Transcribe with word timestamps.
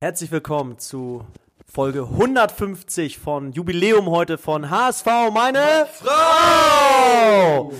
Herzlich 0.00 0.30
willkommen 0.30 0.78
zu 0.78 1.24
Folge 1.66 2.02
150 2.04 3.18
von 3.18 3.50
Jubiläum 3.50 4.08
heute 4.08 4.38
von 4.38 4.70
HSV, 4.70 5.06
meine 5.34 5.88
Frau! 5.92 7.72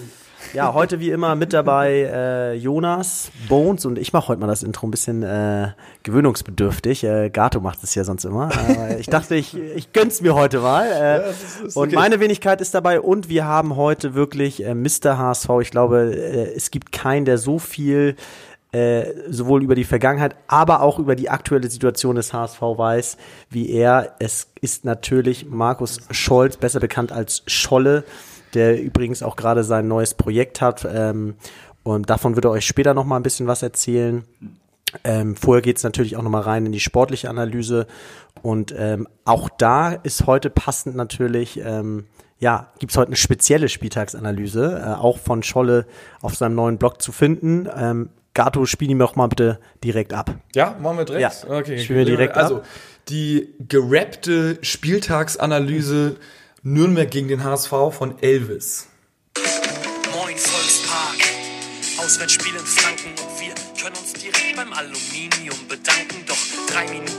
Ja, 0.52 0.74
heute 0.74 0.98
wie 0.98 1.10
immer 1.10 1.36
mit 1.36 1.52
dabei 1.52 2.10
äh, 2.12 2.54
Jonas, 2.54 3.30
Bones 3.48 3.86
und 3.86 4.00
ich 4.00 4.12
mache 4.12 4.26
heute 4.26 4.40
mal 4.40 4.48
das 4.48 4.64
Intro 4.64 4.88
ein 4.88 4.90
bisschen 4.90 5.22
äh, 5.22 5.68
gewöhnungsbedürftig. 6.02 7.04
Äh, 7.04 7.30
Gato 7.30 7.60
macht 7.60 7.84
es 7.84 7.94
ja 7.94 8.02
sonst 8.02 8.24
immer. 8.24 8.46
Aber 8.46 8.98
ich 8.98 9.06
dachte, 9.06 9.36
ich, 9.36 9.56
ich 9.56 9.92
gönn's 9.92 10.20
mir 10.20 10.34
heute 10.34 10.58
mal. 10.58 10.86
Äh, 10.86 10.90
ja, 10.96 11.16
ist, 11.18 11.60
ist 11.60 11.76
und 11.76 11.88
okay. 11.88 11.94
meine 11.94 12.18
Wenigkeit 12.18 12.60
ist 12.60 12.74
dabei 12.74 13.00
und 13.00 13.28
wir 13.28 13.44
haben 13.44 13.76
heute 13.76 14.14
wirklich 14.14 14.64
äh, 14.64 14.74
Mr. 14.74 15.18
HSV. 15.18 15.50
Ich 15.60 15.70
glaube, 15.70 16.12
äh, 16.16 16.52
es 16.56 16.72
gibt 16.72 16.90
keinen, 16.90 17.26
der 17.26 17.38
so 17.38 17.60
viel 17.60 18.16
äh, 18.72 19.06
sowohl 19.28 19.62
über 19.62 19.74
die 19.74 19.84
Vergangenheit, 19.84 20.36
aber 20.46 20.82
auch 20.82 20.98
über 20.98 21.16
die 21.16 21.30
aktuelle 21.30 21.70
Situation 21.70 22.16
des 22.16 22.32
HSV 22.32 22.60
weiß, 22.60 23.16
wie 23.50 23.70
er. 23.70 24.14
Es 24.18 24.48
ist 24.60 24.84
natürlich 24.84 25.46
Markus 25.46 26.00
Scholz, 26.10 26.56
besser 26.56 26.80
bekannt 26.80 27.12
als 27.12 27.42
Scholle 27.46 28.04
der 28.54 28.80
übrigens 28.80 29.22
auch 29.22 29.36
gerade 29.36 29.64
sein 29.64 29.88
neues 29.88 30.14
Projekt 30.14 30.60
hat. 30.60 30.86
Ähm, 30.90 31.34
und 31.82 32.10
davon 32.10 32.34
wird 32.34 32.44
er 32.44 32.50
euch 32.50 32.66
später 32.66 32.94
noch 32.94 33.04
mal 33.04 33.16
ein 33.16 33.22
bisschen 33.22 33.46
was 33.46 33.62
erzählen. 33.62 34.24
Ähm, 35.04 35.36
vorher 35.36 35.62
geht 35.62 35.76
es 35.76 35.82
natürlich 35.82 36.16
auch 36.16 36.22
noch 36.22 36.30
mal 36.30 36.42
rein 36.42 36.66
in 36.66 36.72
die 36.72 36.80
sportliche 36.80 37.28
Analyse. 37.28 37.86
Und 38.42 38.74
ähm, 38.76 39.06
auch 39.24 39.48
da 39.48 39.92
ist 39.92 40.26
heute 40.26 40.50
passend 40.50 40.96
natürlich, 40.96 41.60
ähm, 41.62 42.06
ja, 42.38 42.72
gibt 42.78 42.92
es 42.92 42.98
heute 42.98 43.08
eine 43.08 43.16
spezielle 43.16 43.68
Spieltagsanalyse, 43.68 44.82
äh, 44.84 44.94
auch 44.94 45.18
von 45.18 45.42
Scholle 45.42 45.86
auf 46.20 46.36
seinem 46.36 46.54
neuen 46.54 46.78
Blog 46.78 47.02
zu 47.02 47.12
finden. 47.12 47.68
Gato, 48.38 48.66
spiel 48.66 48.88
ihn 48.88 49.00
doch 49.00 49.16
mal 49.16 49.26
bitte 49.26 49.58
direkt 49.82 50.12
ab. 50.12 50.32
Ja, 50.54 50.76
machen 50.80 50.98
wir 50.98 51.04
direkt? 51.04 51.42
Ja, 51.42 51.58
okay. 51.58 51.76
Spielen 51.80 51.98
wir 51.98 52.04
direkt 52.04 52.36
also, 52.36 52.58
ab. 52.58 52.60
Also, 52.60 52.72
die 53.08 53.52
gerappte 53.58 54.60
Spieltagsanalyse 54.62 56.14
Nürnberg 56.62 57.10
gegen 57.10 57.26
den 57.26 57.42
HSV 57.42 57.72
von 57.90 58.14
Elvis. 58.22 58.86
Moin 60.14 60.36
Volkspark, 60.36 61.18
Auswärtsspiel 61.98 62.54
in 62.54 62.60
Franken 62.60 63.08
und 63.08 63.40
wir 63.40 63.54
können 63.82 63.96
uns 63.96 64.12
direkt 64.12 64.54
beim 64.54 64.72
Aluminium 64.72 65.58
bedanken. 65.68 66.24
Doch 66.28 66.36
drei 66.72 66.84
Minuten 66.92 67.17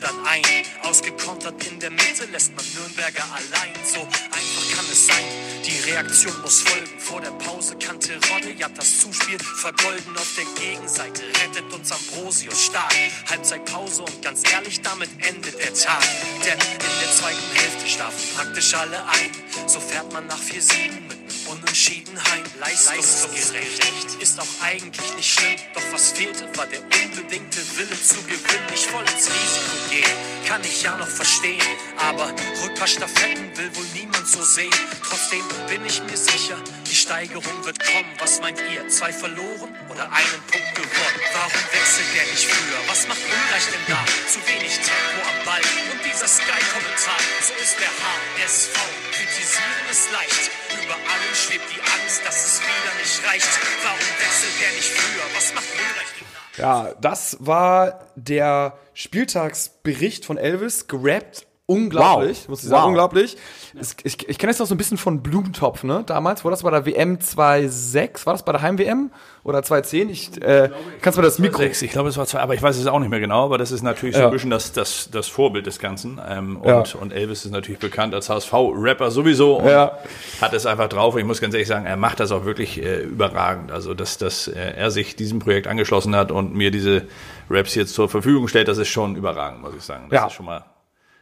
dann 0.00 0.26
ein. 0.26 0.42
Ausgekontert 0.82 1.64
in 1.66 1.78
der 1.78 1.90
Mitte 1.90 2.24
lässt 2.32 2.54
man 2.56 2.64
Nürnberger 2.74 3.24
allein. 3.32 3.74
So 3.84 4.00
einfach 4.00 4.76
kann 4.76 4.86
es 4.90 5.06
sein. 5.06 5.24
Die 5.64 5.90
Reaktion 5.90 6.40
muss 6.42 6.62
folgen. 6.62 6.98
Vor 6.98 7.20
der 7.20 7.30
Pause 7.32 7.76
kann 7.76 8.00
Terodde 8.00 8.52
ja 8.58 8.68
das 8.68 9.00
Zuspiel 9.00 9.38
vergolden 9.38 10.16
auf 10.16 10.34
der 10.36 10.44
Gegenseite. 10.62 11.22
Rettet 11.42 11.72
uns 11.72 11.92
Ambrosius 11.92 12.64
stark. 12.64 12.94
Halbzeitpause 13.28 14.02
und 14.02 14.22
ganz 14.22 14.42
ehrlich, 14.50 14.80
damit 14.80 15.10
endet 15.26 15.58
der 15.58 15.74
Tag. 15.74 16.02
Denn 16.44 16.58
in 16.58 17.00
der 17.00 17.12
zweiten 17.12 17.52
Hälfte 17.54 17.88
schlafen 17.88 18.34
praktisch 18.34 18.74
alle 18.74 19.04
ein. 19.06 19.30
So 19.68 19.80
fährt 19.80 20.12
man 20.12 20.26
nach 20.26 20.40
4-7 20.40 21.00
mit 21.08 21.19
Unentschiedenheit, 21.50 22.44
leistungsgerecht 22.60 24.20
ist 24.20 24.38
auch 24.38 24.62
eigentlich 24.62 25.16
nicht 25.16 25.32
schlimm. 25.32 25.56
Doch 25.74 25.82
was 25.92 26.12
fehlte, 26.12 26.46
war 26.56 26.66
der 26.66 26.80
unbedingte 26.80 27.58
Wille 27.76 28.00
zu 28.00 28.22
gewinnen. 28.22 28.68
Ich 28.72 28.92
wollte 28.92 29.12
ins 29.12 29.26
Risiko 29.26 29.90
gehen, 29.90 30.46
kann 30.46 30.62
ich 30.62 30.82
ja 30.82 30.96
noch 30.96 31.08
verstehen. 31.08 31.60
Aber 31.96 32.32
Rückpassstaffetten 32.62 33.56
will 33.56 33.74
wohl 33.74 33.86
niemand 33.94 34.28
so 34.28 34.42
sehen. 34.42 34.70
Trotzdem 35.02 35.42
bin 35.68 35.84
ich 35.84 36.00
mir 36.04 36.16
sicher, 36.16 36.56
die 36.90 36.96
Steigerung 36.96 37.64
wird 37.64 37.78
kommen. 37.78 38.10
Was 38.18 38.40
meint 38.40 38.58
ihr? 38.74 38.88
Zwei 38.88 39.12
verloren 39.12 39.70
oder 39.88 40.10
einen 40.10 40.42
Punkt 40.50 40.74
gewonnen? 40.74 41.22
Warum 41.32 41.62
wechselt 41.70 42.10
der 42.18 42.26
nicht 42.26 42.50
früher? 42.50 42.80
Was 42.88 43.06
macht 43.06 43.22
Unreich 43.22 43.66
denn 43.70 43.86
da? 43.86 44.02
Zu 44.26 44.42
wenig 44.50 44.74
Tempo 44.74 45.18
am 45.22 45.38
Ball 45.46 45.62
und 45.94 46.00
dieser 46.02 46.26
Sky-Kommentar. 46.26 47.20
So 47.46 47.54
ist 47.62 47.78
der 47.78 47.94
HSV. 47.94 48.74
Kritisieren 49.14 49.86
ist 49.90 50.10
leicht. 50.10 50.50
Über 50.82 50.98
allem 50.98 51.34
schwebt 51.34 51.70
die 51.70 51.80
Angst, 51.80 52.26
dass 52.26 52.38
es 52.42 52.60
wieder 52.60 52.92
nicht 52.98 53.16
reicht. 53.22 53.52
Warum 53.86 54.10
wechselt 54.18 54.56
der 54.58 54.72
nicht 54.74 54.90
früher? 54.90 55.26
Was 55.34 55.54
macht 55.54 55.70
Ulreich 55.70 56.10
Ja, 56.58 56.94
das 57.00 57.36
war 57.38 58.10
der 58.16 58.76
Spieltagsbericht 58.94 60.24
von 60.24 60.38
Elvis, 60.38 60.88
gerappt 60.88 61.46
unglaublich, 61.70 62.40
wow. 62.40 62.48
muss 62.48 62.62
ich 62.62 62.68
sagen, 62.68 62.82
wow. 62.82 62.88
unglaublich. 62.88 63.36
Es, 63.78 63.96
ich 64.02 64.28
ich 64.28 64.38
kenne 64.38 64.50
es 64.50 64.58
noch 64.58 64.66
so 64.66 64.74
ein 64.74 64.78
bisschen 64.78 64.98
von 64.98 65.22
Blumentopf, 65.22 65.84
ne? 65.84 66.02
Damals, 66.04 66.44
war 66.44 66.50
das 66.50 66.64
bei 66.64 66.70
der 66.70 66.84
WM 66.84 67.18
2.6, 67.18 68.26
war 68.26 68.34
das 68.34 68.44
bei 68.44 68.50
der 68.50 68.60
Heim-WM 68.62 69.12
oder 69.44 69.60
2.10? 69.60 70.08
Ich, 70.10 70.42
äh, 70.42 70.70
kannst 71.00 71.16
du 71.16 71.22
mir 71.22 71.28
das 71.28 71.38
Mikro... 71.38 71.58
6, 71.58 71.82
ich 71.82 71.92
glaube, 71.92 72.08
es 72.08 72.16
war 72.16 72.26
zwei, 72.26 72.40
aber 72.40 72.54
ich 72.54 72.62
weiß 72.62 72.76
es 72.76 72.86
auch 72.88 72.98
nicht 72.98 73.10
mehr 73.10 73.20
genau, 73.20 73.44
aber 73.44 73.56
das 73.56 73.70
ist 73.70 73.82
natürlich 73.82 74.16
so 74.16 74.24
ein 74.24 74.30
bisschen 74.32 74.50
das, 74.50 74.72
das, 74.72 75.10
das 75.12 75.28
Vorbild 75.28 75.66
des 75.66 75.78
Ganzen. 75.78 76.20
Ähm, 76.28 76.56
und, 76.56 76.66
ja. 76.92 77.00
und 77.00 77.12
Elvis 77.12 77.44
ist 77.44 77.52
natürlich 77.52 77.80
bekannt 77.80 78.14
als 78.14 78.28
HSV-Rapper 78.28 79.12
sowieso 79.12 79.58
und 79.58 79.68
ja. 79.68 79.96
hat 80.40 80.52
es 80.52 80.66
einfach 80.66 80.88
drauf. 80.88 81.14
Und 81.14 81.20
ich 81.20 81.26
muss 81.26 81.40
ganz 81.40 81.54
ehrlich 81.54 81.68
sagen, 81.68 81.86
er 81.86 81.96
macht 81.96 82.18
das 82.18 82.32
auch 82.32 82.44
wirklich 82.44 82.82
äh, 82.82 83.02
überragend. 83.02 83.70
Also, 83.70 83.94
dass, 83.94 84.18
dass 84.18 84.48
äh, 84.48 84.58
er 84.58 84.90
sich 84.90 85.14
diesem 85.14 85.38
Projekt 85.38 85.68
angeschlossen 85.68 86.16
hat 86.16 86.32
und 86.32 86.52
mir 86.52 86.72
diese 86.72 87.06
Raps 87.48 87.76
jetzt 87.76 87.94
zur 87.94 88.08
Verfügung 88.08 88.48
stellt, 88.48 88.66
das 88.66 88.78
ist 88.78 88.88
schon 88.88 89.14
überragend, 89.14 89.62
muss 89.62 89.74
ich 89.76 89.82
sagen. 89.82 90.06
Das 90.10 90.20
ja. 90.20 90.26
ist 90.26 90.32
schon 90.32 90.46
mal 90.46 90.64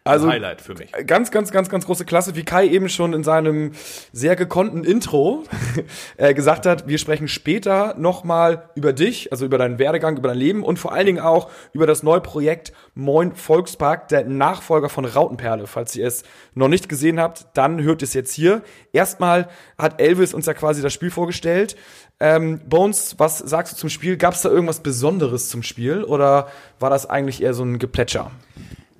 also, 0.08 0.28
Highlight 0.28 0.60
für 0.60 0.74
mich. 0.74 0.92
Ganz, 1.06 1.30
ganz, 1.30 1.52
ganz, 1.52 1.68
ganz 1.68 1.86
große 1.86 2.04
Klasse, 2.04 2.34
wie 2.36 2.44
Kai 2.44 2.66
eben 2.66 2.88
schon 2.88 3.12
in 3.12 3.24
seinem 3.24 3.72
sehr 4.12 4.36
gekonnten 4.36 4.84
Intro 4.84 5.44
äh, 6.16 6.34
gesagt 6.34 6.66
hat, 6.66 6.88
wir 6.88 6.98
sprechen 6.98 7.28
später 7.28 7.94
nochmal 7.98 8.70
über 8.74 8.92
dich, 8.92 9.30
also 9.32 9.44
über 9.44 9.58
deinen 9.58 9.78
Werdegang, 9.78 10.16
über 10.16 10.28
dein 10.28 10.38
Leben 10.38 10.62
und 10.62 10.78
vor 10.78 10.92
allen 10.92 11.06
Dingen 11.06 11.20
auch 11.20 11.50
über 11.72 11.86
das 11.86 12.02
neue 12.02 12.20
Projekt 12.20 12.72
Moin 12.94 13.34
Volkspark, 13.34 14.08
der 14.08 14.24
Nachfolger 14.24 14.88
von 14.88 15.04
Rautenperle. 15.04 15.66
Falls 15.66 15.94
ihr 15.96 16.06
es 16.06 16.24
noch 16.54 16.68
nicht 16.68 16.88
gesehen 16.88 17.20
habt, 17.20 17.46
dann 17.54 17.82
hört 17.82 18.02
es 18.02 18.14
jetzt 18.14 18.32
hier. 18.32 18.62
Erstmal 18.92 19.48
hat 19.76 20.00
Elvis 20.00 20.34
uns 20.34 20.46
ja 20.46 20.54
quasi 20.54 20.82
das 20.82 20.92
Spiel 20.92 21.10
vorgestellt. 21.10 21.76
Ähm, 22.20 22.60
Bones, 22.68 23.14
was 23.18 23.38
sagst 23.38 23.74
du 23.74 23.76
zum 23.76 23.88
Spiel? 23.88 24.16
Gab 24.16 24.34
es 24.34 24.42
da 24.42 24.48
irgendwas 24.48 24.80
Besonderes 24.80 25.48
zum 25.48 25.62
Spiel 25.62 26.02
oder 26.02 26.48
war 26.80 26.90
das 26.90 27.06
eigentlich 27.06 27.42
eher 27.42 27.54
so 27.54 27.62
ein 27.62 27.78
Geplätscher? 27.78 28.32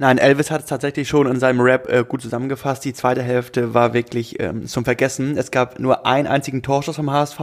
Nein, 0.00 0.18
Elvis 0.18 0.52
hat 0.52 0.60
es 0.60 0.68
tatsächlich 0.68 1.08
schon 1.08 1.26
in 1.26 1.40
seinem 1.40 1.60
Rap 1.60 1.92
äh, 1.92 2.04
gut 2.04 2.22
zusammengefasst. 2.22 2.84
Die 2.84 2.92
zweite 2.92 3.20
Hälfte 3.20 3.74
war 3.74 3.94
wirklich 3.94 4.38
ähm, 4.38 4.66
zum 4.66 4.84
Vergessen. 4.84 5.36
Es 5.36 5.50
gab 5.50 5.80
nur 5.80 6.06
einen 6.06 6.28
einzigen 6.28 6.62
Torschuss 6.62 6.94
vom 6.94 7.10
HSV 7.10 7.40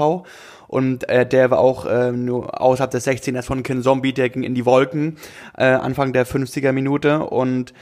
und 0.67 1.09
äh, 1.09 1.25
der 1.25 1.51
war 1.51 1.59
auch 1.59 1.85
äh, 1.85 2.13
nur 2.13 2.61
außerhalb 2.61 2.91
des 2.91 3.05
16ers 3.05 3.43
von 3.43 3.61
Ken 3.61 3.83
Zombie, 3.83 4.13
der 4.13 4.29
ging 4.29 4.43
in 4.43 4.55
die 4.55 4.65
Wolken 4.65 5.17
äh, 5.57 5.65
Anfang 5.65 6.13
der 6.13 6.25
50er 6.25 6.71
Minute 6.71 7.25
und 7.25 7.73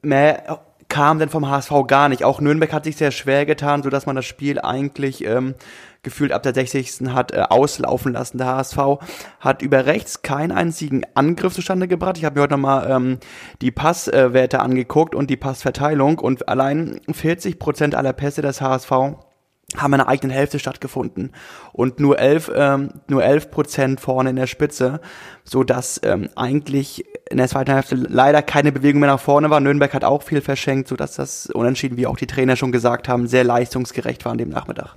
mehr 0.00 0.60
kam 0.88 1.18
denn 1.18 1.28
vom 1.28 1.46
HSV 1.46 1.72
gar 1.86 2.08
nicht. 2.08 2.24
Auch 2.24 2.40
Nürnberg 2.40 2.72
hat 2.72 2.84
sich 2.84 2.96
sehr 2.96 3.10
schwer 3.10 3.44
getan, 3.44 3.82
so 3.82 3.90
dass 3.90 4.06
man 4.06 4.16
das 4.16 4.24
Spiel 4.24 4.58
eigentlich 4.58 5.22
ähm, 5.24 5.54
gefühlt 6.02 6.32
ab 6.32 6.42
der 6.42 6.54
60. 6.54 7.08
hat 7.08 7.32
äh, 7.32 7.42
auslaufen 7.48 8.12
lassen. 8.12 8.38
Der 8.38 8.46
HSV 8.46 8.78
hat 9.40 9.62
über 9.62 9.86
rechts 9.86 10.22
keinen 10.22 10.52
einzigen 10.52 11.02
Angriff 11.14 11.54
zustande 11.54 11.88
gebracht. 11.88 12.18
Ich 12.18 12.24
habe 12.24 12.36
mir 12.36 12.42
heute 12.42 12.54
nochmal 12.54 12.90
ähm, 12.90 13.18
die 13.60 13.70
Passwerte 13.70 14.60
angeguckt 14.60 15.14
und 15.14 15.30
die 15.30 15.36
Passverteilung 15.36 16.18
und 16.18 16.48
allein 16.48 17.00
40 17.10 17.58
Prozent 17.58 17.94
aller 17.94 18.12
Pässe 18.12 18.42
des 18.42 18.60
HSV 18.60 19.16
haben 19.76 19.92
in 19.94 19.98
der 19.98 20.08
eigenen 20.08 20.34
Hälfte 20.34 20.58
stattgefunden 20.58 21.32
und 21.72 21.98
nur 21.98 22.18
11 22.18 22.52
ähm, 22.54 22.90
nur 23.08 23.24
11 23.24 23.50
Prozent 23.50 24.00
vorne 24.00 24.30
in 24.30 24.36
der 24.36 24.46
Spitze, 24.46 25.00
so 25.44 25.64
dass 25.64 26.00
ähm, 26.04 26.28
eigentlich 26.36 27.04
in 27.28 27.38
der 27.38 27.48
zweiten 27.48 27.72
Hälfte 27.72 27.96
leider 27.96 28.42
keine 28.42 28.70
Bewegung 28.70 29.00
mehr 29.00 29.10
nach 29.10 29.20
vorne 29.20 29.50
war. 29.50 29.58
Nürnberg 29.58 29.92
hat 29.92 30.04
auch 30.04 30.22
viel 30.22 30.40
verschenkt, 30.40 30.88
so 30.88 30.94
dass 30.94 31.16
das 31.16 31.46
Unentschieden, 31.46 31.96
wie 31.96 32.06
auch 32.06 32.16
die 32.16 32.28
Trainer 32.28 32.54
schon 32.54 32.70
gesagt 32.70 33.08
haben, 33.08 33.26
sehr 33.26 33.42
leistungsgerecht 33.42 34.24
war 34.24 34.32
an 34.32 34.38
dem 34.38 34.50
Nachmittag. 34.50 34.94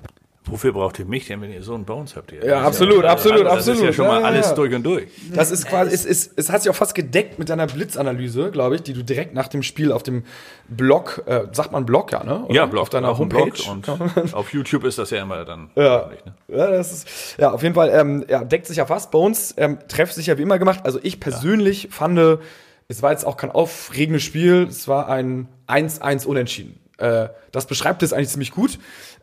Wofür 0.49 0.73
braucht 0.73 0.99
ihr 0.99 1.05
mich 1.05 1.27
denn, 1.27 1.41
wenn 1.41 1.51
ihr 1.51 1.61
so 1.61 1.75
einen 1.75 1.85
Bones 1.85 2.15
habt? 2.15 2.31
Ihr? 2.31 2.43
Ja, 2.43 2.61
absolut, 2.61 3.03
ja, 3.03 3.11
absolut, 3.11 3.45
das 3.45 3.53
absolut. 3.53 3.67
Das 3.67 3.67
ist 3.67 3.83
ja 3.83 3.93
schon 3.93 4.07
mal 4.07 4.23
alles 4.23 4.45
ja, 4.45 4.51
ja. 4.51 4.55
durch 4.55 4.73
und 4.73 4.83
durch. 4.83 5.07
Das 5.33 5.51
ist 5.51 5.67
quasi, 5.67 5.93
es, 5.93 6.05
es, 6.05 6.31
es 6.35 6.49
hat 6.49 6.63
sich 6.63 6.71
auch 6.71 6.75
fast 6.75 6.95
gedeckt 6.95 7.37
mit 7.37 7.49
deiner 7.49 7.67
Blitzanalyse, 7.67 8.49
glaube 8.51 8.75
ich, 8.75 8.83
die 8.83 8.93
du 8.93 9.03
direkt 9.03 9.33
nach 9.33 9.47
dem 9.47 9.63
Spiel 9.63 9.91
auf 9.91 10.03
dem 10.03 10.23
Blog, 10.67 11.23
äh, 11.27 11.43
sagt 11.51 11.71
man 11.71 11.85
Blog, 11.85 12.11
ja, 12.11 12.23
ne? 12.23 12.45
Oder? 12.45 12.53
Ja, 12.53 12.65
Blog. 12.65 12.83
Auf 12.83 12.89
deiner 12.89 13.09
auf 13.09 13.19
Homepage. 13.19 13.51
und 13.69 13.87
auf 14.33 14.51
YouTube 14.53 14.83
ist 14.85 14.97
das 14.97 15.11
ja 15.11 15.21
immer 15.21 15.45
dann. 15.45 15.69
Ja, 15.75 16.09
ne? 16.25 16.57
ja, 16.57 16.71
das 16.71 16.91
ist, 16.91 17.35
ja 17.37 17.51
auf 17.51 17.61
jeden 17.61 17.75
Fall, 17.75 17.91
ähm, 17.93 18.25
ja, 18.27 18.43
deckt 18.43 18.65
sich 18.65 18.77
ja 18.77 18.85
fast. 18.85 19.11
Bones 19.11 19.53
ähm, 19.57 19.77
trefft 19.87 20.15
sich 20.15 20.27
ja 20.27 20.37
wie 20.37 20.41
immer 20.43 20.57
gemacht. 20.57 20.81
Also 20.83 20.99
ich 21.03 21.19
persönlich 21.19 21.89
fand, 21.91 22.19
es 22.87 23.01
war 23.03 23.11
jetzt 23.11 23.25
auch 23.25 23.37
kein 23.37 23.51
aufregendes 23.51 24.23
Spiel, 24.23 24.67
es 24.69 24.87
war 24.87 25.07
ein 25.09 25.47
1-1 25.67 26.25
Unentschieden. 26.25 26.79
Äh, 26.99 27.29
das 27.51 27.65
beschreibt 27.65 28.03
es 28.03 28.13
eigentlich 28.13 28.29
ziemlich 28.29 28.51
gut. 28.51 28.77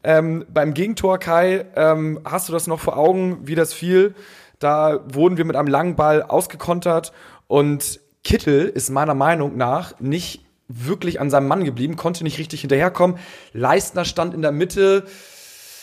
Ähm, 0.07 0.47
beim 0.49 0.73
Gegentor, 0.73 1.19
Kai, 1.19 1.67
ähm, 1.75 2.21
hast 2.25 2.49
du 2.49 2.53
das 2.53 2.69
noch 2.69 2.79
vor 2.79 2.97
Augen, 2.97 3.41
wie 3.43 3.57
das 3.57 3.75
fiel? 3.75 4.15
Da 4.61 5.01
wurden 5.13 5.37
wir 5.37 5.45
mit 5.45 5.57
einem 5.57 5.67
langen 5.67 5.97
Ball 5.97 6.23
ausgekontert 6.23 7.13
und 7.49 7.99
Kittel 8.23 8.69
ist 8.69 8.89
meiner 8.89 9.15
Meinung 9.15 9.57
nach 9.57 9.99
nicht 9.99 10.45
wirklich 10.69 11.21
an 11.21 11.29
seinem 11.29 11.49
Mann 11.49 11.65
geblieben, 11.65 11.97
konnte 11.97 12.23
nicht 12.23 12.39
richtig 12.39 12.61
hinterherkommen. 12.61 13.19
Leistner 13.53 14.05
stand 14.05 14.33
in 14.33 14.43
der 14.43 14.53
Mitte. 14.53 15.07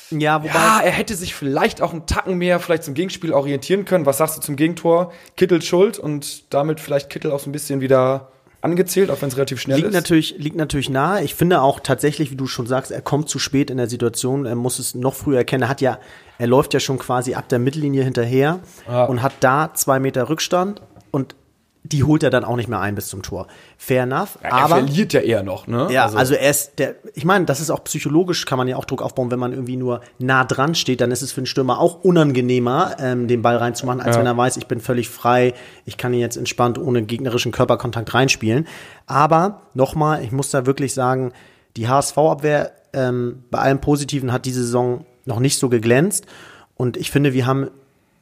Ja, 0.10 0.42
wobei. 0.42 0.54
Ja, 0.54 0.80
er 0.82 0.92
hätte 0.92 1.16
sich 1.16 1.36
vielleicht 1.36 1.82
auch 1.82 1.92
einen 1.92 2.06
Tacken 2.06 2.38
mehr 2.38 2.62
vielleicht 2.62 2.86
zum 2.86 2.94
Gegenspiel 2.94 3.34
orientieren 3.34 3.84
können. 3.84 4.06
Was 4.06 4.20
sagst 4.20 4.38
du 4.38 4.42
zum 4.42 4.56
Gegentor? 4.56 5.12
Kittel 5.36 5.62
schuld 5.62 6.00
und 6.00 6.54
damit 6.54 6.80
vielleicht 6.80 7.10
Kittel 7.10 7.32
auch 7.32 7.42
so 7.42 7.50
ein 7.50 7.54
bisschen 7.54 7.82
wieder 7.82 8.33
angezählt, 8.64 9.12
auch 9.12 9.22
wenn 9.22 9.30
es 9.30 9.36
relativ 9.36 9.60
schnell 9.60 9.78
liegt 9.78 9.90
ist? 9.90 9.94
Natürlich, 9.94 10.36
liegt 10.38 10.56
natürlich 10.56 10.90
nahe. 10.90 11.24
Ich 11.24 11.36
finde 11.36 11.62
auch 11.62 11.80
tatsächlich, 11.80 12.32
wie 12.32 12.36
du 12.36 12.48
schon 12.48 12.66
sagst, 12.66 12.92
er 12.92 13.02
kommt 13.02 13.30
zu 13.30 13.38
spät 13.38 13.70
in 13.70 13.78
der 13.78 13.88
Situation. 13.88 14.46
Er 14.46 14.56
muss 14.56 14.80
es 14.80 14.96
noch 14.96 15.14
früher 15.14 15.40
erkennen. 15.40 15.64
Er 15.64 15.70
hat 15.70 15.82
ja, 15.82 16.00
er 16.38 16.48
läuft 16.48 16.74
ja 16.74 16.80
schon 16.80 16.98
quasi 16.98 17.34
ab 17.34 17.50
der 17.50 17.60
Mittellinie 17.60 18.04
hinterher 18.04 18.60
ja. 18.88 19.06
und 19.06 19.22
hat 19.22 19.34
da 19.42 19.74
zwei 19.74 20.00
Meter 20.00 20.30
Rückstand 20.30 20.82
und 21.12 21.36
die 21.86 22.04
holt 22.04 22.24
er 22.24 22.30
dann 22.30 22.46
auch 22.46 22.56
nicht 22.56 22.70
mehr 22.70 22.80
ein 22.80 22.96
bis 22.96 23.08
zum 23.08 23.24
Tor. 23.24 23.48
Fair 23.78 24.04
enough. 24.04 24.40
Ja, 24.42 24.50
er 24.50 24.54
aber, 24.54 24.76
verliert 24.78 25.12
ja 25.12 25.20
eher 25.20 25.44
noch, 25.44 25.68
ne? 25.68 25.90
Ja, 25.92 26.06
also, 26.06 26.18
also 26.18 26.34
er 26.36 26.50
ist 26.50 26.80
der, 26.80 26.96
ich 27.14 27.26
meine, 27.26 27.46
das 27.46 27.60
ist 27.60 27.70
auch 27.70 27.84
psychologisch, 27.84 28.46
kann 28.46 28.58
man 28.58 28.70
ja 28.70 28.78
auch 28.78 28.86
Druck 28.86 29.02
aufbauen, 29.02 29.32
wenn 29.32 29.40
man 29.40 29.52
irgendwie 29.52 29.76
nur 29.76 30.00
nah 30.18 30.46
dran 30.46 30.76
steht, 30.76 31.02
dann 31.02 31.12
ist 31.12 31.22
es 31.22 31.34
für 31.34 31.40
einen 31.40 31.46
Stürmer 31.46 31.80
auch 31.80 32.04
unangenehmer, 32.04 32.96
ähm, 33.00 33.28
den 33.28 33.42
Ball 33.42 33.58
reinzumachen, 33.58 34.00
als 34.00 34.16
ja. 34.16 34.22
wenn 34.22 34.28
er 34.28 34.38
weiß, 34.38 34.56
ich 34.58 34.68
bin 34.68 34.80
völlig 34.80 35.10
frei, 35.10 35.54
ich 35.86 35.98
kann 35.98 36.14
ihn 36.14 36.22
jetzt 36.22 36.38
entspannt 36.38 36.78
ohne 36.78 37.04
gegnerischen 37.04 37.52
Körperkontakt 37.52 38.14
reinspielen. 38.14 38.66
Aber 39.06 39.62
nochmal, 39.74 40.24
ich 40.24 40.32
muss 40.32 40.52
da 40.52 40.66
wirklich 40.66 40.94
sagen, 40.94 41.34
die 41.76 41.90
HSV-Abwehr 41.90 42.72
ähm, 42.94 43.44
bei 43.52 43.60
allem 43.60 43.82
Positiven 43.82 44.32
hat 44.32 44.46
diese 44.46 44.64
Saison 44.64 45.06
noch 45.26 45.40
nicht 45.40 45.58
so 45.58 45.68
geglänzt. 45.68 46.28
Und 46.76 46.96
ich 46.96 47.12
finde, 47.12 47.34
wir 47.34 47.46
haben 47.46 47.68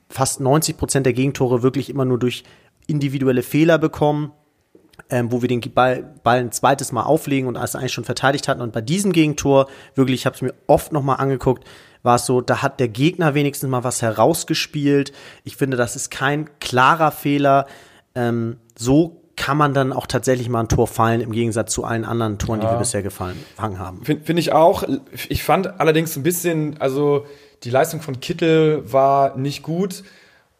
fast 0.09 0.39
90 0.39 0.77
Prozent 0.77 1.05
der 1.05 1.13
Gegentore 1.13 1.63
wirklich 1.63 1.89
immer 1.89 2.05
nur 2.05 2.19
durch 2.19 2.43
individuelle 2.87 3.43
Fehler 3.43 3.77
bekommen, 3.77 4.31
ähm, 5.09 5.31
wo 5.31 5.41
wir 5.41 5.49
den 5.49 5.61
Ball, 5.73 6.13
Ball 6.23 6.39
ein 6.39 6.51
zweites 6.51 6.91
Mal 6.91 7.03
auflegen 7.03 7.47
und 7.47 7.57
alles 7.57 7.75
eigentlich 7.75 7.93
schon 7.93 8.03
verteidigt 8.03 8.47
hatten. 8.47 8.61
Und 8.61 8.73
bei 8.73 8.81
diesem 8.81 9.11
Gegentor, 9.11 9.67
wirklich, 9.95 10.21
ich 10.21 10.25
habe 10.25 10.35
es 10.35 10.41
mir 10.41 10.53
oft 10.67 10.91
nochmal 10.91 11.17
angeguckt, 11.17 11.65
war 12.03 12.15
es 12.15 12.25
so, 12.25 12.41
da 12.41 12.61
hat 12.61 12.79
der 12.79 12.87
Gegner 12.87 13.35
wenigstens 13.35 13.69
mal 13.69 13.83
was 13.83 14.01
herausgespielt. 14.01 15.11
Ich 15.43 15.55
finde, 15.55 15.77
das 15.77 15.95
ist 15.95 16.09
kein 16.09 16.49
klarer 16.59 17.11
Fehler. 17.11 17.67
Ähm, 18.15 18.57
so 18.77 19.21
kann 19.35 19.57
man 19.57 19.73
dann 19.73 19.93
auch 19.93 20.07
tatsächlich 20.07 20.49
mal 20.49 20.61
ein 20.61 20.67
Tor 20.67 20.87
fallen, 20.87 21.21
im 21.21 21.31
Gegensatz 21.31 21.73
zu 21.73 21.83
allen 21.83 22.05
anderen 22.05 22.37
Toren, 22.37 22.61
ja. 22.61 22.67
die 22.67 22.73
wir 22.75 22.79
bisher 22.79 23.01
gefallen, 23.01 23.37
gefangen 23.55 23.79
haben. 23.79 24.03
Finde 24.03 24.23
find 24.23 24.39
ich 24.39 24.51
auch. 24.51 24.83
Ich 25.29 25.43
fand 25.43 25.79
allerdings 25.79 26.15
ein 26.15 26.23
bisschen, 26.23 26.79
also 26.79 27.25
die 27.63 27.69
Leistung 27.69 28.01
von 28.01 28.19
Kittel 28.19 28.91
war 28.91 29.37
nicht 29.37 29.63
gut. 29.63 30.03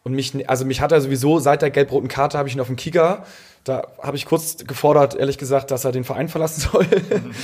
Und 0.04 0.14
mich, 0.14 0.48
also 0.48 0.64
mich 0.64 0.80
hat 0.80 0.92
er 0.92 1.00
sowieso 1.00 1.38
seit 1.38 1.62
der 1.62 1.70
gelb-roten 1.70 2.08
Karte 2.08 2.36
habe 2.38 2.48
ich 2.48 2.54
ihn 2.54 2.60
auf 2.60 2.66
dem 2.66 2.76
Kicker. 2.76 3.24
Da 3.64 3.86
habe 4.02 4.16
ich 4.16 4.26
kurz 4.26 4.64
gefordert, 4.66 5.14
ehrlich 5.14 5.38
gesagt, 5.38 5.70
dass 5.70 5.84
er 5.84 5.92
den 5.92 6.02
Verein 6.02 6.28
verlassen 6.28 6.68
soll. 6.72 6.86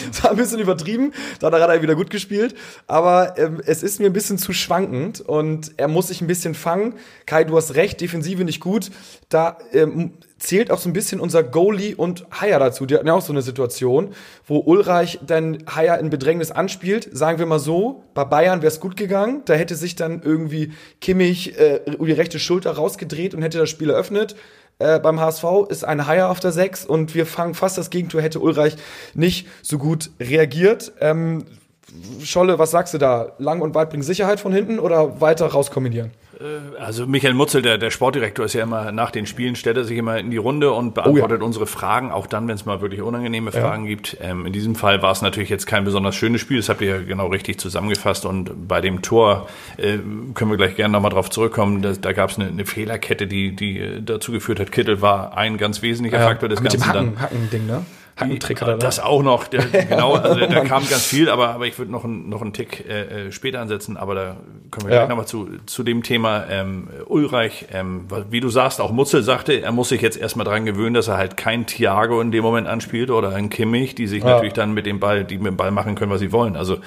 das 0.08 0.24
war 0.24 0.32
ein 0.32 0.36
bisschen 0.36 0.58
übertrieben. 0.58 1.12
Da 1.38 1.52
hat 1.52 1.70
er 1.70 1.82
wieder 1.82 1.94
gut 1.94 2.10
gespielt. 2.10 2.56
Aber 2.86 3.38
ähm, 3.38 3.60
es 3.64 3.82
ist 3.84 4.00
mir 4.00 4.06
ein 4.06 4.12
bisschen 4.12 4.38
zu 4.38 4.52
schwankend 4.52 5.20
und 5.20 5.72
er 5.76 5.86
muss 5.86 6.08
sich 6.08 6.20
ein 6.20 6.26
bisschen 6.26 6.54
fangen. 6.54 6.94
Kai, 7.26 7.44
du 7.44 7.56
hast 7.56 7.74
recht, 7.76 8.00
Defensive 8.00 8.42
nicht 8.44 8.60
gut. 8.60 8.90
Da 9.28 9.58
ähm, 9.72 10.14
zählt 10.38 10.70
auch 10.70 10.78
so 10.78 10.88
ein 10.88 10.92
bisschen 10.92 11.20
unser 11.20 11.42
Goalie 11.42 11.94
und 11.94 12.26
Haier 12.32 12.58
dazu. 12.58 12.86
Die 12.86 12.94
hatten 12.94 13.06
ja 13.06 13.12
auch 13.12 13.22
so 13.22 13.32
eine 13.32 13.42
Situation, 13.42 14.14
wo 14.46 14.58
Ulreich 14.58 15.20
dann 15.24 15.64
Haier 15.72 15.98
in 15.98 16.10
Bedrängnis 16.10 16.50
anspielt. 16.50 17.08
Sagen 17.12 17.38
wir 17.38 17.46
mal 17.46 17.58
so, 17.58 18.04
bei 18.14 18.24
Bayern 18.24 18.62
wäre 18.62 18.72
es 18.72 18.80
gut 18.80 18.96
gegangen. 18.96 19.42
Da 19.44 19.54
hätte 19.54 19.76
sich 19.76 19.96
dann 19.96 20.22
irgendwie 20.22 20.72
Kimmich 21.00 21.58
äh, 21.58 21.80
die 21.86 22.12
rechte 22.12 22.38
Schulter 22.38 22.72
rausgedreht 22.72 23.34
und 23.34 23.42
hätte 23.42 23.58
das 23.58 23.70
Spiel 23.70 23.90
eröffnet. 23.90 24.36
Äh, 24.78 25.00
beim 25.00 25.20
HSV 25.20 25.44
ist 25.68 25.84
ein 25.84 26.06
Haier 26.06 26.30
auf 26.30 26.40
der 26.40 26.52
6 26.52 26.86
und 26.86 27.14
wir 27.14 27.26
fangen 27.26 27.54
fast 27.54 27.78
das 27.78 27.90
Gegentor, 27.90 28.22
hätte 28.22 28.40
Ulreich 28.40 28.76
nicht 29.14 29.48
so 29.62 29.78
gut 29.78 30.10
reagiert. 30.20 30.92
Ähm, 31.00 31.44
Scholle, 32.22 32.58
was 32.58 32.70
sagst 32.70 32.94
du 32.94 32.98
da? 32.98 33.32
Lang 33.38 33.60
und 33.60 33.74
weit 33.74 33.90
bringen 33.90 34.02
Sicherheit 34.02 34.40
von 34.40 34.52
hinten 34.52 34.78
oder 34.78 35.20
weiter 35.20 35.46
rauskombinieren? 35.46 36.12
Äh, 36.40 36.78
also 36.78 37.06
Michael 37.06 37.34
Mutzel, 37.34 37.62
der, 37.62 37.78
der 37.78 37.90
Sportdirektor, 37.90 38.44
ist 38.44 38.54
ja 38.54 38.62
immer 38.62 38.92
nach 38.92 39.10
den 39.10 39.26
Spielen, 39.26 39.56
stellt 39.56 39.76
er 39.76 39.84
sich 39.84 39.98
immer 39.98 40.18
in 40.18 40.30
die 40.30 40.36
Runde 40.36 40.72
und 40.72 40.94
beantwortet 40.94 41.38
oh 41.38 41.42
ja. 41.42 41.46
unsere 41.46 41.66
Fragen, 41.66 42.10
auch 42.10 42.26
dann, 42.26 42.48
wenn 42.48 42.54
es 42.54 42.64
mal 42.64 42.80
wirklich 42.80 43.02
unangenehme 43.02 43.52
Fragen 43.52 43.84
ja. 43.84 43.90
gibt. 43.90 44.16
Ähm, 44.20 44.46
in 44.46 44.52
diesem 44.52 44.74
Fall 44.74 45.02
war 45.02 45.12
es 45.12 45.22
natürlich 45.22 45.48
jetzt 45.48 45.66
kein 45.66 45.84
besonders 45.84 46.14
schönes 46.14 46.40
Spiel, 46.40 46.58
das 46.58 46.68
habt 46.68 46.80
ihr 46.80 46.88
ja 46.88 46.98
genau 47.02 47.28
richtig 47.28 47.58
zusammengefasst 47.58 48.26
und 48.26 48.68
bei 48.68 48.80
dem 48.80 49.02
Tor 49.02 49.48
äh, 49.76 49.98
können 50.34 50.50
wir 50.50 50.56
gleich 50.56 50.76
gerne 50.76 50.92
nochmal 50.92 51.10
drauf 51.10 51.30
zurückkommen. 51.30 51.82
Da, 51.82 51.92
da 51.92 52.12
gab 52.12 52.30
es 52.30 52.38
eine, 52.38 52.48
eine, 52.48 52.64
Fehlerkette, 52.66 53.26
die, 53.26 53.54
die 53.54 53.78
äh, 53.78 54.02
dazu 54.02 54.32
geführt 54.32 54.60
hat. 54.60 54.72
Kittel 54.72 55.02
war 55.02 55.36
ein 55.36 55.58
ganz 55.58 55.82
wesentlicher 55.82 56.18
ja, 56.18 56.26
Faktor 56.26 56.48
des 56.48 56.60
mit 56.60 56.72
Ganzen. 56.72 56.86
Mit 56.86 56.96
dem 56.96 57.20
Hacken, 57.20 57.20
Hacken-Ding, 57.20 57.66
ne? 57.66 57.84
Hackentrick 58.18 58.62
oder 58.62 58.76
Das 58.76 59.00
auch 59.00 59.22
noch, 59.22 59.46
der, 59.46 59.64
genau, 59.88 60.14
also 60.14 60.38
da 60.38 60.64
kam 60.64 60.86
ganz 60.88 61.04
viel, 61.04 61.28
aber, 61.28 61.50
aber 61.50 61.66
ich 61.66 61.78
würde 61.78 61.92
noch, 61.92 62.04
ein, 62.04 62.28
noch 62.28 62.42
einen 62.42 62.52
Tick 62.52 62.84
äh, 62.88 63.28
äh, 63.28 63.32
später 63.32 63.60
ansetzen, 63.60 63.96
aber 63.96 64.14
da 64.14 64.36
kommen 64.70 64.88
wir 64.88 64.94
ja. 64.94 65.00
gleich 65.00 65.08
nochmal 65.08 65.26
zu, 65.26 65.48
zu 65.66 65.82
dem 65.82 66.02
Thema 66.02 66.44
ähm, 66.50 66.88
Ulreich. 67.06 67.66
Ähm, 67.72 68.06
wie 68.30 68.40
du 68.40 68.48
sagst, 68.48 68.80
auch 68.80 68.90
Mutzel 68.90 69.22
sagte, 69.22 69.60
er 69.62 69.72
muss 69.72 69.88
sich 69.90 70.02
jetzt 70.02 70.16
erstmal 70.18 70.44
dran 70.44 70.64
gewöhnen, 70.64 70.94
dass 70.94 71.08
er 71.08 71.16
halt 71.16 71.36
kein 71.36 71.66
Thiago 71.66 72.20
in 72.20 72.32
dem 72.32 72.42
Moment 72.42 72.66
anspielt 72.66 73.10
oder 73.10 73.34
ein 73.34 73.50
Kimmich, 73.50 73.94
die 73.94 74.06
sich 74.06 74.22
ja. 74.22 74.30
natürlich 74.30 74.54
dann 74.54 74.72
mit 74.72 74.86
dem 74.86 75.00
Ball, 75.00 75.24
die 75.24 75.38
mit 75.38 75.46
dem 75.46 75.56
Ball 75.56 75.70
machen 75.70 75.94
können, 75.94 76.10
was 76.10 76.20
sie 76.20 76.32
wollen. 76.32 76.56
Also 76.56 76.78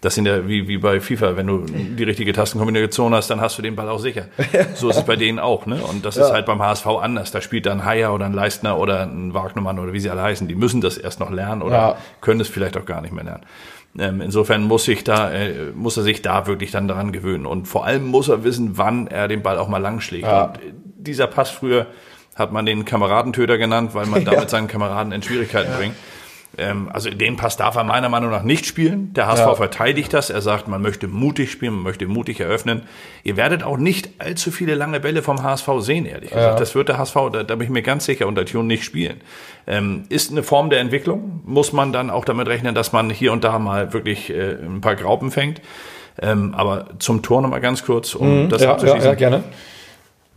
das 0.00 0.14
sind 0.14 0.26
ja 0.26 0.48
wie, 0.48 0.66
wie 0.66 0.78
bei 0.78 1.00
FIFA, 1.00 1.36
wenn 1.36 1.46
du 1.46 1.66
die 1.66 2.04
richtige 2.04 2.32
Tastenkombination 2.32 3.14
hast, 3.14 3.28
dann 3.28 3.40
hast 3.40 3.58
du 3.58 3.62
den 3.62 3.76
Ball 3.76 3.88
auch 3.88 3.98
sicher. 3.98 4.26
So 4.74 4.88
ist 4.88 4.96
es 4.96 5.04
bei 5.04 5.16
denen 5.16 5.38
auch, 5.38 5.66
ne? 5.66 5.82
Und 5.82 6.04
das 6.04 6.16
ja. 6.16 6.24
ist 6.24 6.32
halt 6.32 6.46
beim 6.46 6.62
HSV 6.62 6.86
anders. 6.86 7.30
Da 7.30 7.40
spielt 7.40 7.66
dann 7.66 7.84
Haier 7.84 8.14
oder 8.14 8.26
ein 8.26 8.32
Leistner 8.32 8.78
oder 8.78 9.02
ein 9.02 9.34
Wagnermann 9.34 9.78
oder 9.78 9.92
wie 9.92 10.00
sie 10.00 10.10
alle 10.10 10.22
heißen. 10.22 10.48
Die 10.48 10.54
müssen 10.54 10.79
das 10.80 10.96
erst 10.96 11.20
noch 11.20 11.30
lernen 11.30 11.62
oder 11.62 11.76
ja. 11.76 11.96
können 12.20 12.40
es 12.40 12.48
vielleicht 12.48 12.76
auch 12.76 12.84
gar 12.84 13.00
nicht 13.00 13.12
mehr 13.12 13.24
lernen. 13.24 13.44
Ähm, 13.98 14.20
insofern 14.20 14.62
muss 14.62 14.84
sich 14.84 15.02
da, 15.02 15.32
äh, 15.32 15.72
muss 15.74 15.96
er 15.96 16.04
sich 16.04 16.22
da 16.22 16.46
wirklich 16.46 16.70
dann 16.70 16.86
daran 16.86 17.12
gewöhnen. 17.12 17.46
Und 17.46 17.66
vor 17.66 17.84
allem 17.84 18.06
muss 18.06 18.28
er 18.28 18.44
wissen, 18.44 18.78
wann 18.78 19.08
er 19.08 19.26
den 19.26 19.42
Ball 19.42 19.58
auch 19.58 19.68
mal 19.68 19.78
lang 19.78 20.00
schlägt. 20.00 20.26
Ja. 20.26 20.44
Und 20.44 20.60
dieser 20.96 21.26
Pass 21.26 21.50
früher 21.50 21.86
hat 22.36 22.52
man 22.52 22.66
den 22.66 22.84
Kameradentöter 22.84 23.58
genannt, 23.58 23.94
weil 23.94 24.06
man 24.06 24.24
damit 24.26 24.48
seinen 24.48 24.68
Kameraden 24.68 25.12
in 25.12 25.22
Schwierigkeiten 25.22 25.72
bringt. 25.76 25.96
Ähm, 26.58 26.90
also 26.92 27.10
den 27.10 27.36
Pass 27.36 27.56
darf 27.56 27.76
er 27.76 27.84
meiner 27.84 28.08
Meinung 28.08 28.30
nach 28.30 28.42
nicht 28.42 28.66
spielen. 28.66 29.12
Der 29.14 29.26
HSV 29.26 29.40
ja. 29.40 29.54
verteidigt 29.54 30.12
das. 30.12 30.30
Er 30.30 30.40
sagt, 30.40 30.68
man 30.68 30.82
möchte 30.82 31.06
mutig 31.06 31.50
spielen, 31.50 31.74
man 31.74 31.82
möchte 31.84 32.06
mutig 32.06 32.40
eröffnen. 32.40 32.82
Ihr 33.22 33.36
werdet 33.36 33.62
auch 33.62 33.76
nicht 33.76 34.10
allzu 34.18 34.50
viele 34.50 34.74
lange 34.74 35.00
Bälle 35.00 35.22
vom 35.22 35.42
HSV 35.42 35.68
sehen, 35.78 36.06
ehrlich 36.06 36.30
gesagt. 36.30 36.54
Ja. 36.54 36.58
Das 36.58 36.74
wird 36.74 36.88
der 36.88 36.98
HSV, 36.98 37.14
da, 37.32 37.42
da, 37.44 37.54
bin 37.54 37.62
ich 37.62 37.70
mir 37.70 37.82
ganz 37.82 38.04
sicher, 38.04 38.26
unter 38.26 38.44
Tune 38.44 38.64
nicht 38.64 38.84
spielen. 38.84 39.20
Ähm, 39.66 40.04
ist 40.08 40.30
eine 40.30 40.42
Form 40.42 40.70
der 40.70 40.80
Entwicklung. 40.80 41.40
Muss 41.44 41.72
man 41.72 41.92
dann 41.92 42.10
auch 42.10 42.24
damit 42.24 42.48
rechnen, 42.48 42.74
dass 42.74 42.92
man 42.92 43.10
hier 43.10 43.32
und 43.32 43.44
da 43.44 43.58
mal 43.58 43.92
wirklich 43.92 44.30
äh, 44.30 44.56
ein 44.62 44.80
paar 44.80 44.96
Graupen 44.96 45.30
fängt. 45.30 45.60
Ähm, 46.20 46.54
aber 46.54 46.86
zum 46.98 47.22
Tor 47.22 47.40
nochmal 47.40 47.60
ganz 47.60 47.84
kurz, 47.84 48.14
um 48.14 48.44
mhm, 48.44 48.48
das 48.48 48.62
ja, 48.62 48.72
abzuschließen. 48.72 49.04
Ja, 49.04 49.10
ja, 49.10 49.14
gerne 49.14 49.44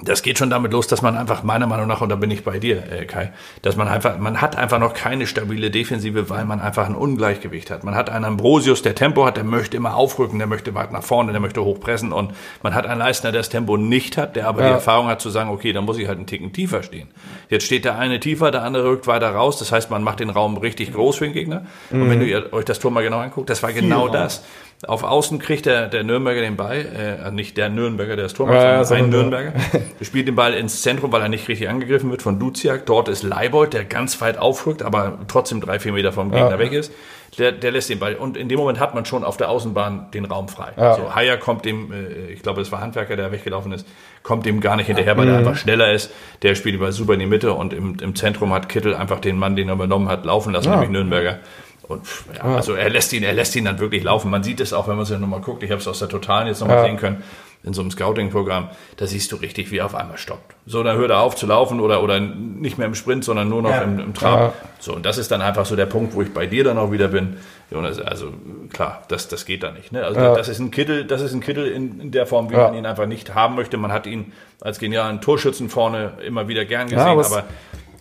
das 0.05 0.21
geht 0.21 0.37
schon 0.37 0.49
damit 0.49 0.71
los, 0.71 0.87
dass 0.87 1.01
man 1.01 1.17
einfach, 1.17 1.43
meiner 1.43 1.67
Meinung 1.67 1.87
nach, 1.87 2.01
und 2.01 2.09
da 2.09 2.15
bin 2.15 2.31
ich 2.31 2.43
bei 2.43 2.59
dir, 2.59 2.83
äh, 2.91 3.05
Kai, 3.05 3.31
dass 3.61 3.75
man 3.75 3.87
einfach, 3.87 4.17
man 4.17 4.41
hat 4.41 4.55
einfach 4.55 4.79
noch 4.79 4.93
keine 4.93 5.27
stabile 5.27 5.71
Defensive, 5.71 6.29
weil 6.29 6.45
man 6.45 6.59
einfach 6.59 6.87
ein 6.87 6.95
Ungleichgewicht 6.95 7.71
hat. 7.71 7.83
Man 7.83 7.95
hat 7.95 8.09
einen 8.09 8.25
Ambrosius, 8.25 8.81
der 8.81 8.95
Tempo 8.95 9.25
hat, 9.25 9.37
der 9.37 9.43
möchte 9.43 9.77
immer 9.77 9.95
aufrücken, 9.95 10.39
der 10.39 10.47
möchte 10.47 10.73
weit 10.75 10.91
nach 10.91 11.03
vorne, 11.03 11.31
der 11.31 11.41
möchte 11.41 11.63
hochpressen 11.63 12.11
und 12.11 12.33
man 12.61 12.75
hat 12.75 12.85
einen 12.85 12.99
Leistner, 12.99 13.31
der 13.31 13.41
das 13.41 13.49
Tempo 13.49 13.77
nicht 13.77 14.17
hat, 14.17 14.35
der 14.35 14.47
aber 14.47 14.61
ja. 14.61 14.67
die 14.67 14.73
Erfahrung 14.73 15.07
hat 15.07 15.21
zu 15.21 15.29
sagen, 15.29 15.49
okay, 15.49 15.73
dann 15.73 15.85
muss 15.85 15.97
ich 15.97 16.07
halt 16.07 16.17
einen 16.17 16.27
Ticken 16.27 16.53
tiefer 16.53 16.83
stehen. 16.83 17.09
Jetzt 17.49 17.65
steht 17.65 17.85
der 17.85 17.97
eine 17.97 18.19
tiefer, 18.19 18.51
der 18.51 18.63
andere 18.63 18.89
rückt 18.89 19.07
weiter 19.07 19.29
raus, 19.29 19.57
das 19.59 19.71
heißt, 19.71 19.89
man 19.89 20.03
macht 20.03 20.19
den 20.19 20.29
Raum 20.29 20.57
richtig 20.57 20.93
groß 20.93 21.17
für 21.17 21.25
den 21.25 21.33
Gegner. 21.33 21.65
Mhm. 21.89 22.01
Und 22.01 22.09
wenn 22.09 22.19
mhm. 22.19 22.29
du 22.29 22.53
euch 22.53 22.65
das 22.65 22.79
Tor 22.79 22.91
mal 22.91 23.03
genau 23.03 23.19
anguckt, 23.19 23.49
das 23.49 23.63
war 23.63 23.71
genau 23.71 24.07
das. 24.07 24.43
Auf 24.87 25.03
Außen 25.03 25.39
kriegt 25.39 25.65
der, 25.65 25.87
der 25.87 26.03
Nürnberger 26.03 26.41
den 26.41 26.55
Ball, 26.55 26.85
äh, 27.25 27.31
nicht 27.31 27.57
der 27.57 27.69
Nürnberger, 27.69 28.15
der 28.15 28.25
das 28.25 28.33
Tor 28.33 28.47
macht, 28.47 28.57
ja, 28.57 28.83
sondern 28.83 29.05
ein 29.05 29.09
Nürnberger. 29.11 29.53
Der 29.99 30.05
spielt 30.05 30.27
den 30.27 30.35
Ball 30.35 30.53
ins 30.53 30.81
Zentrum, 30.81 31.11
weil 31.11 31.21
er 31.21 31.29
nicht 31.29 31.47
richtig 31.47 31.69
angegriffen 31.69 32.09
wird 32.11 32.21
von 32.21 32.39
Duziak. 32.39 32.85
Dort 32.85 33.07
ist 33.07 33.23
Leibold, 33.23 33.73
der 33.73 33.85
ganz 33.85 34.19
weit 34.21 34.37
aufrückt, 34.37 34.83
aber 34.83 35.19
trotzdem 35.27 35.61
drei, 35.61 35.79
vier 35.79 35.93
Meter 35.93 36.11
vom 36.11 36.31
Gegner 36.31 36.51
ja. 36.51 36.59
weg 36.59 36.73
ist. 36.73 36.91
Der, 37.37 37.51
der 37.51 37.71
lässt 37.71 37.89
den 37.89 37.99
Ball. 37.99 38.15
Und 38.15 38.37
in 38.37 38.47
dem 38.47 38.59
Moment 38.59 38.79
hat 38.79 38.93
man 38.93 39.05
schon 39.05 39.23
auf 39.23 39.37
der 39.37 39.49
Außenbahn 39.49 40.11
den 40.13 40.25
Raum 40.25 40.47
frei. 40.47 40.71
Ja. 40.77 40.95
So, 40.95 41.15
Haier 41.15 41.37
kommt 41.37 41.65
dem, 41.65 41.91
äh, 41.91 42.31
ich 42.31 42.43
glaube, 42.43 42.61
es 42.61 42.71
war 42.71 42.81
Handwerker, 42.81 43.15
der 43.15 43.31
weggelaufen 43.31 43.71
ist, 43.71 43.87
kommt 44.21 44.45
dem 44.45 44.61
gar 44.61 44.75
nicht 44.75 44.87
hinterher, 44.87 45.17
weil 45.17 45.25
mhm. 45.25 45.31
er 45.31 45.37
einfach 45.39 45.55
schneller 45.55 45.91
ist. 45.91 46.11
Der 46.43 46.55
spielt 46.55 46.75
den 46.75 46.79
Ball 46.81 46.91
super 46.91 47.13
in 47.13 47.19
die 47.19 47.25
Mitte 47.25 47.53
und 47.53 47.73
im, 47.73 47.97
im 47.99 48.15
Zentrum 48.15 48.53
hat 48.53 48.69
Kittel 48.69 48.93
einfach 48.93 49.19
den 49.19 49.37
Mann, 49.37 49.55
den 49.55 49.69
er 49.69 49.75
übernommen 49.75 50.09
hat, 50.09 50.25
laufen 50.25 50.53
lassen, 50.53 50.69
ja. 50.69 50.75
nämlich 50.75 50.91
Nürnberger. 50.91 51.39
Und 51.87 52.05
ja, 52.33 52.49
ja, 52.49 52.55
also 52.55 52.73
er 52.73 52.89
lässt 52.89 53.11
ihn, 53.13 53.23
er 53.23 53.33
lässt 53.33 53.55
ihn 53.55 53.65
dann 53.65 53.79
wirklich 53.79 54.03
laufen. 54.03 54.31
Man 54.31 54.43
sieht 54.43 54.59
es 54.59 54.73
auch, 54.73 54.87
wenn 54.87 54.95
man 54.95 55.03
es 55.03 55.09
ja 55.09 55.19
nochmal 55.19 55.41
guckt. 55.41 55.63
Ich 55.63 55.71
habe 55.71 55.81
es 55.81 55.87
aus 55.87 55.99
der 55.99 56.09
Totalen 56.09 56.47
jetzt 56.47 56.61
nochmal 56.61 56.77
ja. 56.77 56.85
sehen 56.85 56.97
können 56.97 57.23
in 57.63 57.73
so 57.73 57.81
einem 57.81 57.91
Scouting-Programm. 57.91 58.69
Da 58.97 59.07
siehst 59.07 59.31
du 59.31 59.37
richtig, 59.37 59.71
wie 59.71 59.77
er 59.77 59.85
auf 59.85 59.95
einmal 59.95 60.17
stoppt. 60.17 60.55
So, 60.65 60.83
dann 60.83 60.97
hört 60.97 61.11
er 61.11 61.19
auf 61.19 61.35
zu 61.35 61.45
laufen 61.45 61.79
oder, 61.79 62.03
oder 62.03 62.19
nicht 62.19 62.77
mehr 62.77 62.87
im 62.87 62.95
Sprint, 62.95 63.23
sondern 63.23 63.47
nur 63.47 63.61
noch 63.61 63.69
ja. 63.69 63.81
im, 63.81 63.99
im 63.99 64.13
Trab. 64.13 64.53
So, 64.79 64.93
und 64.93 65.05
das 65.05 65.17
ist 65.17 65.31
dann 65.31 65.41
einfach 65.41 65.65
so 65.65 65.75
der 65.75 65.85
Punkt, 65.85 66.13
wo 66.13 66.21
ich 66.21 66.33
bei 66.33 66.45
dir 66.45 66.63
dann 66.63 66.77
auch 66.77 66.91
wieder 66.91 67.07
bin. 67.07 67.37
Jonas, 67.71 67.99
also 67.99 68.33
klar, 68.71 69.03
das, 69.07 69.29
das 69.29 69.45
geht 69.45 69.63
da 69.63 69.71
nicht. 69.71 69.91
Ne? 69.91 70.03
Also 70.03 70.19
das 70.19 70.49
ist 70.49 70.59
ein 70.59 70.71
Kittel, 70.71 71.05
das 71.05 71.21
ist 71.21 71.33
ein 71.33 71.39
Kittel 71.39 71.67
in, 71.67 71.99
in 71.99 72.11
der 72.11 72.25
Form, 72.27 72.51
wie 72.51 72.55
man 72.55 72.75
ihn 72.75 72.85
einfach 72.85 73.07
nicht 73.07 73.33
haben 73.33 73.55
möchte. 73.55 73.77
Man 73.77 73.91
hat 73.91 74.05
ihn 74.05 74.33
als 74.61 74.77
genialen 74.77 75.21
Torschützen 75.21 75.69
vorne 75.69 76.13
immer 76.25 76.47
wieder 76.47 76.65
gern 76.65 76.87
gesehen, 76.89 77.07
aber 77.07 77.45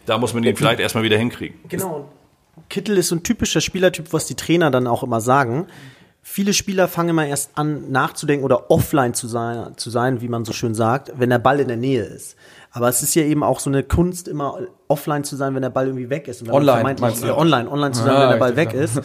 da 0.07 0.19
muss 0.19 0.35
man 0.35 0.43
ihn 0.43 0.57
vielleicht 0.57 0.81
erstmal 0.81 1.05
wieder 1.05 1.17
hinkriegen. 1.17 1.59
Genau. 1.69 2.11
Kittel 2.69 2.99
ist 2.99 3.09
so 3.09 3.17
ein 3.17 3.23
typischer 3.23 3.61
Spielertyp, 3.61 4.13
was 4.13 4.27
die 4.27 4.35
Trainer 4.35 4.71
dann 4.71 4.87
auch 4.87 5.03
immer 5.03 5.21
sagen. 5.21 5.67
viele 6.23 6.53
Spieler 6.53 6.87
fangen 6.87 7.11
immer 7.11 7.27
erst 7.27 7.51
an 7.57 7.91
nachzudenken 7.91 8.45
oder 8.45 8.71
offline 8.71 9.13
zu 9.13 9.27
sein, 9.27 9.77
zu 9.77 9.91
sein, 9.91 10.21
wie 10.21 10.29
man 10.29 10.45
so 10.45 10.53
schön 10.53 10.75
sagt, 10.75 11.13
wenn 11.17 11.31
der 11.31 11.41
Ball 11.41 11.61
in 11.61 11.69
der 11.69 11.77
Nähe 11.77 12.05
ist. 12.05 12.37
Aber 12.71 12.89
es 12.89 13.03
ist 13.03 13.15
ja 13.15 13.25
eben 13.25 13.43
auch 13.43 13.61
so 13.61 13.69
eine 13.69 13.83
Kunst, 13.83 14.29
immer 14.29 14.59
offline 14.89 15.25
zu 15.25 15.37
sein, 15.37 15.55
wenn 15.55 15.61
der 15.61 15.71
Ball 15.71 15.87
irgendwie 15.87 16.09
weg 16.09 16.27
ist. 16.27 16.49
online, 16.49 16.97
meinst 17.01 17.23
du? 17.23 17.37
Online, 17.37 17.71
online 17.71 17.93
zu 17.93 18.03
sein, 18.03 18.17
ah, 18.17 18.23
wenn 18.23 18.31
der 18.31 18.39
Ball 18.39 18.57
weg 18.57 18.73
ist. 18.73 19.01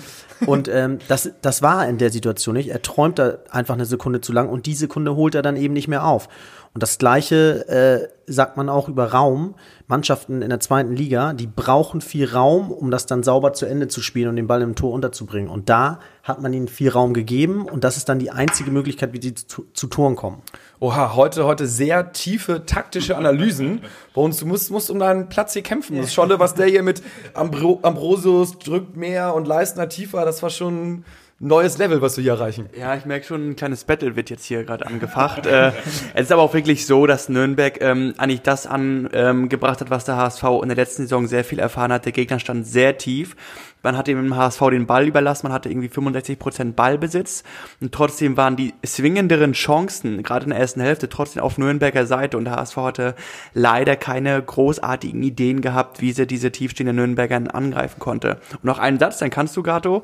Und 0.45 0.69
ähm, 0.69 0.99
das, 1.09 1.31
das 1.41 1.61
war 1.61 1.87
in 1.87 1.97
der 1.97 2.09
Situation 2.09 2.55
nicht. 2.55 2.69
Er 2.69 2.81
träumt 2.81 3.19
da 3.19 3.39
einfach 3.49 3.73
eine 3.73 3.85
Sekunde 3.85 4.21
zu 4.21 4.31
lang 4.31 4.47
und 4.47 4.67
die 4.67 4.73
Sekunde 4.73 5.15
holt 5.15 5.35
er 5.35 5.41
dann 5.41 5.57
eben 5.57 5.73
nicht 5.73 5.89
mehr 5.89 6.05
auf. 6.05 6.29
Und 6.77 6.83
das 6.83 6.99
Gleiche 6.99 7.67
äh, 7.69 8.31
sagt 8.31 8.55
man 8.55 8.69
auch 8.69 8.87
über 8.87 9.11
Raum. 9.11 9.55
Mannschaften 9.87 10.43
in 10.43 10.49
der 10.49 10.59
zweiten 10.59 10.95
Liga, 10.95 11.33
die 11.33 11.47
brauchen 11.47 12.01
viel 12.01 12.31
Raum, 12.31 12.69
um 12.69 12.91
das 12.91 13.07
dann 13.07 13.23
sauber 13.23 13.53
zu 13.53 13.65
Ende 13.65 13.87
zu 13.87 13.99
spielen 13.99 14.29
und 14.29 14.35
den 14.35 14.45
Ball 14.45 14.61
im 14.61 14.75
Tor 14.75 14.93
unterzubringen. 14.93 15.49
Und 15.49 15.69
da 15.69 15.99
hat 16.21 16.39
man 16.39 16.53
ihnen 16.53 16.67
viel 16.67 16.89
Raum 16.89 17.15
gegeben 17.15 17.65
und 17.67 17.83
das 17.83 17.97
ist 17.97 18.09
dann 18.09 18.19
die 18.19 18.29
einzige 18.29 18.69
Möglichkeit, 18.69 19.11
wie 19.11 19.19
sie 19.19 19.33
zu, 19.33 19.65
zu 19.73 19.87
Toren 19.87 20.15
kommen. 20.15 20.43
Oha, 20.79 21.15
heute, 21.15 21.45
heute 21.45 21.65
sehr 21.65 22.11
tiefe 22.11 22.67
taktische 22.67 23.17
Analysen. 23.17 23.81
Bei 24.13 24.21
uns, 24.21 24.37
du 24.37 24.45
musst, 24.45 24.69
musst 24.69 24.91
um 24.91 24.99
deinen 24.99 25.29
Platz 25.29 25.53
hier 25.53 25.63
kämpfen. 25.63 25.97
Das 25.97 26.13
Scholle, 26.13 26.37
was 26.37 26.53
der 26.53 26.67
hier 26.67 26.83
mit 26.83 27.01
Ambro 27.33 27.79
Ambrosius 27.81 28.59
drückt 28.59 28.95
mehr 28.95 29.33
und 29.33 29.47
Leistner 29.47 29.89
tiefer, 29.89 30.25
das 30.25 30.43
war 30.43 30.51
schon 30.51 31.05
neues 31.39 31.77
Level, 31.77 32.01
was 32.01 32.17
wir 32.17 32.23
hier 32.23 32.33
erreichen. 32.33 32.69
Ja, 32.77 32.95
ich 32.95 33.05
merke 33.05 33.25
schon, 33.25 33.49
ein 33.49 33.55
kleines 33.55 33.83
Battle 33.83 34.15
wird 34.15 34.29
jetzt 34.29 34.45
hier 34.45 34.63
gerade 34.63 34.85
angefacht. 34.87 35.45
äh, 35.45 35.71
es 36.13 36.23
ist 36.23 36.31
aber 36.31 36.41
auch 36.41 36.53
wirklich 36.53 36.85
so, 36.87 37.05
dass 37.05 37.29
Nürnberg 37.29 37.79
ähm, 37.81 38.13
eigentlich 38.17 38.41
das 38.41 38.65
angebracht 38.65 39.81
hat, 39.81 39.89
was 39.89 40.05
der 40.05 40.17
HSV 40.17 40.43
in 40.63 40.69
der 40.69 40.75
letzten 40.75 41.03
Saison 41.03 41.27
sehr 41.27 41.43
viel 41.43 41.59
erfahren 41.59 41.91
hat. 41.93 42.05
Der 42.05 42.11
Gegner 42.11 42.39
stand 42.39 42.65
sehr 42.65 42.97
tief 42.97 43.35
man 43.83 43.97
hat 43.97 44.07
dem 44.07 44.35
HSV 44.35 44.61
den 44.71 44.85
Ball 44.85 45.07
überlassen, 45.07 45.47
man 45.47 45.53
hatte 45.53 45.69
irgendwie 45.69 45.89
65 45.89 46.39
Prozent 46.39 46.75
Ballbesitz 46.75 47.43
und 47.79 47.91
trotzdem 47.93 48.37
waren 48.37 48.55
die 48.55 48.73
zwingenderen 48.83 49.53
Chancen, 49.53 50.23
gerade 50.23 50.45
in 50.45 50.49
der 50.49 50.59
ersten 50.59 50.81
Hälfte, 50.81 51.09
trotzdem 51.09 51.43
auf 51.43 51.57
Nürnberger 51.57 52.05
Seite 52.05 52.37
und 52.37 52.45
der 52.45 52.55
HSV 52.55 52.77
hatte 52.77 53.15
leider 53.53 53.95
keine 53.95 54.41
großartigen 54.41 55.21
Ideen 55.23 55.61
gehabt, 55.61 56.01
wie 56.01 56.11
sie 56.11 56.27
diese 56.27 56.51
tiefstehenden 56.51 56.95
Nürnberger 56.95 57.37
angreifen 57.53 57.99
konnte. 57.99 58.39
Und 58.53 58.65
noch 58.65 58.79
einen 58.79 58.99
Satz, 58.99 59.19
dann 59.19 59.29
kannst 59.29 59.55
du, 59.55 59.63
Gato, 59.63 60.03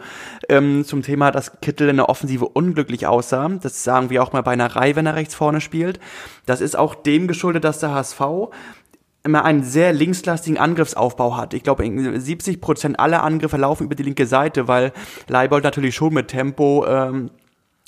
ähm, 0.49 0.85
zum 0.85 1.01
Thema, 1.01 1.31
dass 1.31 1.59
Kittel 1.61 1.89
in 1.89 1.97
der 1.97 2.09
Offensive 2.09 2.47
unglücklich 2.47 3.07
aussah. 3.07 3.49
Das 3.61 3.83
sagen 3.83 4.09
wir 4.09 4.23
auch 4.23 4.33
mal 4.33 4.41
bei 4.41 4.51
einer 4.51 4.75
Reihe, 4.75 4.95
wenn 4.95 5.05
er 5.05 5.15
rechts 5.15 5.35
vorne 5.35 5.61
spielt. 5.61 5.99
Das 6.45 6.61
ist 6.61 6.77
auch 6.77 6.95
dem 6.95 7.27
geschuldet, 7.27 7.63
dass 7.63 7.79
der 7.79 7.91
HSV 7.91 8.21
immer 9.23 9.45
einen 9.45 9.63
sehr 9.63 9.93
linkslastigen 9.93 10.59
Angriffsaufbau 10.59 11.37
hat. 11.37 11.53
Ich 11.53 11.63
glaube, 11.63 11.83
70 11.85 12.59
Prozent 12.59 12.99
aller 12.99 13.23
Angriffe 13.23 13.57
laufen 13.57 13.85
über 13.85 13.95
die 13.95 14.03
linke 14.03 14.25
Seite, 14.25 14.67
weil 14.67 14.91
Leibold 15.27 15.63
natürlich 15.63 15.95
schon 15.95 16.13
mit 16.13 16.27
Tempo 16.27 16.85
ähm, 16.85 17.29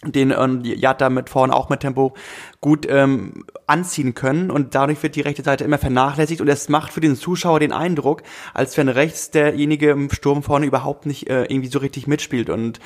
den 0.04 0.32
ähm, 0.32 0.62
Jatta 0.64 1.10
mit 1.10 1.30
vorne 1.30 1.54
auch 1.54 1.70
mit 1.70 1.80
Tempo 1.80 2.14
gut 2.62 2.86
ähm, 2.90 3.46
anziehen 3.66 4.14
können. 4.14 4.52
Und 4.52 4.76
dadurch 4.76 5.02
wird 5.04 5.16
die 5.16 5.22
rechte 5.22 5.44
Seite 5.44 5.64
immer 5.64 5.78
vernachlässigt. 5.78 6.42
Und 6.42 6.48
es 6.48 6.70
macht 6.70 6.94
für 6.94 7.02
den 7.02 7.16
Zuschauer 7.16 7.60
den 7.60 7.72
Eindruck, 7.72 8.24
als 8.54 8.78
wenn 8.78 8.90
rechts 8.90 9.32
derjenige 9.32 9.92
im 9.92 10.10
Sturm 10.12 10.44
vorne 10.44 10.66
überhaupt 10.66 11.06
nicht 11.06 11.30
äh, 11.30 11.44
irgendwie 11.44 11.70
so 11.70 11.80
richtig 11.80 12.08
mitspielt. 12.08 12.50
Und 12.50 12.80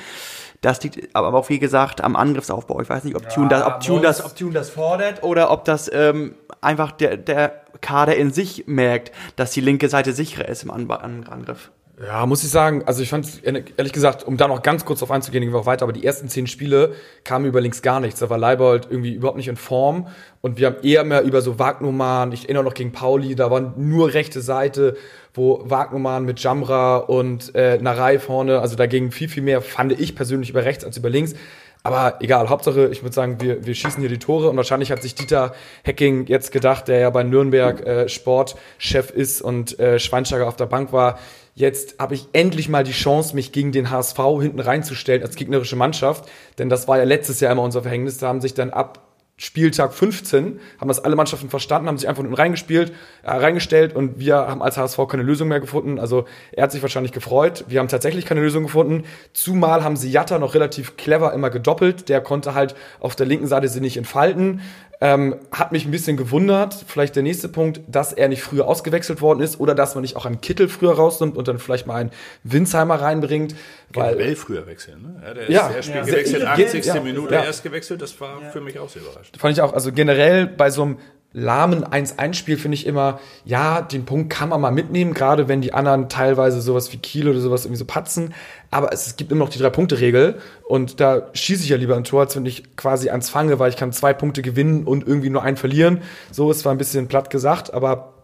das 0.60 0.82
liegt 0.82 1.14
aber 1.14 1.32
auch 1.34 1.48
wie 1.48 1.58
gesagt 1.58 2.02
am 2.02 2.16
Angriffsaufbau. 2.16 2.80
Ich 2.80 2.88
weiß 2.88 3.04
nicht, 3.04 3.16
ob 3.16 3.24
ja, 3.24 3.28
Tune 3.30 3.48
das, 3.48 3.66
ob 3.66 3.80
Tune 3.80 4.00
das, 4.02 4.24
ob 4.24 4.36
Tune 4.36 4.52
das 4.52 4.70
fordert 4.70 5.22
oder 5.22 5.50
ob 5.50 5.64
das 5.64 5.90
ähm, 5.92 6.34
einfach 6.60 6.92
der 6.92 7.16
der 7.16 7.62
Kader 7.80 8.16
in 8.16 8.30
sich 8.30 8.64
merkt, 8.66 9.12
dass 9.36 9.52
die 9.52 9.62
linke 9.62 9.88
Seite 9.88 10.12
sicherer 10.12 10.48
ist 10.48 10.62
im 10.62 10.70
Angriff. 10.70 11.70
Ja, 12.02 12.24
muss 12.24 12.42
ich 12.42 12.48
sagen, 12.48 12.82
also 12.86 13.02
ich 13.02 13.10
fand 13.10 13.44
ehrlich 13.44 13.92
gesagt, 13.92 14.26
um 14.26 14.38
da 14.38 14.48
noch 14.48 14.62
ganz 14.62 14.86
kurz 14.86 15.00
drauf 15.00 15.10
einzugehen, 15.10 15.44
gehen 15.44 15.52
wir 15.52 15.58
auch 15.58 15.66
weiter, 15.66 15.82
aber 15.82 15.92
die 15.92 16.02
ersten 16.02 16.30
zehn 16.30 16.46
Spiele 16.46 16.94
kamen 17.24 17.44
über 17.44 17.60
links 17.60 17.82
gar 17.82 18.00
nichts. 18.00 18.20
Da 18.20 18.30
war 18.30 18.38
Leibold 18.38 18.86
irgendwie 18.88 19.12
überhaupt 19.12 19.36
nicht 19.36 19.48
in 19.48 19.56
Form 19.56 20.06
und 20.40 20.56
wir 20.56 20.68
haben 20.68 20.76
eher 20.82 21.04
mehr 21.04 21.22
über 21.24 21.42
so 21.42 21.58
Wagnumann, 21.58 22.32
ich 22.32 22.44
erinnere 22.44 22.64
noch 22.64 22.72
gegen 22.72 22.92
Pauli, 22.92 23.34
da 23.34 23.50
waren 23.50 23.74
nur 23.76 24.14
rechte 24.14 24.40
Seite, 24.40 24.96
wo 25.34 25.60
Wagnumann 25.68 26.24
mit 26.24 26.42
Jamra 26.42 26.96
und 26.96 27.54
äh, 27.54 27.76
Narei 27.76 28.18
vorne, 28.18 28.60
also 28.60 28.76
da 28.76 28.86
ging 28.86 29.10
viel, 29.10 29.28
viel 29.28 29.42
mehr, 29.42 29.60
fand 29.60 29.92
ich 29.92 30.14
persönlich 30.16 30.48
über 30.48 30.64
rechts 30.64 30.86
als 30.86 30.96
über 30.96 31.10
links. 31.10 31.34
Aber 31.82 32.18
egal, 32.20 32.50
Hauptsache, 32.50 32.88
ich 32.88 33.02
würde 33.02 33.14
sagen, 33.14 33.40
wir, 33.40 33.64
wir 33.64 33.74
schießen 33.74 34.00
hier 34.00 34.10
die 34.10 34.18
Tore 34.18 34.50
und 34.50 34.56
wahrscheinlich 34.56 34.90
hat 34.90 35.00
sich 35.00 35.14
Dieter 35.14 35.54
Hecking 35.82 36.26
jetzt 36.26 36.52
gedacht, 36.52 36.88
der 36.88 36.98
ja 36.98 37.10
bei 37.10 37.22
Nürnberg 37.22 37.86
äh, 37.86 38.08
Sportchef 38.08 39.10
ist 39.10 39.40
und 39.40 39.78
äh, 39.78 39.98
Schweinsteiger 39.98 40.46
auf 40.46 40.56
der 40.56 40.66
Bank 40.66 40.92
war, 40.92 41.18
jetzt 41.60 41.98
habe 41.98 42.14
ich 42.14 42.28
endlich 42.32 42.68
mal 42.68 42.82
die 42.82 42.92
Chance, 42.92 43.34
mich 43.34 43.52
gegen 43.52 43.70
den 43.70 43.90
HSV 43.90 44.18
hinten 44.40 44.60
reinzustellen 44.60 45.22
als 45.22 45.36
gegnerische 45.36 45.76
Mannschaft. 45.76 46.28
Denn 46.58 46.68
das 46.68 46.88
war 46.88 46.98
ja 46.98 47.04
letztes 47.04 47.40
Jahr 47.40 47.52
immer 47.52 47.62
unser 47.62 47.82
Verhängnis. 47.82 48.18
Da 48.18 48.28
haben 48.28 48.40
sich 48.40 48.54
dann 48.54 48.70
ab 48.70 49.06
Spieltag 49.42 49.94
15 49.94 50.60
haben 50.78 50.88
das 50.88 51.02
alle 51.02 51.16
Mannschaften 51.16 51.48
verstanden, 51.48 51.88
haben 51.88 51.96
sich 51.96 52.06
einfach 52.10 52.22
unten 52.22 52.34
reingespielt, 52.34 52.92
äh, 53.22 53.30
reingestellt 53.30 53.96
und 53.96 54.18
wir 54.18 54.36
haben 54.36 54.60
als 54.60 54.76
HSV 54.76 54.98
keine 55.08 55.22
Lösung 55.22 55.48
mehr 55.48 55.60
gefunden. 55.60 55.98
Also 55.98 56.26
er 56.52 56.64
hat 56.64 56.72
sich 56.72 56.82
wahrscheinlich 56.82 57.12
gefreut. 57.12 57.64
Wir 57.66 57.80
haben 57.80 57.88
tatsächlich 57.88 58.26
keine 58.26 58.42
Lösung 58.42 58.64
gefunden. 58.64 59.04
Zumal 59.32 59.82
haben 59.82 59.96
sie 59.96 60.10
Jatta 60.10 60.38
noch 60.38 60.52
relativ 60.52 60.98
clever 60.98 61.32
immer 61.32 61.48
gedoppelt. 61.48 62.10
Der 62.10 62.20
konnte 62.20 62.52
halt 62.52 62.74
auf 62.98 63.16
der 63.16 63.24
linken 63.24 63.46
Seite 63.46 63.68
sie 63.68 63.80
nicht 63.80 63.96
entfalten. 63.96 64.60
Ähm, 65.02 65.36
hat 65.50 65.72
mich 65.72 65.86
ein 65.86 65.90
bisschen 65.90 66.18
gewundert, 66.18 66.84
vielleicht 66.86 67.16
der 67.16 67.22
nächste 67.22 67.48
Punkt, 67.48 67.80
dass 67.86 68.12
er 68.12 68.28
nicht 68.28 68.42
früher 68.42 68.68
ausgewechselt 68.68 69.22
worden 69.22 69.40
ist 69.40 69.58
oder 69.58 69.74
dass 69.74 69.94
man 69.94 70.02
nicht 70.02 70.14
auch 70.14 70.26
einen 70.26 70.42
Kittel 70.42 70.68
früher 70.68 70.92
rausnimmt 70.92 71.38
und 71.38 71.48
dann 71.48 71.58
vielleicht 71.58 71.86
mal 71.86 71.94
einen 71.94 72.10
Winsheimer 72.44 73.00
reinbringt. 73.00 73.54
Weil 73.94 74.12
Generell 74.12 74.36
früher 74.36 74.66
wechseln, 74.66 75.02
ne? 75.02 75.22
Ja, 75.24 75.34
der 75.34 75.42
ist 75.44 75.54
ja, 75.54 75.82
Spiel 75.82 75.94
ja. 75.94 76.02
gewechselt, 76.04 76.44
80. 76.44 76.84
Ja, 76.84 77.00
Minute 77.00 77.34
ja. 77.34 77.44
erst 77.44 77.62
gewechselt, 77.62 78.02
das 78.02 78.20
war 78.20 78.42
für 78.52 78.60
mich 78.60 78.78
auch 78.78 78.90
sehr 78.90 79.00
überraschend. 79.00 79.38
Fand 79.38 79.56
ich 79.56 79.62
auch, 79.62 79.72
also 79.72 79.90
generell 79.90 80.46
bei 80.46 80.68
so 80.70 80.82
einem 80.82 80.98
lahmen 81.32 81.84
1-1-Spiel 81.84 82.56
finde 82.56 82.74
ich 82.74 82.86
immer, 82.86 83.20
ja, 83.44 83.82
den 83.82 84.04
Punkt 84.04 84.30
kann 84.30 84.48
man 84.48 84.60
mal 84.60 84.72
mitnehmen, 84.72 85.14
gerade 85.14 85.46
wenn 85.46 85.60
die 85.60 85.72
anderen 85.72 86.08
teilweise 86.08 86.60
sowas 86.60 86.92
wie 86.92 86.96
Kiel 86.96 87.28
oder 87.28 87.40
sowas 87.40 87.64
irgendwie 87.64 87.78
so 87.78 87.84
patzen. 87.84 88.34
Aber 88.70 88.92
es, 88.92 89.06
es 89.06 89.16
gibt 89.16 89.30
immer 89.30 89.44
noch 89.44 89.50
die 89.50 89.58
Drei-Punkte-Regel 89.58 90.40
und 90.68 91.00
da 91.00 91.28
schieße 91.32 91.62
ich 91.62 91.68
ja 91.68 91.76
lieber 91.76 91.96
ein 91.96 92.04
Tor, 92.04 92.22
als 92.22 92.34
wenn 92.34 92.46
ich 92.46 92.76
quasi 92.76 93.10
eins 93.10 93.30
fange, 93.30 93.58
weil 93.58 93.70
ich 93.70 93.76
kann 93.76 93.92
zwei 93.92 94.12
Punkte 94.12 94.42
gewinnen 94.42 94.84
und 94.84 95.06
irgendwie 95.06 95.30
nur 95.30 95.42
einen 95.42 95.56
verlieren. 95.56 96.02
So 96.32 96.50
ist 96.50 96.60
zwar 96.60 96.72
ein 96.72 96.78
bisschen 96.78 97.06
platt 97.06 97.30
gesagt, 97.30 97.72
aber 97.72 98.14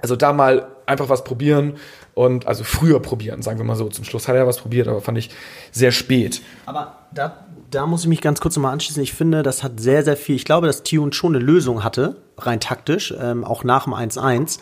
also 0.00 0.16
da 0.16 0.32
mal 0.32 0.66
einfach 0.86 1.08
was 1.08 1.24
probieren 1.24 1.74
und 2.14 2.46
also 2.46 2.64
früher 2.64 3.00
probieren, 3.00 3.42
sagen 3.42 3.58
wir 3.58 3.64
mal 3.64 3.76
so. 3.76 3.88
Zum 3.88 4.04
Schluss 4.04 4.28
hat 4.28 4.36
er 4.36 4.46
was 4.46 4.58
probiert, 4.58 4.88
aber 4.88 5.00
fand 5.00 5.18
ich 5.18 5.30
sehr 5.72 5.92
spät. 5.92 6.40
Aber 6.64 6.98
da 7.12 7.45
da 7.76 7.84
muss 7.84 8.02
ich 8.02 8.08
mich 8.08 8.22
ganz 8.22 8.40
kurz 8.40 8.56
nochmal 8.56 8.72
anschließen. 8.72 9.02
Ich 9.02 9.12
finde, 9.12 9.42
das 9.42 9.62
hat 9.62 9.80
sehr, 9.80 10.02
sehr 10.02 10.16
viel. 10.16 10.34
Ich 10.34 10.46
glaube, 10.46 10.66
dass 10.66 10.82
Tune 10.82 11.12
schon 11.12 11.36
eine 11.36 11.44
Lösung 11.44 11.84
hatte, 11.84 12.16
rein 12.38 12.58
taktisch, 12.58 13.12
ähm, 13.20 13.44
auch 13.44 13.64
nach 13.64 13.84
dem 13.84 13.92
1-1. 13.92 14.60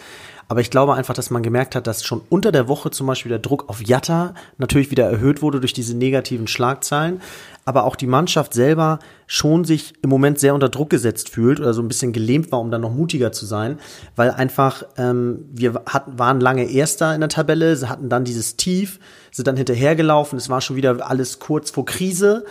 Aber 0.49 0.61
ich 0.61 0.69
glaube 0.69 0.95
einfach, 0.95 1.15
dass 1.15 1.31
man 1.31 1.45
gemerkt 1.45 1.77
hat, 1.77 1.87
dass 1.87 2.05
schon 2.05 2.23
unter 2.29 2.51
der 2.51 2.67
Woche 2.67 2.91
zum 2.91 3.07
Beispiel 3.07 3.31
der 3.31 3.39
Druck 3.39 3.69
auf 3.69 3.81
Jatta 3.87 4.35
natürlich 4.59 4.91
wieder 4.91 5.09
erhöht 5.09 5.43
wurde 5.43 5.61
durch 5.61 5.73
diese 5.73 5.97
negativen 5.97 6.49
Schlagzeilen. 6.49 7.23
Aber 7.65 7.85
auch 7.85 7.95
die 7.95 8.09
Mannschaft 8.09 8.53
selber 8.53 8.99
schon 9.29 9.65
sich 9.65 9.95
im 10.03 10.11
Moment 10.11 10.41
sehr 10.41 10.53
unter 10.53 10.69
Druck 10.69 10.91
gesetzt 10.91 11.31
fühlt 11.31 11.61
oder 11.61 11.73
so 11.73 11.83
ein 11.83 11.89
bisschen 11.89 12.13
gelähmt 12.13 12.51
war, 12.51 12.61
um 12.61 12.73
dann 12.73 12.81
noch 12.81 12.93
mutiger 12.93 13.31
zu 13.31 13.47
sein. 13.47 13.79
Weil 14.17 14.33
einfach, 14.33 14.83
ähm, 14.99 15.45
wir 15.53 15.81
hatten, 15.87 16.19
waren 16.19 16.41
lange 16.41 16.69
Erster 16.69 17.15
in 17.15 17.21
der 17.21 17.31
Tabelle, 17.31 17.77
sie 17.77 17.89
hatten 17.89 18.09
dann 18.09 18.25
dieses 18.25 18.57
Tief, 18.57 18.99
sind 19.31 19.47
dann 19.47 19.57
hinterhergelaufen, 19.57 20.37
es 20.37 20.51
war 20.51 20.61
schon 20.61 20.75
wieder 20.75 21.09
alles 21.09 21.39
kurz 21.39 21.71
vor 21.71 21.87
Krise. 21.87 22.45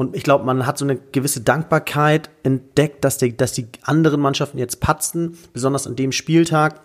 Und 0.00 0.16
ich 0.16 0.22
glaube, 0.22 0.46
man 0.46 0.64
hat 0.66 0.78
so 0.78 0.86
eine 0.86 0.96
gewisse 0.96 1.42
Dankbarkeit 1.42 2.30
entdeckt, 2.42 3.04
dass, 3.04 3.18
die, 3.18 3.36
dass 3.36 3.52
die 3.52 3.68
anderen 3.82 4.22
Mannschaften 4.22 4.56
jetzt 4.56 4.80
patzten, 4.80 5.36
besonders 5.52 5.86
an 5.86 5.94
dem 5.94 6.10
Spieltag. 6.10 6.80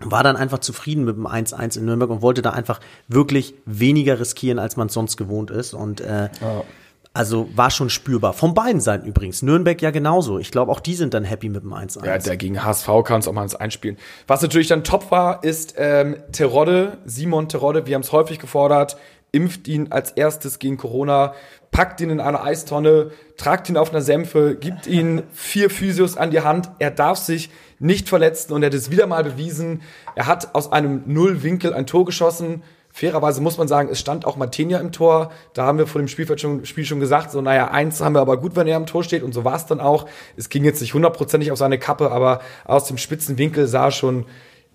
War 0.00 0.22
dann 0.22 0.36
einfach 0.36 0.60
zufrieden 0.60 1.04
mit 1.04 1.16
dem 1.16 1.26
1-1 1.26 1.76
in 1.76 1.84
Nürnberg 1.84 2.08
und 2.08 2.22
wollte 2.22 2.40
da 2.40 2.52
einfach 2.52 2.80
wirklich 3.08 3.56
weniger 3.66 4.18
riskieren, 4.18 4.58
als 4.58 4.78
man 4.78 4.86
es 4.86 4.94
sonst 4.94 5.18
gewohnt 5.18 5.50
ist. 5.50 5.74
Und 5.74 6.00
äh, 6.00 6.30
oh. 6.40 6.64
Also 7.12 7.46
war 7.54 7.70
schon 7.70 7.90
spürbar. 7.90 8.32
Von 8.32 8.54
beiden 8.54 8.80
Seiten 8.80 9.06
übrigens. 9.06 9.42
Nürnberg 9.42 9.82
ja 9.82 9.90
genauso. 9.90 10.38
Ich 10.38 10.50
glaube, 10.50 10.72
auch 10.72 10.80
die 10.80 10.94
sind 10.94 11.12
dann 11.12 11.24
happy 11.24 11.50
mit 11.50 11.62
dem 11.62 11.74
1-1. 11.74 12.06
Ja, 12.06 12.16
der 12.16 12.38
gegen 12.38 12.64
HSV 12.64 12.88
kann 13.04 13.20
es 13.20 13.28
auch 13.28 13.34
mal 13.34 13.42
ins 13.42 13.54
Einspielen. 13.54 13.98
Was 14.28 14.40
natürlich 14.40 14.68
dann 14.68 14.82
top 14.82 15.10
war, 15.10 15.44
ist 15.44 15.74
ähm, 15.76 16.16
Terodde, 16.32 16.96
Simon 17.04 17.50
Terodde. 17.50 17.86
Wir 17.86 17.96
haben 17.96 18.02
es 18.02 18.12
häufig 18.12 18.38
gefordert. 18.38 18.96
Impft 19.32 19.68
ihn 19.68 19.92
als 19.92 20.12
erstes 20.12 20.58
gegen 20.58 20.78
Corona 20.78 21.34
packt 21.76 22.00
ihn 22.00 22.08
in 22.08 22.20
eine 22.20 22.40
Eistonne, 22.40 23.10
tragt 23.36 23.68
ihn 23.68 23.76
auf 23.76 23.90
einer 23.90 24.00
Sämpfe, 24.00 24.56
gibt 24.58 24.86
ihn 24.86 25.24
vier 25.34 25.68
Physios 25.68 26.16
an 26.16 26.30
die 26.30 26.40
Hand. 26.40 26.70
Er 26.78 26.90
darf 26.90 27.18
sich 27.18 27.50
nicht 27.78 28.08
verletzen 28.08 28.54
und 28.54 28.62
er 28.62 28.68
hat 28.68 28.74
es 28.74 28.90
wieder 28.90 29.06
mal 29.06 29.22
bewiesen. 29.22 29.82
Er 30.14 30.26
hat 30.26 30.54
aus 30.54 30.72
einem 30.72 31.02
Nullwinkel 31.04 31.74
ein 31.74 31.86
Tor 31.86 32.06
geschossen. 32.06 32.62
Fairerweise 32.90 33.42
muss 33.42 33.58
man 33.58 33.68
sagen, 33.68 33.90
es 33.92 34.00
stand 34.00 34.24
auch 34.24 34.38
Martinia 34.38 34.78
im 34.78 34.90
Tor. 34.90 35.30
Da 35.52 35.66
haben 35.66 35.76
wir 35.76 35.86
vor 35.86 36.00
dem 36.00 36.08
Spielfeld 36.08 36.40
schon, 36.40 36.64
Spiel 36.64 36.86
schon 36.86 36.98
gesagt, 36.98 37.30
so 37.30 37.42
naja, 37.42 37.70
eins 37.70 38.00
haben 38.00 38.14
wir 38.14 38.22
aber 38.22 38.38
gut, 38.38 38.56
wenn 38.56 38.66
er 38.66 38.78
im 38.78 38.86
Tor 38.86 39.04
steht 39.04 39.22
und 39.22 39.34
so 39.34 39.44
war 39.44 39.56
es 39.56 39.66
dann 39.66 39.80
auch. 39.80 40.06
Es 40.34 40.48
ging 40.48 40.64
jetzt 40.64 40.80
nicht 40.80 40.94
hundertprozentig 40.94 41.52
auf 41.52 41.58
seine 41.58 41.78
Kappe, 41.78 42.10
aber 42.10 42.40
aus 42.64 42.86
dem 42.86 42.96
spitzen 42.96 43.36
Winkel 43.36 43.66
sah 43.66 43.90
schon 43.90 44.24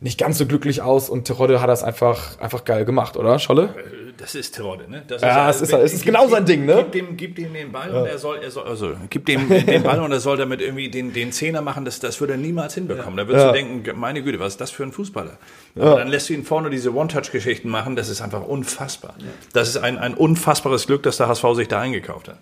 nicht 0.01 0.19
ganz 0.19 0.39
so 0.39 0.47
glücklich 0.47 0.81
aus 0.81 1.09
und 1.09 1.25
Terodde 1.25 1.61
hat 1.61 1.69
das 1.69 1.83
einfach, 1.83 2.39
einfach 2.39 2.65
geil 2.65 2.85
gemacht, 2.85 3.15
oder, 3.17 3.37
Scholle? 3.37 3.73
Das 4.17 4.33
ist 4.33 4.55
Terodde, 4.55 4.89
ne? 4.89 5.03
Das 5.07 5.21
ja, 5.21 5.49
ist, 5.49 5.57
es 5.57 5.69
ist, 5.69 5.73
es 5.73 5.93
ist 5.93 6.05
genau 6.05 6.27
sein 6.27 6.43
Ding, 6.43 6.65
ne? 6.65 6.75
Gib 6.77 6.91
dem, 6.91 7.17
gib 7.17 7.35
dem 7.35 7.53
den 7.53 7.71
Ball 7.71 7.91
ja. 7.91 8.01
und 8.01 8.07
er 8.07 8.17
soll, 8.17 8.39
er 8.39 8.49
soll, 8.49 8.67
also, 8.67 8.93
gib 9.09 9.27
dem 9.27 9.47
den 9.47 9.83
Ball 9.83 9.99
und 9.99 10.11
er 10.11 10.19
soll 10.19 10.37
damit 10.37 10.59
irgendwie 10.59 10.89
den, 10.89 11.13
den 11.13 11.31
Zehner 11.31 11.61
machen, 11.61 11.85
das, 11.85 11.99
das 11.99 12.19
würde 12.19 12.33
er 12.33 12.37
niemals 12.37 12.73
hinbekommen. 12.73 13.17
Ja. 13.17 13.23
Da 13.23 13.29
würdest 13.29 13.45
ja. 13.45 13.51
du 13.51 13.57
denken, 13.57 13.99
meine 13.99 14.23
Güte, 14.23 14.39
was 14.39 14.53
ist 14.53 14.61
das 14.61 14.71
für 14.71 14.83
ein 14.83 14.91
Fußballer? 14.91 15.37
Aber 15.75 15.97
dann 15.97 16.07
lässt 16.07 16.29
du 16.29 16.33
ihn 16.33 16.43
vorne 16.43 16.71
diese 16.71 16.93
One-Touch-Geschichten 16.93 17.69
machen, 17.69 17.95
das 17.95 18.09
ist 18.09 18.21
einfach 18.21 18.43
unfassbar. 18.43 19.13
Das 19.53 19.69
ist 19.69 19.77
ein, 19.77 19.99
ein 19.99 20.15
unfassbares 20.15 20.87
Glück, 20.87 21.03
dass 21.03 21.17
der 21.17 21.27
HSV 21.27 21.45
sich 21.53 21.67
da 21.67 21.79
eingekauft 21.79 22.27
hat. 22.27 22.37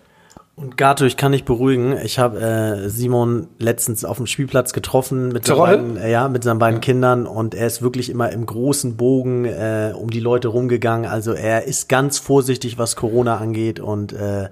Und 0.56 0.76
Gato, 0.76 1.06
ich 1.06 1.16
kann 1.16 1.32
dich 1.32 1.44
beruhigen. 1.44 1.96
Ich 2.04 2.18
habe 2.18 2.38
äh, 2.38 2.88
Simon 2.90 3.48
letztens 3.58 4.04
auf 4.04 4.18
dem 4.18 4.26
Spielplatz 4.26 4.74
getroffen 4.74 5.28
mit 5.28 5.46
seinen, 5.46 5.58
beiden, 5.58 5.96
äh, 5.96 6.10
ja, 6.10 6.28
mit 6.28 6.44
seinen 6.44 6.58
beiden 6.58 6.76
ja. 6.76 6.80
Kindern 6.80 7.26
und 7.26 7.54
er 7.54 7.66
ist 7.66 7.80
wirklich 7.80 8.10
immer 8.10 8.30
im 8.30 8.44
großen 8.44 8.96
Bogen 8.96 9.46
äh, 9.46 9.94
um 9.96 10.10
die 10.10 10.20
Leute 10.20 10.48
rumgegangen. 10.48 11.08
Also 11.10 11.32
er 11.32 11.64
ist 11.64 11.88
ganz 11.88 12.18
vorsichtig, 12.18 12.76
was 12.76 12.94
Corona 12.94 13.38
angeht 13.38 13.80
und 13.80 14.12
äh, 14.12 14.50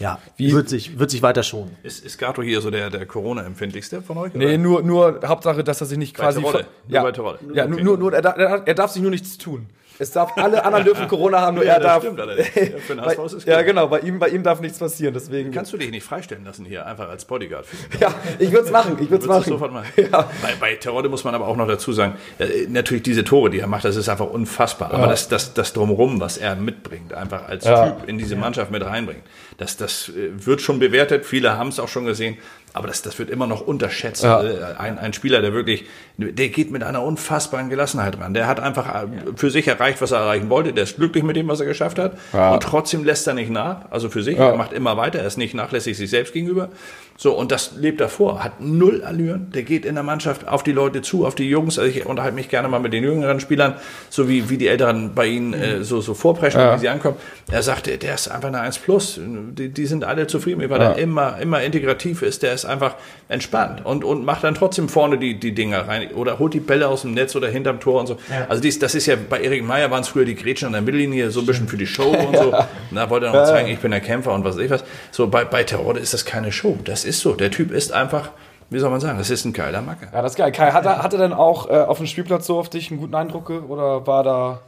ja, 0.00 0.18
Wie? 0.36 0.52
wird 0.52 0.68
sich, 0.68 0.98
wird 0.98 1.10
sich 1.10 1.22
weiter 1.22 1.42
schonen. 1.42 1.76
Ist, 1.82 2.04
ist 2.04 2.18
Gato 2.18 2.42
hier 2.42 2.60
so 2.60 2.70
der, 2.70 2.90
der 2.90 3.06
Corona-empfindlichste 3.06 4.02
von 4.02 4.18
euch? 4.18 4.34
Nee, 4.34 4.58
nur, 4.58 4.82
nur 4.82 5.20
Hauptsache, 5.24 5.62
dass 5.62 5.80
er 5.80 5.86
sich 5.86 5.98
nicht 5.98 6.14
quasi. 6.14 6.40
Bei 6.40 6.48
Tirole. 6.48 6.66
Ja, 6.88 7.00
nur 7.00 7.10
bei 7.10 7.12
Tirole. 7.12 7.38
Ja, 7.54 7.66
okay. 7.66 7.82
nur, 7.82 7.98
nur, 7.98 8.12
er, 8.12 8.66
er 8.66 8.74
darf 8.74 8.90
sich 8.90 9.02
nur 9.02 9.10
nichts 9.10 9.38
tun. 9.38 9.66
Es 9.98 10.10
darf, 10.10 10.36
alle 10.36 10.64
anderen 10.64 10.84
dürfen 10.84 11.06
Corona 11.06 11.40
haben, 11.40 11.54
nur 11.54 11.64
ja, 11.64 11.74
er 11.74 11.80
darf. 11.80 12.02
Stimmt 12.02 12.20
allerdings. 12.20 12.54
Ja, 12.54 12.78
für 12.78 12.96
bei, 12.96 13.14
ist 13.24 13.46
ja, 13.46 13.62
genau, 13.62 13.86
bei 13.86 14.00
ihm, 14.00 14.18
bei 14.18 14.28
ihm 14.28 14.42
darf 14.42 14.60
nichts 14.60 14.78
passieren, 14.78 15.14
deswegen. 15.14 15.52
Kannst 15.52 15.72
du 15.72 15.76
dich 15.76 15.90
nicht 15.90 16.04
freistellen 16.04 16.44
lassen 16.44 16.64
hier, 16.64 16.84
einfach 16.86 17.08
als 17.08 17.24
Bodyguard? 17.24 17.64
ja, 18.00 18.12
ich 18.38 18.50
würde 18.50 18.66
es 18.66 18.72
machen, 18.72 18.96
ich 19.00 19.10
würde 19.10 19.22
es 19.22 19.28
machen. 19.28 19.44
Sofort 19.44 19.72
machen. 19.72 19.86
Ja. 19.96 20.28
Bei, 20.42 20.54
bei 20.58 20.74
Terodde 20.74 21.08
muss 21.08 21.24
man 21.24 21.34
aber 21.34 21.46
auch 21.46 21.56
noch 21.56 21.68
dazu 21.68 21.92
sagen, 21.92 22.14
äh, 22.38 22.66
natürlich 22.68 23.04
diese 23.04 23.24
Tore, 23.24 23.50
die 23.50 23.60
er 23.60 23.66
macht, 23.66 23.84
das 23.84 23.96
ist 23.96 24.08
einfach 24.08 24.28
unfassbar. 24.28 24.90
Ja. 24.90 24.98
Aber 24.98 25.06
das, 25.06 25.28
das, 25.28 25.54
das 25.54 25.72
Drumherum, 25.72 26.20
was 26.20 26.38
er 26.38 26.56
mitbringt, 26.56 27.12
einfach 27.14 27.48
als 27.48 27.64
ja. 27.64 27.90
Typ 27.90 28.08
in 28.08 28.18
diese 28.18 28.36
Mannschaft 28.36 28.70
mit 28.70 28.84
reinbringt, 28.84 29.22
das, 29.58 29.76
das 29.76 30.08
äh, 30.08 30.30
wird 30.44 30.60
schon 30.60 30.78
bewertet, 30.78 31.24
viele 31.24 31.56
haben 31.56 31.68
es 31.68 31.78
auch 31.78 31.88
schon 31.88 32.04
gesehen. 32.04 32.36
Aber 32.76 32.88
das, 32.88 33.02
das 33.02 33.20
wird 33.20 33.30
immer 33.30 33.46
noch 33.46 33.60
unterschätzt. 33.60 34.24
Ja. 34.24 34.42
Äh, 34.42 34.74
ein, 34.76 34.98
ein 34.98 35.12
Spieler, 35.12 35.40
der 35.40 35.52
wirklich, 35.52 35.84
der 36.18 36.48
geht 36.48 36.72
mit 36.72 36.82
einer 36.82 37.04
unfassbaren 37.04 37.70
Gelassenheit 37.70 38.18
ran. 38.18 38.34
Der 38.34 38.48
hat 38.48 38.58
einfach 38.58 38.86
ja. 38.92 39.06
für 39.36 39.48
sich 39.50 39.68
erreicht, 39.68 40.02
was 40.02 40.10
er 40.10 40.18
erreichen 40.18 40.50
wollte. 40.50 40.72
Der 40.72 40.82
ist 40.82 40.96
glücklich 40.96 41.22
mit 41.22 41.36
dem, 41.36 41.46
was 41.46 41.60
er 41.60 41.66
geschafft 41.66 42.00
hat. 42.00 42.18
Ja. 42.32 42.54
Und 42.54 42.64
trotzdem 42.64 43.04
lässt 43.04 43.28
er 43.28 43.34
nicht 43.34 43.50
nach. 43.50 43.92
Also 43.92 44.10
für 44.10 44.24
sich, 44.24 44.36
er 44.36 44.56
macht 44.56 44.72
immer 44.72 44.96
weiter. 44.96 45.20
Er 45.20 45.26
ist 45.26 45.38
nicht 45.38 45.54
nachlässig 45.54 45.96
sich 45.96 46.10
selbst 46.10 46.32
gegenüber. 46.32 46.70
So, 47.16 47.32
und 47.32 47.52
das 47.52 47.72
lebt 47.76 48.00
davor. 48.00 48.42
Hat 48.42 48.60
null 48.60 49.04
Allüren. 49.04 49.50
Der 49.52 49.62
geht 49.62 49.84
in 49.84 49.94
der 49.94 50.02
Mannschaft 50.02 50.48
auf 50.48 50.62
die 50.62 50.72
Leute 50.72 51.00
zu, 51.02 51.24
auf 51.24 51.34
die 51.34 51.48
Jungs. 51.48 51.78
Also 51.78 51.88
ich 51.90 52.04
unterhalte 52.06 52.34
mich 52.34 52.48
gerne 52.48 52.68
mal 52.68 52.80
mit 52.80 52.92
den 52.92 53.04
jüngeren 53.04 53.38
Spielern, 53.38 53.74
so 54.10 54.28
wie, 54.28 54.50
wie 54.50 54.58
die 54.58 54.66
Älteren 54.66 55.14
bei 55.14 55.26
ihnen 55.26 55.54
äh, 55.54 55.84
so, 55.84 56.00
so 56.00 56.14
vorpreschen, 56.14 56.60
wie 56.74 56.78
sie 56.78 56.88
ankommen. 56.88 57.16
Er 57.50 57.62
sagte, 57.62 57.96
der 57.98 58.14
ist 58.14 58.28
einfach 58.28 58.48
eine 58.48 58.60
1 58.60 58.78
Plus. 58.78 59.20
Die, 59.20 59.68
die 59.68 59.86
sind 59.86 60.04
alle 60.04 60.26
zufrieden, 60.26 60.68
weil 60.68 60.80
er 60.80 60.98
immer, 60.98 61.38
immer 61.38 61.62
integrativ 61.62 62.22
ist. 62.22 62.42
Der 62.42 62.52
ist 62.52 62.64
einfach 62.64 62.96
entspannt 63.28 63.84
und, 63.84 64.04
und 64.04 64.24
macht 64.24 64.42
dann 64.44 64.54
trotzdem 64.54 64.88
vorne 64.88 65.16
die, 65.16 65.38
die 65.38 65.54
Dinger 65.54 65.86
rein 65.86 66.12
oder 66.12 66.38
holt 66.38 66.52
die 66.52 66.60
Bälle 66.60 66.88
aus 66.88 67.02
dem 67.02 67.14
Netz 67.14 67.36
oder 67.36 67.48
hinterm 67.48 67.80
Tor 67.80 68.00
und 68.00 68.06
so. 68.06 68.18
Ja. 68.28 68.46
Also 68.48 68.60
dies, 68.60 68.78
das 68.78 68.94
ist 68.94 69.06
ja, 69.06 69.16
bei 69.16 69.40
Erik 69.40 69.64
Meyer 69.64 69.90
waren 69.90 70.02
es 70.02 70.08
früher 70.08 70.24
die 70.24 70.34
Gretchen 70.34 70.66
an 70.66 70.72
der 70.72 70.82
Mittellinie, 70.82 71.30
so 71.30 71.40
ein 71.40 71.46
bisschen 71.46 71.68
für 71.68 71.76
die 71.76 71.86
Show 71.86 72.10
und 72.10 72.36
so. 72.36 72.54
Und 72.90 72.96
da 72.96 73.10
wollte 73.10 73.26
er 73.26 73.32
noch 73.32 73.44
zeigen, 73.44 73.68
ich 73.68 73.78
bin 73.78 73.90
der 73.90 74.00
Kämpfer 74.00 74.32
und 74.32 74.44
was 74.44 74.56
weiß 74.56 74.64
ich 74.64 74.70
was. 74.70 74.84
So, 75.10 75.26
bei, 75.26 75.44
bei 75.44 75.64
Terror 75.64 75.96
ist 75.96 76.14
das 76.14 76.24
keine 76.24 76.52
Show. 76.52 76.78
Das 76.84 77.03
ist 77.04 77.20
so. 77.20 77.34
Der 77.34 77.50
Typ 77.50 77.70
ist 77.70 77.92
einfach, 77.92 78.30
wie 78.70 78.78
soll 78.78 78.90
man 78.90 79.00
sagen, 79.00 79.18
das 79.18 79.30
ist 79.30 79.44
ein 79.44 79.52
geiler 79.52 79.82
Macke. 79.82 80.08
Ja, 80.12 80.22
das 80.22 80.32
ist 80.32 80.36
geil. 80.36 80.52
Kai, 80.52 80.72
hat 80.72 80.84
er, 80.84 81.02
hat 81.02 81.12
er 81.12 81.18
denn 81.18 81.32
auch 81.32 81.68
äh, 81.68 81.74
auf 81.74 81.98
dem 81.98 82.06
Spielplatz 82.06 82.46
so 82.46 82.58
auf 82.58 82.68
dich 82.68 82.90
einen 82.90 83.00
guten 83.00 83.14
Eindruck 83.14 83.50
oder 83.50 84.06
war 84.06 84.22
da 84.22 84.60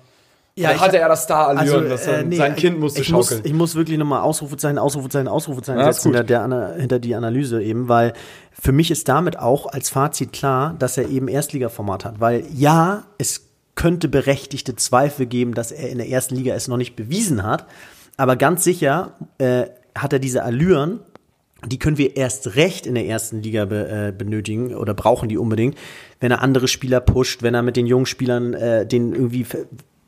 ja, 0.58 0.70
Oder 0.70 0.80
hatte 0.80 0.98
er 0.98 1.08
das 1.10 1.24
Star-Allüren, 1.24 1.90
also, 1.90 2.10
äh, 2.10 2.24
nee, 2.24 2.36
sein 2.36 2.56
Kind 2.56 2.80
musste 2.80 3.02
ich 3.02 3.08
schaukeln? 3.08 3.40
Muss, 3.40 3.46
ich 3.46 3.52
muss 3.52 3.74
wirklich 3.74 3.98
nochmal 3.98 4.22
Ausrufezeichen, 4.22 4.78
Ausrufezeichen, 4.78 5.28
Ausrufezeichen 5.28 5.80
ja, 5.80 5.92
setzen 5.92 6.14
hinter, 6.14 6.24
der, 6.24 6.74
hinter 6.78 6.98
die 6.98 7.14
Analyse 7.14 7.62
eben, 7.62 7.90
weil 7.90 8.14
für 8.58 8.72
mich 8.72 8.90
ist 8.90 9.06
damit 9.06 9.38
auch 9.38 9.66
als 9.66 9.90
Fazit 9.90 10.32
klar, 10.32 10.74
dass 10.78 10.96
er 10.96 11.10
eben 11.10 11.28
Erstligaformat 11.28 12.06
hat. 12.06 12.20
Weil 12.20 12.44
ja, 12.54 13.02
es 13.18 13.50
könnte 13.74 14.08
berechtigte 14.08 14.74
Zweifel 14.76 15.26
geben, 15.26 15.52
dass 15.52 15.72
er 15.72 15.90
in 15.90 15.98
der 15.98 16.08
ersten 16.08 16.36
Liga 16.36 16.54
es 16.54 16.68
noch 16.68 16.78
nicht 16.78 16.96
bewiesen 16.96 17.42
hat, 17.42 17.66
aber 18.16 18.36
ganz 18.36 18.64
sicher 18.64 19.12
äh, 19.36 19.64
hat 19.94 20.14
er 20.14 20.20
diese 20.20 20.42
Allüren, 20.42 21.00
die 21.64 21.78
können 21.78 21.98
wir 21.98 22.16
erst 22.16 22.56
recht 22.56 22.86
in 22.86 22.94
der 22.94 23.06
ersten 23.06 23.42
Liga 23.42 23.64
be, 23.64 23.88
äh, 23.88 24.12
benötigen 24.12 24.74
oder 24.74 24.94
brauchen 24.94 25.28
die 25.28 25.38
unbedingt, 25.38 25.76
wenn 26.20 26.30
er 26.30 26.42
andere 26.42 26.68
Spieler 26.68 27.00
pusht, 27.00 27.42
wenn 27.42 27.54
er 27.54 27.62
mit 27.62 27.76
den 27.76 27.86
jungen 27.86 28.06
Spielern 28.06 28.54
äh, 28.54 28.86
den 28.86 29.14
irgendwie 29.14 29.46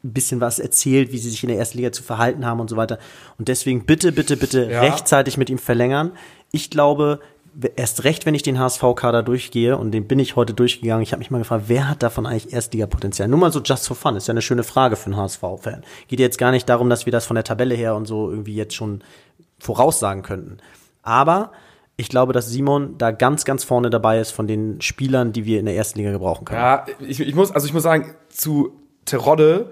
ein 0.05 0.13
bisschen 0.13 0.41
was 0.41 0.59
erzählt, 0.59 1.13
wie 1.13 1.19
sie 1.19 1.31
sich 1.31 1.43
in 1.43 1.49
der 1.49 1.59
ersten 1.59 1.79
Liga 1.79 1.91
zu 1.91 2.03
verhalten 2.03 2.45
haben 2.45 2.61
und 2.61 2.69
so 2.69 2.77
weiter. 2.77 2.99
Und 3.39 3.49
deswegen 3.49 3.87
bitte, 3.87 4.13
bitte, 4.13 4.37
bitte 4.37 4.71
ja. 4.71 4.81
rechtzeitig 4.81 5.37
mit 5.39 5.51
ihm 5.51 5.59
verlängern. 5.59 6.13
Ich 6.53 6.71
glaube, 6.71 7.21
erst 7.77 8.05
recht, 8.05 8.27
wenn 8.27 8.35
ich 8.35 8.43
den 8.43 8.59
HSV-Kader 8.59 9.23
durchgehe, 9.23 9.77
und 9.77 9.91
den 9.91 10.07
bin 10.07 10.19
ich 10.19 10.37
heute 10.37 10.55
durchgegangen, 10.55 11.03
ich 11.03 11.13
habe 11.13 11.19
mich 11.19 11.31
mal 11.31 11.39
gefragt, 11.39 11.65
wer 11.67 11.89
hat 11.89 12.03
davon 12.03 12.27
eigentlich 12.27 12.53
Erstliga-Potenzial? 12.53 13.29
Nur 13.29 13.39
mal 13.39 13.53
so 13.53 13.61
just 13.61 13.89
for 13.89 13.97
fun, 13.97 14.17
ist 14.17 14.29
ja 14.29 14.33
eine 14.33 14.43
schöne 14.43 14.63
Frage 14.63 14.97
für 14.97 15.07
einen 15.07 15.17
HSV-Fan. 15.17 15.83
Geht 16.07 16.21
jetzt 16.21 16.39
gar 16.39 16.53
nicht 16.53 16.69
darum, 16.69 16.89
dass 16.89 17.07
wir 17.07 17.13
das 17.13 17.27
von 17.27 17.35
der 17.35 17.45
Tabelle 17.45 17.75
her 17.75 17.97
und 17.97 18.07
so 18.07 18.31
irgendwie 18.31 18.55
jetzt 18.55 18.75
schon 18.75 19.03
voraussagen 19.59 20.23
könnten. 20.23 20.59
Aber 21.09 21.53
ich 21.97 22.09
glaube, 22.09 22.33
dass 22.33 22.49
Simon 22.49 22.97
da 22.99 23.11
ganz, 23.11 23.45
ganz 23.45 23.65
vorne 23.65 23.91
dabei 23.91 24.21
ist 24.21 24.31
von 24.31 24.47
den 24.47 24.81
Spielern, 24.81 25.33
die 25.33 25.47
wir 25.47 25.59
in 25.59 25.67
der 25.67 25.75
ersten 25.75 25.99
Liga 25.99 26.13
gebrauchen 26.13 26.45
können. 26.45 26.61
Ja, 26.61 26.87
ich, 27.01 27.19
ich 27.19 27.35
muss, 27.35 27.51
also 27.51 27.67
ich 27.67 27.73
muss 27.73 27.83
sagen, 27.83 28.15
zu 28.29 28.79
Terodde 29.05 29.71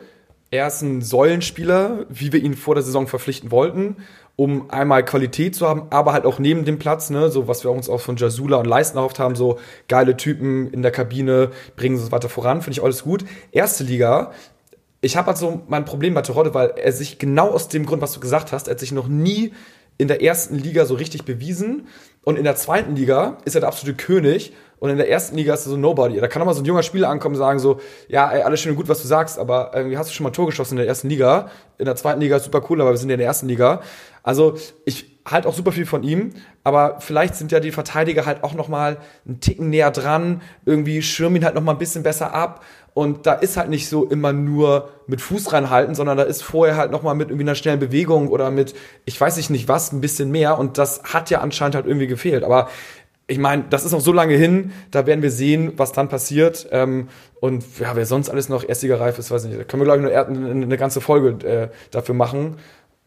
er 0.51 0.68
ist 0.68 0.81
ein 0.81 1.03
Säulenspieler, 1.03 2.07
wie 2.09 2.33
wir 2.33 2.42
ihn 2.42 2.55
vor 2.55 2.75
der 2.75 2.85
Saison 2.85 3.09
verpflichten 3.09 3.51
wollten, 3.51 3.96
um 4.37 4.70
einmal 4.70 5.05
Qualität 5.05 5.57
zu 5.57 5.66
haben, 5.66 5.88
aber 5.90 6.12
halt 6.12 6.25
auch 6.25 6.38
neben 6.38 6.64
dem 6.64 6.79
Platz, 6.79 7.11
ne, 7.11 7.31
so 7.31 7.49
was 7.49 7.64
wir 7.64 7.70
uns 7.70 7.88
auch 7.88 8.01
von 8.01 8.16
Jasula 8.16 8.59
und 8.59 8.66
Leisten 8.66 8.96
erhofft 8.96 9.18
haben, 9.18 9.35
so 9.35 9.59
geile 9.88 10.16
Typen 10.16 10.70
in 10.70 10.83
der 10.83 10.92
Kabine, 10.92 11.51
bringen 11.75 11.96
uns 11.96 12.12
weiter 12.12 12.29
voran, 12.29 12.62
finde 12.62 12.79
ich 12.79 12.85
alles 12.85 13.03
gut. 13.03 13.25
Erste 13.51 13.83
Liga, 13.83 14.31
ich 15.01 15.16
habe 15.16 15.29
halt 15.29 15.38
so 15.38 15.62
mein 15.68 15.85
Problem 15.85 16.14
bei 16.14 16.22
Terodde, 16.22 16.55
weil 16.55 16.75
er 16.77 16.92
sich 16.92 17.18
genau 17.18 17.51
aus 17.51 17.68
dem 17.68 17.85
Grund, 17.85 18.01
was 18.01 18.12
du 18.12 18.20
gesagt 18.20 18.53
hast, 18.53 18.68
er 18.68 18.72
hat 18.72 18.81
sich 18.81 18.92
noch 18.92 19.09
nie 19.09 19.53
in 19.98 20.09
der 20.09 20.22
ersten 20.22 20.59
Liga 20.59 20.85
so 20.85 20.94
richtig 20.94 21.24
bewiesen 21.24 21.88
und 22.22 22.37
in 22.37 22.44
der 22.44 22.56
zweiten 22.56 22.96
Liga 22.96 23.38
ist 23.44 23.54
er 23.54 23.61
der 23.61 23.68
absolute 23.68 23.96
König 23.96 24.52
und 24.78 24.90
in 24.90 24.98
der 24.98 25.09
ersten 25.09 25.37
Liga 25.37 25.54
ist 25.54 25.66
er 25.66 25.70
so 25.70 25.76
Nobody. 25.76 26.20
Da 26.20 26.28
kann 26.28 26.42
auch 26.42 26.46
mal 26.46 26.54
so 26.54 26.61
ein 26.61 26.66
junger 26.66 26.82
Spieler 26.82 27.09
ankommen 27.09 27.35
und 27.35 27.38
sagen 27.38 27.59
so, 27.59 27.80
ja, 28.09 28.30
ey, 28.30 28.42
alles 28.42 28.61
schön 28.61 28.72
und 28.72 28.76
gut, 28.76 28.88
was 28.88 29.00
du 29.00 29.09
sagst, 29.09 29.38
aber 29.38 29.70
irgendwie 29.74 29.96
hast 29.96 30.11
du 30.11 30.14
schon 30.14 30.24
mal 30.24 30.30
ein 30.30 30.35
Tor 30.35 30.46
geschossen 30.46 30.74
in 30.74 30.78
der 30.78 30.87
ersten 30.87 31.09
Liga. 31.09 31.50
In 31.78 31.87
der 31.87 31.96
zweiten 31.96 32.20
Liga 32.20 32.37
ist 32.37 32.44
super 32.44 32.62
cool, 32.68 32.80
aber 32.80 32.90
wir 32.90 32.96
sind 32.98 33.09
ja 33.09 33.14
in 33.14 33.20
der 33.20 33.28
ersten 33.28 33.48
Liga. 33.48 33.80
Also 34.22 34.56
ich 34.85 35.15
halte 35.27 35.49
auch 35.49 35.55
super 35.55 35.73
viel 35.73 35.87
von 35.87 36.03
ihm, 36.03 36.31
aber 36.65 37.01
vielleicht 37.01 37.35
sind 37.35 37.53
ja 37.53 37.61
die 37.61 37.73
Verteidiger 37.73 38.25
halt 38.25 38.45
auch 38.45 38.55
noch 38.55 38.69
mal 38.69 38.99
einen 39.27 39.41
Ticken 39.41 39.71
näher 39.71 39.91
dran, 39.91 40.41
irgendwie 40.65 41.03
schirmen 41.03 41.37
ihn 41.37 41.45
halt 41.45 41.55
noch 41.55 41.62
mal 41.62 41.73
ein 41.73 41.79
bisschen 41.79 42.03
besser 42.03 42.33
ab 42.33 42.65
und 42.95 43.27
da 43.27 43.35
ist 43.35 43.57
halt 43.57 43.69
nicht 43.69 43.89
so 43.89 44.07
immer 44.07 44.33
nur 44.33 44.89
mit 45.07 45.21
Fuß 45.21 45.53
reinhalten, 45.53 45.95
sondern 45.95 46.17
da 46.17 46.23
ist 46.23 46.43
vorher 46.43 46.77
halt 46.77 46.93
noch 46.93 47.03
mal 47.03 47.15
mit 47.15 47.29
irgendwie 47.29 47.45
einer 47.45 47.57
schnellen 47.57 47.81
Bewegung 47.81 48.29
oder 48.29 48.51
mit 48.51 48.75
ich 49.05 49.21
weiß 49.21 49.37
nicht 49.51 49.69
was 49.69 49.93
ein 49.93 50.01
bisschen 50.01 50.31
mehr 50.31 50.59
und 50.59 50.79
das 50.79 51.03
hat 51.03 51.29
ja 51.31 51.41
anscheinend 51.41 51.75
halt 51.75 51.87
irgendwie 51.87 52.07
gefehlt, 52.07 52.45
aber 52.45 52.69
ich 53.29 53.39
meine, 53.39 53.65
das 53.69 53.85
ist 53.85 53.93
noch 53.93 54.01
so 54.01 54.12
lange 54.12 54.35
hin, 54.35 54.73
da 54.93 55.07
werden 55.07 55.23
wir 55.23 55.33
sehen, 55.33 55.73
was 55.77 55.93
dann 55.93 56.09
passiert. 56.09 56.69
Ähm, 56.71 57.09
und 57.41 57.65
ja, 57.81 57.97
wer 57.97 58.07
sonst 58.07 58.31
alles 58.31 58.49
noch 58.49 58.65
reif 58.69 59.19
ist, 59.19 59.31
weiß 59.31 59.45
ich 59.45 59.51
nicht. 59.51 59.61
Da 59.61 59.65
können 59.65 59.83
wir, 59.83 59.97
glaube 59.97 60.09
ich, 60.09 60.17
eine, 60.17 60.51
eine 60.51 60.77
ganze 60.77 61.01
Folge 61.01 61.45
äh, 61.45 61.69
dafür 61.91 62.15
machen. 62.15 62.57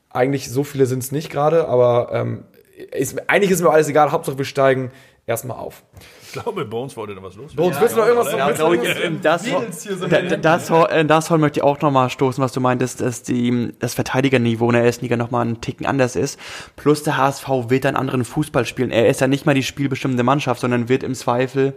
Eigentlich 0.09 0.49
so 0.49 0.63
viele 0.63 0.85
sind 0.85 1.03
es 1.03 1.11
nicht 1.11 1.29
gerade, 1.29 1.67
aber 1.67 2.09
ähm, 2.13 2.45
ist, 2.91 3.29
eigentlich 3.29 3.51
ist 3.51 3.61
mir 3.61 3.69
alles 3.69 3.87
egal. 3.87 4.11
Hauptsache 4.11 4.37
wir 4.37 4.45
steigen 4.45 4.91
erstmal 5.29 5.57
auf. 5.57 5.83
Ich 6.23 6.33
glaube, 6.33 6.65
Bones 6.65 6.95
wollte 6.95 7.15
da 7.15 7.23
was 7.23 7.35
los. 7.35 7.55
Bones, 7.55 7.75
ja, 7.75 7.81
willst 7.81 7.95
du 7.95 7.99
noch 7.99 8.07
irgendwas 8.07 8.31
ja, 8.31 8.49
noch 8.49 8.73
ähm, 9.03 9.19
das, 9.21 9.43
das, 9.43 10.69
das, 10.69 10.69
äh, 10.69 11.05
das 11.05 11.29
möchte 11.31 11.59
ich 11.59 11.63
auch 11.63 11.81
noch 11.81 11.91
mal 11.91 12.09
stoßen, 12.09 12.43
was 12.43 12.51
du 12.51 12.59
meintest, 12.59 13.01
dass 13.01 13.23
die, 13.23 13.73
das 13.79 13.93
Verteidigerniveau 13.93 14.67
in 14.69 14.73
der 14.73 14.83
ersten 14.83 15.05
Liga 15.05 15.17
noch 15.17 15.31
mal 15.31 15.41
einen 15.41 15.61
Ticken 15.61 15.85
anders 15.85 16.15
ist. 16.15 16.39
Plus 16.75 17.03
der 17.03 17.17
HSV 17.17 17.47
wird 17.69 17.85
einen 17.85 17.97
anderen 17.97 18.25
Fußball 18.25 18.65
spielen. 18.65 18.91
Er 18.91 19.07
ist 19.07 19.21
ja 19.21 19.27
nicht 19.27 19.45
mal 19.45 19.55
die 19.55 19.63
spielbestimmende 19.63 20.23
Mannschaft, 20.23 20.61
sondern 20.61 20.89
wird 20.89 21.03
im 21.03 21.15
Zweifel 21.15 21.75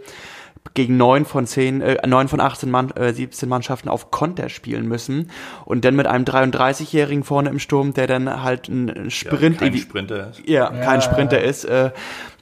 gegen 0.73 0.97
neun 0.97 1.25
von 1.25 1.45
zehn, 1.45 1.81
äh, 1.81 2.07
neun 2.07 2.27
von 2.27 2.39
18 2.39 2.71
Mann, 2.71 2.91
äh, 2.91 3.13
17 3.13 3.47
Mannschaften 3.47 3.89
auf 3.89 4.11
Konter 4.11 4.49
spielen 4.49 4.87
müssen 4.87 5.29
und 5.65 5.85
dann 5.85 5.95
mit 5.95 6.07
einem 6.07 6.25
33-Jährigen 6.25 7.23
vorne 7.23 7.49
im 7.49 7.59
Sturm, 7.59 7.93
der 7.93 8.07
dann 8.07 8.43
halt 8.43 8.69
ein 8.69 9.11
Sprint, 9.11 9.61
ja, 9.61 9.67
kein 9.67 9.77
Sprinter 9.77 10.29
ist. 10.29 10.47
Ja, 10.47 10.69
kein 10.69 11.01
Sprinter 11.01 11.41
ist. 11.41 11.65
Äh, 11.65 11.91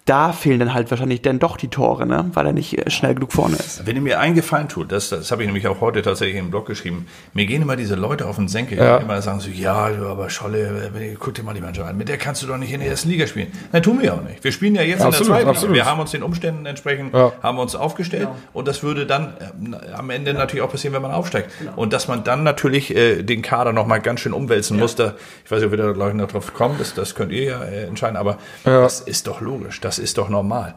da 0.06 0.34
fehlen 0.34 0.60
dann 0.60 0.74
halt 0.74 0.90
wahrscheinlich 0.90 1.22
dann 1.22 1.38
doch 1.38 1.58
die 1.58 1.68
Tore, 1.68 2.08
ne? 2.08 2.30
weil 2.34 2.48
er 2.48 2.54
nicht 2.54 2.78
äh, 2.78 2.90
schnell 2.90 3.14
genug 3.14 3.34
vorne 3.34 3.56
ist. 3.58 3.86
Wenn 3.86 3.96
ihr 3.96 4.02
mir 4.02 4.20
einen 4.20 4.34
Gefallen 4.34 4.68
tut, 4.68 4.92
das, 4.92 5.10
das 5.10 5.32
habe 5.32 5.44
ich 5.44 5.48
nämlich 5.48 5.68
auch 5.68 5.80
heute 5.80 6.02
tatsächlich 6.02 6.38
im 6.38 6.50
Blog 6.50 6.66
geschrieben, 6.66 7.06
mir 7.34 7.46
gehen 7.46 7.62
immer 7.62 7.76
diese 7.76 7.96
Leute 7.96 8.26
auf 8.28 8.38
den 8.38 8.48
Senkel, 8.48 8.80
ja. 8.80 8.98
die 8.98 9.04
immer 9.04 9.22
sagen 9.22 9.40
so, 9.40 9.50
ja, 9.50 9.74
aber 9.76 10.30
Scholle, 10.30 10.92
äh, 10.96 11.16
guck 11.20 11.36
dir 11.36 11.44
mal 11.44 11.54
die 11.54 11.62
Mannschaft 11.62 11.88
an, 11.88 11.98
mit 11.98 12.10
der 12.10 12.18
kannst 12.18 12.42
du 12.42 12.48
doch 12.48 12.58
nicht 12.58 12.72
in 12.74 12.80
der 12.80 12.90
ersten 12.90 13.10
Liga 13.10 13.28
spielen. 13.28 13.52
Nein, 13.72 13.84
tun 13.84 14.02
wir 14.02 14.16
auch 14.16 14.24
nicht. 14.24 14.44
Wir 14.44 14.52
spielen 14.52 14.74
ja 14.74 14.82
jetzt 14.82 15.02
absolut, 15.02 15.28
in 15.28 15.28
der 15.28 15.36
zweiten 15.36 15.50
absolut. 15.50 15.76
Wir 15.76 15.86
haben 15.86 16.00
uns 16.00 16.12
den 16.12 16.24
Umständen 16.24 16.66
entsprechend, 16.66 17.14
ja. 17.14 17.32
haben 17.44 17.60
uns 17.60 17.76
aufgestellt 17.76 18.24
genau. 18.24 18.38
und 18.54 18.68
das 18.68 18.82
würde 18.82 19.06
dann 19.06 19.34
äh, 19.40 19.94
am 19.94 20.10
Ende 20.10 20.34
natürlich 20.34 20.64
auch 20.64 20.72
passieren, 20.72 20.96
wenn 20.96 21.04
man 21.04 21.12
aufsteigt. 21.12 21.52
Genau. 21.60 21.74
Und 21.76 21.94
dass 21.94 22.08
man 22.08 22.24
dann 22.24 22.42
natürlich 22.44 22.96
äh, 22.96 23.22
den 23.22 23.44
Kader 23.44 23.72
nochmal 23.72 24.02
ganz 24.02 24.22
schön 24.22 24.34
umwälzen 24.34 24.78
ja. 24.78 24.82
muss, 24.82 24.96
da, 24.96 25.14
ich 25.46 25.52
weiß 25.52 25.60
nicht, 25.60 25.68
ob 25.68 25.72
wir 25.72 25.78
da 25.78 25.92
gleich 25.92 26.16
noch 26.16 26.28
drauf 26.28 26.56
kommen, 26.56 26.76
das, 26.80 26.96
das 26.96 27.14
könnt 27.14 27.32
ihr 27.32 27.44
ja 27.44 27.64
äh, 27.64 27.86
entscheiden, 27.86 28.18
aber 28.18 28.38
das 28.64 29.02
ist 29.02 29.28
doch 29.28 29.42
logisch, 29.42 29.80
das 29.91 29.99
ist 29.99 30.17
doch 30.17 30.30
normal. 30.30 30.75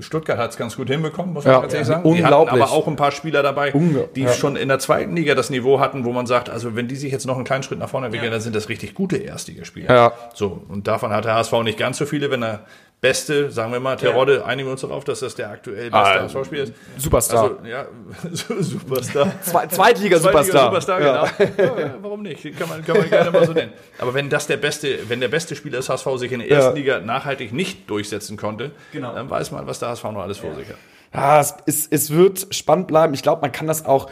Stuttgart 0.00 0.36
hat 0.36 0.50
es 0.50 0.56
ganz 0.56 0.76
gut 0.76 0.88
hinbekommen, 0.88 1.32
muss 1.32 1.44
man 1.44 1.54
ja, 1.54 1.60
ganz 1.60 1.72
ehrlich 1.74 1.86
sagen. 1.86 2.02
Unglaublich. 2.02 2.54
Die 2.54 2.60
hatten 2.60 2.62
aber 2.62 2.72
auch 2.72 2.88
ein 2.88 2.96
paar 2.96 3.12
Spieler 3.12 3.42
dabei, 3.44 3.72
Unge 3.72 4.08
die 4.16 4.22
ja. 4.22 4.32
schon 4.32 4.56
in 4.56 4.66
der 4.68 4.80
zweiten 4.80 5.14
Liga 5.14 5.36
das 5.36 5.48
Niveau 5.48 5.78
hatten, 5.78 6.04
wo 6.04 6.12
man 6.12 6.26
sagt, 6.26 6.50
also 6.50 6.74
wenn 6.74 6.88
die 6.88 6.96
sich 6.96 7.12
jetzt 7.12 7.24
noch 7.24 7.36
einen 7.36 7.44
kleinen 7.44 7.62
Schritt 7.62 7.78
nach 7.78 7.88
vorne 7.88 8.06
entwickeln, 8.06 8.30
ja. 8.30 8.32
dann 8.32 8.40
sind 8.40 8.56
das 8.56 8.68
richtig 8.68 8.94
gute 8.94 9.16
Erstligaspieler. 9.16 9.94
Ja. 9.94 10.12
So, 10.34 10.62
und 10.68 10.88
davon 10.88 11.12
hat 11.12 11.24
der 11.24 11.34
HSV 11.34 11.52
nicht 11.62 11.78
ganz 11.78 11.98
so 11.98 12.06
viele, 12.06 12.32
wenn 12.32 12.42
er 12.42 12.64
beste, 13.02 13.50
sagen 13.50 13.72
wir 13.72 13.80
mal, 13.80 13.96
Terodde, 13.96 14.36
ja. 14.36 14.44
einigen 14.44 14.68
wir 14.68 14.72
uns 14.72 14.80
darauf, 14.80 15.02
dass 15.02 15.20
das 15.20 15.34
der 15.34 15.50
aktuell 15.50 15.90
beste 15.90 15.96
ah, 15.96 16.22
HSV-Spieler 16.22 16.62
ist. 16.62 16.74
Superstar. 16.96 17.42
Also, 17.42 17.66
ja, 17.66 17.86
Superstar. 18.32 19.42
Zwei, 19.42 19.66
Zweitliga-Superstar. 19.66 20.66
Superstar, 20.66 20.98
genau. 21.00 21.24
Ja, 21.58 21.94
warum 22.00 22.22
nicht? 22.22 22.56
Kann 22.56 22.68
man, 22.68 22.84
kann 22.84 22.96
man 22.96 23.10
gerne 23.10 23.32
mal 23.32 23.44
so 23.44 23.52
nennen. 23.52 23.72
Aber 23.98 24.14
wenn 24.14 24.30
das 24.30 24.46
der 24.46 24.56
beste, 24.56 25.10
wenn 25.10 25.18
der 25.18 25.26
beste 25.26 25.56
Spieler 25.56 25.78
des 25.78 25.88
HSV 25.88 26.06
sich 26.16 26.30
in 26.30 26.38
der 26.38 26.50
ersten 26.50 26.76
Liga 26.76 27.00
nachhaltig 27.00 27.52
nicht 27.52 27.90
durchsetzen 27.90 28.36
konnte, 28.36 28.70
genau. 28.92 29.12
dann 29.12 29.28
weiß 29.28 29.50
man, 29.50 29.66
was 29.66 29.80
der 29.80 29.88
HSV 29.88 30.04
noch 30.04 30.22
alles 30.22 30.38
vor 30.38 30.54
sich 30.54 30.68
hat. 30.68 30.76
Ja, 31.12 31.40
es, 31.40 31.56
es, 31.66 31.88
es 31.88 32.10
wird 32.12 32.54
spannend 32.54 32.86
bleiben. 32.86 33.14
Ich 33.14 33.24
glaube, 33.24 33.42
man 33.42 33.50
kann 33.50 33.66
das 33.66 33.84
auch 33.84 34.08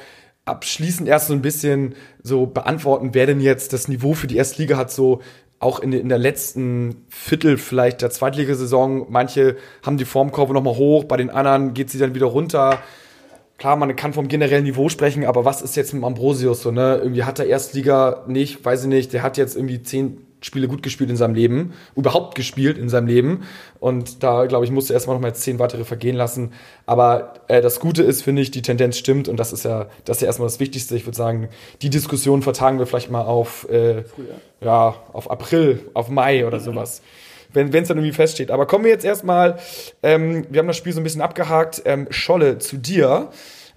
abschließend 0.47 1.09
erst 1.09 1.29
so 1.29 1.33
ein 1.35 1.43
bisschen 1.43 1.95
so 2.25 2.47
beantworten, 2.47 3.11
wer 3.13 3.27
denn 3.27 3.41
jetzt 3.41 3.73
das 3.73 3.87
Niveau 3.87 4.15
für 4.15 4.27
die 4.27 4.37
erste 4.37 4.61
Liga 4.61 4.77
hat, 4.77 4.91
so 4.91 5.23
auch 5.61 5.79
in, 5.79 5.93
in 5.93 6.09
der 6.09 6.19
letzten 6.19 7.05
Viertel 7.11 7.59
vielleicht 7.59 8.01
der 8.01 8.11
Zweitligasaison, 8.11 9.07
manche 9.11 9.57
haben 9.85 9.99
die 9.99 10.07
Formkurve 10.07 10.55
nochmal 10.55 10.77
hoch, 10.77 11.05
bei 11.05 11.19
den 11.19 11.29
anderen 11.29 11.75
geht 11.75 11.91
sie 11.91 11.99
dann 11.99 12.15
wieder 12.15 12.27
runter. 12.27 12.83
Klar, 13.59 13.77
man 13.77 13.95
kann 13.95 14.15
vom 14.15 14.27
generellen 14.27 14.65
Niveau 14.65 14.89
sprechen, 14.89 15.27
aber 15.27 15.45
was 15.45 15.61
ist 15.61 15.77
jetzt 15.77 15.93
mit 15.93 16.03
Ambrosius 16.03 16.63
so, 16.63 16.71
ne? 16.71 16.99
Irgendwie 17.03 17.25
hat 17.25 17.39
er 17.39 17.45
Erstliga 17.45 18.25
nicht, 18.27 18.65
weiß 18.65 18.85
ich 18.85 18.89
nicht, 18.89 19.13
der 19.13 19.23
hat 19.23 19.37
jetzt 19.37 19.55
irgendwie 19.55 19.83
zehn 19.83 20.27
Spiele 20.41 20.69
gut 20.69 20.83
gespielt 20.83 21.11
in 21.11 21.17
seinem 21.17 21.35
Leben, 21.35 21.75
überhaupt 21.97 22.35
gespielt 22.35 22.79
in 22.79 22.89
seinem 22.89 23.07
Leben. 23.07 23.43
Und 23.79 24.23
da, 24.23 24.47
glaube 24.47 24.65
ich, 24.65 24.71
musste 24.71 24.93
erstmal 24.93 25.17
noch 25.17 25.23
mal 25.23 25.35
zehn 25.35 25.59
weitere 25.59 25.85
vergehen 25.85 26.17
lassen. 26.17 26.53
Aber 26.87 27.35
äh, 27.49 27.61
das 27.61 27.81
Gute 27.81 28.03
ist, 28.03 28.23
finde 28.23 28.43
ich, 28.43 28.51
die 28.51 28.63
Tendenz 28.63 28.99
stimmt 28.99 29.29
und 29.29 29.37
das 29.37 29.53
ist 29.53 29.65
ja, 29.65 29.87
das 30.05 30.19
ist 30.19 30.23
ja 30.23 30.27
erstmal 30.27 30.47
das 30.49 30.61
Wichtigste. 30.61 30.97
Ich 30.97 31.07
würde 31.07 31.17
sagen, 31.17 31.49
die 31.83 31.91
Diskussion 31.91 32.43
vertagen 32.43 32.79
wir 32.79 32.87
vielleicht 32.87 33.11
mal 33.11 33.23
auf, 33.23 33.69
äh, 33.71 34.05
ja, 34.61 34.95
auf 35.13 35.31
April, 35.31 35.81
auf 35.95 36.09
Mai 36.09 36.47
oder 36.47 36.61
sowas. 36.61 37.03
Wenn 37.53 37.75
es 37.75 37.89
dann 37.89 37.99
irgendwie 37.99 38.15
feststeht. 38.15 38.51
Aber 38.51 38.67
kommen 38.67 38.85
wir 38.85 38.93
jetzt 38.93 39.05
erstmal, 39.05 39.59
ähm, 40.03 40.47
wir 40.51 40.61
haben 40.61 40.69
das 40.69 40.77
Spiel 40.77 40.93
so 40.93 41.01
ein 41.01 41.05
bisschen 41.05 41.21
abgehakt. 41.21 41.83
Ähm, 41.85 42.07
Scholle, 42.11 42.59
zu 42.59 42.77
dir. 42.77 43.31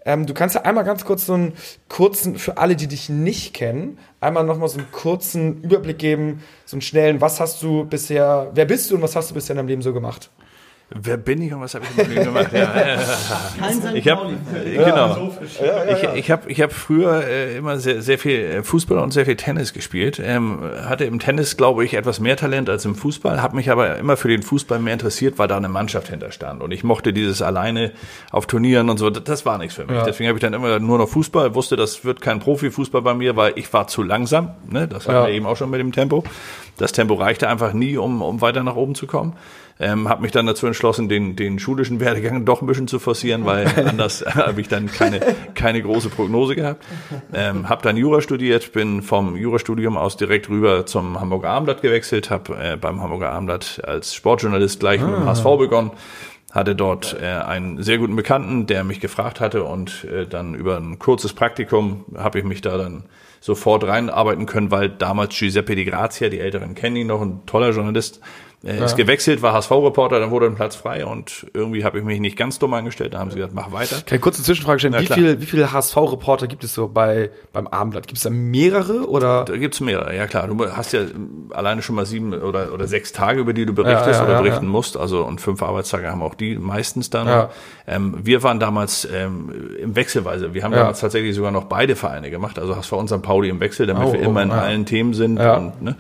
Ähm, 0.05 0.25
du 0.25 0.33
kannst 0.33 0.55
ja 0.55 0.61
einmal 0.63 0.83
ganz 0.83 1.05
kurz 1.05 1.25
so 1.25 1.33
einen 1.33 1.53
kurzen, 1.87 2.37
für 2.37 2.57
alle, 2.57 2.75
die 2.75 2.87
dich 2.87 3.09
nicht 3.09 3.53
kennen, 3.53 3.97
einmal 4.19 4.43
nochmal 4.43 4.69
so 4.69 4.77
einen 4.77 4.91
kurzen 4.91 5.61
Überblick 5.61 5.97
geben, 5.97 6.43
so 6.65 6.75
einen 6.75 6.81
schnellen, 6.81 7.21
was 7.21 7.39
hast 7.39 7.61
du 7.63 7.85
bisher, 7.85 8.51
wer 8.53 8.65
bist 8.65 8.91
du 8.91 8.95
und 8.95 9.01
was 9.01 9.15
hast 9.15 9.31
du 9.31 9.33
bisher 9.33 9.53
in 9.53 9.57
deinem 9.57 9.67
Leben 9.67 9.81
so 9.81 9.93
gemacht? 9.93 10.29
Wer 10.95 11.17
bin 11.17 11.41
ich 11.41 11.51
und 11.53 11.61
was 11.61 11.73
habe 11.73 11.85
ich 11.85 12.07
im 12.07 12.23
gemacht? 12.23 12.53
Ja, 12.53 12.67
Kein 13.59 13.95
ich 13.95 14.07
habe 14.07 14.33
genau. 14.63 15.31
Ich, 15.41 16.03
ich 16.03 16.31
habe 16.31 16.51
ich 16.51 16.61
hab 16.61 16.71
früher 16.71 17.23
äh, 17.25 17.57
immer 17.57 17.77
sehr, 17.77 18.01
sehr 18.01 18.19
viel 18.19 18.39
äh, 18.39 18.63
Fußball 18.63 18.99
und 18.99 19.11
sehr 19.11 19.25
viel 19.25 19.35
Tennis 19.35 19.73
gespielt. 19.73 20.21
Ähm, 20.23 20.59
hatte 20.85 21.05
im 21.05 21.19
Tennis, 21.19 21.57
glaube 21.57 21.83
ich, 21.83 21.95
etwas 21.95 22.19
mehr 22.19 22.37
Talent 22.37 22.69
als 22.69 22.85
im 22.85 22.93
Fußball, 22.95 23.41
habe 23.41 23.55
mich 23.55 23.71
aber 23.71 23.97
immer 23.97 24.17
für 24.17 24.27
den 24.27 24.43
Fußball 24.43 24.79
mehr 24.79 24.93
interessiert, 24.93 25.39
weil 25.39 25.47
da 25.47 25.57
eine 25.57 25.69
Mannschaft 25.69 26.09
hinter 26.09 26.31
stand. 26.31 26.61
Und 26.61 26.71
ich 26.71 26.83
mochte 26.83 27.11
dieses 27.11 27.41
alleine 27.41 27.91
auf 28.31 28.45
Turnieren 28.45 28.89
und 28.89 28.97
so, 28.97 29.09
das 29.09 29.45
war 29.45 29.57
nichts 29.57 29.75
für 29.75 29.85
mich. 29.85 29.95
Ja. 29.95 30.05
Deswegen 30.05 30.27
habe 30.27 30.37
ich 30.37 30.43
dann 30.43 30.53
immer 30.53 30.79
nur 30.79 30.99
noch 30.99 31.09
Fußball, 31.09 31.55
wusste, 31.55 31.75
das 31.75 32.05
wird 32.05 32.21
kein 32.21 32.39
Profifußball 32.39 33.01
bei 33.01 33.15
mir, 33.15 33.35
weil 33.35 33.53
ich 33.55 33.71
war 33.73 33.87
zu 33.87 34.03
langsam. 34.03 34.51
Ne? 34.69 34.87
Das 34.87 35.07
hatten 35.07 35.17
ja. 35.17 35.27
wir 35.27 35.33
eben 35.33 35.47
auch 35.47 35.57
schon 35.57 35.71
mit 35.71 35.79
dem 35.79 35.91
Tempo. 35.91 36.23
Das 36.77 36.91
Tempo 36.91 37.15
reichte 37.15 37.47
einfach 37.49 37.73
nie, 37.73 37.97
um, 37.97 38.21
um 38.21 38.41
weiter 38.41 38.63
nach 38.63 38.75
oben 38.75 38.95
zu 38.95 39.07
kommen. 39.07 39.33
Ähm, 39.83 40.07
habe 40.07 40.21
mich 40.21 40.31
dann 40.31 40.45
dazu 40.45 40.65
entschlossen, 40.65 41.09
den, 41.09 41.35
den 41.35 41.59
schulischen 41.59 41.99
Werdegang 41.99 42.45
doch 42.45 42.61
ein 42.61 42.67
bisschen 42.67 42.87
zu 42.87 42.99
forcieren, 42.99 43.45
weil 43.45 43.67
anders 43.87 44.23
habe 44.25 44.61
ich 44.61 44.69
dann 44.69 44.87
keine, 44.87 45.19
keine 45.55 45.81
große 45.81 46.09
Prognose 46.09 46.55
gehabt. 46.55 46.85
Ähm, 47.33 47.67
habe 47.67 47.81
dann 47.81 47.97
Jura 47.97 48.21
studiert, 48.21 48.71
bin 48.71 49.01
vom 49.01 49.35
Jurastudium 49.35 49.97
aus 49.97 50.15
direkt 50.15 50.47
rüber 50.49 50.85
zum 50.85 51.19
Hamburger 51.19 51.49
Abendblatt 51.49 51.81
gewechselt, 51.81 52.29
habe 52.29 52.55
äh, 52.55 52.77
beim 52.77 53.01
Hamburger 53.01 53.31
Abendblatt 53.31 53.81
als 53.83 54.15
Sportjournalist 54.15 54.79
gleich 54.79 55.01
ah. 55.01 55.07
mit 55.07 55.15
dem 55.17 55.25
HSV 55.25 55.43
begonnen 55.57 55.91
hatte 56.53 56.75
dort 56.75 57.17
äh, 57.19 57.25
einen 57.25 57.81
sehr 57.81 57.97
guten 57.97 58.15
Bekannten, 58.15 58.67
der 58.67 58.83
mich 58.83 58.99
gefragt 58.99 59.39
hatte 59.39 59.63
und 59.63 60.03
äh, 60.03 60.27
dann 60.27 60.53
über 60.53 60.77
ein 60.77 60.99
kurzes 60.99 61.33
Praktikum 61.33 62.05
habe 62.15 62.37
ich 62.37 62.45
mich 62.45 62.61
da 62.61 62.77
dann 62.77 63.05
sofort 63.39 63.83
reinarbeiten 63.83 64.45
können, 64.45 64.69
weil 64.69 64.89
damals 64.89 65.35
Giuseppe 65.37 65.75
Di 65.75 65.83
Grazia, 65.83 66.29
die 66.29 66.39
Älteren 66.39 66.75
kennen 66.75 66.95
ihn 66.95 67.07
noch, 67.07 67.21
ein 67.21 67.45
toller 67.47 67.71
Journalist, 67.71 68.21
er 68.65 68.77
ja. 68.77 68.85
ist 68.85 68.95
gewechselt, 68.95 69.41
war 69.41 69.51
HSV-Reporter, 69.51 70.21
dann 70.21 70.31
wurde 70.31 70.45
ein 70.45 70.55
Platz 70.55 70.77
frei 70.77 71.05
und 71.05 71.45
irgendwie 71.53 71.83
habe 71.83 71.99
ich 71.99 72.05
mich 72.05 72.21
nicht 72.21 72.37
ganz 72.37 72.59
dumm 72.59 72.73
angestellt. 72.73 73.13
Da 73.13 73.19
haben 73.19 73.29
sie 73.29 73.35
gesagt, 73.35 73.53
mach 73.53 73.73
weiter. 73.73 73.97
Keine 74.05 74.21
kurze 74.21 74.41
Zwischenfrage 74.41 74.79
stellen. 74.79 74.97
wie, 75.01 75.05
viel, 75.05 75.41
wie 75.41 75.45
viele 75.45 75.73
HSV-Reporter 75.73 76.47
gibt 76.47 76.63
es 76.63 76.73
so 76.73 76.87
bei, 76.87 77.29
beim 77.51 77.67
Abendblatt? 77.67 78.07
Gibt 78.07 78.19
es 78.19 78.23
da 78.23 78.29
mehrere 78.29 79.09
oder? 79.09 79.43
Da 79.43 79.57
gibt 79.57 79.73
es 79.73 79.81
mehrere, 79.81 80.15
ja 80.15 80.27
klar. 80.27 80.47
Du 80.47 80.65
hast 80.65 80.93
ja 80.93 81.01
alleine 81.49 81.81
schon 81.81 81.95
mal 81.95 82.05
sieben 82.05 82.33
oder, 82.33 82.73
oder 82.73 82.87
sechs 82.87 83.11
Tage, 83.11 83.41
über 83.41 83.51
die 83.51 83.65
du 83.65 83.73
berichtest 83.73 84.21
ja, 84.21 84.23
ja, 84.23 84.23
oder 84.23 84.41
berichten 84.41 84.67
musst. 84.67 84.95
Also 84.95 85.25
und 85.25 85.41
fünf 85.41 85.61
Arbeitstage 85.61 86.09
haben 86.09 86.21
auch 86.21 86.35
die 86.35 86.55
meistens 86.55 87.09
dann. 87.09 87.49
Ähm, 87.85 88.15
wir 88.23 88.43
waren 88.43 88.61
damals 88.61 89.05
ähm, 89.13 89.75
im 89.77 89.97
Wechselweise. 89.97 90.53
Wir 90.53 90.63
haben 90.63 90.71
damals 90.71 91.01
tatsächlich 91.01 91.35
sogar 91.35 91.51
noch 91.51 91.65
beide 91.65 91.97
Vereine 91.97 92.31
gemacht. 92.31 92.57
Also 92.57 92.77
HSV 92.77 92.93
und 92.93 93.09
St. 93.09 93.21
Pauli 93.21 93.49
im 93.49 93.59
Wechsel, 93.59 93.87
damit 93.87 94.07
oh, 94.07 94.13
wir 94.13 94.21
immer 94.21 94.39
oh, 94.39 94.43
in 94.43 94.51
allen 94.51 94.85
Themen 94.85 95.13
sind. 95.13 95.37
Und, 95.37 95.81
ne? 95.81 95.97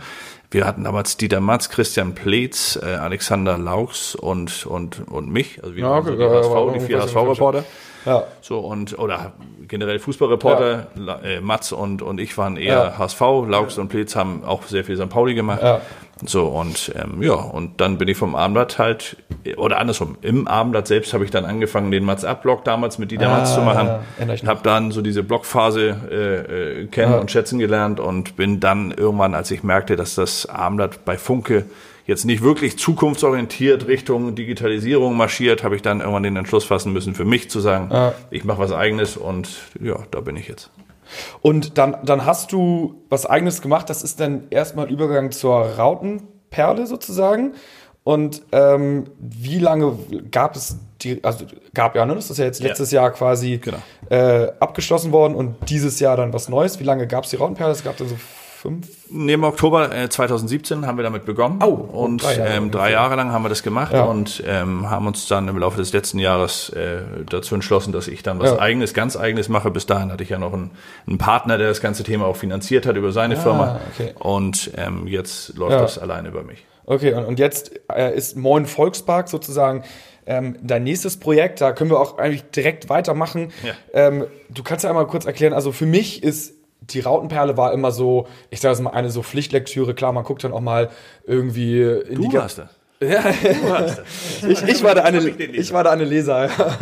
Wir 0.53 0.67
hatten 0.67 0.83
damals 0.83 1.17
Dieter 1.17 1.41
Matz, 1.41 1.69
Christian 1.69 2.13
Pletz, 2.13 2.79
äh, 2.81 2.85
Alexander 2.85 3.57
Laux 3.57 4.13
und, 4.13 4.67
und, 4.67 5.01
und 5.07 5.31
mich, 5.31 5.63
also 5.63 5.75
wir 5.75 5.83
ja, 5.83 5.97
okay, 5.97 6.11
so 6.11 6.15
die 6.15 6.23
HSV, 6.23 6.73
die 6.75 6.79
vier 6.79 7.01
HSV-Reporter. 7.01 7.63
Ja. 8.05 8.23
So 8.41 8.59
und 8.59 8.97
oder 8.99 9.33
generell 9.67 9.99
Fußballreporter, 9.99 10.87
ja. 10.95 11.19
äh, 11.19 11.41
Mats 11.41 11.71
und, 11.71 12.01
und 12.01 12.19
ich 12.19 12.37
waren 12.37 12.57
eher 12.57 12.75
ja. 12.75 12.97
HSV, 12.97 13.19
Laux 13.19 13.77
und 13.77 13.89
Pletz 13.89 14.15
haben 14.15 14.43
auch 14.45 14.63
sehr 14.63 14.83
viel 14.83 14.97
St. 14.97 15.09
Pauli 15.09 15.35
gemacht. 15.35 15.61
Ja. 15.61 15.81
So, 16.25 16.45
und 16.45 16.91
ähm, 16.95 17.21
ja, 17.21 17.33
und 17.33 17.81
dann 17.81 17.97
bin 17.97 18.07
ich 18.07 18.17
vom 18.17 18.35
Abendblatt 18.35 18.77
halt, 18.77 19.17
oder 19.57 19.79
andersrum, 19.79 20.17
im 20.21 20.47
Abendblatt 20.47 20.87
selbst 20.87 21.13
habe 21.13 21.25
ich 21.25 21.31
dann 21.31 21.43
angefangen, 21.43 21.91
den 21.91 22.05
Mats 22.05 22.23
Up-Blog 22.23 22.63
damals 22.63 22.97
mit 22.97 23.11
Dieter 23.11 23.27
ah, 23.27 23.39
Mats 23.39 23.55
zu 23.55 23.61
machen. 23.61 23.87
Ja, 24.19 24.47
habe 24.47 24.59
dann 24.63 24.91
so 24.91 25.01
diese 25.01 25.23
Blogphase 25.23 25.95
äh, 26.09 26.81
äh, 26.83 26.87
kennen 26.87 27.15
und 27.15 27.31
schätzen 27.31 27.59
gelernt 27.59 27.99
und 27.99 28.35
bin 28.35 28.59
dann 28.59 28.91
irgendwann, 28.91 29.33
als 29.33 29.51
ich 29.51 29.63
merkte, 29.63 29.95
dass 29.95 30.15
das 30.15 30.45
Abendblatt 30.45 31.03
bei 31.03 31.17
Funke 31.17 31.65
jetzt 32.05 32.25
nicht 32.25 32.43
wirklich 32.43 32.77
zukunftsorientiert 32.77 33.87
Richtung 33.87 34.35
Digitalisierung 34.35 35.15
marschiert, 35.15 35.63
habe 35.63 35.75
ich 35.75 35.81
dann 35.81 35.99
irgendwann 35.99 36.23
den 36.23 36.35
Entschluss 36.35 36.65
fassen 36.65 36.93
müssen, 36.93 37.15
für 37.15 37.25
mich 37.25 37.49
zu 37.49 37.59
sagen, 37.59 37.89
ja. 37.91 38.13
ich 38.29 38.43
mache 38.43 38.59
was 38.59 38.71
eigenes 38.71 39.17
und 39.17 39.49
ja, 39.81 39.97
da 40.11 40.19
bin 40.19 40.35
ich 40.35 40.47
jetzt. 40.47 40.69
Und 41.41 41.77
dann, 41.77 41.97
dann 42.03 42.25
hast 42.25 42.51
du 42.51 43.03
was 43.09 43.25
eigenes 43.25 43.61
gemacht. 43.61 43.89
Das 43.89 44.03
ist 44.03 44.19
dann 44.19 44.45
erstmal 44.49 44.89
Übergang 44.89 45.31
zur 45.31 45.57
Rautenperle 45.61 46.87
sozusagen. 46.87 47.53
Und 48.03 48.41
ähm, 48.51 49.05
wie 49.19 49.59
lange 49.59 49.97
gab 50.29 50.55
es 50.55 50.77
die, 51.01 51.23
also 51.23 51.45
gab 51.73 51.95
ja, 51.95 52.05
ne? 52.05 52.15
Das 52.15 52.29
ist 52.29 52.37
ja 52.37 52.45
jetzt 52.45 52.61
letztes 52.61 52.91
ja. 52.91 53.01
Jahr 53.01 53.11
quasi 53.11 53.59
genau. 53.59 53.77
äh, 54.09 54.51
abgeschlossen 54.59 55.11
worden 55.11 55.35
und 55.35 55.55
dieses 55.69 55.99
Jahr 55.99 56.17
dann 56.17 56.33
was 56.33 56.49
Neues. 56.49 56.79
Wie 56.79 56.83
lange 56.83 57.07
gab 57.07 57.23
es 57.23 57.29
die 57.29 57.37
Rautenperle? 57.37 57.71
Es 57.71 57.83
gab 57.83 57.95
dann 57.97 58.09
so 58.09 58.15
fünf? 58.63 58.87
Nee, 59.09 59.33
Im 59.33 59.43
Oktober 59.43 59.93
äh, 59.93 60.09
2017 60.09 60.87
haben 60.87 60.97
wir 60.97 61.03
damit 61.03 61.25
begonnen. 61.25 61.59
Oh, 61.61 61.67
und 61.67 62.23
drei 62.23 62.37
Jahre, 62.37 62.53
ähm, 62.53 62.71
drei 62.71 62.91
Jahre 62.91 63.15
lang 63.15 63.31
haben 63.31 63.43
wir 63.43 63.49
das 63.49 63.61
gemacht 63.61 63.93
ja. 63.93 64.03
und 64.05 64.41
ähm, 64.47 64.89
haben 64.89 65.05
uns 65.05 65.27
dann 65.27 65.47
im 65.49 65.57
Laufe 65.57 65.77
des 65.77 65.91
letzten 65.91 66.17
Jahres 66.17 66.69
äh, 66.69 67.01
dazu 67.29 67.55
entschlossen, 67.55 67.91
dass 67.91 68.07
ich 68.07 68.23
dann 68.23 68.39
was 68.39 68.51
ja. 68.51 68.59
eigenes, 68.59 68.93
ganz 68.93 69.17
eigenes 69.17 69.49
mache. 69.49 69.69
Bis 69.69 69.85
dahin 69.85 70.11
hatte 70.11 70.23
ich 70.23 70.29
ja 70.29 70.39
noch 70.39 70.53
einen, 70.53 70.71
einen 71.05 71.17
Partner, 71.17 71.57
der 71.57 71.67
das 71.67 71.81
ganze 71.81 72.03
Thema 72.03 72.25
auch 72.25 72.37
finanziert 72.37 72.85
hat 72.85 72.95
über 72.95 73.11
seine 73.11 73.37
ah, 73.37 73.41
Firma. 73.41 73.79
Okay. 73.93 74.13
Und 74.17 74.71
ähm, 74.77 75.07
jetzt 75.07 75.55
läuft 75.57 75.73
ja. 75.73 75.81
das 75.81 75.99
allein 75.99 76.25
über 76.25 76.43
mich. 76.43 76.65
Okay, 76.85 77.13
und, 77.13 77.25
und 77.25 77.39
jetzt 77.39 77.79
äh, 77.93 78.15
ist 78.15 78.37
Moin 78.37 78.65
Volkspark 78.65 79.27
sozusagen 79.27 79.83
ähm, 80.25 80.55
dein 80.63 80.83
nächstes 80.83 81.17
Projekt. 81.17 81.59
Da 81.59 81.73
können 81.73 81.89
wir 81.89 81.99
auch 81.99 82.17
eigentlich 82.17 82.43
direkt 82.43 82.87
weitermachen. 82.87 83.51
Ja. 83.61 83.73
Ähm, 83.93 84.25
du 84.49 84.63
kannst 84.63 84.85
ja 84.85 84.89
einmal 84.89 85.07
kurz 85.07 85.25
erklären, 85.25 85.53
also 85.53 85.73
für 85.73 85.85
mich 85.85 86.23
ist 86.23 86.62
die 86.91 86.99
Rautenperle 86.99 87.57
war 87.57 87.73
immer 87.73 87.91
so, 87.91 88.27
ich 88.49 88.59
sage 88.61 88.73
es 88.73 88.81
mal, 88.81 88.91
eine 88.91 89.09
so 89.09 89.23
Pflichtlektüre. 89.23 89.93
Klar, 89.93 90.13
man 90.13 90.23
guckt 90.23 90.43
dann 90.43 90.53
auch 90.53 90.61
mal 90.61 90.89
irgendwie 91.25 91.81
in 91.81 92.21
du 92.21 92.29
die. 92.29 92.37
Hast 92.37 92.57
das. 92.59 92.69
Ja, 93.09 93.23
ich, 94.47 94.63
ich, 94.63 94.83
war 94.83 94.95
der 94.95 95.05
eine, 95.05 95.19
ich 95.37 95.73
war 95.73 95.83
der 95.83 95.91
eine 95.91 96.05
Leser. 96.05 96.47
Ja. 96.47 96.77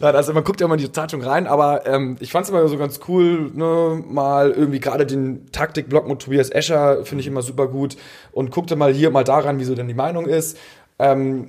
also 0.00 0.32
man 0.32 0.44
guckt 0.44 0.60
ja 0.60 0.66
immer 0.66 0.74
in 0.74 0.80
die 0.80 0.92
Zeitung 0.92 1.22
rein, 1.22 1.46
aber 1.46 1.86
ähm, 1.86 2.16
ich 2.20 2.32
fand 2.32 2.44
es 2.44 2.50
immer 2.50 2.66
so 2.68 2.78
ganz 2.78 3.00
cool, 3.08 3.50
ne, 3.52 4.02
mal 4.06 4.50
irgendwie 4.50 4.80
gerade 4.80 5.06
den 5.06 5.50
Taktikblock 5.52 6.08
mit 6.08 6.20
Tobias 6.20 6.50
Escher 6.50 7.04
finde 7.04 7.22
ich 7.22 7.26
immer 7.26 7.42
super 7.42 7.68
gut 7.68 7.96
und 8.32 8.50
guckte 8.50 8.76
mal 8.76 8.92
hier, 8.92 9.10
mal 9.10 9.24
daran, 9.24 9.58
wie 9.58 9.64
so 9.64 9.74
denn 9.74 9.88
die 9.88 9.94
Meinung 9.94 10.26
ist. 10.26 10.56
Ähm, 10.98 11.48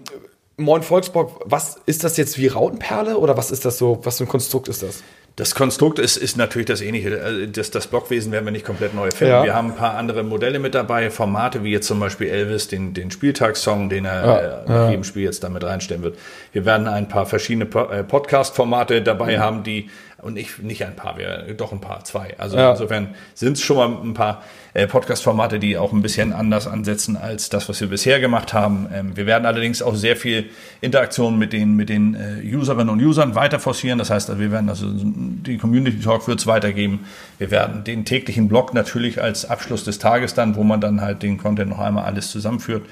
Moin 0.55 0.83
Volksbock, 0.83 1.41
was 1.45 1.77
ist 1.87 2.03
das 2.03 2.15
jetzt 2.17 2.37
wie 2.37 2.47
Rautenperle 2.47 3.17
oder 3.17 3.37
was 3.37 3.49
ist 3.49 3.65
das 3.65 3.79
so, 3.79 3.99
was 4.03 4.19
für 4.19 4.25
ein 4.25 4.27
Konstrukt 4.27 4.67
ist 4.67 4.83
das? 4.83 5.01
Das 5.35 5.55
Konstrukt 5.55 5.97
ist, 5.97 6.15
ist 6.15 6.37
natürlich 6.37 6.67
das 6.67 6.81
ähnliche. 6.81 7.17
Äh, 7.17 7.47
das, 7.47 7.71
das 7.71 7.87
Blockwesen 7.87 8.31
werden 8.31 8.45
wir 8.45 8.51
nicht 8.51 8.65
komplett 8.65 8.93
neu 8.93 9.09
finden. 9.09 9.33
Ja. 9.33 9.43
Wir 9.43 9.55
haben 9.55 9.71
ein 9.71 9.75
paar 9.75 9.95
andere 9.95 10.23
Modelle 10.23 10.59
mit 10.59 10.75
dabei, 10.75 11.09
Formate 11.09 11.63
wie 11.63 11.71
jetzt 11.71 11.87
zum 11.87 11.99
Beispiel 11.99 12.27
Elvis, 12.27 12.67
den, 12.67 12.93
den 12.93 13.09
Spieltagssong, 13.09 13.89
den 13.89 14.05
er 14.05 14.25
ja. 14.25 14.37
äh, 14.37 14.69
nach 14.69 14.89
jedem 14.89 15.03
Spiel 15.03 15.23
jetzt 15.23 15.43
damit 15.43 15.63
reinstellen 15.63 16.03
wird. 16.03 16.19
Wir 16.51 16.65
werden 16.65 16.87
ein 16.87 17.07
paar 17.07 17.25
verschiedene 17.25 17.65
äh, 17.65 18.03
Podcast-Formate 18.03 19.01
dabei 19.01 19.37
mhm. 19.37 19.41
haben, 19.41 19.63
die 19.63 19.89
und 20.23 20.37
ich 20.37 20.59
nicht 20.59 20.85
ein 20.85 20.95
paar, 20.95 21.17
wir 21.17 21.53
doch 21.55 21.71
ein 21.71 21.81
paar, 21.81 22.03
zwei. 22.03 22.35
Also 22.37 22.57
ja. 22.57 22.71
insofern 22.71 23.09
sind 23.33 23.53
es 23.53 23.61
schon 23.61 23.77
mal 23.77 24.01
ein 24.01 24.13
paar 24.13 24.43
äh, 24.73 24.87
Podcast-Formate, 24.87 25.59
die 25.59 25.77
auch 25.77 25.91
ein 25.91 26.01
bisschen 26.01 26.33
anders 26.33 26.67
ansetzen 26.67 27.17
als 27.17 27.49
das, 27.49 27.69
was 27.69 27.79
wir 27.81 27.89
bisher 27.89 28.19
gemacht 28.19 28.53
haben. 28.53 28.87
Ähm, 28.93 29.15
wir 29.15 29.25
werden 29.25 29.45
allerdings 29.45 29.81
auch 29.81 29.95
sehr 29.95 30.15
viel 30.15 30.49
Interaktion 30.81 31.37
mit 31.37 31.53
den 31.53 31.75
mit 31.75 31.89
den 31.89 32.15
äh, 32.15 32.55
Userinnen 32.55 32.89
und 32.89 33.01
Usern 33.01 33.35
weiter 33.35 33.59
forcieren. 33.59 33.99
Das 33.99 34.09
heißt, 34.09 34.39
wir 34.39 34.51
werden 34.51 34.69
also 34.69 34.87
die 34.89 35.57
Community 35.57 35.99
Talk 35.99 36.27
wird 36.27 36.39
es 36.39 36.47
weitergeben. 36.47 37.05
Wir 37.37 37.51
werden 37.51 37.83
den 37.83 38.05
täglichen 38.05 38.47
Blog 38.47 38.73
natürlich 38.73 39.21
als 39.21 39.49
Abschluss 39.49 39.83
des 39.83 39.99
Tages 39.99 40.33
dann, 40.33 40.55
wo 40.55 40.63
man 40.63 40.81
dann 40.81 41.01
halt 41.01 41.21
den 41.21 41.37
Content 41.37 41.69
noch 41.69 41.79
einmal 41.79 42.05
alles 42.05 42.31
zusammenführt. 42.31 42.83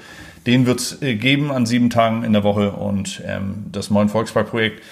Den 0.46 0.66
wird 0.66 0.80
es 0.80 1.02
äh, 1.02 1.14
geben 1.14 1.50
an 1.52 1.66
sieben 1.66 1.90
Tagen 1.90 2.24
in 2.24 2.32
der 2.32 2.42
Woche 2.42 2.72
und 2.72 3.22
ähm, 3.26 3.64
das 3.70 3.90
Moin 3.90 4.08
Volkspark-Projekt 4.08 4.82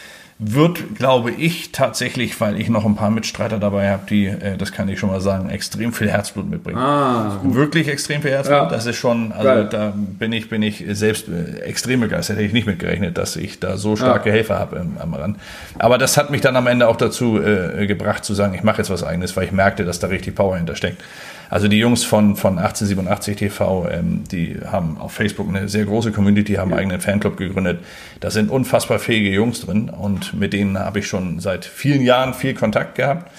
wird, 0.43 0.97
glaube 0.97 1.31
ich, 1.33 1.71
tatsächlich, 1.71 2.41
weil 2.41 2.59
ich 2.59 2.71
noch 2.71 2.87
ein 2.87 2.97
paar 2.97 3.11
Mitstreiter 3.11 3.59
dabei 3.59 3.91
habe, 3.91 4.05
die, 4.09 4.27
äh, 4.27 4.57
das 4.57 4.73
kann 4.73 4.89
ich 4.89 4.99
schon 4.99 5.11
mal 5.11 5.21
sagen, 5.21 5.51
extrem 5.51 5.93
viel 5.93 6.09
Herzblut 6.11 6.49
mitbringen. 6.49 6.79
Ah, 6.79 7.39
Wirklich 7.43 7.89
extrem 7.89 8.23
viel 8.23 8.31
Herzblut. 8.31 8.57
Ja. 8.57 8.69
Das 8.69 8.87
ist 8.87 8.97
schon, 8.97 9.33
also 9.33 9.45
Geil. 9.45 9.69
da 9.71 9.93
bin 9.95 10.33
ich, 10.33 10.49
bin 10.49 10.63
ich 10.63 10.83
selbst 10.93 11.29
äh, 11.29 11.61
extrem 11.61 12.01
begeistert. 12.01 12.37
Hätte 12.37 12.47
ich 12.47 12.55
nicht 12.55 12.67
mitgerechnet, 12.67 13.19
dass 13.19 13.37
ich 13.37 13.61
da 13.61 13.77
so 13.77 13.97
starke 13.97 14.31
ja. 14.31 14.37
Helfer 14.37 14.59
habe 14.59 14.81
am 14.99 15.13
Rand. 15.13 15.37
Aber 15.79 15.99
das 15.99 16.17
hat 16.17 16.31
mich 16.31 16.41
dann 16.41 16.57
am 16.57 16.67
Ende 16.67 16.89
auch 16.89 16.97
dazu 16.97 17.39
äh, 17.39 17.87
gebracht 17.87 18.25
zu 18.25 18.33
sagen, 18.33 18.55
ich 18.55 18.63
mache 18.63 18.79
jetzt 18.79 18.89
was 18.89 19.05
eigenes, 19.05 19.37
weil 19.37 19.45
ich 19.45 19.53
merkte, 19.53 19.85
dass 19.85 19.99
da 19.99 20.07
richtig 20.07 20.35
Power 20.37 20.57
hintersteckt. 20.57 21.03
Also 21.51 21.67
die 21.67 21.79
Jungs 21.79 22.05
von, 22.05 22.37
von 22.37 22.59
1887 22.59 23.37
TV, 23.37 23.89
ähm, 23.91 24.23
die 24.31 24.57
haben 24.65 24.99
auf 24.99 25.13
Facebook 25.13 25.49
eine 25.49 25.69
sehr 25.69 25.85
große 25.85 26.13
Community, 26.13 26.55
haben 26.55 26.71
einen 26.71 26.81
eigenen 26.81 27.01
Fanclub 27.01 27.37
gegründet. 27.37 27.81
Da 28.21 28.31
sind 28.31 28.51
unfassbar 28.51 29.01
fähige 29.01 29.31
Jungs 29.31 29.61
drin 29.61 29.91
und 29.91 30.33
mit 30.33 30.53
denen 30.53 30.79
habe 30.79 31.01
ich 31.01 31.09
schon 31.09 31.41
seit 31.41 31.65
vielen 31.65 32.03
Jahren 32.03 32.35
viel 32.35 32.55
Kontakt 32.55 32.95
gehabt. 32.95 33.31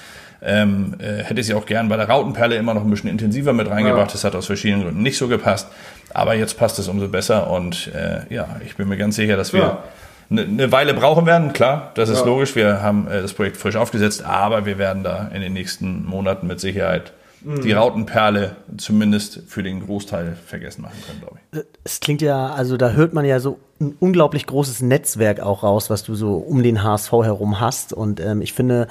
Ähm, 0.43 0.95
äh, 0.99 1.23
hätte 1.23 1.41
sie 1.41 1.53
auch 1.53 1.65
gern 1.65 1.87
bei 1.87 1.95
der 1.95 2.09
Rautenperle 2.09 2.55
immer 2.55 2.73
noch 2.73 2.83
ein 2.83 2.89
bisschen 2.89 3.09
intensiver 3.09 3.53
mit 3.53 3.69
reingebracht. 3.69 4.09
Ja. 4.09 4.13
Das 4.13 4.23
hat 4.25 4.35
aus 4.35 4.47
verschiedenen 4.47 4.83
Gründen 4.83 5.03
nicht 5.03 5.17
so 5.17 5.27
gepasst. 5.27 5.67
Aber 6.13 6.35
jetzt 6.35 6.57
passt 6.57 6.79
es 6.79 6.89
umso 6.89 7.07
besser 7.07 7.49
und 7.49 7.91
äh, 7.95 8.33
ja, 8.33 8.57
ich 8.65 8.75
bin 8.75 8.89
mir 8.89 8.97
ganz 8.97 9.15
sicher, 9.15 9.37
dass 9.37 9.53
wir 9.53 9.59
ja 9.59 9.83
eine 10.31 10.47
ne 10.47 10.71
Weile 10.71 10.93
brauchen 10.93 11.25
werden, 11.25 11.51
klar, 11.51 11.91
das 11.95 12.09
ist 12.09 12.21
ja. 12.21 12.25
logisch. 12.25 12.55
Wir 12.55 12.81
haben 12.81 13.07
äh, 13.07 13.21
das 13.21 13.33
Projekt 13.33 13.57
frisch 13.57 13.75
aufgesetzt, 13.75 14.23
aber 14.23 14.65
wir 14.65 14.77
werden 14.77 15.03
da 15.03 15.29
in 15.33 15.41
den 15.41 15.53
nächsten 15.53 16.05
Monaten 16.05 16.47
mit 16.47 16.59
Sicherheit 16.59 17.11
die 17.43 17.71
Rautenperle 17.71 18.55
zumindest 18.77 19.43
für 19.47 19.63
den 19.63 19.85
Großteil 19.85 20.35
vergessen 20.45 20.83
machen 20.83 20.97
können, 21.05 21.19
glaube 21.21 21.39
ich. 21.53 21.63
Es 21.83 21.99
klingt 21.99 22.21
ja, 22.21 22.51
also 22.51 22.77
da 22.77 22.91
hört 22.91 23.13
man 23.13 23.25
ja 23.25 23.39
so 23.39 23.59
ein 23.79 23.95
unglaublich 23.99 24.45
großes 24.45 24.81
Netzwerk 24.81 25.39
auch 25.39 25.63
raus, 25.63 25.89
was 25.89 26.03
du 26.03 26.13
so 26.15 26.37
um 26.37 26.61
den 26.61 26.83
HSV 26.83 27.11
herum 27.11 27.59
hast. 27.59 27.93
Und 27.93 28.19
ähm, 28.19 28.41
ich 28.41 28.53
finde, 28.53 28.87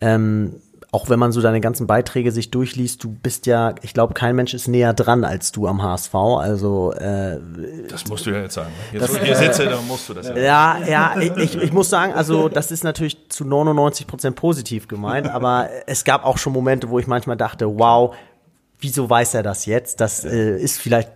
ähm, 0.00 0.56
auch 0.94 1.08
wenn 1.08 1.18
man 1.18 1.32
so 1.32 1.40
deine 1.40 1.62
ganzen 1.62 1.86
Beiträge 1.86 2.32
sich 2.32 2.50
durchliest, 2.50 3.02
du 3.02 3.08
bist 3.08 3.46
ja, 3.46 3.74
ich 3.80 3.94
glaube, 3.94 4.12
kein 4.12 4.36
Mensch 4.36 4.52
ist 4.52 4.68
näher 4.68 4.92
dran 4.92 5.24
als 5.24 5.50
du 5.50 5.66
am 5.66 5.82
HSV. 5.82 6.14
Also 6.14 6.92
äh, 6.92 7.38
das 7.88 8.06
musst 8.08 8.26
du 8.26 8.30
ja 8.30 8.42
jetzt 8.42 8.54
sagen. 8.54 8.68
Ne? 8.68 9.00
Jetzt, 9.00 9.02
das, 9.02 9.12
wo 9.12 9.16
ich 9.16 9.22
hier 9.22 9.36
sitze, 9.36 9.64
dann 9.70 9.88
musst 9.88 10.10
du 10.10 10.14
das 10.14 10.28
ja. 10.28 10.36
Ja, 10.36 10.78
ja, 10.86 11.18
ich, 11.18 11.56
ich 11.56 11.72
muss 11.72 11.88
sagen, 11.88 12.12
also 12.12 12.50
das 12.50 12.70
ist 12.70 12.84
natürlich 12.84 13.30
zu 13.30 13.46
99 13.46 14.06
Prozent 14.06 14.36
positiv 14.36 14.86
gemeint, 14.86 15.28
aber 15.30 15.70
es 15.86 16.04
gab 16.04 16.26
auch 16.26 16.36
schon 16.36 16.52
Momente, 16.52 16.90
wo 16.90 16.98
ich 16.98 17.06
manchmal 17.06 17.38
dachte, 17.38 17.78
wow, 17.78 18.14
wieso 18.78 19.08
weiß 19.08 19.32
er 19.32 19.42
das 19.42 19.64
jetzt? 19.64 19.98
Das 19.98 20.26
äh, 20.26 20.58
ist 20.58 20.78
vielleicht 20.78 21.10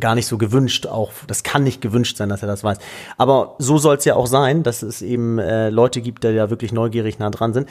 gar 0.00 0.14
nicht 0.14 0.26
so 0.26 0.38
gewünscht, 0.38 0.86
auch 0.86 1.12
das 1.26 1.42
kann 1.42 1.64
nicht 1.64 1.82
gewünscht 1.82 2.16
sein, 2.16 2.30
dass 2.30 2.40
er 2.40 2.48
das 2.48 2.64
weiß. 2.64 2.78
Aber 3.18 3.56
so 3.58 3.76
soll 3.76 3.96
es 3.96 4.06
ja 4.06 4.14
auch 4.14 4.26
sein, 4.26 4.62
dass 4.62 4.80
es 4.80 5.02
eben 5.02 5.38
äh, 5.38 5.68
Leute 5.68 6.00
gibt, 6.00 6.24
die 6.24 6.28
ja 6.28 6.48
wirklich 6.48 6.72
neugierig 6.72 7.18
nah 7.18 7.28
dran 7.28 7.52
sind. 7.52 7.68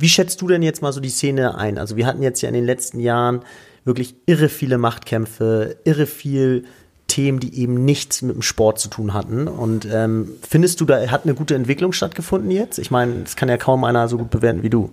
Wie 0.00 0.08
schätzt 0.08 0.40
du 0.40 0.46
denn 0.46 0.62
jetzt 0.62 0.80
mal 0.80 0.92
so 0.92 1.00
die 1.00 1.08
Szene 1.08 1.56
ein? 1.56 1.76
Also 1.76 1.96
wir 1.96 2.06
hatten 2.06 2.22
jetzt 2.22 2.40
ja 2.40 2.48
in 2.48 2.54
den 2.54 2.64
letzten 2.64 3.00
Jahren 3.00 3.40
wirklich 3.84 4.14
irre 4.26 4.48
viele 4.48 4.78
Machtkämpfe, 4.78 5.76
irre 5.84 6.06
viel 6.06 6.66
Themen, 7.08 7.40
die 7.40 7.58
eben 7.58 7.84
nichts 7.84 8.22
mit 8.22 8.36
dem 8.36 8.42
Sport 8.42 8.78
zu 8.78 8.88
tun 8.88 9.14
hatten. 9.14 9.48
Und 9.48 9.88
ähm, 9.90 10.30
findest 10.48 10.80
du, 10.80 10.84
da 10.84 11.08
hat 11.08 11.24
eine 11.24 11.34
gute 11.34 11.54
Entwicklung 11.54 11.92
stattgefunden 11.92 12.50
jetzt? 12.50 12.78
Ich 12.78 12.90
meine, 12.90 13.22
das 13.24 13.34
kann 13.34 13.48
ja 13.48 13.56
kaum 13.56 13.82
einer 13.82 14.06
so 14.08 14.18
gut 14.18 14.30
bewerten 14.30 14.62
wie 14.62 14.70
du. 14.70 14.90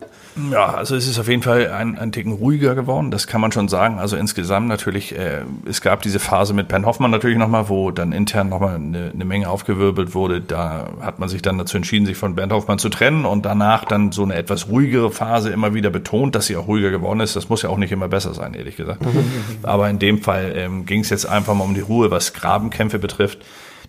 Ja, 0.51 0.73
also 0.73 0.95
es 0.95 1.07
ist 1.07 1.17
auf 1.19 1.29
jeden 1.29 1.43
Fall 1.43 1.71
ein, 1.71 1.97
ein 1.97 2.11
Ticken 2.11 2.33
ruhiger 2.33 2.75
geworden, 2.75 3.09
das 3.09 3.27
kann 3.27 3.39
man 3.39 3.51
schon 3.51 3.69
sagen. 3.69 3.99
Also 3.99 4.17
insgesamt 4.17 4.67
natürlich, 4.67 5.17
äh, 5.17 5.43
es 5.65 5.81
gab 5.81 6.01
diese 6.01 6.19
Phase 6.19 6.53
mit 6.53 6.67
Ben 6.67 6.85
Hoffmann 6.85 7.11
natürlich 7.11 7.37
nochmal, 7.37 7.69
wo 7.69 7.91
dann 7.91 8.11
intern 8.11 8.49
nochmal 8.49 8.75
eine, 8.75 9.11
eine 9.13 9.25
Menge 9.25 9.49
aufgewirbelt 9.49 10.13
wurde. 10.13 10.41
Da 10.41 10.89
hat 11.01 11.19
man 11.19 11.29
sich 11.29 11.41
dann 11.41 11.57
dazu 11.57 11.77
entschieden, 11.77 12.05
sich 12.05 12.17
von 12.17 12.35
Bernd 12.35 12.51
Hoffmann 12.51 12.79
zu 12.79 12.89
trennen 12.89 13.25
und 13.25 13.45
danach 13.45 13.85
dann 13.85 14.11
so 14.11 14.23
eine 14.23 14.35
etwas 14.35 14.67
ruhigere 14.67 15.11
Phase 15.11 15.51
immer 15.51 15.73
wieder 15.73 15.89
betont, 15.89 16.35
dass 16.35 16.47
sie 16.47 16.57
auch 16.57 16.67
ruhiger 16.67 16.91
geworden 16.91 17.19
ist. 17.19 17.35
Das 17.35 17.47
muss 17.49 17.61
ja 17.61 17.69
auch 17.69 17.77
nicht 17.77 17.91
immer 17.91 18.07
besser 18.07 18.33
sein, 18.33 18.53
ehrlich 18.53 18.75
gesagt. 18.75 19.01
Aber 19.63 19.89
in 19.89 19.99
dem 19.99 20.21
Fall 20.21 20.53
ähm, 20.55 20.85
ging 20.85 21.01
es 21.01 21.09
jetzt 21.09 21.25
einfach 21.25 21.53
mal 21.53 21.63
um 21.63 21.73
die 21.73 21.81
Ruhe 21.81 22.04
was 22.11 22.33
Grabenkämpfe 22.33 22.99
betrifft. 22.99 23.39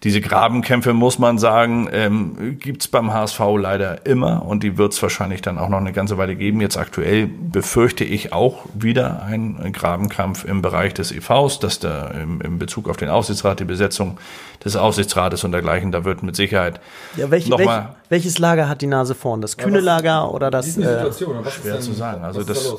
Diese 0.03 0.21
Grabenkämpfe, 0.21 0.93
muss 0.93 1.19
man 1.19 1.39
sagen, 1.39 1.89
ähm, 1.91 2.59
gibt 2.59 2.91
beim 2.91 3.13
HSV 3.13 3.41
leider 3.59 4.07
immer 4.07 4.45
und 4.45 4.63
die 4.63 4.77
wird 4.77 4.93
es 4.93 5.03
wahrscheinlich 5.03 5.43
dann 5.43 5.59
auch 5.59 5.69
noch 5.69 5.79
eine 5.79 5.93
ganze 5.93 6.19
Weile 6.19 6.37
geben. 6.37 6.61
Jetzt 6.61 6.77
aktuell 6.77 7.27
befürchte 7.27 8.05
ich 8.05 8.33
auch 8.33 8.67
wieder 8.75 9.23
einen 9.23 9.73
Grabenkampf 9.73 10.45
im 10.45 10.63
Bereich 10.63 10.95
des 10.95 11.13
EVs, 11.13 11.61
dass 11.61 11.79
da 11.79 12.09
im, 12.09 12.41
im 12.41 12.59
Bezug 12.59 12.89
auf 12.89 12.97
den 12.97 13.09
Aufsichtsrat, 13.09 13.61
die 13.61 13.65
Besetzung 13.65 14.19
des 14.65 14.77
Aufsichtsrates 14.77 15.45
und 15.45 15.53
dergleichen, 15.53 15.93
da 15.93 16.05
wird 16.05 16.23
mit 16.23 16.37
Sicherheit 16.37 16.81
ja, 17.17 17.31
welch, 17.31 17.49
noch 17.49 17.59
welch, 17.59 17.67
mal 17.67 17.97
welches 18.09 18.39
Lager 18.39 18.69
hat 18.69 18.83
die 18.83 18.87
Nase 18.87 19.15
vorn? 19.15 19.41
Das 19.41 19.57
kühne 19.57 19.81
Lager 19.81 20.33
oder 20.33 20.51
das? 20.51 20.77
Äh, 20.77 21.11
schwer 21.13 21.81
zu 21.81 21.93
sagen. 21.93 22.23
Also 22.23 22.45
das, 22.45 22.75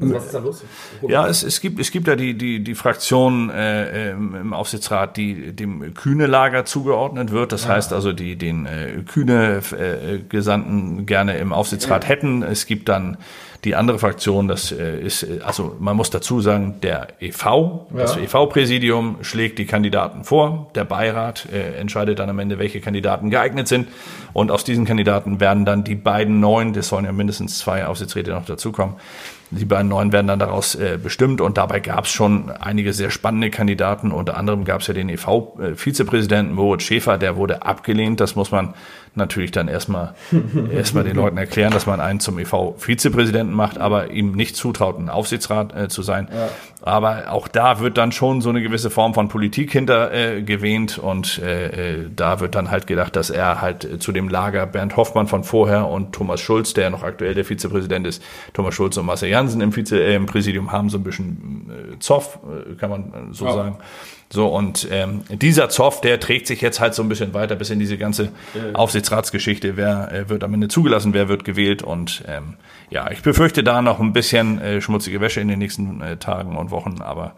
also 0.00 0.14
was 0.14 0.24
ist 0.24 0.34
da 0.34 0.38
los? 0.40 0.64
Ja, 1.06 1.28
es, 1.28 1.44
es 1.44 1.60
gibt 1.60 1.78
es 1.78 1.92
gibt 1.92 2.08
ja 2.08 2.16
die 2.16 2.34
die 2.36 2.64
die 2.64 2.74
Fraktion 2.74 3.48
äh, 3.50 4.10
im 4.10 4.52
Aufsichtsrat, 4.52 5.16
die 5.16 5.52
dem 5.52 5.94
Kühne 5.94 6.26
Lager 6.26 6.64
zugeordnet 6.64 7.30
wird. 7.30 7.52
Das 7.52 7.64
ja. 7.64 7.70
heißt 7.70 7.92
also, 7.92 8.12
die 8.12 8.36
den 8.36 8.66
äh, 8.66 9.02
Kühne 9.06 9.62
äh, 9.72 10.18
Gesandten 10.28 11.06
gerne 11.06 11.38
im 11.38 11.52
Aufsichtsrat 11.52 12.04
ja. 12.04 12.10
hätten. 12.10 12.42
Es 12.42 12.66
gibt 12.66 12.88
dann 12.88 13.18
die 13.64 13.74
andere 13.74 13.98
Fraktion, 13.98 14.46
das 14.46 14.72
äh, 14.72 15.00
ist, 15.00 15.22
äh, 15.22 15.40
also 15.42 15.76
man 15.78 15.96
muss 15.96 16.10
dazu 16.10 16.40
sagen, 16.40 16.76
der 16.82 17.08
EV, 17.20 17.44
ja. 17.44 17.82
das 17.94 18.16
EV-Präsidium 18.16 19.18
schlägt 19.22 19.58
die 19.58 19.64
Kandidaten 19.64 20.24
vor, 20.24 20.70
der 20.74 20.84
Beirat 20.84 21.46
äh, 21.50 21.76
entscheidet 21.76 22.18
dann 22.18 22.28
am 22.28 22.38
Ende, 22.38 22.58
welche 22.58 22.80
Kandidaten 22.80 23.30
geeignet 23.30 23.66
sind 23.66 23.88
und 24.32 24.50
aus 24.50 24.64
diesen 24.64 24.84
Kandidaten 24.84 25.40
werden 25.40 25.64
dann 25.64 25.82
die 25.82 25.94
beiden 25.94 26.40
neuen, 26.40 26.74
das 26.74 26.88
sollen 26.88 27.06
ja 27.06 27.12
mindestens 27.12 27.58
zwei 27.58 27.86
Aufsichtsräte 27.86 28.32
noch 28.32 28.44
dazukommen, 28.44 28.96
die 29.50 29.64
beiden 29.64 29.88
neuen 29.88 30.12
werden 30.12 30.26
dann 30.26 30.38
daraus 30.38 30.74
äh, 30.74 30.98
bestimmt 31.02 31.40
und 31.40 31.58
dabei 31.58 31.80
gab 31.80 32.04
es 32.04 32.10
schon 32.10 32.50
einige 32.50 32.92
sehr 32.92 33.10
spannende 33.10 33.50
Kandidaten. 33.50 34.10
Unter 34.10 34.36
anderem 34.36 34.64
gab 34.64 34.80
es 34.80 34.86
ja 34.86 34.94
den 34.94 35.08
EV-Vizepräsidenten 35.08 36.52
äh, 36.52 36.54
Moritz 36.54 36.82
Schäfer, 36.82 37.18
der 37.18 37.36
wurde 37.36 37.62
abgelehnt. 37.62 38.20
Das 38.20 38.36
muss 38.36 38.50
man 38.50 38.74
natürlich 39.16 39.50
dann 39.50 39.68
erstmal 39.68 40.14
erstmal 40.72 41.04
den 41.04 41.16
Leuten 41.16 41.36
erklären, 41.36 41.72
dass 41.72 41.86
man 41.86 42.00
einen 42.00 42.20
zum 42.20 42.38
EV-Vizepräsidenten 42.38 43.54
macht, 43.54 43.78
aber 43.78 44.10
ihm 44.10 44.32
nicht 44.32 44.56
zutraut, 44.56 44.98
ein 44.98 45.08
Aufsichtsrat 45.08 45.74
äh, 45.74 45.88
zu 45.88 46.02
sein. 46.02 46.28
Ja. 46.32 46.48
Aber 46.82 47.30
auch 47.30 47.48
da 47.48 47.80
wird 47.80 47.96
dann 47.96 48.12
schon 48.12 48.40
so 48.40 48.50
eine 48.50 48.62
gewisse 48.62 48.90
Form 48.90 49.14
von 49.14 49.28
Politik 49.28 49.72
hinter 49.72 50.12
äh, 50.12 50.42
gewähnt 50.42 50.98
und 50.98 51.38
äh, 51.38 52.00
äh 52.00 52.10
da 52.14 52.40
wird 52.40 52.54
dann 52.54 52.70
halt 52.70 52.86
gedacht, 52.86 53.16
dass 53.16 53.30
er 53.30 53.60
halt 53.60 53.84
äh, 53.84 53.98
zu 53.98 54.12
dem 54.12 54.28
Lager 54.28 54.66
Bernd 54.66 54.96
Hoffmann 54.96 55.26
von 55.26 55.44
vorher 55.44 55.88
und 55.88 56.12
Thomas 56.12 56.40
Schulz, 56.40 56.74
der 56.74 56.90
noch 56.90 57.02
aktuell 57.02 57.34
der 57.34 57.44
Vizepräsident 57.44 58.06
ist, 58.06 58.22
Thomas 58.52 58.74
Schulz 58.74 58.96
und 58.96 59.06
Marcel 59.06 59.30
Jansen 59.30 59.60
im, 59.60 59.74
Vize, 59.74 59.98
äh, 59.98 60.14
im 60.14 60.26
Präsidium 60.26 60.72
haben 60.72 60.90
so 60.90 60.98
ein 60.98 61.04
bisschen 61.04 61.70
äh, 61.70 61.98
Zoff, 61.98 62.38
kann 62.78 62.90
man 62.90 63.32
so 63.32 63.46
ja. 63.46 63.52
sagen. 63.52 63.78
So, 64.34 64.48
und 64.48 64.88
ähm, 64.90 65.22
dieser 65.30 65.68
Zoff, 65.68 66.00
der 66.00 66.18
trägt 66.18 66.48
sich 66.48 66.60
jetzt 66.60 66.80
halt 66.80 66.92
so 66.92 67.04
ein 67.04 67.08
bisschen 67.08 67.34
weiter 67.34 67.54
bis 67.54 67.70
in 67.70 67.78
diese 67.78 67.96
ganze 67.96 68.30
Aufsichtsratsgeschichte. 68.72 69.76
Wer 69.76 70.10
äh, 70.10 70.28
wird 70.28 70.42
am 70.42 70.52
Ende 70.52 70.66
zugelassen, 70.66 71.14
wer 71.14 71.28
wird 71.28 71.44
gewählt? 71.44 71.84
Und 71.84 72.24
ähm, 72.26 72.54
ja, 72.90 73.12
ich 73.12 73.22
befürchte 73.22 73.62
da 73.62 73.80
noch 73.80 74.00
ein 74.00 74.12
bisschen 74.12 74.60
äh, 74.60 74.80
schmutzige 74.80 75.20
Wäsche 75.20 75.40
in 75.40 75.46
den 75.46 75.60
nächsten 75.60 76.00
äh, 76.00 76.16
Tagen 76.16 76.56
und 76.56 76.72
Wochen, 76.72 77.00
aber 77.00 77.36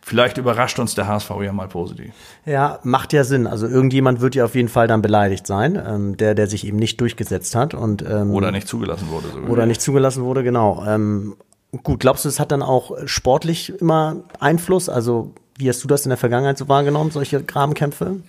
vielleicht 0.00 0.36
überrascht 0.36 0.80
uns 0.80 0.96
der 0.96 1.06
HSV 1.06 1.30
ja 1.42 1.52
mal 1.52 1.68
positiv. 1.68 2.12
Ja, 2.44 2.80
macht 2.82 3.12
ja 3.12 3.22
Sinn. 3.22 3.46
Also 3.46 3.68
irgendjemand 3.68 4.20
wird 4.20 4.34
ja 4.34 4.44
auf 4.44 4.56
jeden 4.56 4.68
Fall 4.68 4.88
dann 4.88 5.00
beleidigt 5.00 5.46
sein, 5.46 5.80
ähm, 5.86 6.16
der, 6.16 6.34
der 6.34 6.48
sich 6.48 6.66
eben 6.66 6.76
nicht 6.76 7.00
durchgesetzt 7.00 7.54
hat 7.54 7.72
und 7.72 8.02
ähm, 8.02 8.32
oder 8.32 8.50
nicht 8.50 8.66
zugelassen 8.66 9.10
wurde. 9.10 9.28
Sogar. 9.28 9.48
Oder 9.48 9.66
nicht 9.66 9.80
zugelassen 9.80 10.24
wurde, 10.24 10.42
genau. 10.42 10.84
Ähm, 10.88 11.36
gut, 11.84 12.00
glaubst 12.00 12.24
du, 12.24 12.28
es 12.28 12.40
hat 12.40 12.50
dann 12.50 12.62
auch 12.62 12.90
sportlich 13.06 13.80
immer 13.80 14.24
Einfluss? 14.40 14.88
Also 14.88 15.34
wie 15.58 15.68
hast 15.68 15.84
du 15.84 15.88
das 15.88 16.06
in 16.06 16.08
der 16.08 16.16
Vergangenheit 16.16 16.56
so 16.56 16.68
wahrgenommen, 16.68 17.10
solche 17.10 17.42
Grabenkämpfe? 17.42 18.20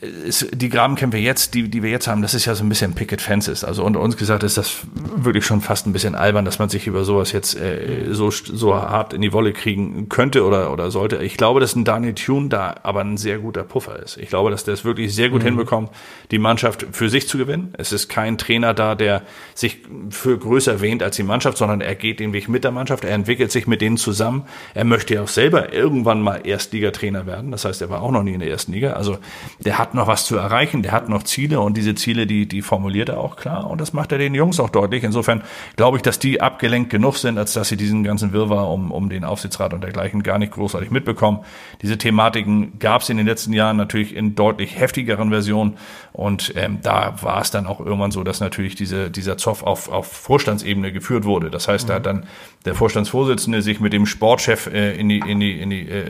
die 0.51 0.69
Grabenkämpfe 0.69 1.17
jetzt, 1.17 1.53
die, 1.53 1.69
die 1.69 1.81
wir 1.81 1.89
jetzt 1.89 2.07
haben, 2.07 2.21
das 2.21 2.33
ist 2.33 2.45
ja 2.45 2.53
so 2.53 2.65
ein 2.65 2.69
bisschen 2.69 2.93
Picket 2.93 3.21
Fences. 3.21 3.63
Also 3.63 3.83
unter 3.83 4.01
uns 4.01 4.17
gesagt 4.17 4.43
ist 4.43 4.57
das 4.57 4.79
wirklich 4.93 5.45
schon 5.45 5.61
fast 5.61 5.87
ein 5.87 5.93
bisschen 5.93 6.15
albern, 6.15 6.43
dass 6.43 6.59
man 6.59 6.67
sich 6.67 6.85
über 6.85 7.05
sowas 7.05 7.31
jetzt 7.31 7.55
äh, 7.55 8.07
so, 8.11 8.29
so 8.29 8.75
hart 8.75 9.13
in 9.13 9.21
die 9.21 9.31
Wolle 9.31 9.53
kriegen 9.53 10.09
könnte 10.09 10.43
oder, 10.43 10.71
oder 10.73 10.91
sollte. 10.91 11.23
Ich 11.23 11.37
glaube, 11.37 11.61
dass 11.61 11.75
ein 11.75 11.85
Daniel 11.85 12.13
Thune 12.13 12.49
da 12.49 12.75
aber 12.83 13.01
ein 13.01 13.15
sehr 13.15 13.39
guter 13.39 13.63
Puffer 13.63 14.01
ist. 14.01 14.17
Ich 14.17 14.27
glaube, 14.27 14.51
dass 14.51 14.65
der 14.65 14.73
es 14.73 14.83
wirklich 14.83 15.15
sehr 15.15 15.29
gut 15.29 15.41
mhm. 15.41 15.47
hinbekommt, 15.47 15.91
die 16.31 16.39
Mannschaft 16.39 16.85
für 16.91 17.09
sich 17.09 17.29
zu 17.29 17.37
gewinnen. 17.37 17.73
Es 17.77 17.93
ist 17.93 18.09
kein 18.09 18.37
Trainer 18.37 18.73
da, 18.73 18.95
der 18.95 19.21
sich 19.55 19.79
für 20.09 20.37
größer 20.37 20.81
wähnt 20.81 21.01
als 21.01 21.15
die 21.15 21.23
Mannschaft, 21.23 21.57
sondern 21.57 21.79
er 21.79 21.95
geht 21.95 22.19
den 22.19 22.33
Weg 22.33 22.49
mit 22.49 22.65
der 22.65 22.71
Mannschaft. 22.71 23.05
Er 23.05 23.11
entwickelt 23.11 23.51
sich 23.51 23.65
mit 23.65 23.81
denen 23.81 23.95
zusammen. 23.95 24.43
Er 24.73 24.83
möchte 24.83 25.13
ja 25.13 25.23
auch 25.23 25.29
selber 25.29 25.71
irgendwann 25.71 26.21
mal 26.21 26.45
Erstligatrainer 26.45 27.12
Trainer 27.13 27.25
werden. 27.25 27.51
Das 27.51 27.65
heißt, 27.65 27.81
er 27.81 27.89
war 27.89 28.01
auch 28.01 28.11
noch 28.11 28.23
nie 28.23 28.33
in 28.33 28.39
der 28.39 28.49
ersten 28.49 28.73
Liga. 28.73 28.93
Also 28.93 29.17
der 29.63 29.77
hat 29.77 29.93
noch 29.93 30.07
was 30.07 30.25
zu 30.25 30.35
erreichen, 30.37 30.81
der 30.81 30.91
hat 30.91 31.09
noch 31.09 31.23
Ziele 31.23 31.59
und 31.59 31.77
diese 31.77 31.95
Ziele, 31.95 32.25
die, 32.27 32.47
die 32.47 32.61
formuliert 32.61 33.09
er 33.09 33.19
auch 33.19 33.35
klar 33.35 33.69
und 33.69 33.79
das 33.79 33.93
macht 33.93 34.11
er 34.11 34.17
den 34.17 34.33
Jungs 34.33 34.59
auch 34.59 34.69
deutlich. 34.69 35.03
Insofern 35.03 35.43
glaube 35.75 35.97
ich, 35.97 36.03
dass 36.03 36.19
die 36.19 36.41
abgelenkt 36.41 36.89
genug 36.89 37.17
sind, 37.17 37.37
als 37.37 37.53
dass 37.53 37.69
sie 37.69 37.77
diesen 37.77 38.03
ganzen 38.03 38.33
Wirrwarr 38.33 38.69
um, 38.69 38.91
um 38.91 39.09
den 39.09 39.23
Aufsichtsrat 39.23 39.73
und 39.73 39.83
dergleichen 39.83 40.23
gar 40.23 40.39
nicht 40.39 40.53
großartig 40.53 40.91
mitbekommen. 40.91 41.39
Diese 41.81 41.97
Thematiken 41.97 42.79
gab 42.79 43.01
es 43.01 43.09
in 43.09 43.17
den 43.17 43.25
letzten 43.25 43.53
Jahren 43.53 43.77
natürlich 43.77 44.15
in 44.15 44.35
deutlich 44.35 44.79
heftigeren 44.79 45.29
Versionen 45.29 45.77
und 46.11 46.53
ähm, 46.55 46.79
da 46.81 47.15
war 47.21 47.41
es 47.41 47.51
dann 47.51 47.67
auch 47.67 47.79
irgendwann 47.79 48.11
so, 48.11 48.23
dass 48.23 48.39
natürlich 48.39 48.75
diese, 48.75 49.09
dieser 49.11 49.37
Zoff 49.37 49.63
auf, 49.63 49.89
auf 49.89 50.07
Vorstandsebene 50.07 50.91
geführt 50.91 51.25
wurde. 51.25 51.49
Das 51.49 51.67
heißt, 51.67 51.85
mhm. 51.85 51.87
da 51.87 51.95
hat 51.95 52.05
dann 52.05 52.25
der 52.65 52.75
Vorstandsvorsitzende 52.75 53.61
sich 53.61 53.79
mit 53.79 53.93
dem 53.93 54.05
Sportchef 54.05 54.67
äh, 54.67 54.95
in 54.95 55.09
die, 55.09 55.19
in 55.19 55.39
die, 55.39 55.59
in 55.59 55.69
die 55.69 55.87
äh, 55.89 56.03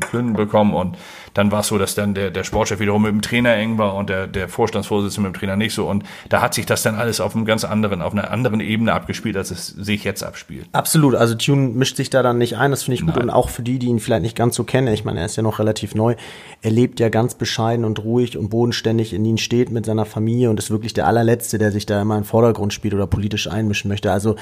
Plünnen 0.00 0.34
bekommen. 0.34 0.74
Und 0.74 0.96
dann 1.32 1.50
war 1.50 1.60
es 1.60 1.68
so, 1.68 1.78
dass 1.78 1.94
dann 1.94 2.14
der, 2.14 2.30
der 2.30 2.44
Sportchef 2.44 2.78
wiederum 2.78 3.02
mit 3.02 3.12
dem 3.12 3.22
Trainer 3.22 3.54
eng 3.54 3.78
war 3.78 3.94
und 3.94 4.10
der, 4.10 4.26
der 4.26 4.48
Vorstandsvorsitzende 4.48 5.28
mit 5.28 5.36
dem 5.36 5.40
Trainer 5.40 5.56
nicht 5.56 5.74
so. 5.74 5.88
Und 5.88 6.04
da 6.28 6.42
hat 6.42 6.54
sich 6.54 6.66
das 6.66 6.82
dann 6.82 6.94
alles 6.94 7.20
auf 7.20 7.34
einem 7.34 7.44
ganz 7.44 7.64
anderen, 7.64 8.02
auf 8.02 8.12
einer 8.12 8.30
anderen 8.30 8.60
Ebene 8.60 8.92
abgespielt, 8.92 9.36
als 9.36 9.50
es 9.50 9.68
sich 9.68 10.04
jetzt 10.04 10.22
abspielt. 10.22 10.66
Absolut, 10.72 11.14
also 11.14 11.34
Tune 11.34 11.68
mischt 11.68 11.96
sich 11.96 12.10
da 12.10 12.22
dann 12.22 12.38
nicht 12.38 12.56
ein, 12.56 12.70
das 12.70 12.82
finde 12.82 12.96
ich 12.96 13.00
gut. 13.00 13.16
Nein. 13.16 13.24
und 13.24 13.30
auch 13.30 13.48
für 13.48 13.62
die, 13.62 13.78
die 13.78 13.86
ihn 13.86 14.00
vielleicht 14.00 14.22
nicht 14.22 14.36
ganz 14.36 14.56
so 14.56 14.64
kennen, 14.64 14.88
ich 14.88 15.04
meine, 15.04 15.20
er 15.20 15.26
ist 15.26 15.36
ja 15.36 15.42
noch 15.42 15.58
relativ 15.58 15.94
neu, 15.94 16.14
er 16.60 16.70
lebt 16.70 17.00
ja 17.00 17.08
ganz 17.08 17.34
bescheiden 17.34 17.84
und 17.84 18.04
ruhig 18.04 18.36
und 18.36 18.50
bodenständig 18.50 19.12
in 19.14 19.24
ihn 19.24 19.38
steht 19.38 19.70
mit 19.70 19.86
seiner 19.86 20.04
Familie 20.04 20.50
und 20.50 20.58
ist 20.58 20.70
wirklich 20.70 20.92
der 20.92 21.06
allerletzte, 21.06 21.58
der 21.58 21.72
sich 21.72 21.86
da 21.86 22.00
immer 22.00 22.18
im 22.18 22.24
Vordergrund 22.24 22.72
spielt 22.72 22.94
oder 22.94 23.06
politisch 23.06 23.48
einmischen 23.48 23.88
möchte. 23.88 24.12
Also 24.12 24.36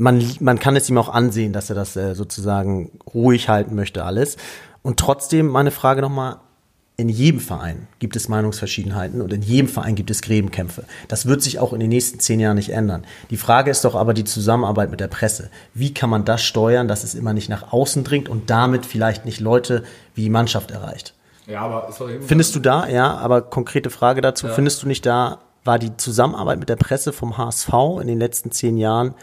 man, 0.00 0.24
man 0.40 0.58
kann 0.58 0.76
es 0.76 0.88
ihm 0.88 0.96
auch 0.96 1.10
ansehen, 1.10 1.52
dass 1.52 1.68
er 1.68 1.76
das 1.76 1.94
äh, 1.94 2.14
sozusagen 2.14 2.90
ruhig 3.12 3.50
halten 3.50 3.74
möchte 3.74 4.02
alles. 4.02 4.38
Und 4.82 4.98
trotzdem 4.98 5.46
meine 5.46 5.70
Frage 5.70 6.00
nochmal, 6.00 6.36
in 6.96 7.10
jedem 7.10 7.40
Verein 7.40 7.86
gibt 7.98 8.16
es 8.16 8.28
Meinungsverschiedenheiten 8.28 9.20
und 9.20 9.32
in 9.32 9.42
jedem 9.42 9.68
Verein 9.68 9.94
gibt 9.94 10.10
es 10.10 10.22
Gräbenkämpfe. 10.22 10.84
Das 11.08 11.26
wird 11.26 11.42
sich 11.42 11.58
auch 11.58 11.72
in 11.72 11.80
den 11.80 11.90
nächsten 11.90 12.18
zehn 12.18 12.40
Jahren 12.40 12.56
nicht 12.56 12.70
ändern. 12.70 13.04
Die 13.30 13.36
Frage 13.36 13.70
ist 13.70 13.84
doch 13.84 13.94
aber 13.94 14.14
die 14.14 14.24
Zusammenarbeit 14.24 14.90
mit 14.90 15.00
der 15.00 15.08
Presse. 15.08 15.50
Wie 15.74 15.92
kann 15.94 16.10
man 16.10 16.24
das 16.24 16.42
steuern, 16.42 16.88
dass 16.88 17.04
es 17.04 17.14
immer 17.14 17.32
nicht 17.34 17.48
nach 17.48 17.72
außen 17.72 18.02
dringt 18.02 18.28
und 18.28 18.50
damit 18.50 18.86
vielleicht 18.86 19.26
nicht 19.26 19.40
Leute 19.40 19.84
wie 20.14 20.22
die 20.22 20.30
Mannschaft 20.30 20.70
erreicht? 20.70 21.14
Ja, 21.46 21.60
aber 21.60 21.90
Findest 22.22 22.54
du 22.54 22.60
da, 22.60 22.86
ja, 22.86 23.16
aber 23.16 23.42
konkrete 23.42 23.90
Frage 23.90 24.20
dazu, 24.20 24.46
ja. 24.46 24.52
findest 24.52 24.82
du 24.82 24.86
nicht 24.86 25.04
da, 25.04 25.38
war 25.64 25.78
die 25.78 25.96
Zusammenarbeit 25.96 26.58
mit 26.58 26.68
der 26.68 26.76
Presse 26.76 27.12
vom 27.12 27.36
HSV 27.36 27.72
in 28.00 28.06
den 28.06 28.18
letzten 28.18 28.50
zehn 28.50 28.78
Jahren 28.78 29.14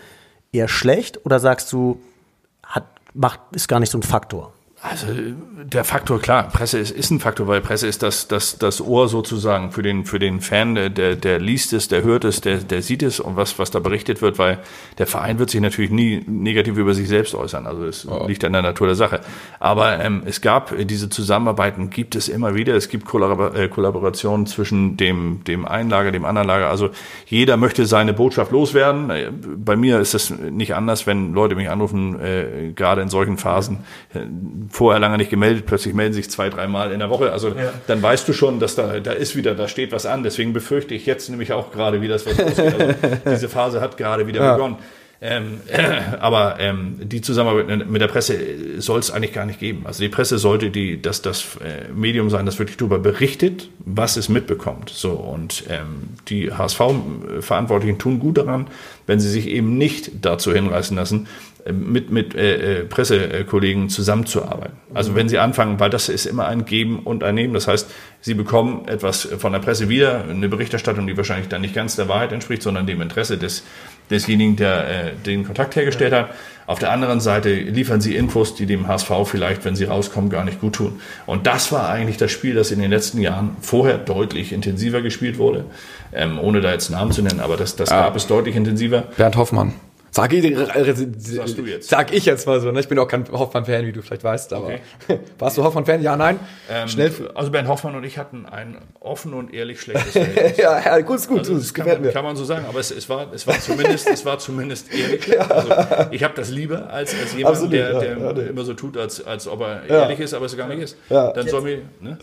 eher 0.57 0.67
schlecht 0.67 1.25
oder 1.25 1.39
sagst 1.39 1.71
du, 1.71 2.01
hat, 2.63 2.85
macht, 3.13 3.39
ist 3.51 3.67
gar 3.67 3.79
nicht 3.79 3.91
so 3.91 3.97
ein 3.97 4.03
Faktor? 4.03 4.53
Also 4.79 5.07
der 5.11 5.83
Faktor, 5.83 6.19
klar, 6.21 6.49
Presse 6.49 6.77
ist, 6.77 6.91
ist 6.91 7.09
ein 7.09 7.19
Faktor, 7.19 7.47
weil 7.47 7.61
Presse 7.61 7.87
ist 7.87 8.03
das, 8.03 8.27
das, 8.27 8.59
das 8.59 8.79
Ohr 8.79 9.09
sozusagen 9.09 9.71
für 9.71 9.81
den, 9.81 10.05
für 10.05 10.19
den 10.19 10.39
Fan, 10.39 10.75
der, 10.75 11.15
der 11.15 11.39
liest 11.39 11.73
es, 11.73 11.87
der 11.87 12.03
hört 12.03 12.23
es, 12.25 12.41
der, 12.41 12.57
der 12.57 12.83
sieht 12.83 13.01
es 13.01 13.19
und 13.19 13.35
was, 13.35 13.57
was 13.57 13.71
da 13.71 13.79
berichtet 13.79 14.21
wird, 14.21 14.37
weil 14.37 14.59
der 14.99 15.07
Verein 15.07 15.39
wird 15.39 15.49
sich 15.49 15.61
natürlich 15.61 15.89
nie 15.89 16.23
negativ 16.27 16.77
über 16.77 16.93
sich 16.93 17.07
selbst 17.07 17.33
äußern. 17.33 17.65
Also 17.65 17.85
es 17.85 18.07
oh. 18.07 18.27
liegt 18.27 18.45
an 18.45 18.53
der 18.53 18.61
Natur 18.61 18.85
der 18.85 18.95
Sache. 18.95 19.21
Aber 19.59 19.99
ähm, 19.99 20.21
es 20.25 20.41
gab 20.41 20.71
diese 20.77 21.09
Zusammenarbeiten, 21.09 21.89
gibt 21.89 22.15
es 22.15 22.29
immer 22.29 22.53
wieder. 22.53 22.75
Es 22.75 22.87
gibt 22.87 23.05
Kollabor 23.05 23.55
äh, 23.55 23.69
Kollaborationen 23.69 24.45
zwischen 24.45 24.95
dem, 24.95 25.43
dem 25.45 25.65
einen 25.65 25.89
Lager, 25.89 26.11
dem 26.11 26.23
anderen 26.23 26.47
Lager. 26.47 26.69
Also 26.69 26.91
jeder 27.25 27.57
möchte 27.57 27.87
seine 27.87 28.13
Botschaft 28.13 28.51
loswerden. 28.51 29.09
Äh, 29.09 29.31
bei 29.31 29.75
mir 29.75 29.99
ist 29.99 30.13
es 30.13 30.29
nicht 30.29 30.75
anders, 30.75 31.07
wenn 31.07 31.33
Leute 31.33 31.55
mich 31.55 31.71
anrufen, 31.71 32.19
äh, 32.19 32.73
gerade 32.75 33.01
in 33.01 33.09
solchen 33.09 33.39
Phasen. 33.39 33.79
Äh, 34.13 34.19
vorher 34.69 34.99
lange 34.99 35.17
nicht 35.17 35.29
gemeldet, 35.29 35.65
plötzlich 35.65 35.93
melden 35.93 36.13
sich 36.13 36.29
zwei, 36.29 36.49
dreimal 36.49 36.91
in 36.91 36.99
der 36.99 37.09
Woche. 37.09 37.31
Also 37.31 37.49
ja. 37.49 37.73
dann 37.87 38.01
weißt 38.01 38.27
du 38.27 38.33
schon, 38.33 38.59
dass 38.59 38.75
da, 38.75 38.99
da 38.99 39.11
ist 39.11 39.35
wieder, 39.35 39.55
da 39.55 39.67
steht 39.67 39.91
was 39.91 40.05
an. 40.05 40.23
Deswegen 40.23 40.53
befürchte 40.53 40.95
ich 40.95 41.05
jetzt 41.05 41.29
nämlich 41.29 41.53
auch 41.53 41.71
gerade 41.71 42.01
wieder, 42.01 42.13
dass 42.13 42.25
was 42.25 42.37
losgeht. 42.37 42.73
Also 42.73 43.17
diese 43.31 43.49
Phase 43.49 43.81
hat 43.81 43.97
gerade 43.97 44.27
wieder 44.27 44.41
ja. 44.41 44.53
begonnen. 44.53 44.77
Ähm, 45.19 45.61
äh, 45.67 45.99
aber 46.19 46.59
ähm, 46.59 46.97
die 47.01 47.21
Zusammenarbeit 47.21 47.87
mit 47.87 48.01
der 48.01 48.07
Presse 48.07 48.79
soll 48.79 48.99
es 48.99 49.11
eigentlich 49.11 49.33
gar 49.33 49.45
nicht 49.45 49.59
geben. 49.59 49.83
Also 49.85 50.03
die 50.03 50.09
Presse 50.09 50.37
sollte 50.37 50.69
die, 50.69 51.01
dass 51.01 51.21
das 51.21 51.57
äh, 51.57 51.91
Medium 51.91 52.29
sein, 52.29 52.45
das 52.45 52.59
wirklich 52.59 52.77
darüber 52.77 52.99
berichtet, 52.99 53.69
was 53.79 54.17
es 54.17 54.29
mitbekommt. 54.29 54.89
So 54.89 55.11
und 55.11 55.63
ähm, 55.69 56.09
die 56.27 56.51
HSV-Verantwortlichen 56.51 57.97
tun 57.97 58.19
gut 58.19 58.37
daran, 58.37 58.67
wenn 59.07 59.19
sie 59.19 59.29
sich 59.29 59.47
eben 59.47 59.77
nicht 59.77 60.11
dazu 60.21 60.53
hinreißen 60.53 60.95
lassen, 60.95 61.27
mit, 61.71 62.11
mit 62.11 62.35
äh, 62.35 62.81
äh, 62.81 62.83
Pressekollegen 62.85 63.89
zusammenzuarbeiten. 63.89 64.77
Also 64.93 65.15
wenn 65.15 65.29
sie 65.29 65.39
anfangen, 65.39 65.79
weil 65.79 65.89
das 65.89 66.09
ist 66.09 66.25
immer 66.25 66.47
ein 66.47 66.65
Geben 66.65 66.99
und 66.99 67.23
ein 67.23 67.35
Nehmen. 67.35 67.53
Das 67.53 67.67
heißt, 67.67 67.89
sie 68.21 68.33
bekommen 68.33 68.87
etwas 68.87 69.27
von 69.37 69.51
der 69.53 69.59
Presse 69.59 69.89
wieder, 69.89 70.25
eine 70.29 70.49
Berichterstattung, 70.49 71.07
die 71.07 71.17
wahrscheinlich 71.17 71.47
dann 71.47 71.61
nicht 71.61 71.75
ganz 71.75 71.95
der 71.95 72.07
Wahrheit 72.07 72.31
entspricht, 72.31 72.63
sondern 72.63 72.87
dem 72.87 73.01
Interesse 73.01 73.37
des, 73.37 73.63
desjenigen, 74.09 74.55
der 74.55 74.89
äh, 74.89 75.11
den 75.25 75.45
Kontakt 75.45 75.75
hergestellt 75.75 76.13
hat. 76.13 76.29
Auf 76.65 76.79
der 76.79 76.91
anderen 76.91 77.19
Seite 77.19 77.53
liefern 77.53 78.01
sie 78.01 78.15
Infos, 78.15 78.55
die 78.55 78.65
dem 78.65 78.87
HSV 78.87 79.11
vielleicht, 79.25 79.63
wenn 79.63 79.75
sie 79.75 79.85
rauskommen, 79.85 80.29
gar 80.29 80.43
nicht 80.43 80.59
gut 80.59 80.73
tun. 80.73 80.99
Und 81.25 81.47
das 81.47 81.71
war 81.71 81.89
eigentlich 81.89 82.17
das 82.17 82.31
Spiel, 82.31 82.55
das 82.55 82.71
in 82.71 82.79
den 82.79 82.91
letzten 82.91 83.21
Jahren 83.21 83.55
vorher 83.61 83.97
deutlich 83.97 84.51
intensiver 84.51 85.01
gespielt 85.01 85.37
wurde, 85.37 85.65
ähm, 86.13 86.39
ohne 86.39 86.61
da 86.61 86.71
jetzt 86.71 86.89
Namen 86.89 87.11
zu 87.11 87.21
nennen, 87.21 87.39
aber 87.39 87.55
das, 87.57 87.75
das 87.75 87.91
ah. 87.91 88.03
gab 88.03 88.15
es 88.15 88.27
deutlich 88.27 88.55
intensiver. 88.55 89.03
Bernd 89.15 89.37
Hoffmann. 89.37 89.73
Sag 90.17 90.33
ich, 90.33 91.85
sag 91.85 92.11
ich 92.11 92.25
jetzt 92.25 92.47
mal 92.47 92.59
so. 92.59 92.71
Ne? 92.71 92.79
Ich 92.79 92.87
bin 92.87 92.97
auch 92.97 93.07
kein 93.07 93.31
Hoffmann-Fan, 93.31 93.85
wie 93.85 93.91
du 93.91 94.01
vielleicht 94.01 94.23
weißt, 94.23 94.51
aber 94.51 94.65
okay. 94.65 94.79
warst 95.37 95.59
du 95.59 95.63
Hoffmann-Fan? 95.63 96.01
Ja, 96.01 96.15
nein? 96.15 96.39
Ähm, 96.71 96.87
Schnell. 96.87 97.11
Also 97.35 97.51
Ben 97.51 97.67
Hoffmann 97.67 97.95
und 97.95 98.03
ich 98.03 98.17
hatten 98.17 98.47
ein 98.47 98.77
offen 98.99 99.35
und 99.35 99.53
ehrlich 99.53 99.79
schlechtes 99.79 100.13
Verhältnis. 100.13 100.57
ja, 100.57 100.79
ja, 100.83 100.99
gut, 101.01 101.17
ist 101.17 101.27
gut. 101.27 101.39
Also, 101.39 101.53
das 101.53 101.71
gefällt 101.71 102.01
mir. 102.01 102.11
Kann 102.11 102.25
man 102.25 102.35
so 102.35 102.45
sagen, 102.45 102.65
aber 102.67 102.79
es, 102.79 102.89
es, 102.89 103.07
war, 103.09 103.31
es, 103.31 103.45
war, 103.45 103.59
zumindest, 103.59 104.09
es 104.09 104.25
war 104.25 104.39
zumindest 104.39 104.91
ehrlich. 104.91 105.27
ja. 105.27 105.41
also, 105.41 105.69
ich 106.09 106.23
habe 106.23 106.33
das 106.35 106.49
lieber 106.49 106.89
als, 106.89 107.13
als 107.13 107.35
jemand, 107.35 107.53
Absolut, 107.53 107.73
der, 107.73 107.99
der 107.99 108.17
ja, 108.17 108.31
immer 108.49 108.63
so 108.63 108.73
tut, 108.73 108.97
als, 108.97 109.23
als 109.23 109.47
ob 109.47 109.61
er 109.61 109.83
ehrlich 109.83 110.19
ist, 110.19 110.33
aber 110.33 110.47
es 110.47 110.57
gar 110.57 110.67
nicht 110.67 110.81
ist. 110.81 110.97
Dann 111.09 111.35
jetzt, 111.35 111.51
soll 111.51 111.61
mir, 111.61 111.81
ne? 112.01 112.17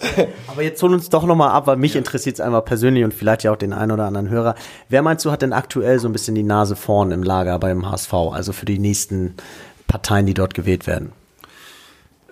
Aber 0.48 0.62
jetzt 0.62 0.83
hol 0.83 0.92
uns 0.92 1.09
doch 1.11 1.24
nochmal 1.24 1.50
ab, 1.50 1.68
weil 1.68 1.76
mich 1.76 1.94
interessiert 1.94 2.35
es 2.35 2.40
einmal 2.40 2.62
persönlich 2.62 3.04
und 3.04 3.14
vielleicht 3.14 3.44
ja 3.44 3.52
auch 3.52 3.57
den 3.57 3.72
einen 3.72 3.92
oder 3.92 4.04
anderen 4.04 4.28
Hörer. 4.28 4.57
Wer 4.88 5.02
meinst 5.02 5.24
du, 5.24 5.30
hat 5.30 5.42
denn 5.42 5.52
aktuell 5.52 6.00
so 6.00 6.09
ein 6.09 6.12
bisschen 6.12 6.35
die 6.35 6.42
Nase 6.42 6.74
vorn 6.74 7.12
im 7.12 7.22
Lager 7.22 7.57
beim 7.61 7.84
HSV? 7.85 8.12
Also 8.12 8.53
für 8.53 8.66
die 8.66 8.79
nächsten 8.79 9.35
Parteien, 9.87 10.27
die 10.27 10.35
dort 10.35 10.55
gewählt 10.55 10.87
werden? 10.87 11.12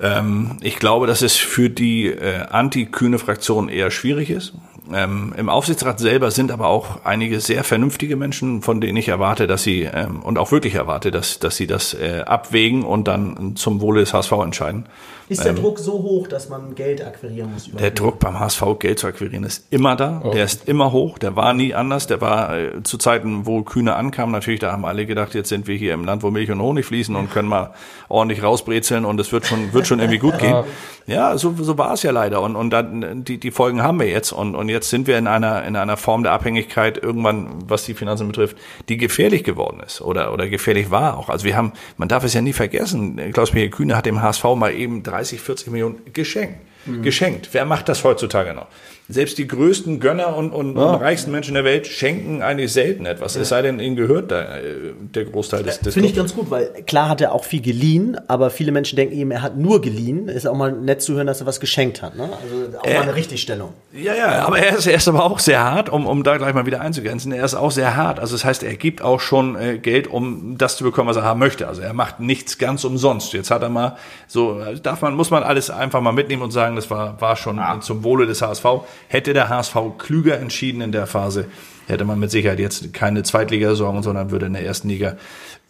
Ähm, 0.01 0.59
ich 0.61 0.77
glaube, 0.77 1.07
dass 1.07 1.23
es 1.23 1.37
für 1.37 1.71
die 1.71 2.07
äh, 2.07 2.41
anti-kühne 2.51 3.19
Fraktion 3.19 3.69
eher 3.69 3.91
schwierig 3.91 4.31
ist. 4.31 4.55
Ähm, 4.93 5.33
Im 5.37 5.49
Aufsichtsrat 5.49 6.01
selber 6.01 6.33
sind 6.33 6.51
aber 6.51 6.67
auch 6.67 7.05
einige 7.05 7.38
sehr 7.41 7.62
vernünftige 7.62 8.17
Menschen, 8.17 8.62
von 8.62 8.81
denen 8.81 8.97
ich 8.97 9.09
erwarte, 9.09 9.47
dass 9.47 9.62
sie 9.62 9.83
ähm, 9.83 10.21
und 10.23 10.38
auch 10.38 10.51
wirklich 10.51 10.75
erwarte, 10.75 11.12
dass, 11.12 11.38
dass 11.38 11.57
sie 11.57 11.69
das 11.69 11.95
äh, 11.95 12.23
abwägen 12.27 12.83
und 12.83 13.07
dann 13.07 13.55
zum 13.55 13.81
Wohle 13.81 14.01
des 14.01 14.12
HSV 14.12 14.33
entscheiden. 14.33 14.87
Ist 15.29 15.45
der 15.45 15.51
ähm, 15.51 15.57
Druck 15.57 15.79
so 15.79 15.93
hoch, 15.93 16.27
dass 16.27 16.49
man 16.49 16.75
Geld 16.75 17.05
akquirieren 17.05 17.53
muss? 17.53 17.71
Der 17.73 17.91
Druck 17.91 18.19
beim 18.19 18.39
HSV, 18.39 18.63
Geld 18.79 18.99
zu 18.99 19.07
akquirieren, 19.07 19.45
ist 19.45 19.67
immer 19.71 19.97
da. 19.97 20.23
Oh. 20.25 20.31
Der 20.31 20.45
ist 20.45 20.69
immer 20.69 20.93
hoch. 20.93 21.19
Der 21.19 21.37
war 21.37 21.55
nie 21.55 21.75
anders. 21.75 22.07
Der 22.07 22.21
war 22.21 22.59
äh, 22.59 22.83
zu 22.83 22.99
Zeiten, 22.99 23.47
wo 23.47 23.63
Kühne 23.63 23.95
ankam, 23.97 24.31
natürlich, 24.31 24.61
da 24.61 24.73
haben 24.73 24.85
alle 24.85 25.07
gedacht, 25.07 25.35
jetzt 25.35 25.49
sind 25.49 25.67
wir 25.67 25.77
hier 25.77 25.95
im 25.95 26.05
Land, 26.05 26.23
wo 26.23 26.31
Milch 26.31 26.51
und 26.51 26.61
Honig 26.61 26.87
fließen 26.87 27.15
und 27.17 27.31
können 27.31 27.49
mal 27.49 27.75
ordentlich 28.09 28.43
rausbrezeln 28.43 29.05
und 29.05 29.19
es 29.21 29.33
wird 29.33 29.47
schon, 29.47 29.73
wird 29.73 29.87
schon 29.87 30.01
irgendwie 30.01 30.19
gut 30.19 30.39
gehen. 30.39 30.65
Ja, 31.07 31.37
so, 31.37 31.55
so 31.59 31.79
war 31.79 31.95
es 31.95 32.03
ja 32.03 32.13
leider. 32.13 32.41
Und, 32.43 32.55
und 32.55 32.71
dann, 32.71 33.25
die, 33.25 33.39
die 33.39 33.51
Folgen 33.51 33.83
haben 33.83 33.99
wir 33.99 34.07
jetzt. 34.07 34.33
Und, 34.33 34.55
und 34.55 34.69
jetzt 34.69 34.89
sind 34.89 35.07
wir 35.07 35.19
in 35.19 35.27
einer, 35.27 35.65
in 35.65 35.77
einer 35.77 35.97
Form 35.97 36.23
der 36.23 36.33
Abhängigkeit 36.33 36.97
irgendwann, 36.97 37.59
was 37.66 37.85
die 37.85 37.95
Finanzen 37.95 38.29
betrifft, 38.29 38.57
die 38.89 38.97
gefährlich 38.97 39.45
geworden 39.45 39.81
ist 39.85 40.01
oder, 40.01 40.33
oder 40.33 40.49
gefährlich 40.49 40.91
war 40.91 41.18
auch. 41.18 41.29
Also 41.29 41.45
wir 41.45 41.57
haben, 41.57 41.73
man 41.97 42.09
darf 42.09 42.25
es 42.25 42.35
ja 42.35 42.41
nie 42.41 42.53
vergessen, 42.53 43.20
Klaus-Michael 43.33 43.70
Kühne 43.70 43.97
hat 43.97 44.07
dem 44.07 44.23
HSV 44.23 44.45
mal 44.57 44.73
eben 44.73 45.03
30, 45.13 45.41
40 45.41 45.67
Millionen 45.69 46.01
geschenkt. 46.13 46.59
Mhm. 46.87 47.03
Geschenkt. 47.03 47.49
Wer 47.53 47.65
macht 47.65 47.89
das 47.89 48.03
heutzutage 48.03 48.55
noch? 48.55 48.67
Selbst 49.09 49.36
die 49.38 49.46
größten 49.46 50.00
Gönner 50.00 50.36
und, 50.36 50.53
und, 50.53 50.76
ja. 50.76 50.82
und, 50.82 51.00
reichsten 51.03 51.32
Menschen 51.32 51.55
der 51.55 51.64
Welt 51.64 51.86
schenken 51.86 52.42
eigentlich 52.42 52.72
selten 52.72 53.05
etwas. 53.05 53.34
Ja. 53.34 53.42
Es 53.42 53.48
sei 53.48 53.62
denn, 53.62 53.80
ihnen 53.80 53.96
gehört 53.96 54.30
da, 54.30 54.59
äh, 54.59 54.92
der 55.00 55.24
Großteil 55.24 55.62
des, 55.64 55.80
des 55.80 55.94
Finde 55.94 56.09
ich 56.09 56.14
ganz 56.14 56.34
gut, 56.34 56.50
weil 56.50 56.66
klar 56.86 57.09
hat 57.09 57.20
er 57.20 57.32
auch 57.32 57.44
viel 57.44 57.61
geliehen, 57.61 58.16
aber 58.28 58.50
viele 58.50 58.72
Menschen 58.72 58.96
denken 58.96 59.14
ihm, 59.14 59.30
er 59.30 59.42
hat 59.42 59.57
nur 59.57 59.80
geliehen. 59.80 60.28
Ist 60.28 60.46
auch 60.46 60.55
mal 60.55 60.72
nett 60.72 61.03
zu 61.03 61.14
hören, 61.14 61.26
dass 61.26 61.40
er 61.40 61.46
was 61.46 61.61
geschenkt 61.61 62.00
hat. 62.00 62.16
Ne? 62.16 62.24
Also 62.24 62.78
auch 62.78 62.84
äh, 62.84 62.94
mal 62.94 63.03
eine 63.03 63.14
Richtigstellung. 63.14 63.70
Ja, 63.92 64.14
ja, 64.14 64.46
aber 64.46 64.59
er 64.59 64.78
ist, 64.78 64.86
er 64.86 64.94
ist 64.94 65.09
aber 65.09 65.24
auch 65.24 65.38
sehr 65.38 65.62
hart, 65.62 65.88
um, 65.88 66.07
um 66.07 66.22
da 66.22 66.36
gleich 66.36 66.55
mal 66.55 66.66
wieder 66.66 66.80
einzugrenzen. 66.80 67.32
Er 67.32 67.44
ist 67.44 67.55
auch 67.55 67.70
sehr 67.70 67.96
hart. 67.96 68.20
Also 68.20 68.34
das 68.34 68.44
heißt, 68.44 68.62
er 68.62 68.76
gibt 68.76 69.03
auch 69.03 69.20
schon 69.20 69.57
äh, 69.57 69.78
Geld, 69.78 70.07
um 70.07 70.57
das 70.57 70.76
zu 70.76 70.84
bekommen, 70.84 71.09
was 71.09 71.16
er 71.16 71.24
haben 71.24 71.40
möchte. 71.40 71.68
Also 71.68 71.82
er 71.82 71.92
macht 71.92 72.20
nichts 72.20 72.57
ganz 72.59 72.84
umsonst. 72.84 73.32
Jetzt 73.32 73.50
hat 73.50 73.62
er 73.62 73.68
mal 73.68 73.96
so, 74.26 74.61
darf 74.82 75.03
man, 75.03 75.14
muss 75.14 75.30
man 75.30 75.42
alles 75.42 75.70
einfach 75.70 76.00
mal 76.00 76.12
mitnehmen 76.12 76.42
und 76.42 76.53
sagen, 76.53 76.76
das 76.76 76.90
war, 76.90 77.20
war 77.20 77.36
schon 77.36 77.57
ja. 77.57 77.80
zum 77.80 78.05
Wohle 78.05 78.26
des 78.26 78.40
HSV. 78.40 78.64
Hätte 79.09 79.32
der 79.32 79.49
HSV 79.49 79.76
klüger 79.99 80.38
entschieden 80.38 80.80
in 80.80 80.93
der 80.93 81.07
Phase, 81.07 81.47
hätte 81.86 82.05
man 82.05 82.18
mit 82.18 82.30
Sicherheit 82.30 82.59
jetzt 82.59 82.93
keine 82.93 83.22
Zweitligasaison, 83.22 84.03
sondern 84.03 84.30
würde 84.30 84.47
in 84.47 84.53
der 84.53 84.64
ersten 84.64 84.88
Liga 84.88 85.16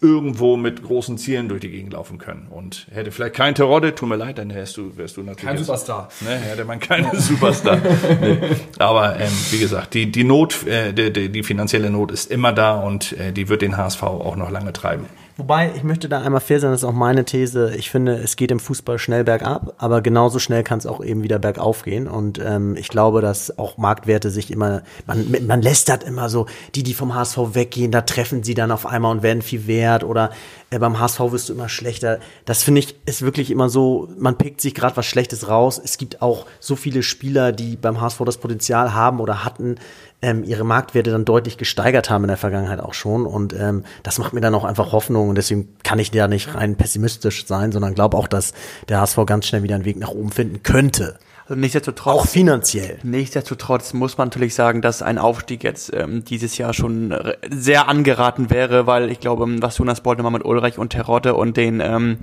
irgendwo 0.01 0.57
mit 0.57 0.83
großen 0.83 1.17
Zielen 1.17 1.47
durch 1.47 1.61
die 1.61 1.69
Gegend 1.69 1.93
laufen 1.93 2.17
können. 2.17 2.47
Und 2.49 2.87
hätte 2.91 3.11
vielleicht 3.11 3.35
kein 3.35 3.55
Terodde, 3.55 3.95
tut 3.95 4.09
mir 4.09 4.17
leid, 4.17 4.37
dann 4.37 4.53
wärst 4.53 4.77
du, 4.77 4.95
wärst 4.97 5.17
du 5.17 5.21
natürlich. 5.21 5.45
Kein 5.45 5.57
Superstar. 5.57 6.09
Ne, 6.21 6.35
hätte 6.35 6.65
man 6.65 6.79
keine 6.79 7.09
Superstar. 7.19 7.77
nee. 8.21 8.37
Aber 8.79 9.19
ähm, 9.19 9.31
wie 9.51 9.59
gesagt, 9.59 9.93
die, 9.93 10.11
die 10.11 10.25
Not, 10.25 10.67
äh, 10.67 10.93
die, 10.93 11.29
die 11.29 11.43
finanzielle 11.43 11.89
Not 11.89 12.11
ist 12.11 12.29
immer 12.29 12.51
da 12.51 12.79
und 12.79 13.13
äh, 13.13 13.31
die 13.31 13.47
wird 13.47 13.61
den 13.61 13.77
HSV 13.77 14.03
auch 14.03 14.35
noch 14.35 14.51
lange 14.51 14.73
treiben. 14.73 15.05
Wobei, 15.35 15.71
ich 15.75 15.83
möchte 15.83 16.07
da 16.09 16.21
einmal 16.21 16.41
fair 16.41 16.59
sein, 16.59 16.69
das 16.69 16.81
ist 16.81 16.87
auch 16.87 16.93
meine 16.93 17.25
These. 17.25 17.73
Ich 17.75 17.89
finde, 17.89 18.13
es 18.17 18.35
geht 18.35 18.51
im 18.51 18.59
Fußball 18.59 18.99
schnell 18.99 19.23
bergab, 19.23 19.73
aber 19.79 20.01
genauso 20.01 20.37
schnell 20.37 20.63
kann 20.63 20.77
es 20.77 20.85
auch 20.85 21.03
eben 21.03 21.23
wieder 21.23 21.39
bergauf 21.39 21.81
gehen. 21.81 22.07
Und 22.07 22.37
ähm, 22.37 22.75
ich 22.75 22.87
glaube, 22.87 23.21
dass 23.21 23.57
auch 23.57 23.77
Marktwerte 23.77 24.29
sich 24.29 24.51
immer, 24.51 24.83
man, 25.07 25.35
man 25.47 25.63
lästert 25.63 26.03
immer 26.03 26.29
so, 26.29 26.45
die, 26.75 26.83
die 26.83 26.93
vom 26.93 27.15
HSV 27.15 27.37
weggehen, 27.53 27.91
da 27.91 28.01
treffen 28.01 28.43
sie 28.43 28.53
dann 28.53 28.69
auf 28.69 28.85
einmal 28.85 29.11
und 29.11 29.23
werden 29.23 29.41
viel 29.41 29.65
wert 29.65 30.03
oder 30.03 30.29
äh, 30.69 30.77
beim 30.77 30.99
HSV 30.99 31.19
wirst 31.31 31.49
du 31.49 31.53
immer 31.53 31.69
schlechter. 31.69 32.19
Das 32.45 32.61
finde 32.61 32.81
ich 32.81 32.95
ist 33.07 33.23
wirklich 33.23 33.49
immer 33.49 33.69
so, 33.69 34.09
man 34.19 34.37
pickt 34.37 34.61
sich 34.61 34.75
gerade 34.75 34.95
was 34.97 35.07
Schlechtes 35.07 35.47
raus. 35.47 35.81
Es 35.83 35.97
gibt 35.97 36.21
auch 36.21 36.45
so 36.59 36.75
viele 36.75 37.01
Spieler, 37.01 37.51
die 37.51 37.75
beim 37.75 37.99
HSV 37.99 38.21
das 38.23 38.37
Potenzial 38.37 38.93
haben 38.93 39.19
oder 39.19 39.43
hatten, 39.43 39.77
ähm, 40.23 40.43
ihre 40.43 40.63
Marktwerte 40.63 41.11
dann 41.11 41.25
deutlich 41.25 41.57
gesteigert 41.57 42.09
haben 42.09 42.23
in 42.23 42.29
der 42.29 42.37
Vergangenheit 42.37 42.79
auch 42.79 42.93
schon. 42.93 43.25
Und 43.27 43.53
ähm, 43.53 43.83
das 44.01 44.17
macht 44.17 44.33
mir 44.33 44.41
dann 44.41 44.55
auch 44.55 44.63
einfach 44.63 44.91
Hoffnung. 44.93 45.29
Und 45.29 45.35
deswegen 45.35 45.67
kann 45.83 45.99
ich 45.99 46.11
da 46.11 46.27
nicht 46.27 46.55
rein 46.55 46.75
pessimistisch 46.75 47.45
sein, 47.45 47.71
sondern 47.71 47.93
glaube 47.93 48.17
auch, 48.17 48.27
dass 48.27 48.53
der 48.87 49.01
HSV 49.01 49.19
ganz 49.25 49.47
schnell 49.47 49.63
wieder 49.63 49.75
einen 49.75 49.85
Weg 49.85 49.97
nach 49.97 50.09
oben 50.09 50.31
finden 50.31 50.63
könnte. 50.63 51.19
Also 51.45 51.59
nichtsdestotrotz, 51.59 52.15
auch 52.15 52.25
finanziell. 52.25 52.99
Nichtsdestotrotz 53.03 53.91
muss 53.91 54.17
man 54.17 54.29
natürlich 54.29 54.55
sagen, 54.55 54.81
dass 54.81 55.01
ein 55.01 55.17
Aufstieg 55.17 55.61
jetzt 55.63 55.93
ähm, 55.93 56.23
dieses 56.23 56.57
Jahr 56.57 56.73
schon 56.73 57.13
sehr 57.49 57.89
angeraten 57.89 58.49
wäre, 58.49 58.87
weil 58.87 59.11
ich 59.11 59.19
glaube, 59.19 59.45
was 59.61 59.77
Jonas 59.77 59.99
Bolt 59.99 60.19
nochmal 60.19 60.31
mit 60.31 60.45
Ulreich 60.45 60.77
und 60.77 60.91
Terodde 60.91 61.35
und 61.35 61.57
den 61.57 61.81
ähm, 61.81 62.17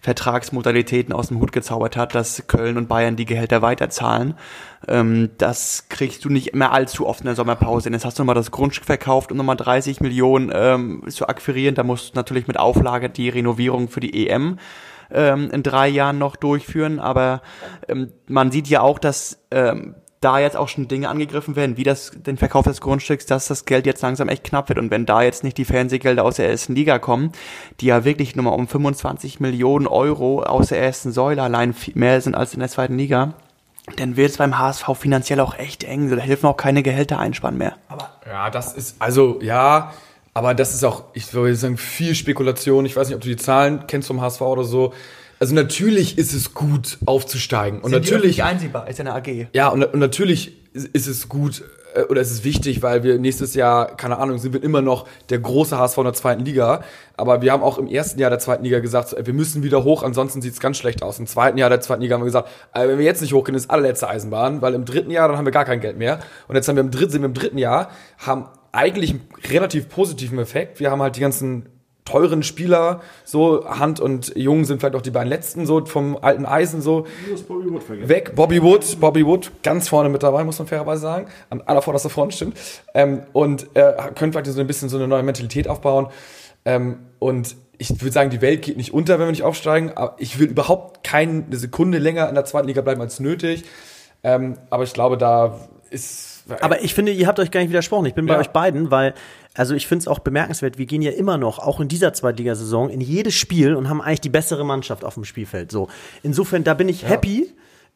Vertragsmodalitäten 0.00 1.12
aus 1.12 1.28
dem 1.28 1.40
Hut 1.40 1.52
gezaubert 1.52 1.96
hat, 1.96 2.14
dass 2.14 2.46
Köln 2.46 2.76
und 2.78 2.88
Bayern 2.88 3.16
die 3.16 3.26
Gehälter 3.26 3.62
weiterzahlen. 3.62 4.34
Ähm, 4.88 5.30
das 5.38 5.88
kriegst 5.88 6.24
du 6.24 6.30
nicht 6.30 6.54
mehr 6.54 6.72
allzu 6.72 7.06
oft 7.06 7.20
in 7.20 7.26
der 7.26 7.34
Sommerpause. 7.34 7.90
Jetzt 7.90 8.04
hast 8.04 8.18
du 8.18 8.22
nochmal 8.22 8.34
das 8.34 8.50
Grundstück 8.50 8.86
verkauft, 8.86 9.30
um 9.30 9.36
nochmal 9.36 9.56
30 9.56 10.00
Millionen 10.00 10.50
ähm, 10.54 11.04
zu 11.08 11.28
akquirieren. 11.28 11.74
Da 11.74 11.82
musst 11.82 12.14
du 12.14 12.18
natürlich 12.18 12.46
mit 12.46 12.58
Auflage 12.58 13.10
die 13.10 13.28
Renovierung 13.28 13.88
für 13.88 14.00
die 14.00 14.26
EM 14.26 14.58
ähm, 15.10 15.50
in 15.50 15.62
drei 15.62 15.88
Jahren 15.88 16.18
noch 16.18 16.36
durchführen. 16.36 16.98
Aber 16.98 17.42
ähm, 17.88 18.12
man 18.26 18.50
sieht 18.50 18.68
ja 18.68 18.80
auch, 18.80 18.98
dass 18.98 19.44
ähm, 19.50 19.96
da 20.20 20.38
jetzt 20.38 20.56
auch 20.56 20.68
schon 20.68 20.86
Dinge 20.86 21.08
angegriffen 21.08 21.56
werden, 21.56 21.78
wie 21.78 21.82
das, 21.82 22.12
den 22.14 22.36
Verkauf 22.36 22.66
des 22.66 22.82
Grundstücks, 22.82 23.24
dass 23.24 23.48
das 23.48 23.64
Geld 23.64 23.86
jetzt 23.86 24.02
langsam 24.02 24.28
echt 24.28 24.44
knapp 24.44 24.68
wird. 24.68 24.78
Und 24.78 24.90
wenn 24.90 25.06
da 25.06 25.22
jetzt 25.22 25.44
nicht 25.44 25.56
die 25.56 25.64
Fernsehgelder 25.64 26.24
aus 26.24 26.36
der 26.36 26.50
ersten 26.50 26.74
Liga 26.74 26.98
kommen, 26.98 27.32
die 27.80 27.86
ja 27.86 28.04
wirklich 28.04 28.36
nur 28.36 28.44
mal 28.44 28.50
um 28.50 28.68
25 28.68 29.40
Millionen 29.40 29.86
Euro 29.86 30.42
aus 30.42 30.68
der 30.68 30.82
ersten 30.82 31.10
Säule 31.10 31.42
allein 31.42 31.74
mehr 31.94 32.20
sind 32.20 32.34
als 32.34 32.52
in 32.52 32.60
der 32.60 32.68
zweiten 32.68 32.98
Liga, 32.98 33.32
dann 33.96 34.16
wird 34.18 34.30
es 34.30 34.36
beim 34.36 34.58
HSV 34.58 34.84
finanziell 34.94 35.40
auch 35.40 35.56
echt 35.56 35.84
eng. 35.84 36.10
Da 36.10 36.16
helfen 36.18 36.46
auch 36.46 36.56
keine 36.56 36.82
Gehälter 36.82 37.18
einsparen 37.18 37.56
mehr. 37.56 37.76
Aber 37.88 38.10
ja, 38.26 38.50
das 38.50 38.74
ist, 38.74 38.96
also 38.98 39.40
ja, 39.40 39.94
aber 40.34 40.52
das 40.54 40.74
ist 40.74 40.84
auch, 40.84 41.04
ich 41.14 41.32
würde 41.32 41.56
sagen, 41.56 41.78
viel 41.78 42.14
Spekulation. 42.14 42.84
Ich 42.84 42.94
weiß 42.94 43.08
nicht, 43.08 43.16
ob 43.16 43.22
du 43.22 43.28
die 43.28 43.36
Zahlen 43.36 43.84
kennst 43.86 44.08
vom 44.08 44.20
HSV 44.20 44.42
oder 44.42 44.64
so. 44.64 44.92
Also 45.40 45.54
natürlich 45.54 46.18
ist 46.18 46.34
es 46.34 46.52
gut 46.52 46.98
aufzusteigen 47.06 47.80
und 47.80 47.90
Sind 47.90 48.02
natürlich 48.02 48.36
die 48.36 48.42
einsehbar 48.42 48.88
ist 48.88 48.98
ja 48.98 49.06
eine 49.06 49.14
AG. 49.14 49.48
Ja 49.54 49.68
und, 49.68 49.82
und 49.82 49.98
natürlich 49.98 50.52
ist 50.74 51.06
es 51.06 51.30
gut 51.30 51.64
äh, 51.94 52.02
oder 52.02 52.20
ist 52.20 52.30
es 52.30 52.44
wichtig, 52.44 52.82
weil 52.82 53.04
wir 53.04 53.18
nächstes 53.18 53.54
Jahr 53.54 53.96
keine 53.96 54.18
Ahnung 54.18 54.36
sind 54.36 54.52
wir 54.52 54.62
immer 54.62 54.82
noch 54.82 55.06
der 55.30 55.38
große 55.38 55.78
HSV 55.78 55.96
in 55.96 56.04
der 56.04 56.12
zweiten 56.12 56.44
Liga, 56.44 56.84
aber 57.16 57.40
wir 57.40 57.52
haben 57.52 57.62
auch 57.62 57.78
im 57.78 57.86
ersten 57.86 58.20
Jahr 58.20 58.28
der 58.28 58.38
zweiten 58.38 58.64
Liga 58.64 58.80
gesagt, 58.80 59.16
wir 59.18 59.32
müssen 59.32 59.62
wieder 59.62 59.82
hoch, 59.82 60.02
ansonsten 60.02 60.42
sieht 60.42 60.52
es 60.52 60.60
ganz 60.60 60.76
schlecht 60.76 61.02
aus. 61.02 61.18
Im 61.18 61.26
zweiten 61.26 61.56
Jahr 61.56 61.70
der 61.70 61.80
zweiten 61.80 62.02
Liga 62.02 62.16
haben 62.16 62.20
wir 62.20 62.26
gesagt, 62.26 62.50
äh, 62.74 62.86
wenn 62.86 62.98
wir 62.98 63.06
jetzt 63.06 63.22
nicht 63.22 63.32
hochgehen, 63.32 63.56
ist 63.56 63.70
allerletzte 63.70 64.08
Eisenbahn, 64.08 64.60
weil 64.60 64.74
im 64.74 64.84
dritten 64.84 65.10
Jahr 65.10 65.28
dann 65.28 65.38
haben 65.38 65.46
wir 65.46 65.52
gar 65.52 65.64
kein 65.64 65.80
Geld 65.80 65.96
mehr 65.96 66.20
und 66.48 66.54
jetzt 66.54 66.68
haben 66.68 66.76
wir 66.76 66.82
im 66.82 66.90
dritten 66.90 67.12
sind 67.12 67.22
wir 67.22 67.28
im 67.28 67.34
dritten 67.34 67.56
Jahr 67.56 67.90
haben 68.18 68.44
eigentlich 68.72 69.12
einen 69.12 69.26
relativ 69.50 69.88
positiven 69.88 70.38
Effekt. 70.38 70.80
Wir 70.80 70.90
haben 70.90 71.00
halt 71.00 71.16
die 71.16 71.20
ganzen 71.20 71.66
teuren 72.10 72.42
Spieler, 72.42 73.00
so 73.24 73.64
Hand 73.68 74.00
und 74.00 74.32
Jung 74.36 74.64
sind 74.64 74.80
vielleicht 74.80 74.96
auch 74.96 75.02
die 75.02 75.10
beiden 75.10 75.28
letzten 75.28 75.66
so 75.66 75.84
vom 75.84 76.18
alten 76.20 76.46
Eisen 76.46 76.80
so. 76.80 77.06
Bobby 77.46 77.70
Wood 77.70 78.08
weg. 78.08 78.32
Bobby 78.34 78.62
Wood, 78.62 79.00
Bobby 79.00 79.24
Wood 79.26 79.52
ganz 79.62 79.88
vorne 79.88 80.08
mit 80.08 80.22
dabei, 80.22 80.44
muss 80.44 80.58
man 80.58 80.68
fairerweise 80.68 81.02
sagen, 81.02 81.26
an 81.50 81.62
aller 81.66 81.82
vorderster 81.82 82.10
Front 82.10 82.34
stimmt. 82.34 82.58
Ähm, 82.94 83.22
und 83.32 83.74
äh, 83.74 83.92
können 84.14 84.32
vielleicht 84.32 84.46
so 84.46 84.60
ein 84.60 84.66
bisschen 84.66 84.88
so 84.88 84.96
eine 84.96 85.08
neue 85.08 85.22
Mentalität 85.22 85.68
aufbauen. 85.68 86.08
Ähm, 86.64 86.98
und 87.18 87.56
ich 87.78 88.00
würde 88.02 88.12
sagen, 88.12 88.30
die 88.30 88.42
Welt 88.42 88.62
geht 88.62 88.76
nicht 88.76 88.92
unter, 88.92 89.18
wenn 89.18 89.26
wir 89.26 89.32
nicht 89.32 89.42
aufsteigen, 89.42 89.92
aber 89.94 90.16
ich 90.18 90.38
will 90.38 90.48
überhaupt 90.48 91.02
keine 91.02 91.44
Sekunde 91.52 91.98
länger 91.98 92.28
in 92.28 92.34
der 92.34 92.44
zweiten 92.44 92.68
Liga 92.68 92.82
bleiben 92.82 93.00
als 93.00 93.20
nötig, 93.20 93.64
ähm, 94.22 94.58
aber 94.68 94.84
ich 94.84 94.92
glaube, 94.92 95.16
da 95.16 95.58
ist 95.88 96.29
aber 96.60 96.82
ich 96.82 96.94
finde, 96.94 97.12
ihr 97.12 97.26
habt 97.26 97.38
euch 97.38 97.50
gar 97.50 97.60
nicht 97.60 97.70
widersprochen. 97.70 98.06
Ich 98.06 98.14
bin 98.14 98.26
bei 98.26 98.38
euch 98.38 98.48
beiden, 98.48 98.90
weil, 98.90 99.14
also 99.54 99.74
ich 99.74 99.86
finde 99.86 100.02
es 100.02 100.08
auch 100.08 100.20
bemerkenswert, 100.20 100.78
wir 100.78 100.86
gehen 100.86 101.02
ja 101.02 101.12
immer 101.12 101.38
noch, 101.38 101.58
auch 101.58 101.80
in 101.80 101.88
dieser 101.88 102.12
Zweitligasaison, 102.12 102.90
in 102.90 103.00
jedes 103.00 103.34
Spiel 103.34 103.74
und 103.74 103.88
haben 103.88 104.00
eigentlich 104.00 104.20
die 104.20 104.28
bessere 104.28 104.64
Mannschaft 104.64 105.04
auf 105.04 105.14
dem 105.14 105.24
Spielfeld. 105.24 105.70
So. 105.70 105.88
Insofern, 106.22 106.64
da 106.64 106.74
bin 106.74 106.88
ich 106.88 107.02
ja. 107.02 107.08
happy. 107.08 107.52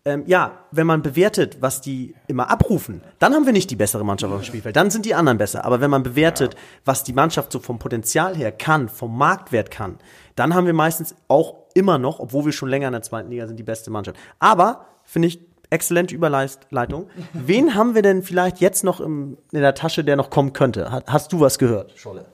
Ähm, 0.07 0.25
ja, 0.27 0.59
wenn 0.71 0.87
man 0.87 1.01
bewertet, 1.01 1.57
was 1.61 1.81
die 1.81 2.15
immer 2.27 2.51
abrufen, 2.51 3.01
dann 3.21 3.33
haben 3.33 3.47
wir 3.47 3.55
nicht 3.55 3.71
die 3.71 3.77
bessere 3.77 4.05
Mannschaft 4.05 4.31
auf 4.35 4.43
dem 4.43 4.45
Spielfeld. 4.45 4.77
Dann 4.77 4.91
sind 4.91 5.07
die 5.07 5.15
anderen 5.15 5.39
besser. 5.39 5.65
Aber 5.65 5.81
wenn 5.81 5.91
man 5.91 6.03
bewertet, 6.03 6.53
ja. 6.53 6.61
was 6.85 7.05
die 7.05 7.15
Mannschaft 7.15 7.51
so 7.51 7.59
vom 7.59 7.79
Potenzial 7.79 8.37
her 8.37 8.53
kann, 8.53 8.91
vom 8.91 9.17
Marktwert 9.17 9.71
kann, 9.71 9.97
dann 10.37 10.55
haben 10.55 10.67
wir 10.67 10.75
meistens 10.75 11.15
auch 11.29 11.65
immer 11.73 11.97
noch, 11.99 12.21
obwohl 12.21 12.45
wir 12.45 12.53
schon 12.53 12.69
länger 12.69 12.89
in 12.89 12.93
der 12.93 13.03
zweiten 13.03 13.31
Liga 13.31 13.47
sind, 13.47 13.57
die 13.57 13.63
beste 13.63 13.91
Mannschaft. 13.91 14.19
Aber, 14.39 14.85
finde 15.05 15.29
ich, 15.29 15.41
Exzellente 15.71 16.15
Überleitung. 16.15 17.09
Wen 17.33 17.75
haben 17.75 17.95
wir 17.95 18.03
denn 18.03 18.23
vielleicht 18.23 18.61
jetzt 18.61 18.85
noch 18.85 19.01
im, 19.01 19.39
in 19.53 19.61
der 19.61 19.75
Tasche, 19.75 20.05
der 20.05 20.17
noch 20.17 20.31
kommen 20.31 20.53
könnte? 20.53 21.03
Hast 21.07 21.33
du 21.33 21.41
was 21.41 21.59
gehört, 21.59 21.93
Scholle? 21.97 22.27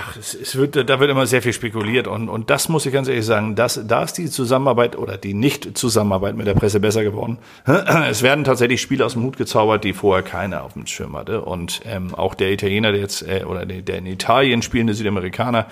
Ach, 0.00 0.16
es, 0.16 0.32
es 0.32 0.54
wird, 0.54 0.76
da 0.76 1.00
wird 1.00 1.10
immer 1.10 1.26
sehr 1.26 1.42
viel 1.42 1.52
spekuliert 1.52 2.06
und, 2.06 2.28
und 2.28 2.50
das 2.50 2.68
muss 2.68 2.86
ich 2.86 2.92
ganz 2.92 3.08
ehrlich 3.08 3.24
sagen, 3.24 3.56
das, 3.56 3.80
da 3.84 4.04
ist 4.04 4.12
die 4.12 4.30
Zusammenarbeit 4.30 4.96
oder 4.96 5.16
die 5.16 5.34
Nicht-Zusammenarbeit 5.34 6.36
mit 6.36 6.46
der 6.46 6.54
Presse 6.54 6.78
besser 6.78 7.02
geworden. 7.02 7.38
Es 8.08 8.22
werden 8.22 8.44
tatsächlich 8.44 8.80
Spiele 8.80 9.04
aus 9.04 9.14
dem 9.14 9.24
Hut 9.24 9.36
gezaubert, 9.36 9.82
die 9.82 9.92
vorher 9.92 10.22
keiner 10.22 10.62
auf 10.62 10.74
dem 10.74 10.86
Schirm 10.86 11.16
hatte 11.16 11.40
und 11.40 11.80
ähm, 11.84 12.14
auch 12.14 12.34
der 12.34 12.52
Italiener, 12.52 12.92
der 12.92 13.00
jetzt 13.00 13.22
äh, 13.22 13.42
oder 13.44 13.66
der, 13.66 13.82
der 13.82 13.98
in 13.98 14.06
Italien 14.06 14.62
spielende 14.62 14.94
Südamerikaner, 14.94 15.66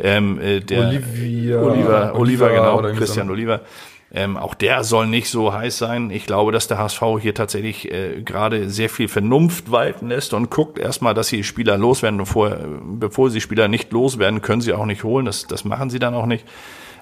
ähm, 0.00 0.40
äh, 0.40 0.60
der 0.60 0.88
Olivia, 0.88 1.60
Oliver, 1.60 2.14
Oliver, 2.14 2.14
Oliver 2.16 2.50
genau, 2.50 2.98
Christian 2.98 3.30
Oliver, 3.30 3.60
ähm, 4.12 4.36
auch 4.36 4.54
der 4.54 4.82
soll 4.82 5.06
nicht 5.06 5.30
so 5.30 5.52
heiß 5.52 5.78
sein. 5.78 6.10
Ich 6.10 6.26
glaube, 6.26 6.50
dass 6.50 6.66
der 6.66 6.78
HSV 6.78 7.02
hier 7.20 7.34
tatsächlich 7.34 7.90
äh, 7.92 8.22
gerade 8.22 8.68
sehr 8.68 8.88
viel 8.88 9.06
Vernunft 9.06 9.70
walten 9.70 10.08
lässt 10.08 10.34
und 10.34 10.50
guckt 10.50 10.78
erstmal, 10.78 11.14
dass 11.14 11.28
sie 11.28 11.44
Spieler 11.44 11.78
loswerden. 11.78 12.18
Bevor, 12.18 12.58
bevor 12.82 13.30
sie 13.30 13.40
Spieler 13.40 13.68
nicht 13.68 13.92
loswerden, 13.92 14.42
können 14.42 14.62
sie 14.62 14.72
auch 14.72 14.86
nicht 14.86 15.04
holen. 15.04 15.26
Das, 15.26 15.46
das 15.46 15.64
machen 15.64 15.90
sie 15.90 16.00
dann 16.00 16.14
auch 16.14 16.26
nicht. 16.26 16.44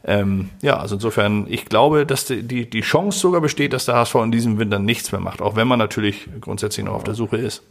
Ähm, 0.04 0.50
ja, 0.62 0.78
also 0.78 0.96
insofern, 0.96 1.46
ich 1.48 1.66
glaube, 1.66 2.06
dass 2.06 2.24
die, 2.24 2.42
die, 2.42 2.68
die 2.68 2.80
Chance 2.80 3.18
sogar 3.18 3.40
besteht, 3.40 3.72
dass 3.72 3.86
der 3.86 3.96
HSV 3.96 4.14
in 4.16 4.32
diesem 4.32 4.58
Winter 4.58 4.78
nichts 4.78 5.12
mehr 5.12 5.20
macht, 5.20 5.42
auch 5.42 5.56
wenn 5.56 5.68
man 5.68 5.78
natürlich 5.78 6.28
grundsätzlich 6.40 6.86
noch 6.86 6.94
auf 6.94 7.04
der 7.04 7.14
Suche 7.14 7.36
ist. 7.36 7.62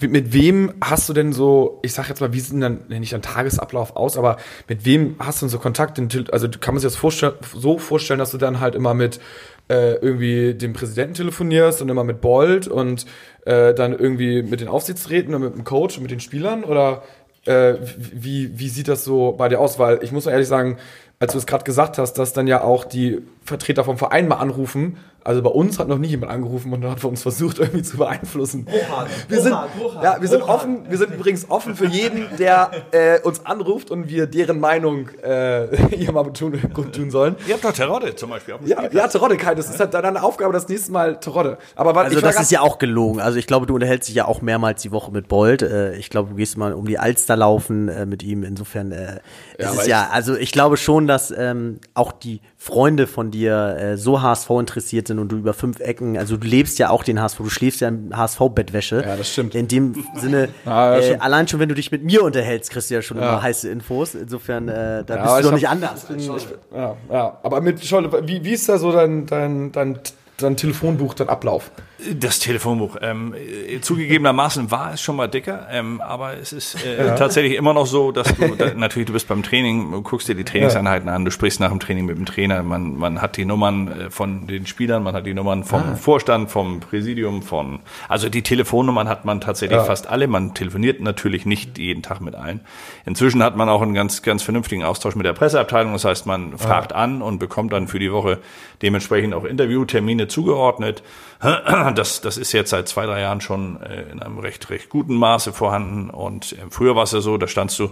Mit 0.00 0.32
wem 0.32 0.74
hast 0.80 1.08
du 1.08 1.12
denn 1.12 1.32
so, 1.32 1.78
ich 1.82 1.92
sag 1.92 2.08
jetzt 2.08 2.20
mal, 2.20 2.32
wie 2.32 2.40
sieht 2.40 2.54
denn 2.54 2.60
dann, 2.60 3.00
nicht 3.00 3.14
ein 3.14 3.22
Tagesablauf 3.22 3.96
aus, 3.96 4.16
aber 4.16 4.36
mit 4.68 4.84
wem 4.84 5.16
hast 5.18 5.40
du 5.40 5.46
denn 5.46 5.50
so 5.50 5.58
Kontakt? 5.58 6.00
Also 6.32 6.48
kann 6.48 6.74
man 6.74 6.80
sich 6.80 6.90
das 6.90 6.96
vorstellen, 6.96 7.34
so 7.54 7.78
vorstellen, 7.78 8.18
dass 8.18 8.30
du 8.30 8.38
dann 8.38 8.60
halt 8.60 8.74
immer 8.74 8.94
mit 8.94 9.20
äh, 9.68 9.94
irgendwie 9.96 10.54
dem 10.54 10.72
Präsidenten 10.72 11.14
telefonierst 11.14 11.82
und 11.82 11.88
immer 11.88 12.04
mit 12.04 12.20
Bold 12.20 12.68
und 12.68 13.06
äh, 13.44 13.74
dann 13.74 13.92
irgendwie 13.92 14.42
mit 14.42 14.60
den 14.60 14.68
Aufsichtsräten 14.68 15.34
und 15.34 15.42
mit 15.42 15.54
dem 15.54 15.64
Coach 15.64 15.96
und 15.96 16.02
mit 16.02 16.10
den 16.10 16.20
Spielern? 16.20 16.64
Oder 16.64 17.02
äh, 17.44 17.74
wie, 17.98 18.58
wie 18.58 18.68
sieht 18.68 18.88
das 18.88 19.04
so 19.04 19.32
bei 19.32 19.48
dir 19.48 19.60
aus? 19.60 19.78
Weil 19.78 20.02
ich 20.02 20.12
muss 20.12 20.26
ehrlich 20.26 20.48
sagen, 20.48 20.78
als 21.20 21.32
du 21.32 21.38
es 21.38 21.46
gerade 21.46 21.64
gesagt 21.64 21.98
hast, 21.98 22.14
dass 22.14 22.32
dann 22.32 22.46
ja 22.46 22.62
auch 22.62 22.84
die 22.84 23.18
Vertreter 23.44 23.84
vom 23.84 23.98
Verein 23.98 24.28
mal 24.28 24.36
anrufen. 24.36 24.96
Also 25.28 25.42
bei 25.42 25.50
uns 25.50 25.78
hat 25.78 25.88
noch 25.88 25.98
nie 25.98 26.08
jemand 26.08 26.32
angerufen 26.32 26.72
und 26.72 26.82
hat 26.86 27.04
uns 27.04 27.20
versucht 27.20 27.58
irgendwie 27.58 27.82
zu 27.82 27.98
beeinflussen. 27.98 28.66
Hochhard, 28.66 29.08
wir 29.28 29.42
sind, 29.42 29.54
Hochhard, 29.54 30.02
ja, 30.02 30.16
wir 30.22 30.26
sind 30.28 30.40
offen. 30.40 30.86
Wir 30.88 30.96
sind 30.96 31.12
übrigens 31.12 31.50
offen 31.50 31.76
für 31.76 31.84
jeden, 31.84 32.34
der 32.38 32.70
äh, 32.92 33.20
uns 33.20 33.44
anruft 33.44 33.90
und 33.90 34.08
wir 34.08 34.26
deren 34.26 34.58
Meinung 34.58 35.10
äh, 35.22 35.66
hier 35.94 36.12
mal 36.12 36.32
tun, 36.32 36.58
tun 36.92 37.10
sollen. 37.10 37.36
Ihr 37.46 37.52
habt 37.52 37.64
doch 37.64 37.74
Terodde 37.74 38.16
zum 38.16 38.30
Beispiel. 38.30 38.54
Ja, 38.64 38.90
ja, 38.90 39.06
Terodde, 39.06 39.36
Kai. 39.36 39.54
Das 39.54 39.68
ist 39.68 39.78
halt 39.78 39.92
deine 39.92 40.22
Aufgabe, 40.22 40.54
das 40.54 40.66
nächste 40.66 40.92
Mal 40.92 41.20
Terodde. 41.20 41.58
Aber 41.76 41.94
also 41.94 42.22
das 42.22 42.40
ist 42.40 42.50
ja 42.50 42.62
auch 42.62 42.78
gelogen. 42.78 43.20
Also 43.20 43.38
ich 43.38 43.46
glaube, 43.46 43.66
du 43.66 43.74
unterhältst 43.74 44.08
dich 44.08 44.14
ja 44.14 44.24
auch 44.24 44.40
mehrmals 44.40 44.80
die 44.80 44.92
Woche 44.92 45.12
mit 45.12 45.28
Bold. 45.28 45.60
Äh, 45.60 45.94
ich 45.96 46.08
glaube, 46.08 46.30
du 46.30 46.36
gehst 46.36 46.56
mal 46.56 46.72
um 46.72 46.86
die 46.86 46.98
Alster 46.98 47.36
laufen 47.36 47.90
äh, 47.90 48.06
mit 48.06 48.22
ihm. 48.22 48.44
Insofern 48.44 48.92
äh, 48.92 49.20
ja, 49.60 49.72
ist 49.72 49.86
ja, 49.86 50.08
also 50.10 50.36
ich 50.36 50.52
glaube 50.52 50.78
schon, 50.78 51.06
dass 51.06 51.30
ähm, 51.36 51.80
auch 51.92 52.12
die 52.12 52.40
Freunde 52.60 53.06
von 53.06 53.30
dir 53.30 53.76
äh, 53.78 53.96
so 53.96 54.20
HSV 54.20 54.50
interessiert 54.50 55.06
sind 55.06 55.20
und 55.20 55.30
du 55.30 55.36
über 55.36 55.54
fünf 55.54 55.78
Ecken, 55.78 56.18
also 56.18 56.36
du 56.36 56.44
lebst 56.44 56.80
ja 56.80 56.90
auch 56.90 57.04
den 57.04 57.22
HSV, 57.22 57.38
du 57.38 57.50
schläfst 57.50 57.80
ja 57.80 57.86
in 57.86 58.14
HSV-Bettwäsche. 58.14 59.04
Ja, 59.06 59.16
das 59.16 59.32
stimmt. 59.32 59.54
In 59.54 59.68
dem 59.68 60.04
Sinne, 60.16 60.48
ja, 60.66 60.98
äh, 60.98 61.18
allein 61.20 61.46
schon, 61.46 61.60
wenn 61.60 61.68
du 61.68 61.76
dich 61.76 61.92
mit 61.92 62.02
mir 62.02 62.24
unterhältst, 62.24 62.72
kriegst 62.72 62.90
du 62.90 62.94
ja 62.94 63.02
schon 63.02 63.18
ja. 63.18 63.28
immer 63.28 63.42
heiße 63.42 63.68
Infos. 63.68 64.16
Insofern, 64.16 64.68
äh, 64.68 65.04
da 65.04 65.16
ja, 65.16 65.22
bist 65.22 65.38
du 65.38 65.42
doch 65.44 65.52
nicht 65.52 65.68
anders. 65.68 66.06
Ich, 66.10 66.26
ja, 66.74 66.96
ja, 67.08 67.38
aber 67.44 67.60
mit 67.60 67.82
Scholle, 67.84 68.10
wie, 68.26 68.42
wie 68.42 68.52
ist 68.52 68.68
da 68.68 68.76
so 68.78 68.90
dein, 68.90 69.26
dein, 69.26 69.70
dein, 69.70 70.00
dein 70.38 70.56
Telefonbuch, 70.56 71.14
dein 71.14 71.28
Ablauf? 71.28 71.70
Das 72.14 72.38
Telefonbuch. 72.38 72.96
Ähm, 73.02 73.34
äh, 73.34 73.80
zugegebenermaßen 73.80 74.70
war 74.70 74.94
es 74.94 75.00
schon 75.00 75.16
mal 75.16 75.26
dicker, 75.26 75.66
ähm, 75.70 76.00
aber 76.00 76.36
es 76.38 76.52
ist 76.52 76.84
äh, 76.86 77.06
ja. 77.06 77.16
tatsächlich 77.16 77.56
immer 77.56 77.74
noch 77.74 77.86
so, 77.86 78.12
dass 78.12 78.32
du 78.36 78.54
da, 78.54 78.72
natürlich 78.74 79.08
du 79.08 79.12
bist 79.12 79.26
beim 79.26 79.42
Training, 79.42 80.04
guckst 80.04 80.28
dir 80.28 80.36
die 80.36 80.44
Trainingseinheiten 80.44 81.08
ja. 81.08 81.14
an, 81.14 81.24
du 81.24 81.32
sprichst 81.32 81.58
nach 81.58 81.70
dem 81.70 81.80
Training 81.80 82.06
mit 82.06 82.16
dem 82.16 82.24
Trainer, 82.24 82.62
man, 82.62 82.96
man 82.96 83.20
hat 83.20 83.36
die 83.36 83.44
Nummern 83.44 83.88
äh, 83.88 84.10
von 84.10 84.46
den 84.46 84.66
Spielern, 84.66 85.02
man 85.02 85.14
hat 85.14 85.26
die 85.26 85.34
Nummern 85.34 85.64
vom 85.64 85.82
ah. 85.82 85.96
Vorstand, 85.96 86.52
vom 86.52 86.78
Präsidium, 86.78 87.42
von 87.42 87.80
also 88.08 88.28
die 88.28 88.42
Telefonnummern 88.42 89.08
hat 89.08 89.24
man 89.24 89.40
tatsächlich 89.40 89.78
ja. 89.78 89.84
fast 89.84 90.06
alle. 90.06 90.28
Man 90.28 90.54
telefoniert 90.54 91.00
natürlich 91.00 91.46
nicht 91.46 91.78
jeden 91.78 92.02
Tag 92.02 92.20
mit 92.20 92.36
allen. 92.36 92.60
Inzwischen 93.06 93.42
hat 93.42 93.56
man 93.56 93.68
auch 93.68 93.82
einen 93.82 93.94
ganz 93.94 94.22
ganz 94.22 94.44
vernünftigen 94.44 94.84
Austausch 94.84 95.16
mit 95.16 95.26
der 95.26 95.32
Presseabteilung. 95.32 95.94
Das 95.94 96.04
heißt, 96.04 96.26
man 96.26 96.56
fragt 96.58 96.92
an 96.92 97.22
und 97.22 97.40
bekommt 97.40 97.72
dann 97.72 97.88
für 97.88 97.98
die 97.98 98.12
Woche 98.12 98.38
dementsprechend 98.82 99.34
auch 99.34 99.44
Interviewtermine 99.44 100.27
zugeordnet. 100.28 101.02
Das, 101.94 102.20
das 102.20 102.36
ist 102.36 102.52
jetzt 102.52 102.70
seit 102.70 102.88
zwei, 102.88 103.06
drei 103.06 103.20
Jahren 103.20 103.40
schon 103.40 103.80
äh, 103.80 104.02
in 104.10 104.20
einem 104.20 104.38
recht, 104.38 104.70
recht 104.70 104.88
guten 104.88 105.14
Maße 105.14 105.52
vorhanden. 105.52 106.10
Und 106.10 106.52
äh, 106.52 106.56
früher 106.68 106.96
war 106.96 107.04
es 107.04 107.12
ja 107.12 107.20
so, 107.20 107.38
da 107.38 107.46
standst 107.46 107.78
du 107.78 107.90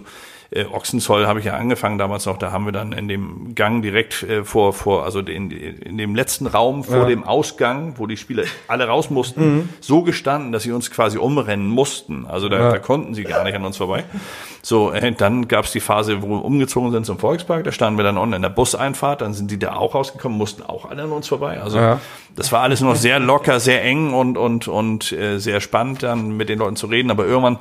äh, 0.51 0.65
Ochsenzoll 0.65 1.27
habe 1.27 1.39
ich 1.39 1.45
ja 1.45 1.53
angefangen 1.53 1.97
damals 1.97 2.25
noch, 2.25 2.37
da 2.37 2.51
haben 2.51 2.65
wir 2.65 2.71
dann 2.71 2.93
in 2.93 3.07
dem 3.07 3.55
Gang 3.55 3.81
direkt 3.81 4.23
äh, 4.23 4.43
vor, 4.43 4.73
vor, 4.73 5.03
also 5.03 5.19
in, 5.19 5.51
in 5.51 5.97
dem 5.97 6.15
letzten 6.15 6.47
Raum 6.47 6.83
vor 6.83 6.97
ja. 6.97 7.05
dem 7.05 7.23
Ausgang, 7.23 7.95
wo 7.97 8.07
die 8.07 8.17
Spieler 8.17 8.43
alle 8.67 8.87
raus 8.87 9.09
mussten, 9.09 9.55
mhm. 9.55 9.69
so 9.81 10.03
gestanden, 10.03 10.51
dass 10.51 10.63
sie 10.63 10.71
uns 10.71 10.89
quasi 10.91 11.17
umrennen 11.17 11.67
mussten. 11.67 12.25
Also 12.25 12.49
da, 12.49 12.59
ja. 12.59 12.71
da 12.71 12.79
konnten 12.79 13.13
sie 13.13 13.23
gar 13.23 13.43
nicht 13.43 13.55
an 13.55 13.65
uns 13.65 13.77
vorbei. 13.77 14.05
So, 14.61 14.91
äh, 14.91 15.11
dann 15.11 15.47
gab 15.47 15.65
es 15.65 15.71
die 15.71 15.79
Phase, 15.79 16.21
wo 16.21 16.27
wir 16.27 16.45
umgezogen 16.45 16.91
sind 16.91 17.05
zum 17.05 17.19
Volkspark, 17.19 17.63
da 17.63 17.71
standen 17.71 17.97
wir 17.97 18.03
dann 18.03 18.17
unten 18.17 18.33
in 18.33 18.41
der 18.41 18.49
Buseinfahrt, 18.49 19.21
dann 19.21 19.33
sind 19.33 19.51
die 19.51 19.59
da 19.59 19.75
auch 19.75 19.95
rausgekommen, 19.95 20.37
mussten 20.37 20.63
auch 20.63 20.89
alle 20.89 21.03
an 21.03 21.11
uns 21.11 21.27
vorbei. 21.27 21.61
Also 21.61 21.77
ja. 21.77 21.99
das 22.35 22.51
war 22.51 22.61
alles 22.61 22.81
noch 22.81 22.95
sehr 22.95 23.19
locker, 23.19 23.59
sehr 23.59 23.83
eng 23.83 24.13
und, 24.13 24.37
und, 24.37 24.67
und 24.67 25.11
äh, 25.11 25.39
sehr 25.39 25.59
spannend, 25.59 26.03
dann 26.03 26.37
mit 26.37 26.49
den 26.49 26.59
Leuten 26.59 26.75
zu 26.75 26.87
reden, 26.87 27.11
aber 27.11 27.25
irgendwann 27.25 27.59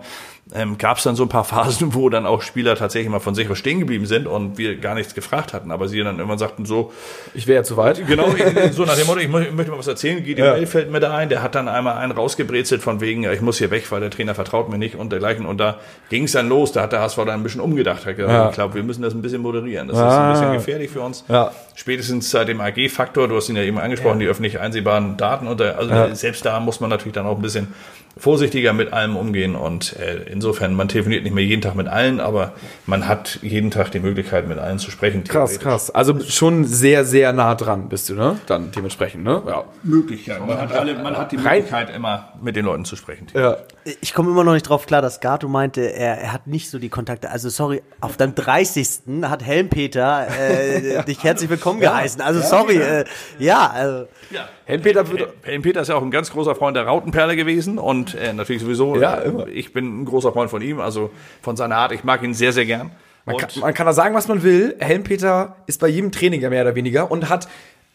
ähm, 0.55 0.79
gab 0.79 0.99
es 0.99 1.03
dann 1.03 1.17
so 1.17 1.25
ein 1.25 1.29
paar 1.29 1.43
Phasen, 1.43 1.95
wo 1.95 2.09
dann 2.09 2.25
auch 2.25 2.41
Spieler 2.41 2.77
tatsächlich 2.77 3.11
mal 3.11 3.19
von 3.19 3.35
sich 3.35 3.51
aus 3.51 3.59
stehen 3.59 3.81
geblieben 3.81 4.07
sind 4.07 4.29
und 4.29 4.59
wir 4.59 4.77
gar 4.77 4.95
nichts 4.95 5.13
gefragt 5.13 5.53
hatten. 5.53 5.73
Aber 5.73 5.89
sie 5.89 5.99
dann 5.99 6.19
irgendwann 6.19 6.39
sagten 6.39 6.67
so, 6.67 6.93
ich 7.35 7.49
wäre 7.49 7.59
ja 7.59 7.65
zu 7.65 7.77
weit. 7.77 8.07
Genau, 8.07 8.29
so 8.71 8.85
nach 8.85 8.95
dem 8.95 9.09
Motto, 9.09 9.19
ich 9.19 9.29
möchte 9.29 9.53
mal 9.53 9.79
was 9.79 9.89
erzählen, 9.89 10.23
geht 10.23 10.39
ja. 10.39 10.55
fällt 10.67 10.93
mir 10.93 11.01
da 11.01 11.17
ein, 11.17 11.29
der 11.31 11.43
hat 11.43 11.57
dann 11.57 11.67
einmal 11.67 11.97
einen 11.97 12.13
rausgebrezelt 12.13 12.81
von 12.81 13.01
wegen, 13.01 13.25
ja, 13.25 13.33
ich 13.33 13.41
muss 13.41 13.59
hier 13.59 13.73
weg, 13.73 13.91
weil 13.91 14.01
der 14.01 14.11
Trainer 14.11 14.37
vertraut 14.37 14.69
mir 14.69 14.79
nicht 14.79 14.95
und 14.95 15.11
dergleichen. 15.11 15.47
Und 15.47 15.59
da 15.59 15.79
ging 16.11 16.25
es 16.25 16.33
dann 16.33 16.49
los, 16.49 16.71
da 16.71 16.83
hat 16.83 16.93
der 16.93 17.01
HSV 17.01 17.17
dann 17.17 17.31
ein 17.31 17.43
bisschen 17.43 17.61
umgedacht, 17.61 18.07
hat 18.07 18.17
gesagt, 18.17 18.33
ja. 18.33 18.49
ich 18.49 18.55
glaube, 18.55 18.75
wir 18.75 18.85
müssen 18.85 19.03
das 19.03 19.15
ein 19.15 19.23
bisschen 19.23 19.43
moderieren. 19.43 19.89
Das 19.89 19.99
ah. 19.99 20.09
ist 20.09 20.15
ein 20.15 20.33
bisschen 20.33 20.53
gefährlich 20.53 20.91
für 20.93 21.01
uns. 21.01 21.25
Ja. 21.29 21.51
Spätestens 21.75 22.31
seit 22.31 22.47
dem 22.47 22.61
AG-Faktor, 22.61 23.27
du 23.27 23.35
hast 23.35 23.49
ihn 23.49 23.57
ja 23.57 23.63
eben 23.63 23.79
angesprochen, 23.79 24.21
die 24.21 24.27
öffentlich 24.27 24.61
einsehbaren 24.61 25.17
Daten. 25.17 25.49
Und 25.49 25.61
also 25.61 26.15
selbst 26.15 26.45
da 26.45 26.61
muss 26.61 26.79
man 26.79 26.89
natürlich 26.89 27.15
dann 27.15 27.27
auch 27.27 27.37
ein 27.37 27.43
bisschen 27.43 27.75
vorsichtiger 28.19 28.73
mit 28.73 28.93
allem 28.93 29.17
umgehen 29.17 29.57
und 29.57 29.95
äh, 29.97 30.23
insofern, 30.31 30.75
man 30.75 30.89
telefoniert 30.89 31.25
nicht 31.25 31.35
mehr 31.35 31.45
jeden 31.45 31.61
Tag 31.61 31.75
mit 31.75 31.87
allen, 31.87 32.19
aber 32.19 32.53
man 32.87 33.07
hat 33.07 33.39
jeden 33.43 33.71
Tag 33.71 33.91
die 33.91 34.01
Möglichkeit, 34.01 34.49
mit 34.49 34.59
allen 34.59 34.79
zu 34.79 34.91
sprechen. 34.91 35.25
Krass, 35.25 35.61
krass. 35.61 35.91
Also 35.91 36.19
schon 36.21 36.65
sehr, 36.65 37.05
sehr 37.05 37.33
nah 37.35 37.55
dran 37.55 37.89
bist 37.89 38.09
du, 38.09 38.15
ne? 38.15 38.39
Dann 38.47 38.71
dementsprechend, 38.73 39.23
ne? 39.23 39.43
Ja. 39.47 39.65
Möglich, 39.83 40.27
ja. 40.27 40.39
Man 40.39 40.59
hat, 40.59 40.73
alle, 40.73 40.95
man 40.95 41.17
hat 41.17 41.33
die 41.33 41.37
Möglichkeit, 41.37 41.95
immer 41.95 42.33
mit 42.41 42.57
den 42.57 42.65
Leuten 42.65 42.87
zu 42.87 42.97
sprechen. 42.97 43.27
Ja. 43.35 43.59
Ich 44.01 44.15
komme 44.15 44.33
immer 44.33 44.43
noch 44.43 44.55
nicht 44.55 44.69
drauf 44.69 44.87
klar, 44.87 45.01
dass 45.01 45.21
Gato 45.21 45.47
meinte, 45.47 45.81
er, 45.81 46.19
er 46.19 46.33
hat 46.33 46.49
nicht 46.49 46.71
so 46.71 46.81
die 46.81 46.89
Kontakte. 46.89 47.31
Also 47.31 47.49
sorry, 47.51 47.83
auf 48.01 48.17
deinem 48.17 48.35
30. 48.35 48.89
hat 49.23 49.45
Helmpeter 49.45 50.27
äh, 50.41 51.05
dich 51.05 51.23
herzlich 51.23 51.49
willkommen 51.49 51.81
ja. 51.81 51.91
geheißen. 51.91 52.21
Also 52.21 52.41
sorry, 52.41 52.79
äh, 52.79 53.05
ja, 53.39 53.71
also. 53.71 54.09
Ja. 54.31 54.49
Helmpeter, 54.65 55.05
Helmpeter 55.43 55.83
ist 55.83 55.89
ja 55.89 55.95
auch 55.95 56.03
ein 56.03 56.11
ganz 56.11 56.33
großer 56.33 56.57
Freund 56.57 56.77
der 56.77 56.85
Rautenperle 56.85 57.37
gewesen 57.37 57.79
und 57.79 58.17
äh, 58.17 58.33
natürlich 58.33 58.63
sowieso, 58.63 58.97
ja, 58.97 59.21
äh, 59.21 59.51
ich 59.51 59.73
bin 59.73 60.03
ein 60.03 60.05
großer 60.05 60.33
Freund 60.33 60.51
von 60.51 60.63
ihm, 60.63 60.81
also 60.81 61.11
von 61.41 61.57
seiner 61.57 61.77
Art, 61.77 61.93
ich 61.93 62.03
mag 62.03 62.25
ihn 62.25 62.35
sehr, 62.35 62.53
sehr 62.53 62.67
gern. 62.67 62.91
Man 63.25 63.37
kann, 63.37 63.51
man 63.61 63.75
kann 63.75 63.87
da 63.87 63.93
sagen, 63.93 64.17
was 64.17 64.27
man 64.27 64.43
will. 64.43 64.75
Helmpeter 64.81 65.57
ist 65.67 65.81
bei 65.81 65.89
jedem 65.89 66.11
Training 66.11 66.41
ja 66.41 66.51
mehr 66.51 66.63
oder 66.63 66.75
weniger 66.75 67.11
und 67.11 67.29
hat 67.29 67.47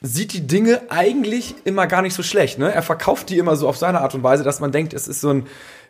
sieht 0.02 0.34
die 0.34 0.48
Dinge 0.48 0.82
eigentlich 0.90 1.54
immer 1.64 1.86
gar 1.86 2.02
nicht 2.02 2.16
so 2.16 2.24
schlecht. 2.24 2.58
Ne? 2.58 2.74
Er 2.74 2.82
verkauft 2.82 3.30
die 3.30 3.38
immer 3.38 3.56
so 3.56 3.68
auf 3.68 3.78
seine 3.78 4.02
Art 4.02 4.16
und 4.16 4.24
Weise, 4.24 4.44
dass 4.44 4.60
man 4.60 4.72
denkt, 4.72 4.94
es 4.94 5.08
ist 5.08 5.22
so 5.22 5.30
ein 5.30 5.46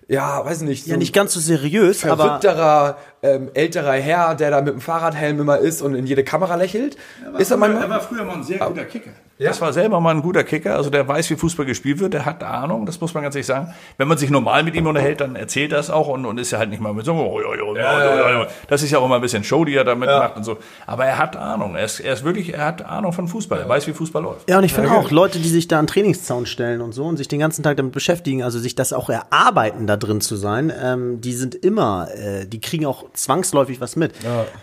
ja, 0.08 0.44
weiß 0.44 0.62
nicht. 0.62 0.86
So 0.86 0.92
ja, 0.92 0.98
nicht 0.98 1.14
ganz 1.14 1.34
so 1.34 1.40
seriös, 1.40 2.02
verrückterer, 2.02 2.62
aber 2.62 2.98
ähm, 3.24 3.50
älterer 3.54 3.94
Herr, 3.94 4.36
der 4.36 4.52
da 4.52 4.62
mit 4.62 4.74
dem 4.74 4.82
Fahrradhelm 4.82 5.40
immer 5.40 5.60
ist 5.60 5.82
und 5.82 5.96
in 5.96 6.06
jede 6.06 6.24
Kamera 6.24 6.56
lächelt. 6.56 6.98
Er 7.34 7.40
ist 7.40 7.52
er, 7.52 7.58
manchmal, 7.58 7.84
er 7.84 7.90
war 7.90 8.02
früher 8.02 8.24
mal 8.24 8.36
ein 8.36 8.44
sehr 8.44 8.60
guter 8.60 8.86
Kicker. 8.86 9.12
Ja. 9.42 9.48
Das 9.48 9.60
war 9.60 9.74
selber 9.74 10.00
mal 10.00 10.14
ein 10.14 10.22
guter 10.22 10.44
Kicker, 10.44 10.76
also 10.76 10.92
der 10.92 11.08
weiß, 11.08 11.32
wie 11.32 11.36
Fußball 11.36 11.66
gespielt 11.66 12.00
wird, 12.00 12.14
der 12.14 12.26
hat 12.26 12.44
Ahnung, 12.44 12.86
das 12.86 13.02
muss 13.02 13.16
man 13.16 13.24
ganz 13.24 13.34
ehrlich 13.34 13.48
sagen. 13.48 13.74
Wenn 13.98 14.08
man 14.08 14.20
sich 14.20 14.30
normal 14.30 14.62
mit 14.62 14.76
ihm 14.76 14.86
unterhält, 14.86 15.20
dann 15.20 15.36
erzählt 15.36 15.72
er 15.72 15.80
es 15.80 15.90
auch 15.90 16.10
und, 16.10 16.28
und 16.28 16.38
ist 16.38 16.52
ja 16.52 16.60
halt 16.60 16.70
nicht 16.70 16.80
mal 16.80 16.94
mit 16.94 17.06
so, 17.06 17.14
oh, 17.14 17.42
oh, 17.44 17.72
oh, 17.72 17.76
ja, 17.76 18.46
das 18.68 18.84
ist 18.84 18.92
ja 18.92 19.00
auch 19.00 19.06
immer 19.06 19.16
ein 19.16 19.22
bisschen 19.22 19.44
Show, 19.44 19.66
die 19.66 19.74
er 19.74 19.84
damit 19.84 20.10
macht 20.10 20.38
und 20.38 20.44
so. 20.44 20.58
Aber 20.86 21.06
er 21.06 21.18
hat 21.18 21.38
Ahnung, 21.38 21.76
er 21.76 21.86
ist, 21.86 22.00
er 22.00 22.14
ist 22.14 22.24
wirklich, 22.24 22.54
er 22.54 22.66
hat 22.66 22.86
Ahnung 22.86 23.14
von 23.14 23.28
Fußball, 23.28 23.62
er 23.62 23.68
weiß, 23.68 23.88
wie 23.88 23.94
Fußball 23.94 24.22
läuft. 24.22 24.48
Ja, 24.48 24.60
und 24.60 24.64
ich 24.64 24.76
finde 24.76 24.92
auch, 24.92 25.10
Leute, 25.10 25.40
die 25.40 25.50
sich 25.50 25.68
da 25.68 25.80
an 25.80 25.88
Trainingszaun 25.88 26.46
stellen 26.46 26.80
und 26.80 26.92
so 26.92 27.06
und 27.06 27.18
sich 27.18 27.28
den 27.28 27.40
ganzen 27.40 27.64
Tag 27.64 27.78
damit 27.78 27.94
beschäftigen, 27.94 28.44
also 28.44 28.60
sich 28.60 28.76
das 28.76 28.94
auch 28.94 29.10
erarbeiten, 29.10 29.88
da 29.88 29.98
drin 29.98 30.22
zu 30.22 30.36
sein, 30.36 30.72
ähm, 30.80 31.20
die 31.20 31.34
sind 31.34 31.56
immer, 31.56 32.10
äh, 32.14 32.46
die 32.46 32.62
kriegen 32.62 32.86
auch 32.86 33.11
zwangsläufig 33.14 33.82
was 33.82 33.96
mit. 33.96 34.14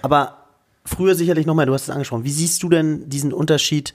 Aber 0.03 0.39
früher 0.85 1.15
sicherlich 1.15 1.47
noch 1.47 1.55
mehr, 1.55 1.67
du 1.67 1.75
hast 1.75 1.85
es 1.85 1.91
angesprochen, 1.91 2.25
wie 2.25 2.31
siehst 2.31 2.63
du 2.63 2.69
denn 2.69 3.09
diesen 3.09 3.33
Unterschied 3.33 3.95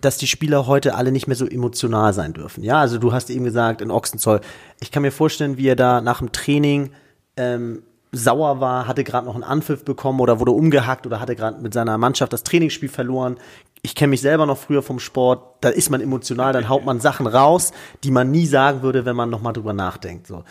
dass 0.00 0.18
die 0.18 0.26
Spieler 0.26 0.66
heute 0.66 0.94
alle 0.94 1.12
nicht 1.12 1.26
mehr 1.26 1.36
so 1.36 1.46
emotional 1.46 2.12
sein 2.12 2.32
dürfen. 2.32 2.62
Ja, 2.62 2.80
also 2.80 2.98
du 2.98 3.12
hast 3.12 3.30
eben 3.30 3.44
gesagt, 3.44 3.80
in 3.80 3.90
Ochsenzoll. 3.90 4.40
Ich 4.80 4.90
kann 4.90 5.02
mir 5.02 5.10
vorstellen, 5.10 5.56
wie 5.56 5.68
er 5.68 5.76
da 5.76 6.00
nach 6.00 6.18
dem 6.18 6.32
Training 6.32 6.90
ähm, 7.36 7.82
sauer 8.12 8.60
war, 8.60 8.86
hatte 8.86 9.04
gerade 9.04 9.26
noch 9.26 9.34
einen 9.34 9.44
Anpfiff 9.44 9.84
bekommen 9.84 10.20
oder 10.20 10.38
wurde 10.38 10.52
umgehackt 10.52 11.06
oder 11.06 11.20
hatte 11.20 11.36
gerade 11.36 11.60
mit 11.60 11.74
seiner 11.74 11.98
Mannschaft 11.98 12.32
das 12.32 12.44
Trainingsspiel 12.44 12.88
verloren. 12.88 13.36
Ich 13.82 13.94
kenne 13.94 14.10
mich 14.10 14.20
selber 14.20 14.46
noch 14.46 14.58
früher 14.58 14.82
vom 14.82 14.98
Sport, 14.98 15.42
da 15.60 15.68
ist 15.68 15.90
man 15.90 16.00
emotional, 16.00 16.52
dann 16.52 16.68
haut 16.68 16.84
man 16.84 17.00
Sachen 17.00 17.26
raus, 17.26 17.72
die 18.04 18.10
man 18.10 18.30
nie 18.30 18.46
sagen 18.46 18.82
würde, 18.82 19.04
wenn 19.04 19.16
man 19.16 19.30
nochmal 19.30 19.52
drüber 19.52 19.72
nachdenkt. 19.72 20.26
So. 20.26 20.44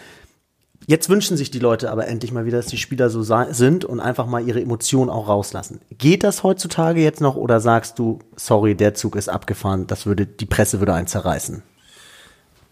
Jetzt 0.88 1.10
wünschen 1.10 1.36
sich 1.36 1.50
die 1.50 1.60
Leute 1.60 1.90
aber 1.90 2.08
endlich 2.08 2.32
mal 2.32 2.46
wieder, 2.46 2.58
dass 2.58 2.68
die 2.68 2.78
Spieler 2.78 3.10
so 3.10 3.24
sind 3.24 3.86
und 3.86 4.00
einfach 4.00 4.28
mal 4.28 4.48
ihre 4.48 4.62
Emotionen 4.62 5.10
auch 5.10 5.28
rauslassen. 5.28 5.82
Geht 5.98 6.24
das 6.24 6.44
heutzutage 6.44 7.02
jetzt 7.02 7.22
noch 7.22 7.36
oder 7.36 7.60
sagst 7.60 7.98
du, 7.98 8.20
sorry, 8.36 8.76
der 8.76 8.94
Zug 8.94 9.16
ist 9.16 9.30
abgefahren, 9.30 9.88
das 9.88 10.06
würde, 10.06 10.28
die 10.28 10.46
Presse 10.46 10.80
würde 10.80 10.94
einen 10.94 11.08
zerreißen? 11.08 11.64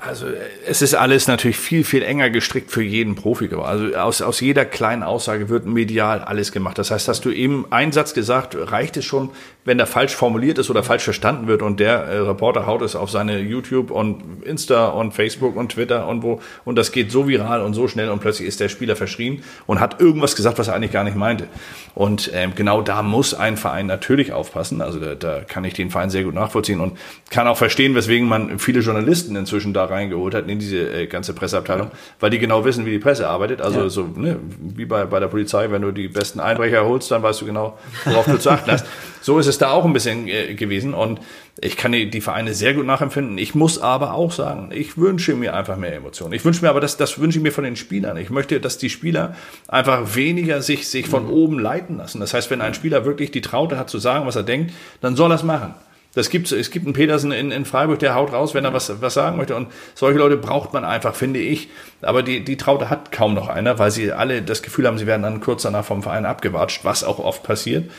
Also 0.05 0.25
es 0.67 0.81
ist 0.81 0.95
alles 0.95 1.27
natürlich 1.27 1.57
viel, 1.57 1.85
viel 1.85 2.03
enger 2.03 2.29
gestrickt 2.29 2.71
für 2.71 2.83
jeden 2.83 3.15
Profi. 3.15 3.49
Also 3.55 3.95
aus, 3.95 4.21
aus 4.21 4.41
jeder 4.41 4.65
kleinen 4.65 5.01
Aussage 5.01 5.47
wird 5.47 5.65
medial 5.65 6.19
alles 6.19 6.51
gemacht. 6.51 6.77
Das 6.77 6.91
heißt, 6.91 7.07
hast 7.07 7.23
du 7.23 7.31
eben 7.31 7.65
einen 7.69 7.93
Satz 7.93 8.13
gesagt, 8.13 8.57
reicht 8.59 8.97
es 8.97 9.05
schon, 9.05 9.29
wenn 9.63 9.77
der 9.77 9.87
falsch 9.87 10.13
formuliert 10.13 10.57
ist 10.57 10.69
oder 10.69 10.83
falsch 10.83 11.03
verstanden 11.03 11.47
wird 11.47 11.61
und 11.61 11.79
der 11.79 12.03
äh, 12.03 12.17
Reporter 12.17 12.65
haut 12.67 12.81
es 12.81 12.97
auf 12.97 13.09
seine 13.09 13.39
YouTube 13.39 13.91
und 13.91 14.43
Insta 14.43 14.87
und 14.87 15.13
Facebook 15.13 15.55
und 15.55 15.71
Twitter 15.71 16.05
und 16.07 16.21
wo 16.21 16.41
und 16.65 16.75
das 16.75 16.91
geht 16.91 17.11
so 17.11 17.27
viral 17.27 17.61
und 17.61 17.73
so 17.73 17.87
schnell 17.87 18.09
und 18.09 18.19
plötzlich 18.19 18.47
ist 18.47 18.59
der 18.59 18.67
Spieler 18.67 18.97
verschrien 18.97 19.41
und 19.67 19.79
hat 19.79 20.01
irgendwas 20.01 20.35
gesagt, 20.35 20.59
was 20.59 20.67
er 20.67 20.75
eigentlich 20.75 20.91
gar 20.91 21.05
nicht 21.05 21.15
meinte. 21.15 21.47
Und 21.95 22.29
ähm, 22.33 22.53
genau 22.55 22.81
da 22.81 23.03
muss 23.03 23.33
ein 23.33 23.55
Verein 23.55 23.85
natürlich 23.85 24.33
aufpassen. 24.33 24.81
Also 24.81 24.99
da, 24.99 25.15
da 25.15 25.41
kann 25.41 25.63
ich 25.63 25.73
den 25.73 25.91
Verein 25.91 26.09
sehr 26.09 26.23
gut 26.23 26.33
nachvollziehen 26.33 26.81
und 26.81 26.97
kann 27.29 27.47
auch 27.47 27.57
verstehen, 27.57 27.95
weswegen 27.95 28.27
man 28.27 28.59
viele 28.59 28.81
Journalisten 28.81 29.35
inzwischen 29.35 29.73
da 29.73 29.85
reingeholt 29.93 30.35
hat 30.35 30.49
in 30.49 30.59
diese 30.59 30.77
äh, 30.77 31.07
ganze 31.07 31.33
Presseabteilung, 31.33 31.91
weil 32.19 32.29
die 32.29 32.39
genau 32.39 32.65
wissen, 32.65 32.85
wie 32.85 32.91
die 32.91 32.99
Presse 32.99 33.27
arbeitet. 33.27 33.61
Also 33.61 33.81
ja. 33.81 33.89
so 33.89 34.03
ne, 34.03 34.39
wie 34.59 34.85
bei, 34.85 35.05
bei 35.05 35.19
der 35.19 35.27
Polizei, 35.27 35.71
wenn 35.71 35.81
du 35.81 35.91
die 35.91 36.07
besten 36.07 36.39
Einbrecher 36.39 36.85
holst, 36.85 37.09
dann 37.11 37.23
weißt 37.23 37.41
du 37.41 37.45
genau, 37.45 37.77
worauf 38.05 38.25
du 38.25 38.37
zu 38.37 38.49
achten 38.49 38.71
hast. 38.71 38.85
So 39.23 39.39
ist 39.39 39.47
es 39.47 39.57
da 39.57 39.71
auch 39.71 39.85
ein 39.85 39.93
bisschen 39.93 40.27
äh, 40.27 40.53
gewesen 40.53 40.93
und 40.93 41.21
ich 41.61 41.77
kann 41.77 41.93
die, 41.93 42.09
die 42.09 42.19
Vereine 42.19 42.53
sehr 42.53 42.73
gut 42.73 42.85
nachempfinden. 42.85 43.37
Ich 43.37 43.55
muss 43.55 43.79
aber 43.79 44.15
auch 44.15 44.33
sagen, 44.33 44.71
ich 44.73 44.97
wünsche 44.97 45.33
mir 45.33 45.53
einfach 45.55 45.77
mehr 45.77 45.95
Emotionen. 45.95 46.33
Ich 46.33 46.43
wünsche 46.43 46.61
mir 46.61 46.69
aber, 46.69 46.81
das, 46.81 46.97
das 46.97 47.19
wünsche 47.19 47.37
ich 47.37 47.43
mir 47.43 47.53
von 47.53 47.63
den 47.63 47.77
Spielern. 47.77 48.17
Ich 48.17 48.29
möchte, 48.29 48.59
dass 48.59 48.77
die 48.77 48.89
Spieler 48.89 49.35
einfach 49.69 50.15
weniger 50.15 50.61
sich, 50.61 50.89
sich 50.89 51.07
von 51.07 51.29
oben 51.29 51.57
leiten 51.57 51.97
lassen. 51.97 52.19
Das 52.19 52.33
heißt, 52.33 52.51
wenn 52.51 52.59
ein 52.59 52.73
Spieler 52.73 53.05
wirklich 53.05 53.31
die 53.31 53.39
Traute 53.39 53.77
hat 53.77 53.89
zu 53.89 53.97
sagen, 53.97 54.25
was 54.25 54.35
er 54.35 54.43
denkt, 54.43 54.73
dann 54.99 55.15
soll 55.15 55.31
er 55.31 55.35
es 55.35 55.43
machen. 55.43 55.73
Das 56.15 56.29
gibt's, 56.29 56.51
es 56.51 56.69
gibt 56.69 56.85
einen 56.85 56.93
Petersen 56.93 57.31
in, 57.31 57.51
in 57.51 57.65
Freiburg, 57.65 57.99
der 57.99 58.13
haut 58.13 58.31
raus, 58.31 58.53
wenn 58.53 58.65
er 58.65 58.73
was, 58.73 59.01
was 59.01 59.15
sagen 59.15 59.37
möchte. 59.37 59.55
Und 59.55 59.69
solche 59.95 60.19
Leute 60.19 60.37
braucht 60.37 60.73
man 60.73 60.85
einfach, 60.85 61.15
finde 61.15 61.39
ich. 61.39 61.69
Aber 62.01 62.21
die, 62.21 62.43
die 62.43 62.57
Traute 62.57 62.89
hat 62.89 63.11
kaum 63.11 63.33
noch 63.33 63.47
einer, 63.47 63.79
weil 63.79 63.89
sie 63.89 64.11
alle 64.11 64.41
das 64.43 64.61
Gefühl 64.61 64.85
haben, 64.85 64.97
sie 64.97 65.07
werden 65.07 65.23
dann 65.23 65.39
kurz 65.41 65.63
danach 65.63 65.85
vom 65.85 66.03
Verein 66.03 66.25
abgewatscht, 66.25 66.85
was 66.85 67.03
auch 67.03 67.19
oft 67.19 67.43
passiert. 67.43 67.89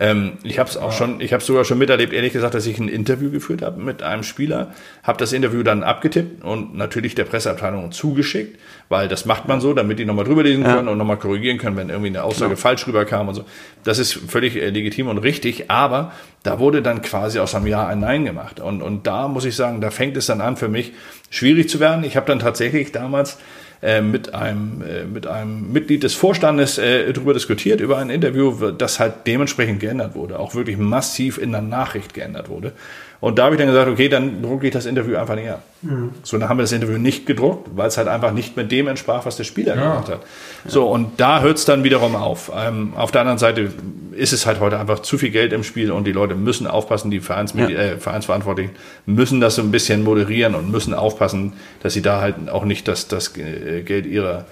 Ähm, 0.00 0.34
ich 0.44 0.58
habe 0.60 0.70
es 0.70 0.76
auch 0.76 0.92
ja. 0.92 0.96
schon, 0.96 1.20
ich 1.20 1.32
habe 1.32 1.42
sogar 1.42 1.64
schon 1.64 1.78
miterlebt, 1.78 2.12
ehrlich 2.12 2.32
gesagt, 2.32 2.54
dass 2.54 2.66
ich 2.66 2.78
ein 2.78 2.88
Interview 2.88 3.30
geführt 3.30 3.62
habe 3.62 3.82
mit 3.82 4.02
einem 4.02 4.22
Spieler, 4.22 4.72
habe 5.02 5.18
das 5.18 5.32
Interview 5.32 5.64
dann 5.64 5.82
abgetippt 5.82 6.44
und 6.44 6.76
natürlich 6.76 7.16
der 7.16 7.24
Presseabteilung 7.24 7.90
zugeschickt, 7.90 8.60
weil 8.88 9.08
das 9.08 9.24
macht 9.24 9.48
man 9.48 9.60
so, 9.60 9.74
damit 9.74 9.98
die 9.98 10.04
nochmal 10.04 10.24
drüber 10.24 10.44
lesen 10.44 10.62
ja. 10.62 10.76
können 10.76 10.88
und 10.88 10.98
nochmal 10.98 11.18
korrigieren 11.18 11.58
können, 11.58 11.76
wenn 11.76 11.88
irgendwie 11.88 12.08
eine 12.08 12.22
Aussage 12.22 12.52
ja. 12.52 12.56
falsch 12.56 12.86
rüberkam 12.86 13.28
und 13.28 13.34
so. 13.34 13.44
Das 13.82 13.98
ist 13.98 14.12
völlig 14.12 14.54
äh, 14.54 14.70
legitim 14.70 15.08
und 15.08 15.18
richtig, 15.18 15.68
aber 15.68 16.12
da 16.44 16.60
wurde 16.60 16.80
dann 16.80 17.02
quasi 17.02 17.40
aus 17.40 17.56
einem 17.56 17.66
Ja 17.66 17.88
ein 17.88 17.98
Nein 17.98 18.24
gemacht. 18.24 18.60
Und, 18.60 18.82
und 18.82 19.06
da 19.08 19.26
muss 19.26 19.44
ich 19.44 19.56
sagen, 19.56 19.80
da 19.80 19.90
fängt 19.90 20.16
es 20.16 20.26
dann 20.26 20.40
an 20.40 20.56
für 20.56 20.68
mich 20.68 20.92
schwierig 21.30 21.68
zu 21.68 21.80
werden. 21.80 22.04
Ich 22.04 22.16
habe 22.16 22.26
dann 22.26 22.38
tatsächlich 22.38 22.92
damals 22.92 23.38
äh, 23.80 24.00
mit, 24.00 24.34
einem, 24.34 24.82
äh, 24.82 25.04
mit 25.04 25.26
einem 25.26 25.72
Mitglied 25.72 26.02
des 26.02 26.14
Vorstandes 26.14 26.78
äh, 26.78 27.12
darüber 27.12 27.32
diskutiert, 27.32 27.80
über 27.80 27.98
ein 27.98 28.10
Interview, 28.10 28.72
das 28.72 28.98
halt 28.98 29.26
dementsprechend 29.26 29.80
geändert 29.80 30.14
wurde, 30.16 30.38
auch 30.38 30.54
wirklich 30.54 30.76
massiv 30.76 31.38
in 31.38 31.52
der 31.52 31.62
Nachricht 31.62 32.12
geändert 32.12 32.48
wurde. 32.48 32.72
Und 33.20 33.38
da 33.38 33.44
habe 33.44 33.56
ich 33.56 33.58
dann 33.58 33.66
gesagt, 33.66 33.90
okay, 33.90 34.08
dann 34.08 34.42
drucke 34.42 34.68
ich 34.68 34.72
das 34.72 34.86
Interview 34.86 35.16
einfach 35.16 35.34
nicht 35.34 35.48
ab. 35.48 35.62
Mhm. 35.82 36.10
So, 36.22 36.38
dann 36.38 36.48
haben 36.48 36.58
wir 36.58 36.62
das 36.62 36.70
Interview 36.70 36.98
nicht 36.98 37.26
gedruckt, 37.26 37.68
weil 37.74 37.88
es 37.88 37.96
halt 37.96 38.06
einfach 38.06 38.32
nicht 38.32 38.56
mit 38.56 38.70
dem 38.70 38.86
entsprach, 38.86 39.26
was 39.26 39.36
der 39.36 39.42
Spieler 39.42 39.74
ja. 39.74 39.82
gemacht 39.82 40.08
hat. 40.08 40.20
So, 40.66 40.88
und 40.88 41.18
da 41.18 41.40
hört 41.40 41.58
es 41.58 41.64
dann 41.64 41.82
wiederum 41.82 42.14
auf. 42.14 42.52
Ähm, 42.54 42.92
auf 42.96 43.10
der 43.10 43.22
anderen 43.22 43.38
Seite 43.38 43.72
ist 44.12 44.32
es 44.32 44.46
halt 44.46 44.60
heute 44.60 44.78
einfach 44.78 45.00
zu 45.00 45.18
viel 45.18 45.30
Geld 45.30 45.52
im 45.52 45.64
Spiel 45.64 45.90
und 45.90 46.06
die 46.06 46.12
Leute 46.12 46.36
müssen 46.36 46.68
aufpassen, 46.68 47.10
die 47.10 47.18
Vereins 47.18 47.54
ja. 47.54 47.68
äh, 47.68 47.96
Vereinsverantwortlichen 47.98 48.72
müssen 49.06 49.40
das 49.40 49.56
so 49.56 49.62
ein 49.62 49.72
bisschen 49.72 50.04
moderieren 50.04 50.54
und 50.54 50.70
müssen 50.70 50.94
aufpassen, 50.94 51.54
dass 51.82 51.94
sie 51.94 52.02
da 52.02 52.20
halt 52.20 52.48
auch 52.50 52.64
nicht 52.64 52.86
das, 52.86 53.08
das 53.08 53.36
äh, 53.36 53.82
Geld 53.82 54.06
ihrer 54.06 54.44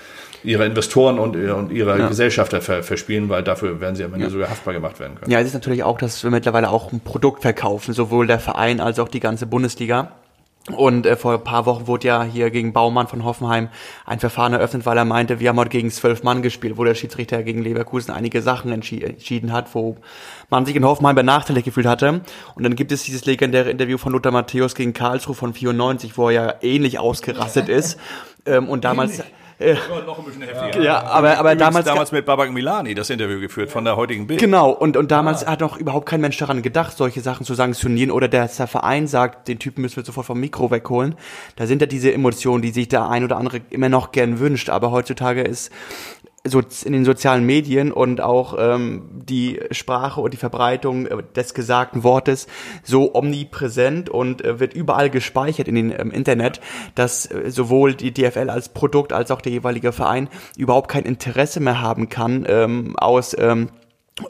ihre 0.46 0.64
Investoren 0.64 1.18
und, 1.18 1.36
und 1.36 1.72
ihre 1.72 1.98
ja. 1.98 2.08
Gesellschafter 2.08 2.60
ver, 2.60 2.82
verspielen, 2.82 3.28
weil 3.28 3.42
dafür 3.42 3.80
werden 3.80 3.96
sie 3.96 4.04
am 4.04 4.14
Ende 4.14 4.26
ja. 4.26 4.30
sogar 4.30 4.50
haftbar 4.50 4.74
gemacht 4.74 5.00
werden 5.00 5.16
können. 5.16 5.30
Ja, 5.30 5.40
es 5.40 5.48
ist 5.48 5.54
natürlich 5.54 5.82
auch, 5.82 5.98
dass 5.98 6.22
wir 6.22 6.30
mittlerweile 6.30 6.70
auch 6.70 6.92
ein 6.92 7.00
Produkt 7.00 7.42
verkaufen, 7.42 7.92
sowohl 7.92 8.26
der 8.26 8.38
Verein 8.38 8.80
als 8.80 8.98
auch 8.98 9.08
die 9.08 9.20
ganze 9.20 9.46
Bundesliga. 9.46 10.12
Und 10.74 11.06
äh, 11.06 11.14
vor 11.14 11.34
ein 11.34 11.44
paar 11.44 11.64
Wochen 11.66 11.86
wurde 11.86 12.08
ja 12.08 12.24
hier 12.24 12.50
gegen 12.50 12.72
Baumann 12.72 13.06
von 13.06 13.24
Hoffenheim 13.24 13.68
ein 14.04 14.18
Verfahren 14.18 14.52
eröffnet, 14.52 14.84
weil 14.84 14.98
er 14.98 15.04
meinte, 15.04 15.38
wir 15.38 15.48
haben 15.48 15.58
heute 15.58 15.70
gegen 15.70 15.90
zwölf 15.92 16.24
Mann 16.24 16.42
gespielt, 16.42 16.76
wo 16.76 16.82
der 16.82 16.96
Schiedsrichter 16.96 17.42
gegen 17.44 17.62
Leverkusen 17.62 18.12
einige 18.12 18.42
Sachen 18.42 18.72
entschi 18.72 19.02
entschieden 19.02 19.52
hat, 19.52 19.74
wo 19.74 19.96
man 20.50 20.66
sich 20.66 20.74
in 20.74 20.84
Hoffenheim 20.84 21.14
benachteiligt 21.14 21.66
gefühlt 21.66 21.86
hatte. 21.86 22.20
Und 22.56 22.62
dann 22.64 22.74
gibt 22.74 22.90
es 22.90 23.04
dieses 23.04 23.26
legendäre 23.26 23.70
Interview 23.70 23.96
von 23.96 24.12
Lothar 24.12 24.32
Matthäus 24.32 24.74
gegen 24.74 24.92
Karlsruhe 24.92 25.36
von 25.36 25.54
94, 25.54 26.18
wo 26.18 26.30
er 26.30 26.32
ja 26.32 26.54
ähnlich 26.62 26.98
ausgerastet 26.98 27.68
ist. 27.68 27.98
Ähm, 28.44 28.68
und 28.68 28.84
damals... 28.84 29.18
Ähnlich 29.18 29.32
ja, 29.58 29.74
noch 30.06 30.18
ein 30.18 30.24
bisschen 30.26 30.42
heftiger. 30.42 30.84
Ja, 30.84 31.02
aber, 31.02 31.38
aber 31.38 31.56
damals. 31.56 31.86
damals 31.86 32.12
mit 32.12 32.26
Babak 32.26 32.52
Milani 32.52 32.94
das 32.94 33.08
Interview 33.08 33.40
geführt 33.40 33.70
von 33.70 33.84
der 33.84 33.96
heutigen 33.96 34.26
Bild. 34.26 34.38
Genau, 34.38 34.70
und, 34.70 34.96
und 34.96 35.10
damals 35.10 35.46
ah. 35.46 35.52
hat 35.52 35.60
noch 35.60 35.78
überhaupt 35.78 36.06
kein 36.06 36.20
Mensch 36.20 36.36
daran 36.36 36.60
gedacht, 36.60 36.96
solche 36.96 37.22
Sachen 37.22 37.46
zu 37.46 37.54
sanktionieren 37.54 38.10
oder 38.10 38.28
der, 38.28 38.48
der 38.48 38.66
Verein 38.66 39.06
sagt, 39.06 39.48
den 39.48 39.58
Typen 39.58 39.80
müssen 39.80 39.96
wir 39.96 40.04
sofort 40.04 40.26
vom 40.26 40.40
Mikro 40.40 40.70
wegholen. 40.70 41.14
Da 41.56 41.66
sind 41.66 41.80
ja 41.80 41.86
diese 41.86 42.12
Emotionen, 42.12 42.60
die 42.60 42.70
sich 42.70 42.88
der 42.88 43.08
ein 43.08 43.24
oder 43.24 43.38
andere 43.38 43.60
immer 43.70 43.88
noch 43.88 44.12
gern 44.12 44.40
wünscht, 44.40 44.68
aber 44.68 44.90
heutzutage 44.90 45.42
ist 45.42 45.72
so 46.48 46.62
in 46.84 46.92
den 46.92 47.04
sozialen 47.04 47.44
Medien 47.44 47.92
und 47.92 48.20
auch 48.20 48.56
ähm, 48.58 49.02
die 49.12 49.60
Sprache 49.70 50.20
und 50.20 50.32
die 50.32 50.38
Verbreitung 50.38 51.06
äh, 51.06 51.22
des 51.34 51.54
gesagten 51.54 52.04
Wortes 52.04 52.46
so 52.82 53.14
omnipräsent 53.14 54.08
und 54.08 54.44
äh, 54.44 54.60
wird 54.60 54.74
überall 54.74 55.10
gespeichert 55.10 55.68
in 55.68 55.74
den 55.74 55.90
ähm, 55.90 56.10
Internet, 56.10 56.60
dass 56.94 57.26
äh, 57.26 57.50
sowohl 57.50 57.94
die 57.94 58.12
DFL 58.12 58.50
als 58.50 58.68
Produkt 58.68 59.12
als 59.12 59.30
auch 59.30 59.40
der 59.40 59.52
jeweilige 59.52 59.92
Verein 59.92 60.28
überhaupt 60.56 60.88
kein 60.88 61.04
Interesse 61.04 61.60
mehr 61.60 61.80
haben 61.80 62.08
kann 62.08 62.44
ähm, 62.48 62.96
aus 62.96 63.36
ähm, 63.38 63.68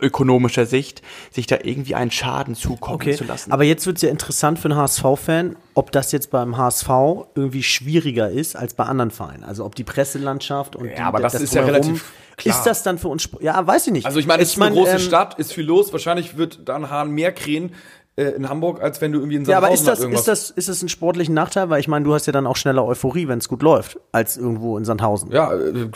ökonomischer 0.00 0.66
Sicht, 0.66 1.02
sich 1.30 1.46
da 1.46 1.58
irgendwie 1.62 1.94
einen 1.94 2.10
Schaden 2.10 2.54
zukommen 2.54 2.96
okay. 2.96 3.14
zu 3.14 3.24
lassen. 3.24 3.52
Aber 3.52 3.64
jetzt 3.64 3.86
wird 3.86 3.96
es 3.96 4.02
ja 4.02 4.10
interessant 4.10 4.58
für 4.58 4.68
einen 4.68 4.76
HSV-Fan, 4.76 5.56
ob 5.74 5.92
das 5.92 6.10
jetzt 6.12 6.30
beim 6.30 6.56
HSV 6.56 6.88
irgendwie 7.34 7.62
schwieriger 7.62 8.30
ist 8.30 8.56
als 8.56 8.74
bei 8.74 8.84
anderen 8.84 9.10
Vereinen. 9.10 9.44
Also 9.44 9.64
ob 9.64 9.74
die 9.74 9.84
Presselandschaft 9.84 10.74
und 10.74 10.86
ja, 10.86 10.94
die, 10.94 11.00
aber 11.02 11.20
das, 11.20 11.34
das 11.34 11.42
ist 11.42 11.54
ja 11.54 11.62
relativ 11.62 12.04
klar. 12.36 12.56
Ist 12.56 12.64
das 12.64 12.82
dann 12.82 12.98
für 12.98 13.08
uns, 13.08 13.28
ja, 13.40 13.64
weiß 13.64 13.86
ich 13.86 13.92
nicht. 13.92 14.06
Also 14.06 14.18
ich 14.18 14.26
meine, 14.26 14.42
es 14.42 14.50
ist 14.50 14.60
eine 14.60 14.74
große 14.74 14.92
ähm, 14.92 14.98
Stadt, 14.98 15.38
ist 15.38 15.52
viel 15.52 15.64
los. 15.64 15.92
Wahrscheinlich 15.92 16.36
wird 16.36 16.68
dann 16.68 16.90
Hahn 16.90 17.12
mehr 17.12 17.32
krähen 17.32 17.72
äh, 18.16 18.24
in 18.30 18.48
Hamburg, 18.48 18.82
als 18.82 19.00
wenn 19.00 19.12
du 19.12 19.18
irgendwie 19.18 19.36
in 19.36 19.44
Sandhausen 19.44 19.62
Ja, 19.62 19.66
aber 19.68 19.74
ist 19.74 19.86
das, 19.86 20.00
ist 20.00 20.28
das, 20.28 20.50
ist 20.50 20.68
das 20.68 20.82
ein 20.82 20.88
sportlichen 20.88 21.34
Nachteil? 21.34 21.70
Weil 21.70 21.80
ich 21.80 21.88
meine, 21.88 22.04
du 22.04 22.14
hast 22.14 22.26
ja 22.26 22.32
dann 22.32 22.46
auch 22.46 22.56
schneller 22.56 22.84
Euphorie, 22.84 23.28
wenn 23.28 23.38
es 23.38 23.48
gut 23.48 23.62
läuft, 23.62 24.00
als 24.12 24.36
irgendwo 24.36 24.78
in 24.78 24.84
Sandhausen. 24.84 25.30
Ja, 25.30 25.52
äh, 25.54 25.88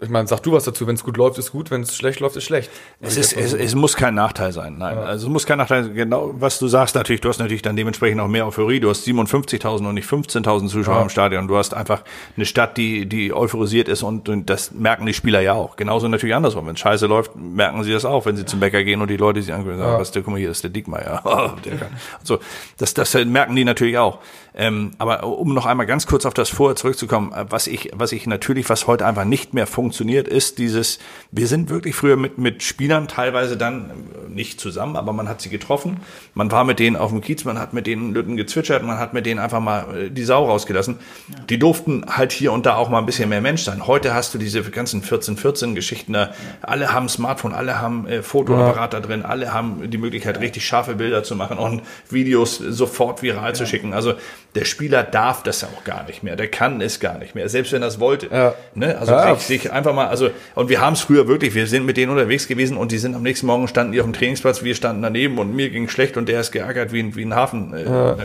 ich 0.00 0.08
meine, 0.08 0.26
sag 0.26 0.42
du 0.42 0.52
was 0.52 0.64
dazu. 0.64 0.86
Wenn 0.86 0.94
es 0.94 1.04
gut 1.04 1.16
läuft, 1.16 1.38
ist 1.38 1.52
gut. 1.52 1.70
Wenn 1.70 1.82
es 1.82 1.94
schlecht 1.94 2.20
läuft, 2.20 2.36
ist 2.36 2.44
schlecht. 2.44 2.70
Es, 3.00 3.16
ist, 3.16 3.34
es, 3.34 3.52
es 3.52 3.74
muss 3.74 3.96
kein 3.96 4.14
Nachteil 4.14 4.52
sein. 4.52 4.76
Nein, 4.78 4.96
ja. 4.96 5.02
also 5.02 5.26
es 5.26 5.32
muss 5.32 5.44
kein 5.44 5.58
Nachteil 5.58 5.84
sein. 5.84 5.94
Genau, 5.94 6.32
was 6.34 6.58
du 6.58 6.68
sagst 6.68 6.94
natürlich. 6.94 7.20
Du 7.20 7.28
hast 7.28 7.38
natürlich 7.38 7.62
dann 7.62 7.76
dementsprechend 7.76 8.20
auch 8.20 8.28
mehr 8.28 8.46
Euphorie. 8.46 8.80
Du 8.80 8.88
hast 8.88 9.06
57.000 9.06 9.86
und 9.86 9.94
nicht 9.94 10.08
15.000 10.08 10.68
Zuschauer 10.68 10.96
ja. 10.96 11.02
im 11.02 11.10
Stadion. 11.10 11.48
Du 11.48 11.56
hast 11.56 11.74
einfach 11.74 12.02
eine 12.36 12.46
Stadt, 12.46 12.78
die, 12.78 13.06
die 13.06 13.34
euphorisiert 13.34 13.88
ist 13.88 14.02
und, 14.02 14.28
und 14.28 14.48
das 14.48 14.72
merken 14.72 15.04
die 15.04 15.12
Spieler 15.12 15.40
ja 15.40 15.52
auch. 15.52 15.76
Genauso 15.76 16.08
natürlich 16.08 16.34
andersrum. 16.34 16.66
Wenn 16.66 16.74
es 16.74 16.80
scheiße 16.80 17.06
läuft, 17.06 17.36
merken 17.36 17.82
sie 17.84 17.92
das 17.92 18.06
auch, 18.06 18.24
wenn 18.24 18.36
sie 18.36 18.46
zum 18.46 18.60
Bäcker 18.60 18.82
gehen 18.82 19.02
und 19.02 19.08
die 19.08 19.18
Leute 19.18 19.42
sich 19.42 19.52
angucken 19.52 19.78
sagen, 19.78 19.92
ja. 19.92 19.98
was, 19.98 20.10
der, 20.12 20.22
guck 20.22 20.32
mal, 20.32 20.38
hier 20.38 20.50
ist 20.50 20.62
der 20.62 20.70
Dickmeier. 20.70 21.22
Oh, 21.30 21.50
der 21.64 21.76
kann. 21.76 21.88
So, 22.24 22.40
das, 22.78 22.92
das 22.92 23.14
merken 23.14 23.54
die 23.54 23.64
natürlich 23.64 23.98
auch. 23.98 24.18
Ähm, 24.52 24.92
aber 24.98 25.22
um 25.22 25.54
noch 25.54 25.64
einmal 25.64 25.86
ganz 25.86 26.06
kurz 26.06 26.26
auf 26.26 26.34
das 26.34 26.48
Vorher 26.48 26.74
zurückzukommen, 26.74 27.32
äh, 27.32 27.44
was 27.48 27.68
ich, 27.68 27.90
was 27.94 28.10
ich 28.10 28.26
natürlich, 28.26 28.68
was 28.68 28.88
heute 28.88 29.06
einfach 29.06 29.24
nicht 29.24 29.54
mehr 29.54 29.68
funktioniert, 29.68 29.89
ist 30.28 30.58
dieses, 30.58 30.98
wir 31.30 31.46
sind 31.46 31.70
wirklich 31.70 31.94
früher 31.94 32.16
mit, 32.16 32.38
mit 32.38 32.62
Spielern 32.62 33.08
teilweise 33.08 33.56
dann 33.56 33.90
äh, 33.90 34.28
nicht 34.28 34.60
zusammen, 34.60 34.96
aber 34.96 35.12
man 35.12 35.28
hat 35.28 35.40
sie 35.40 35.48
getroffen, 35.48 35.98
man 36.34 36.50
war 36.50 36.64
mit 36.64 36.78
denen 36.78 36.96
auf 36.96 37.10
dem 37.10 37.20
Kiez, 37.20 37.44
man 37.44 37.58
hat 37.58 37.72
mit 37.72 37.86
denen 37.86 38.14
Lütten 38.14 38.36
gezwitschert, 38.36 38.82
man 38.82 38.98
hat 38.98 39.14
mit 39.14 39.26
denen 39.26 39.40
einfach 39.40 39.60
mal 39.60 39.96
äh, 39.96 40.10
die 40.10 40.24
Sau 40.24 40.46
rausgelassen. 40.46 40.98
Ja. 41.28 41.34
Die 41.50 41.58
durften 41.58 42.04
halt 42.08 42.32
hier 42.32 42.52
und 42.52 42.66
da 42.66 42.76
auch 42.76 42.88
mal 42.88 42.98
ein 42.98 43.06
bisschen 43.06 43.28
mehr 43.28 43.40
Mensch 43.40 43.62
sein. 43.62 43.86
Heute 43.86 44.14
hast 44.14 44.34
du 44.34 44.38
diese 44.38 44.62
ganzen 44.62 45.02
14-14 45.02 45.74
Geschichten 45.74 46.12
da, 46.12 46.32
alle 46.62 46.92
haben 46.92 47.08
Smartphone, 47.08 47.52
alle 47.52 47.80
haben 47.80 48.06
äh, 48.06 48.22
Fotoapparat 48.22 48.94
da 48.94 49.00
drin, 49.00 49.24
alle 49.24 49.52
haben 49.52 49.90
die 49.90 49.98
Möglichkeit, 49.98 50.40
richtig 50.40 50.66
scharfe 50.66 50.94
Bilder 50.94 51.22
zu 51.22 51.36
machen 51.36 51.58
und 51.58 51.82
Videos 52.08 52.58
sofort 52.58 53.22
viral 53.22 53.54
zu 53.54 53.66
schicken. 53.66 53.92
Also 53.92 54.14
der 54.54 54.64
Spieler 54.64 55.02
darf 55.04 55.42
das 55.42 55.62
auch 55.62 55.84
gar 55.84 56.04
nicht 56.04 56.22
mehr, 56.22 56.34
der 56.34 56.48
kann 56.48 56.80
es 56.80 56.98
gar 56.98 57.18
nicht 57.18 57.34
mehr, 57.34 57.48
selbst 57.48 57.72
wenn 57.72 57.82
er 57.82 57.88
es 57.88 58.00
wollte. 58.00 58.28
Ja. 58.32 58.54
Ne? 58.74 58.98
Also 58.98 59.12
ja. 59.12 59.34
sich, 59.36 59.62
sich 59.62 59.72
einfach 59.72 59.94
mal, 59.94 60.08
also 60.08 60.30
und 60.54 60.68
wir 60.68 60.80
haben 60.80 60.94
es 60.94 61.00
früher 61.00 61.28
wirklich, 61.28 61.54
wir 61.54 61.66
sind 61.66 61.86
mit 61.86 61.96
denen 61.96 62.10
unterwegs 62.10 62.48
gewesen 62.48 62.76
und 62.76 62.90
die 62.90 62.98
sind 62.98 63.14
am 63.14 63.22
nächsten 63.22 63.46
Morgen 63.46 63.68
standen 63.68 63.92
die 63.92 64.00
auf 64.00 64.06
dem 64.06 64.12
Trainingsplatz, 64.12 64.64
wir 64.64 64.74
standen 64.74 65.02
daneben 65.02 65.38
und 65.38 65.54
mir 65.54 65.70
ging 65.70 65.88
schlecht 65.88 66.16
und 66.16 66.28
der 66.28 66.40
ist 66.40 66.50
geärgert 66.50 66.92
wie, 66.92 67.00
ein, 67.00 67.14
wie 67.14 67.24
ein 67.24 67.34
Hafen. 67.34 67.72
Äh, 67.74 67.84
ja. 67.84 68.16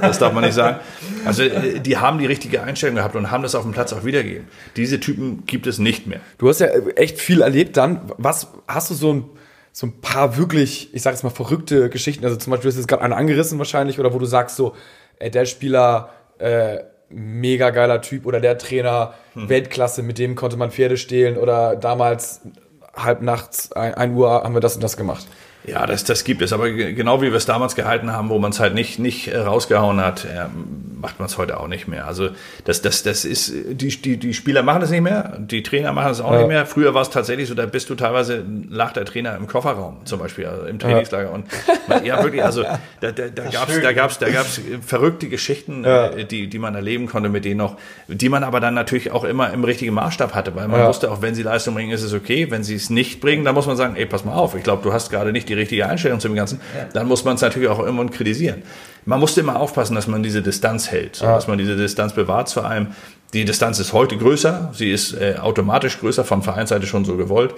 Das 0.00 0.18
darf 0.18 0.32
man 0.32 0.44
nicht 0.44 0.54
sagen. 0.54 0.80
Also 1.24 1.42
äh, 1.42 1.80
die 1.80 1.98
haben 1.98 2.18
die 2.18 2.26
richtige 2.26 2.62
Einstellung 2.62 2.96
gehabt 2.96 3.14
und 3.14 3.30
haben 3.30 3.42
das 3.42 3.54
auf 3.54 3.62
dem 3.62 3.72
Platz 3.72 3.92
auch 3.92 4.04
wiedergegeben. 4.04 4.48
Diese 4.76 4.98
Typen 4.98 5.44
gibt 5.46 5.66
es 5.66 5.78
nicht 5.78 6.06
mehr. 6.06 6.20
Du 6.38 6.48
hast 6.48 6.60
ja 6.60 6.66
echt 6.96 7.20
viel 7.20 7.42
erlebt 7.42 7.76
dann. 7.76 8.00
Was 8.16 8.48
hast 8.66 8.90
du 8.90 8.94
so 8.94 9.12
ein 9.12 9.24
so 9.78 9.86
ein 9.86 10.00
paar 10.00 10.36
wirklich, 10.36 10.92
ich 10.92 11.02
sag 11.02 11.12
jetzt 11.12 11.22
mal, 11.22 11.30
verrückte 11.30 11.88
Geschichten. 11.88 12.24
Also 12.24 12.36
zum 12.36 12.50
Beispiel, 12.50 12.64
du 12.64 12.68
hast 12.74 12.78
jetzt 12.78 12.88
gerade 12.88 13.02
eine 13.02 13.14
angerissen 13.14 13.58
wahrscheinlich, 13.58 14.00
oder 14.00 14.12
wo 14.12 14.18
du 14.18 14.26
sagst 14.26 14.56
so, 14.56 14.74
ey, 15.18 15.30
der 15.30 15.46
Spieler 15.46 16.10
äh, 16.38 16.78
mega 17.10 17.70
geiler 17.70 18.00
Typ 18.02 18.26
oder 18.26 18.40
der 18.40 18.58
Trainer, 18.58 19.14
hm. 19.34 19.48
Weltklasse, 19.48 20.02
mit 20.02 20.18
dem 20.18 20.34
konnte 20.34 20.56
man 20.56 20.70
Pferde 20.70 20.96
stehlen 20.96 21.36
oder 21.36 21.76
damals 21.76 22.42
halb 22.94 23.22
nachts, 23.22 23.72
ein, 23.72 23.94
ein 23.94 24.14
Uhr 24.14 24.30
haben 24.30 24.54
wir 24.54 24.60
das 24.60 24.74
und 24.74 24.82
das 24.82 24.96
gemacht. 24.96 25.26
Ja, 25.70 25.86
das, 25.86 26.04
das 26.04 26.24
gibt 26.24 26.42
es. 26.42 26.52
Aber 26.52 26.70
genau 26.70 27.22
wie 27.22 27.30
wir 27.30 27.36
es 27.36 27.46
damals 27.46 27.74
gehalten 27.74 28.12
haben, 28.12 28.28
wo 28.28 28.38
man 28.38 28.50
es 28.50 28.60
halt 28.60 28.74
nicht, 28.74 28.98
nicht 28.98 29.28
äh, 29.28 29.38
rausgehauen 29.38 30.00
hat, 30.00 30.26
macht 31.00 31.18
man 31.18 31.26
es 31.26 31.38
heute 31.38 31.58
auch 31.60 31.68
nicht 31.68 31.88
mehr. 31.88 32.06
Also 32.06 32.30
das, 32.64 32.82
das, 32.82 33.02
das 33.02 33.24
ist, 33.24 33.52
die, 33.70 33.88
die, 33.88 34.16
die 34.16 34.34
Spieler 34.34 34.62
machen 34.62 34.80
das 34.80 34.90
nicht 34.90 35.00
mehr, 35.00 35.36
die 35.38 35.62
Trainer 35.62 35.92
machen 35.92 36.08
das 36.08 36.20
auch 36.20 36.32
ja. 36.32 36.38
nicht 36.38 36.48
mehr. 36.48 36.66
Früher 36.66 36.94
war 36.94 37.02
es 37.02 37.10
tatsächlich 37.10 37.48
so, 37.48 37.54
da 37.54 37.66
bist 37.66 37.88
du 37.90 37.94
teilweise, 37.94 38.44
lag 38.68 38.92
der 38.92 39.04
Trainer 39.04 39.36
im 39.36 39.46
Kofferraum 39.46 39.98
zum 40.04 40.18
Beispiel, 40.18 40.46
also 40.46 40.66
im 40.66 40.78
Trainingslager. 40.78 41.28
Ja. 41.28 41.34
Und 41.34 42.04
ja, 42.04 42.22
wirklich, 42.22 42.42
also 42.42 42.62
da, 42.62 43.12
da, 43.12 43.28
da 43.28 43.44
gab 43.44 43.68
es 43.68 43.80
da 43.80 43.92
gab's, 43.92 44.18
da 44.18 44.28
gab's 44.30 44.60
verrückte 44.86 45.28
Geschichten, 45.28 45.84
ja. 45.84 46.08
Äh, 46.08 46.24
die, 46.24 46.48
die 46.48 46.58
man 46.58 46.74
erleben 46.74 47.06
konnte 47.06 47.28
mit 47.28 47.44
denen 47.44 47.58
noch, 47.58 47.76
die 48.08 48.28
man 48.28 48.42
aber 48.42 48.60
dann 48.60 48.74
natürlich 48.74 49.12
auch 49.12 49.24
immer 49.24 49.52
im 49.52 49.64
richtigen 49.64 49.94
Maßstab 49.94 50.34
hatte, 50.34 50.54
weil 50.54 50.68
man 50.68 50.86
wusste 50.86 51.10
auch, 51.10 51.22
wenn 51.22 51.34
sie 51.34 51.42
Leistung 51.42 51.74
bringen, 51.74 51.92
ist 51.92 52.02
es 52.02 52.12
okay. 52.12 52.50
Wenn 52.50 52.64
sie 52.64 52.74
es 52.74 52.90
nicht 52.90 53.20
bringen, 53.20 53.44
dann 53.44 53.54
muss 53.54 53.66
man 53.66 53.76
sagen, 53.76 53.96
ey, 53.96 54.06
pass 54.06 54.24
mal 54.24 54.34
auf, 54.34 54.54
ich 54.54 54.62
glaube, 54.62 54.82
du 54.82 54.92
hast 54.92 55.10
gerade 55.10 55.32
nicht 55.32 55.48
die 55.48 55.54
richtige 55.58 55.86
Einstellung 55.86 56.20
zum 56.20 56.34
Ganzen, 56.34 56.60
dann 56.92 57.06
muss 57.06 57.24
man 57.24 57.34
es 57.34 57.42
natürlich 57.42 57.68
auch 57.68 57.78
irgendwann 57.78 58.10
kritisieren. 58.10 58.62
Man 59.04 59.20
musste 59.20 59.40
immer 59.40 59.58
aufpassen, 59.58 59.94
dass 59.94 60.06
man 60.06 60.22
diese 60.22 60.42
Distanz 60.42 60.90
hält, 60.90 61.16
so, 61.16 61.26
dass 61.26 61.48
man 61.48 61.58
diese 61.58 61.76
Distanz 61.76 62.12
bewahrt 62.12 62.48
zu 62.48 62.62
einem. 62.62 62.88
Die 63.32 63.44
Distanz 63.44 63.78
ist 63.78 63.92
heute 63.92 64.16
größer, 64.16 64.72
sie 64.74 64.90
ist 64.90 65.12
äh, 65.12 65.36
automatisch 65.40 66.00
größer, 66.00 66.24
von 66.24 66.42
Vereinsseite 66.42 66.86
schon 66.86 67.04
so 67.04 67.16
gewollt. 67.16 67.54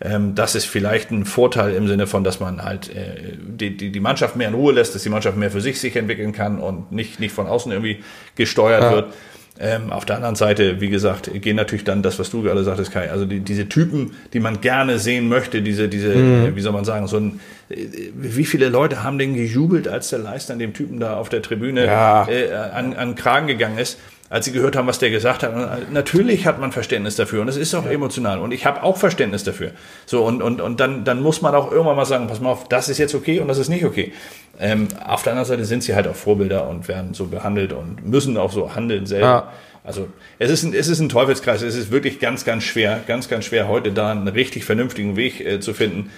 Ähm, 0.00 0.34
das 0.34 0.54
ist 0.54 0.66
vielleicht 0.66 1.10
ein 1.10 1.24
Vorteil 1.24 1.74
im 1.74 1.88
Sinne 1.88 2.06
von, 2.06 2.24
dass 2.24 2.40
man 2.40 2.62
halt 2.62 2.94
äh, 2.94 3.36
die, 3.38 3.76
die, 3.76 3.92
die 3.92 4.00
Mannschaft 4.00 4.36
mehr 4.36 4.48
in 4.48 4.54
Ruhe 4.54 4.72
lässt, 4.72 4.94
dass 4.94 5.02
die 5.02 5.08
Mannschaft 5.08 5.36
mehr 5.36 5.50
für 5.50 5.60
sich 5.60 5.80
sich 5.80 5.96
entwickeln 5.96 6.32
kann 6.32 6.58
und 6.58 6.92
nicht, 6.92 7.20
nicht 7.20 7.32
von 7.32 7.46
außen 7.46 7.72
irgendwie 7.72 8.02
gesteuert 8.34 8.82
ja. 8.82 8.92
wird. 8.92 9.14
Ähm, 9.60 9.92
auf 9.92 10.04
der 10.04 10.16
anderen 10.16 10.34
Seite, 10.34 10.80
wie 10.80 10.88
gesagt, 10.88 11.30
gehen 11.32 11.54
natürlich 11.54 11.84
dann 11.84 12.02
das, 12.02 12.18
was 12.18 12.28
du 12.28 12.42
gerade 12.42 12.64
sagtest, 12.64 12.90
Kai, 12.90 13.10
also 13.10 13.24
die, 13.24 13.38
diese 13.38 13.68
Typen, 13.68 14.16
die 14.32 14.40
man 14.40 14.60
gerne 14.60 14.98
sehen 14.98 15.28
möchte, 15.28 15.62
diese, 15.62 15.88
diese, 15.88 16.08
mhm. 16.08 16.46
äh, 16.46 16.56
wie 16.56 16.60
soll 16.60 16.72
man 16.72 16.84
sagen, 16.84 17.06
so 17.06 17.18
ein, 17.18 17.40
äh, 17.68 17.86
wie 18.14 18.46
viele 18.46 18.68
Leute 18.68 19.04
haben 19.04 19.16
denn 19.16 19.34
gejubelt, 19.34 19.86
als 19.86 20.10
der 20.10 20.18
Leister 20.18 20.54
an 20.54 20.58
dem 20.58 20.74
Typen 20.74 20.98
da 20.98 21.16
auf 21.16 21.28
der 21.28 21.40
Tribüne 21.40 21.86
ja. 21.86 22.28
äh, 22.28 22.52
an, 22.52 22.94
an 22.94 23.14
Kragen 23.14 23.46
gegangen 23.46 23.78
ist? 23.78 23.98
Als 24.34 24.46
sie 24.46 24.50
gehört 24.50 24.74
haben, 24.74 24.88
was 24.88 24.98
der 24.98 25.10
gesagt 25.10 25.44
hat. 25.44 25.52
Äh, 25.54 25.84
natürlich 25.92 26.44
hat 26.44 26.58
man 26.58 26.72
Verständnis 26.72 27.14
dafür 27.14 27.40
und 27.40 27.46
es 27.46 27.56
ist 27.56 27.72
auch 27.72 27.84
ja. 27.84 27.92
emotional 27.92 28.40
und 28.40 28.50
ich 28.50 28.66
habe 28.66 28.82
auch 28.82 28.96
Verständnis 28.96 29.44
dafür. 29.44 29.70
So 30.06 30.24
und, 30.24 30.42
und, 30.42 30.60
und 30.60 30.80
dann, 30.80 31.04
dann 31.04 31.22
muss 31.22 31.40
man 31.40 31.54
auch 31.54 31.70
irgendwann 31.70 31.94
mal 31.94 32.04
sagen, 32.04 32.26
pass 32.26 32.40
mal 32.40 32.50
auf, 32.50 32.68
das 32.68 32.88
ist 32.88 32.98
jetzt 32.98 33.14
okay 33.14 33.38
und 33.38 33.46
das 33.46 33.58
ist 33.58 33.68
nicht 33.68 33.84
okay. 33.84 34.12
Ähm, 34.58 34.88
auf 35.06 35.22
der 35.22 35.34
anderen 35.34 35.46
Seite 35.46 35.64
sind 35.64 35.84
sie 35.84 35.94
halt 35.94 36.08
auch 36.08 36.16
Vorbilder 36.16 36.68
und 36.68 36.88
werden 36.88 37.14
so 37.14 37.26
behandelt 37.26 37.72
und 37.72 38.04
müssen 38.04 38.36
auch 38.36 38.50
so 38.50 38.74
handeln 38.74 39.06
selber. 39.06 39.24
Ja. 39.24 39.52
Also 39.84 40.08
es 40.40 40.50
ist, 40.50 40.64
ein, 40.64 40.74
es 40.74 40.88
ist 40.88 40.98
ein 40.98 41.08
Teufelskreis. 41.08 41.62
Es 41.62 41.76
ist 41.76 41.92
wirklich 41.92 42.18
ganz, 42.18 42.44
ganz 42.44 42.64
schwer, 42.64 43.02
ganz, 43.06 43.28
ganz 43.28 43.44
schwer, 43.44 43.68
heute 43.68 43.92
da 43.92 44.10
einen 44.10 44.26
richtig 44.26 44.64
vernünftigen 44.64 45.14
Weg 45.14 45.46
äh, 45.46 45.60
zu 45.60 45.74
finden 45.74 46.10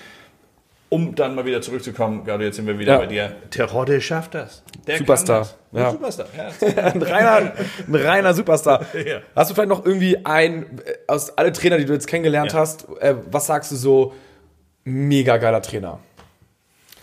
um 0.88 1.14
dann 1.14 1.34
mal 1.34 1.44
wieder 1.44 1.60
zurückzukommen, 1.60 2.24
gerade 2.24 2.44
jetzt 2.44 2.56
sind 2.56 2.66
wir 2.66 2.78
wieder 2.78 2.94
ja. 2.94 2.98
bei 2.98 3.06
dir. 3.06 3.36
Terodde 3.50 4.00
schafft 4.00 4.34
das. 4.34 4.62
Der 4.86 4.98
Superstar. 4.98 5.40
Das. 5.40 5.56
Ja. 5.72 5.90
Superstar. 5.90 6.26
Ja. 6.36 6.84
ein, 6.84 7.02
reiner, 7.02 7.52
ein 7.86 7.94
reiner 7.94 8.34
Superstar. 8.34 8.86
ja. 8.94 9.20
Hast 9.34 9.50
du 9.50 9.54
vielleicht 9.54 9.68
noch 9.68 9.84
irgendwie 9.84 10.24
ein, 10.24 10.78
äh, 10.84 10.94
aus 11.08 11.36
alle 11.36 11.52
Trainer, 11.52 11.78
die 11.78 11.86
du 11.86 11.92
jetzt 11.92 12.06
kennengelernt 12.06 12.54
hast, 12.54 12.86
äh, 13.00 13.16
was 13.30 13.46
sagst 13.46 13.72
du 13.72 13.76
so, 13.76 14.14
mega 14.84 15.36
geiler 15.38 15.60
Trainer? 15.60 15.98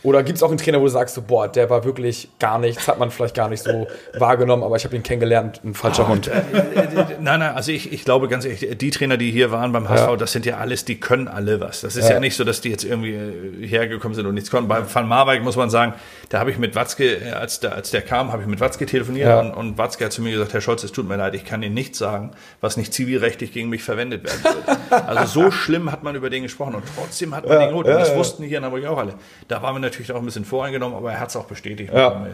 Oder 0.04 0.22
gibt 0.22 0.38
es 0.38 0.44
auch 0.44 0.50
einen 0.50 0.58
Trainer, 0.58 0.80
wo 0.80 0.84
du 0.84 0.90
sagst, 0.90 1.16
so, 1.16 1.22
boah, 1.22 1.48
der 1.48 1.70
war 1.70 1.86
wirklich 1.86 2.28
gar 2.38 2.60
nichts, 2.60 2.88
hat 2.88 3.00
man 3.00 3.10
vielleicht 3.10 3.36
gar 3.36 3.48
nicht 3.48 3.64
so 3.64 3.88
wahrgenommen, 4.18 4.62
aber 4.64 4.76
ich 4.76 4.84
habe 4.84 4.96
ihn 4.96 5.04
kennengelernt, 5.04 5.62
ein 5.64 5.74
falscher 5.74 6.04
oh, 6.04 6.10
Hund. 6.10 6.28
Äh, 6.28 6.42
nein, 7.22 7.40
nein, 7.40 7.56
also 7.56 7.72
ich, 7.72 7.94
ich 7.94 8.04
glaube 8.04 8.28
ganz 8.28 8.44
ehrlich, 8.44 8.78
die 8.78 8.92
Trainer, 8.92 9.16
die 9.16 9.32
hier 9.32 9.52
waren 9.52 9.72
beim 9.72 9.88
HSV, 9.88 10.08
ja. 10.08 10.16
das 10.18 10.34
sind 10.34 10.46
ja 10.46 10.58
alles, 10.58 10.84
die 10.84 11.00
können 11.00 11.30
alle 11.30 11.62
was. 11.62 11.82
Das 11.82 11.96
ist 11.96 12.10
ja. 12.10 12.16
ja. 12.16 12.20
nicht 12.20 12.36
so, 12.36 12.44
dass 12.44 12.60
die 12.60 12.70
jetzt 12.70 12.84
irgendwie 12.84 13.14
äh, 13.14 13.66
hergekommen 13.66 14.14
sind 14.14 14.26
und 14.26 14.36
nichts 14.36 14.52
konnten. 14.52 14.68
Bei 14.68 14.82
Van 14.94 15.08
Marwijk 15.08 15.42
muss 15.42 15.56
man 15.56 15.70
sagen, 15.70 15.94
da 16.28 16.40
habe 16.40 16.52
ich 16.52 16.58
mit 16.58 16.76
Watzke, 16.76 17.06
äh, 17.06 17.32
als 17.32 17.62
der, 17.62 17.74
als 17.74 17.92
der 17.92 18.02
kam, 18.02 18.34
habe 18.34 18.42
ich 18.42 18.48
mit 18.48 18.60
Watzke 18.60 18.86
telefoniert 18.86 19.30
ja. 19.30 19.40
und, 19.40 19.54
und 19.54 19.78
Watzke 19.78 20.06
hat 20.06 20.12
zu 20.12 20.22
mir 20.22 20.32
gesagt, 20.32 20.54
Herr 20.54 20.62
Scholz, 20.62 20.84
es 20.84 20.92
tut 20.92 21.08
mir 21.08 21.16
leid, 21.16 21.34
ich 21.34 21.46
kann 21.46 21.64
Ihnen 21.64 21.76
nichts 21.76 21.98
sagen, 21.98 22.32
was 22.60 22.76
nicht 22.76 22.94
zivilrechtlich 22.94 23.54
gegen 23.54 23.70
mich 23.70 23.84
verwendet 23.84 24.26
werden 24.26 24.44
wird. 24.44 25.08
also 25.08 25.44
so 25.44 25.52
schlimm 25.52 25.92
hat 25.92 26.04
man 26.04 26.16
über 26.16 26.30
den 26.30 26.44
gesprochen 26.44 26.76
und 26.76 26.84
trotzdem 26.94 27.34
hat 27.34 27.48
man 27.48 27.60
den 27.60 27.70
geholt. 27.70 27.88
Und 27.88 27.94
das 27.94 28.14
wussten 28.16 28.44
hier 28.44 28.58
in 28.58 28.66
Hamburg 28.66 28.86
auch 28.86 28.98
alle. 28.98 29.14
Da 29.48 29.62
waren 29.62 29.76
wir 29.76 29.80
natürlich 29.80 29.93
auch 30.12 30.20
ein 30.20 30.26
bisschen 30.26 30.46
voreingenommen 30.46 30.94
genommen, 30.94 30.96
aber 30.96 31.14
er 31.14 31.20
hat 31.20 31.30
es 31.30 31.36
auch 31.36 31.46
bestätigt. 31.46 31.94
Ja. 31.94 32.26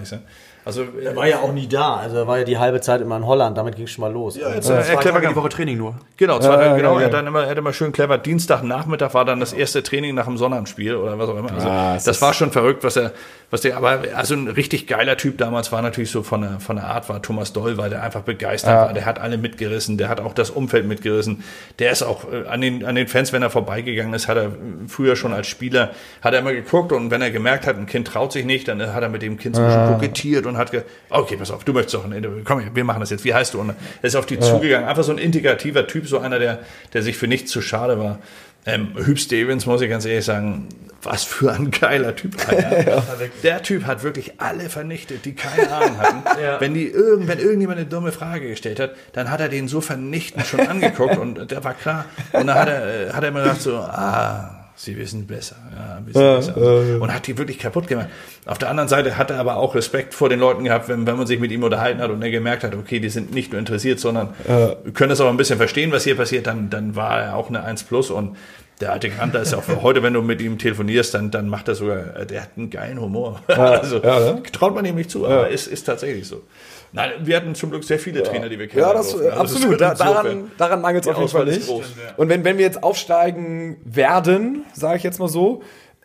Also, 0.69 0.83
er 1.03 1.15
war 1.15 1.27
ja 1.27 1.39
auch 1.39 1.51
nie 1.51 1.67
da. 1.67 1.95
Also 1.95 2.17
er 2.17 2.27
war 2.27 2.37
ja 2.37 2.43
die 2.43 2.57
halbe 2.57 2.79
Zeit 2.81 3.01
immer 3.01 3.17
in 3.17 3.25
Holland. 3.25 3.57
Damit 3.57 3.75
ging 3.75 3.85
es 3.85 3.91
schon 3.91 4.03
mal 4.03 4.11
los. 4.11 4.37
Ja, 4.37 4.53
jetzt, 4.53 4.69
äh, 4.69 4.83
zwei 4.83 4.95
clever 4.97 5.15
Tage 5.15 5.29
die 5.29 5.35
Woche 5.35 5.49
Training 5.49 5.77
nur. 5.77 5.95
Genau, 6.17 6.39
zwei, 6.39 6.63
ja, 6.63 6.75
genau. 6.75 6.93
Ja, 6.95 6.99
er, 6.99 7.05
hat 7.05 7.13
dann 7.13 7.27
immer, 7.27 7.43
er 7.43 7.49
hat 7.49 7.57
immer 7.57 7.73
schön 7.73 7.91
clever. 7.91 8.17
Dienstagnachmittag 8.17 9.13
war 9.13 9.25
dann 9.25 9.39
das 9.39 9.53
erste 9.53 9.81
Training 9.81 10.13
nach 10.13 10.25
dem 10.25 10.37
Sonnabendspiel 10.37 10.95
oder 10.95 11.17
was 11.17 11.29
auch 11.29 11.37
immer. 11.37 11.51
Also, 11.51 11.67
ah, 11.67 11.97
das 12.03 12.21
war 12.21 12.33
schon 12.33 12.51
verrückt, 12.51 12.83
was 12.83 12.95
er, 12.95 13.13
was 13.49 13.61
der, 13.61 13.77
aber 13.77 14.01
also 14.13 14.35
ein 14.35 14.47
richtig 14.47 14.85
geiler 14.85 15.17
Typ 15.17 15.37
damals 15.39 15.71
war 15.71 15.81
natürlich 15.81 16.11
so 16.11 16.21
von 16.21 16.41
der, 16.41 16.59
von 16.59 16.75
der 16.75 16.85
Art 16.85 17.09
war 17.09 17.21
Thomas 17.21 17.51
Doll, 17.51 17.77
weil 17.77 17.89
der 17.89 18.03
einfach 18.03 18.21
begeistert 18.21 18.71
ja. 18.71 18.85
war. 18.85 18.93
Der 18.93 19.05
hat 19.05 19.19
alle 19.19 19.37
mitgerissen, 19.37 19.97
der 19.97 20.09
hat 20.09 20.19
auch 20.19 20.33
das 20.33 20.51
Umfeld 20.51 20.85
mitgerissen. 20.85 21.43
Der 21.79 21.91
ist 21.91 22.03
auch 22.03 22.31
äh, 22.31 22.47
an 22.47 22.61
den, 22.61 22.85
an 22.85 22.95
den 22.95 23.07
Fans, 23.07 23.33
wenn 23.33 23.41
er 23.41 23.49
vorbeigegangen 23.49 24.13
ist, 24.13 24.27
hat 24.27 24.37
er 24.37 24.51
früher 24.87 25.15
schon 25.15 25.33
als 25.33 25.47
Spieler, 25.47 25.91
hat 26.21 26.33
er 26.33 26.41
immer 26.41 26.53
geguckt 26.53 26.91
und 26.91 27.09
wenn 27.09 27.21
er 27.21 27.31
gemerkt 27.31 27.65
hat, 27.65 27.77
ein 27.77 27.87
Kind 27.87 28.07
traut 28.07 28.31
sich 28.31 28.45
nicht, 28.45 28.67
dann 28.67 28.93
hat 28.93 29.01
er 29.01 29.09
mit 29.09 29.23
dem 29.23 29.37
Kind 29.37 29.55
so 29.55 29.61
ein 29.61 29.67
bisschen 29.67 29.87
kokettiert 29.93 30.45
und 30.45 30.57
hat 30.59 30.71
ge 30.71 30.83
okay, 31.09 31.37
pass 31.37 31.51
auf, 31.51 31.63
du 31.63 31.73
möchtest 31.73 31.95
doch, 31.95 32.05
komm, 32.43 32.63
wir 32.73 32.83
machen 32.83 32.99
das 32.99 33.09
jetzt, 33.09 33.25
wie 33.25 33.33
heißt 33.33 33.53
du? 33.53 33.59
Und 33.61 33.69
er 33.69 33.75
ist 34.03 34.15
auf 34.15 34.25
die 34.25 34.35
ja. 34.35 34.41
zugegangen, 34.41 34.87
einfach 34.87 35.03
so 35.03 35.11
ein 35.11 35.17
integrativer 35.17 35.87
Typ, 35.87 36.07
so 36.07 36.19
einer, 36.19 36.39
der, 36.39 36.59
der 36.93 37.01
sich 37.01 37.17
für 37.17 37.27
nichts 37.27 37.51
zu 37.51 37.61
schade 37.61 37.97
war. 37.97 38.19
Ähm, 38.65 38.89
Hüb 38.95 39.17
Stevens, 39.17 39.65
muss 39.65 39.81
ich 39.81 39.89
ganz 39.89 40.05
ehrlich 40.05 40.25
sagen, 40.25 40.67
was 41.01 41.23
für 41.23 41.53
ein 41.53 41.71
geiler 41.71 42.15
Typ. 42.15 42.35
ja. 42.51 43.03
Der 43.41 43.63
Typ 43.63 43.85
hat 43.85 44.03
wirklich 44.03 44.33
alle 44.39 44.69
vernichtet, 44.69 45.25
die 45.25 45.33
keine 45.33 45.71
Ahnung 45.71 45.97
hatten. 45.97 46.41
ja. 46.43 46.59
Wenn 46.59 46.73
die 46.73 46.87
irgend, 46.87 47.27
wenn 47.27 47.39
irgendjemand 47.39 47.79
eine 47.79 47.87
dumme 47.87 48.11
Frage 48.11 48.49
gestellt 48.49 48.79
hat, 48.79 48.91
dann 49.13 49.31
hat 49.31 49.39
er 49.39 49.49
den 49.49 49.67
so 49.67 49.81
vernichtend 49.81 50.45
schon 50.45 50.61
angeguckt 50.61 51.17
und 51.17 51.51
der 51.51 51.63
war 51.63 51.73
klar. 51.73 52.05
Und 52.33 52.47
dann 52.47 52.57
hat 52.57 52.67
er, 52.67 53.07
äh, 53.07 53.13
hat 53.13 53.23
er 53.23 53.29
immer 53.29 53.43
gedacht 53.43 53.61
so, 53.61 53.77
ah, 53.77 54.58
sie 54.79 54.97
wissen 54.97 55.27
besser, 55.27 55.57
ja, 55.75 55.97
ein 55.97 56.05
bisschen 56.05 56.21
ja, 56.21 56.35
besser. 56.37 56.57
Äh, 56.57 56.95
und 56.99 57.13
hat 57.13 57.27
die 57.27 57.37
wirklich 57.37 57.59
kaputt 57.59 57.87
gemacht. 57.87 58.07
Auf 58.45 58.57
der 58.57 58.69
anderen 58.69 58.87
Seite 58.87 59.17
hat 59.17 59.29
er 59.29 59.37
aber 59.37 59.57
auch 59.57 59.75
Respekt 59.75 60.13
vor 60.13 60.29
den 60.29 60.39
Leuten 60.39 60.63
gehabt, 60.63 60.87
wenn, 60.87 61.05
wenn 61.05 61.17
man 61.17 61.27
sich 61.27 61.37
mit 61.37 61.51
ihm 61.51 61.63
unterhalten 61.63 61.99
hat 61.99 62.09
und 62.11 62.21
er 62.21 62.31
gemerkt 62.31 62.63
hat, 62.63 62.73
okay, 62.75 63.01
die 63.01 63.09
sind 63.09 63.33
nicht 63.33 63.51
nur 63.51 63.59
interessiert, 63.59 63.99
sondern 63.99 64.29
äh, 64.47 64.91
können 64.91 65.09
das 65.09 65.19
auch 65.19 65.27
ein 65.27 65.35
bisschen 65.35 65.57
verstehen, 65.57 65.91
was 65.91 66.05
hier 66.05 66.15
passiert, 66.15 66.47
dann, 66.47 66.69
dann 66.69 66.95
war 66.95 67.21
er 67.21 67.35
auch 67.35 67.49
eine 67.49 67.61
1 67.61 67.83
Plus 67.83 68.09
und 68.09 68.37
der 68.79 68.93
alte 68.93 69.09
Kanter 69.09 69.41
ist 69.41 69.51
ja 69.51 69.57
auch 69.57 69.67
heute, 69.81 70.01
wenn 70.01 70.13
du 70.13 70.21
mit 70.21 70.39
ihm 70.41 70.57
telefonierst, 70.57 71.13
dann, 71.13 71.29
dann 71.29 71.49
macht 71.49 71.67
er 71.67 71.75
sogar, 71.75 72.25
der 72.25 72.41
hat 72.41 72.51
einen 72.55 72.69
geilen 72.69 73.01
Humor. 73.01 73.41
Ja, 73.49 73.55
also 73.81 73.99
ne? 73.99 74.41
traut 74.53 74.73
man 74.73 74.85
ihm 74.85 74.95
nicht 74.95 75.11
zu, 75.11 75.25
aber 75.25 75.49
ist, 75.49 75.67
ist 75.67 75.83
tatsächlich 75.83 76.25
so. 76.25 76.43
Nein, 76.91 77.11
wir 77.21 77.35
hatten 77.35 77.55
zum 77.55 77.69
Glück 77.69 77.83
sehr 77.83 77.99
viele 77.99 78.23
Trainer, 78.23 78.49
die 78.49 78.57
wir 78.57 78.67
kennen. 78.67 78.81
Ja, 78.81 78.93
das, 78.93 79.11
durften. 79.11 79.29
Also 79.29 79.55
absolut. 79.55 79.81
Das 79.81 79.99
da, 79.99 80.05
daran 80.05 80.51
daran 80.57 80.81
mangelt 80.81 81.05
es 81.05 81.11
auf 81.11 81.17
jeden 81.17 81.29
Fall 81.29 81.45
nicht. 81.45 81.69
Und 82.17 82.29
wenn, 82.29 82.43
wenn 82.43 82.57
wir 82.57 82.65
jetzt 82.65 82.83
aufsteigen 82.83 83.77
werden, 83.83 84.65
sage 84.73 84.97
ich 84.97 85.03
jetzt 85.03 85.19
mal 85.19 85.27
so, 85.27 85.61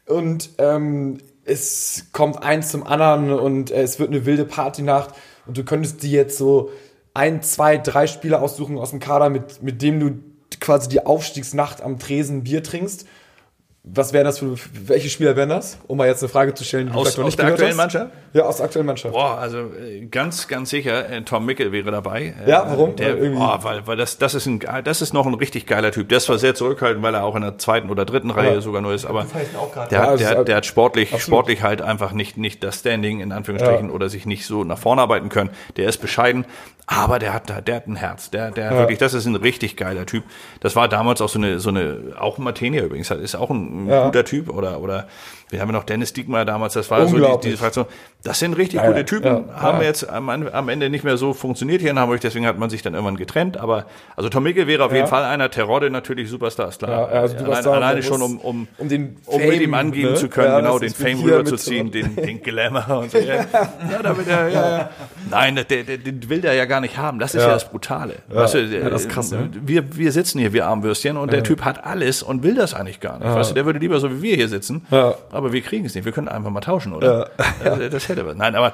und 0.07 0.51
ähm, 0.59 1.19
es 1.45 2.07
kommt 2.13 2.43
eins 2.43 2.71
zum 2.71 2.87
anderen 2.87 3.33
und 3.33 3.71
äh, 3.71 3.83
es 3.83 3.99
wird 3.99 4.11
eine 4.11 4.27
wilde 4.27 4.45
Partynacht 4.45 5.15
und 5.47 5.57
du 5.57 5.65
könntest 5.65 6.03
dir 6.03 6.11
jetzt 6.11 6.37
so 6.37 6.71
ein, 7.15 7.43
zwei, 7.43 7.79
drei 7.79 8.07
Spieler 8.07 8.43
aussuchen 8.43 8.79
aus 8.79 8.91
dem 8.91 9.01
Kader, 9.01 9.31
mit, 9.31 9.63
mit 9.63 9.81
dem 9.83 10.01
du 10.01 10.19
quasi 10.61 10.89
die 10.89 11.05
Aufstiegsnacht 11.05 11.83
am 11.83 11.99
Tresen 11.99 12.45
Bier 12.45 12.63
trinkst 12.63 13.07
was 13.87 14.15
wären 14.15 14.25
das 14.25 14.39
für, 14.39 14.57
welche 14.87 15.11
Spieler 15.11 15.37
wären 15.37 15.51
das? 15.51 15.77
Um 15.87 15.99
mal 15.99 16.09
jetzt 16.09 16.23
eine 16.23 16.31
Frage 16.31 16.55
zu 16.55 16.65
stellen, 16.65 16.87
die 16.87 16.95
aus, 16.95 17.17
du 17.17 17.23
aus 17.23 17.37
der 17.37 17.49
aktuellen 17.49 17.73
hast. 17.73 17.77
Mannschaft? 17.77 18.13
Ja, 18.33 18.45
aus 18.45 18.57
der 18.57 18.65
aktuellen 18.65 18.87
Mannschaft. 18.87 19.13
Boah, 19.13 19.37
also 19.37 19.59
äh, 19.59 20.07
ganz, 20.07 20.49
ganz 20.49 20.71
sicher, 20.71 21.11
äh, 21.11 21.21
Tom 21.21 21.45
Mickel 21.45 21.71
wäre 21.71 21.91
dabei. 21.91 22.35
Ja, 22.47 22.65
warum? 22.67 22.97
Der, 22.97 23.15
oh, 23.21 23.59
weil, 23.61 23.87
weil 23.87 23.99
das, 23.99 24.17
das 24.17 24.33
ist 24.33 24.47
ein, 24.47 24.61
das 24.83 25.03
ist 25.03 25.13
noch 25.13 25.27
ein 25.27 25.35
richtig 25.35 25.67
geiler 25.67 25.93
Typ. 25.93 26.09
Der 26.09 26.17
ist 26.17 26.25
zwar 26.25 26.39
sehr 26.39 26.55
zurückhaltend, 26.55 27.03
weil 27.03 27.15
er 27.15 27.25
auch 27.25 27.37
in 27.37 27.43
der 27.43 27.59
zweiten 27.59 27.91
oder 27.91 28.07
dritten 28.07 28.31
ja. 28.31 28.37
Reihe 28.37 28.63
sogar 28.63 28.81
nur 28.81 28.95
ist, 28.95 29.05
aber 29.05 29.27
der, 29.91 29.99
ja, 29.99 30.17
der, 30.17 30.45
der, 30.45 30.57
hat 30.57 30.65
sportlich, 30.65 31.13
absolut. 31.13 31.23
sportlich 31.23 31.63
halt 31.63 31.83
einfach 31.83 32.13
nicht, 32.13 32.39
nicht 32.39 32.65
das 32.65 32.81
Standing 32.81 33.21
in 33.21 33.33
Anführungsstrichen 33.33 33.89
ja. 33.89 33.95
oder 33.95 34.09
sich 34.09 34.25
nicht 34.25 34.47
so 34.47 34.65
nach 34.65 34.79
vorne 34.79 35.03
arbeiten 35.03 35.29
können. 35.29 35.51
Der 35.77 35.91
ist 35.91 35.99
bescheiden, 35.99 36.47
aber 36.87 37.19
der 37.19 37.35
hat, 37.35 37.49
der 37.69 37.77
hat 37.77 37.87
ein 37.87 37.97
Herz. 37.97 38.31
Der, 38.31 38.51
der 38.51 38.73
ja. 38.73 38.79
wirklich, 38.79 38.99
das 38.99 39.13
ist 39.13 39.27
ein 39.27 39.37
richtig 39.37 39.77
geiler 39.77 40.07
Typ. 40.07 40.25
Das 40.61 40.75
war 40.75 40.89
damals 40.89 41.21
auch 41.21 41.29
so 41.29 41.39
eine, 41.39 41.61
so 41.61 41.69
eine, 41.69 42.15
auch 42.19 42.39
Martenia 42.39 42.83
übrigens, 42.83 43.11
ist 43.11 43.35
auch 43.35 43.51
ein 43.51 43.74
ja. 43.89 44.07
guter 44.07 44.25
Typ 44.25 44.49
oder, 44.49 44.81
oder 44.81 45.09
wir 45.55 45.61
haben 45.61 45.69
ja 45.69 45.73
noch 45.73 45.85
Dennis 45.85 46.13
Diekmeyer 46.13 46.45
damals, 46.45 46.75
das 46.75 46.91
war 46.91 47.07
so 47.07 47.17
die, 47.17 47.41
diese 47.43 47.57
Fraktion. 47.57 47.87
Das 48.23 48.39
sind 48.39 48.55
richtig 48.55 48.81
ja, 48.81 48.87
gute 48.87 49.05
Typen, 49.05 49.49
ja, 49.49 49.55
haben 49.55 49.79
ja. 49.79 49.85
jetzt 49.85 50.09
am, 50.09 50.29
am, 50.29 50.69
Ende 50.69 50.91
nicht 50.91 51.05
mehr 51.05 51.17
so 51.17 51.33
funktioniert 51.33 51.81
hier 51.81 51.91
in 51.91 51.99
Hamburg, 51.99 52.21
deswegen 52.21 52.47
hat 52.47 52.59
man 52.59 52.71
sich 52.71 52.83
dann 52.83 52.95
irgendwann 52.95 53.17
getrennt. 53.17 53.57
Aber 53.57 53.87
also 54.17 54.29
Tom 54.29 54.43
Micke 54.43 54.67
wäre 54.67 54.85
auf 54.85 54.93
jeden 54.93 55.07
Fall 55.07 55.25
einer, 55.25 55.51
Terodde 55.51 55.91
natürlich 55.91 56.29
Superstar, 56.31 56.71
klar. 56.71 57.13
Ja, 57.13 57.21
also 57.21 57.37
alleine, 57.37 57.71
alleine 57.71 58.03
schon, 58.03 58.23
um, 58.23 58.39
um, 58.39 58.69
um, 58.79 58.89
den 58.89 59.17
um 59.27 59.41
Fame, 59.41 59.49
mit 59.51 59.61
ihm 59.61 59.75
angehen 59.75 60.13
ne? 60.13 60.17
zu 60.17 60.29
können, 60.29 60.57
genau, 60.57 60.79
den 60.79 60.93
Fame 60.93 61.23
rüberzuziehen, 61.23 61.91
den, 61.91 62.17
den 62.17 62.43
Glamour 62.43 62.99
und 63.03 63.11
so. 63.11 63.19
ja, 63.19 63.45
damit 64.03 64.27
er, 64.27 64.49
ja, 64.49 64.91
Nein, 65.31 65.57
der, 65.57 65.65
der, 65.65 65.99
den 65.99 66.29
will 66.29 66.41
der 66.41 66.55
ja 66.55 66.65
gar 66.65 66.81
nicht 66.81 66.97
haben. 66.97 67.19
Das 67.19 67.35
ist 67.35 67.43
ja, 67.43 67.49
das 67.49 67.69
Brutale. 67.69 68.17
Weißt 68.29 68.55
du, 68.55 68.91
das 68.91 69.03
ist 69.03 69.11
krass, 69.11 69.31
ne? 69.31 69.51
wir, 69.53 69.97
wir 69.97 70.13
sitzen 70.13 70.39
hier, 70.39 70.53
wir 70.53 70.67
Armwürstchen, 70.67 71.17
und 71.17 71.33
der 71.33 71.43
Typ 71.43 71.65
hat 71.65 71.85
alles 71.85 72.23
und 72.23 72.43
will 72.43 72.55
das 72.55 72.75
eigentlich 72.75 73.01
gar 73.01 73.19
nicht. 73.19 73.29
Weißt 73.29 73.51
du, 73.51 73.55
der 73.55 73.67
würde 73.67 73.79
lieber 73.79 74.01
so 74.01 74.11
wie 74.11 74.23
wir 74.23 74.37
hier 74.37 74.49
sitzen, 74.49 74.87
aber 75.45 75.53
wir 75.53 75.61
kriegen 75.61 75.85
es 75.85 75.95
nicht. 75.95 76.05
Wir 76.05 76.13
können 76.13 76.29
einfach 76.29 76.51
mal 76.51 76.61
tauschen, 76.61 76.95
oder? 76.95 77.31
Ja. 77.63 77.77
Das, 77.77 77.79
das 77.91 78.09
hätte 78.09 78.25
was. 78.27 78.35
Nein, 78.35 78.55
aber 78.55 78.73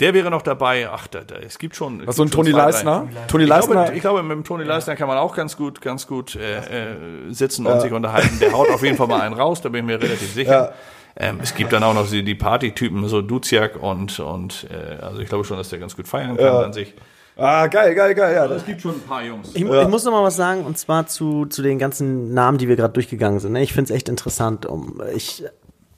der 0.00 0.14
wäre 0.14 0.30
noch 0.30 0.42
dabei. 0.42 0.88
Ach, 0.90 1.06
da, 1.06 1.20
da, 1.20 1.36
es 1.36 1.58
gibt 1.58 1.76
schon. 1.76 2.06
Was 2.06 2.16
so 2.16 2.22
ein 2.22 2.30
Toni 2.30 2.50
Leisner? 2.50 3.08
Toni 3.26 3.44
Leisner. 3.44 3.92
Ich 3.92 4.00
glaube, 4.00 4.22
mit 4.22 4.32
dem 4.32 4.44
Toni 4.44 4.64
Leisner 4.64 4.96
kann 4.96 5.06
man 5.06 5.18
auch 5.18 5.34
ganz 5.36 5.56
gut, 5.56 5.80
ganz 5.80 6.06
gut 6.06 6.36
äh, 6.36 6.92
äh, 6.92 6.96
sitzen 7.30 7.66
und 7.66 7.74
ja. 7.74 7.80
sich 7.80 7.92
unterhalten. 7.92 8.38
Der 8.40 8.52
haut 8.52 8.70
auf 8.70 8.82
jeden 8.82 8.96
Fall 8.96 9.06
mal 9.06 9.20
einen 9.20 9.34
raus. 9.38 9.60
Da 9.60 9.68
bin 9.68 9.80
ich 9.80 9.86
mir 9.86 10.02
relativ 10.02 10.32
sicher. 10.32 10.50
Ja. 10.50 10.72
Ähm, 11.16 11.40
es 11.42 11.54
gibt 11.54 11.72
dann 11.72 11.82
auch 11.82 11.94
noch 11.94 12.08
die, 12.08 12.22
die 12.22 12.34
Partytypen, 12.36 13.06
so 13.08 13.22
Duziak 13.22 13.82
und 13.82 14.20
und 14.20 14.66
äh, 14.70 15.02
also 15.02 15.20
ich 15.20 15.28
glaube 15.28 15.44
schon, 15.44 15.56
dass 15.56 15.68
der 15.68 15.78
ganz 15.80 15.96
gut 15.96 16.06
feiern 16.08 16.36
kann 16.36 16.46
ja. 16.46 16.60
an 16.60 16.72
sich. 16.72 16.94
Ah, 17.38 17.68
geil, 17.68 17.94
geil, 17.94 18.16
geil, 18.16 18.34
ja. 18.34 18.46
Es 18.46 18.66
gibt 18.66 18.80
schon 18.80 18.96
ein 18.96 19.00
paar 19.00 19.22
Jungs. 19.22 19.50
Ich, 19.54 19.62
ja. 19.62 19.82
ich 19.82 19.88
muss 19.88 20.04
noch 20.04 20.10
mal 20.10 20.24
was 20.24 20.34
sagen, 20.34 20.64
und 20.64 20.76
zwar 20.76 21.06
zu, 21.06 21.46
zu 21.46 21.62
den 21.62 21.78
ganzen 21.78 22.34
Namen, 22.34 22.58
die 22.58 22.66
wir 22.66 22.74
gerade 22.74 22.92
durchgegangen 22.92 23.38
sind. 23.38 23.52
Ne? 23.52 23.62
Ich 23.62 23.72
finde 23.72 23.92
es 23.92 23.96
echt 23.96 24.08
interessant. 24.08 24.66
Um, 24.66 25.00
ich 25.14 25.44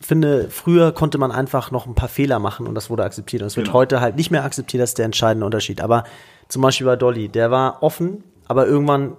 finde, 0.01 0.49
früher 0.51 0.93
konnte 0.93 1.19
man 1.19 1.31
einfach 1.31 1.71
noch 1.71 1.87
ein 1.87 1.95
paar 1.95 2.09
Fehler 2.09 2.39
machen 2.39 2.67
und 2.67 2.75
das 2.75 2.91
wurde 2.91 3.05
akzeptiert. 3.05 3.43
Und 3.43 3.49
es 3.49 3.57
wird 3.57 3.67
genau. 3.67 3.79
heute 3.79 4.01
halt 4.01 4.17
nicht 4.17 4.31
mehr 4.31 4.45
akzeptiert, 4.45 4.83
das 4.83 4.91
ist 4.91 4.99
der 4.99 5.05
entscheidende 5.05 5.45
Unterschied. 5.47 5.81
Aber 5.81 6.05
zum 6.49 6.63
Beispiel 6.63 6.87
bei 6.87 6.97
Dolly, 6.97 7.29
der 7.29 7.51
war 7.51 7.83
offen, 7.83 8.25
aber 8.47 8.67
irgendwann 8.67 9.17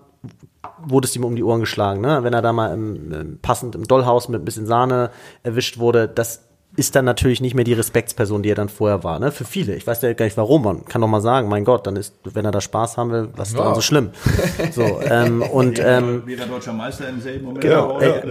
wurde 0.84 1.08
es 1.08 1.16
ihm 1.16 1.24
um 1.24 1.36
die 1.36 1.44
Ohren 1.44 1.62
geschlagen. 1.62 2.02
Ne? 2.02 2.24
Wenn 2.24 2.34
er 2.34 2.42
da 2.42 2.54
mal 2.54 2.74
im, 2.74 3.40
passend 3.42 3.76
im 3.76 3.88
Dollhaus 3.88 4.30
mit 4.30 4.42
ein 4.42 4.46
bisschen 4.46 4.66
Sahne 4.66 5.12
erwischt 5.44 5.78
wurde, 5.78 6.08
das 6.08 6.44
ist 6.78 6.96
dann 6.96 7.04
natürlich 7.04 7.42
nicht 7.42 7.54
mehr 7.54 7.66
die 7.66 7.74
Respektsperson, 7.74 8.44
die 8.44 8.52
er 8.52 8.56
dann 8.56 8.70
vorher 8.70 9.04
war. 9.04 9.20
Ne? 9.20 9.32
Für 9.32 9.44
viele. 9.44 9.76
Ich 9.76 9.86
weiß 9.86 10.02
ja 10.04 10.14
gar 10.14 10.26
nicht 10.26 10.38
warum. 10.38 10.64
Man 10.64 10.86
kann 10.86 11.02
doch 11.02 11.08
mal 11.08 11.20
sagen, 11.20 11.50
mein 11.50 11.66
Gott, 11.66 11.86
dann 11.86 11.98
ist, 11.98 12.16
wenn 12.24 12.46
er 12.46 12.52
da 12.52 12.62
Spaß 12.62 12.96
haben 12.96 13.12
will, 13.12 13.30
was 13.36 13.50
ist 13.50 13.56
ja. 13.56 13.60
daran 13.60 13.76
so 13.76 13.82
schlimm? 13.82 14.12
So, 14.72 15.02
ähm, 15.02 15.42
und 15.42 15.80
ähm, 15.84 16.26
wieder 16.26 16.46
deutscher 16.46 16.72
Meister 16.72 17.10
im 17.10 17.20
selben 17.20 17.46
Moment. 17.46 17.62
Genau. 17.62 18.00
Äh, 18.00 18.22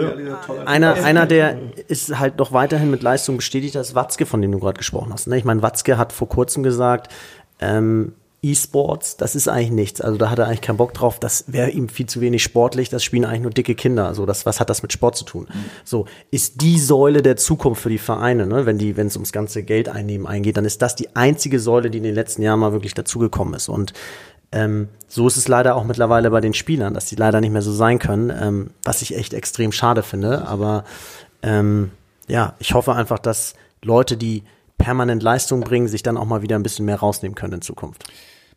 einer, 0.64 0.94
einer, 0.94 1.26
der 1.26 1.58
ist 1.88 2.18
halt 2.18 2.38
noch 2.38 2.52
weiterhin 2.52 2.90
mit 2.90 3.02
Leistung 3.02 3.36
bestätigt, 3.36 3.74
das 3.74 3.88
ist 3.88 3.94
Watzke, 3.94 4.26
von 4.26 4.40
dem 4.40 4.52
du 4.52 4.58
gerade 4.58 4.78
gesprochen 4.78 5.12
hast. 5.12 5.26
Ne? 5.26 5.36
Ich 5.36 5.44
meine, 5.44 5.62
Watzke 5.62 5.98
hat 5.98 6.12
vor 6.12 6.28
kurzem 6.28 6.62
gesagt, 6.62 7.12
ähm, 7.60 8.14
E-Sports, 8.42 9.18
das 9.18 9.34
ist 9.34 9.48
eigentlich 9.48 9.70
nichts. 9.70 10.00
Also 10.00 10.16
da 10.16 10.30
hat 10.30 10.38
er 10.38 10.46
eigentlich 10.46 10.62
keinen 10.62 10.78
Bock 10.78 10.94
drauf. 10.94 11.20
Das 11.20 11.44
wäre 11.48 11.70
ihm 11.70 11.90
viel 11.90 12.06
zu 12.06 12.22
wenig 12.22 12.42
sportlich. 12.42 12.88
Das 12.88 13.04
spielen 13.04 13.26
eigentlich 13.26 13.42
nur 13.42 13.50
dicke 13.50 13.74
Kinder. 13.74 14.06
Also 14.06 14.24
das, 14.24 14.46
was 14.46 14.60
hat 14.60 14.70
das 14.70 14.82
mit 14.82 14.92
Sport 14.92 15.16
zu 15.16 15.24
tun? 15.24 15.46
So 15.84 16.06
ist 16.30 16.62
die 16.62 16.78
Säule 16.78 17.20
der 17.20 17.36
Zukunft 17.36 17.82
für 17.82 17.90
die 17.90 17.98
Vereine. 17.98 18.46
Ne? 18.46 18.64
Wenn 18.64 18.78
die, 18.78 18.96
wenn 18.96 19.08
es 19.08 19.16
ums 19.16 19.32
ganze 19.32 19.62
Geld 19.62 19.90
einnehmen 19.90 20.26
eingeht, 20.26 20.56
dann 20.56 20.64
ist 20.64 20.80
das 20.80 20.96
die 20.96 21.14
einzige 21.14 21.60
Säule, 21.60 21.90
die 21.90 21.98
in 21.98 22.04
den 22.04 22.14
letzten 22.14 22.40
Jahren 22.40 22.60
mal 22.60 22.72
wirklich 22.72 22.94
dazugekommen 22.94 23.52
ist. 23.52 23.68
Und 23.68 23.92
ähm, 24.52 24.88
so 25.06 25.26
ist 25.26 25.36
es 25.36 25.46
leider 25.46 25.76
auch 25.76 25.84
mittlerweile 25.84 26.30
bei 26.30 26.40
den 26.40 26.54
Spielern, 26.54 26.94
dass 26.94 27.06
die 27.06 27.16
leider 27.16 27.40
nicht 27.40 27.52
mehr 27.52 27.62
so 27.62 27.72
sein 27.72 27.98
können, 27.98 28.30
ähm, 28.30 28.70
was 28.82 29.02
ich 29.02 29.16
echt 29.16 29.34
extrem 29.34 29.70
schade 29.70 30.02
finde. 30.02 30.48
Aber 30.48 30.84
ähm, 31.42 31.90
ja, 32.26 32.54
ich 32.58 32.72
hoffe 32.72 32.94
einfach, 32.94 33.18
dass 33.18 33.54
Leute, 33.82 34.16
die 34.16 34.44
permanent 34.80 35.22
Leistung 35.22 35.60
bringen, 35.60 35.86
sich 35.86 36.02
dann 36.02 36.16
auch 36.16 36.24
mal 36.24 36.42
wieder 36.42 36.56
ein 36.56 36.62
bisschen 36.62 36.86
mehr 36.86 36.96
rausnehmen 36.96 37.34
können 37.34 37.54
in 37.54 37.62
Zukunft. 37.62 38.04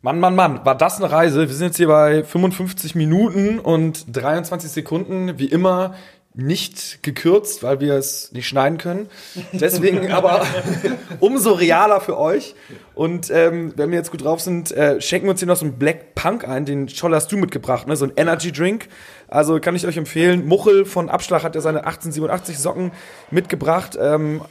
Mann, 0.02 0.20
Mann, 0.20 0.34
Mann, 0.34 0.64
war 0.64 0.76
das 0.76 1.00
eine 1.00 1.10
Reise? 1.10 1.48
Wir 1.48 1.54
sind 1.54 1.68
jetzt 1.68 1.76
hier 1.76 1.88
bei 1.88 2.24
55 2.24 2.94
Minuten 2.94 3.58
und 3.58 4.04
23 4.14 4.70
Sekunden, 4.70 5.38
wie 5.38 5.46
immer 5.46 5.94
nicht 6.34 7.02
gekürzt, 7.02 7.62
weil 7.62 7.80
wir 7.80 7.94
es 7.94 8.32
nicht 8.32 8.48
schneiden 8.48 8.76
können. 8.76 9.08
Deswegen 9.52 10.10
aber 10.12 10.44
umso 11.20 11.52
realer 11.52 12.00
für 12.00 12.18
euch. 12.18 12.54
Und 12.94 13.30
ähm, 13.30 13.72
wenn 13.76 13.90
wir 13.90 13.98
jetzt 13.98 14.10
gut 14.10 14.24
drauf 14.24 14.40
sind, 14.40 14.72
äh, 14.72 15.00
schenken 15.00 15.26
wir 15.26 15.30
uns 15.30 15.40
hier 15.40 15.46
noch 15.46 15.56
so 15.56 15.64
einen 15.64 15.78
Black 15.78 16.14
Punk 16.14 16.46
ein, 16.46 16.64
den 16.64 16.88
Scholl 16.88 17.14
hast 17.14 17.30
du 17.30 17.36
mitgebracht, 17.36 17.86
ne? 17.86 17.96
so 17.96 18.04
ein 18.04 18.12
Energy 18.16 18.50
Drink. 18.50 18.88
Also 19.34 19.58
kann 19.58 19.74
ich 19.74 19.84
euch 19.84 19.96
empfehlen. 19.96 20.46
Muchel 20.46 20.84
von 20.84 21.08
Abschlag 21.08 21.42
hat 21.42 21.56
ja 21.56 21.60
seine 21.60 21.78
1887 21.80 22.56
Socken 22.56 22.92
mitgebracht. 23.32 23.98
Ähm, 24.00 24.42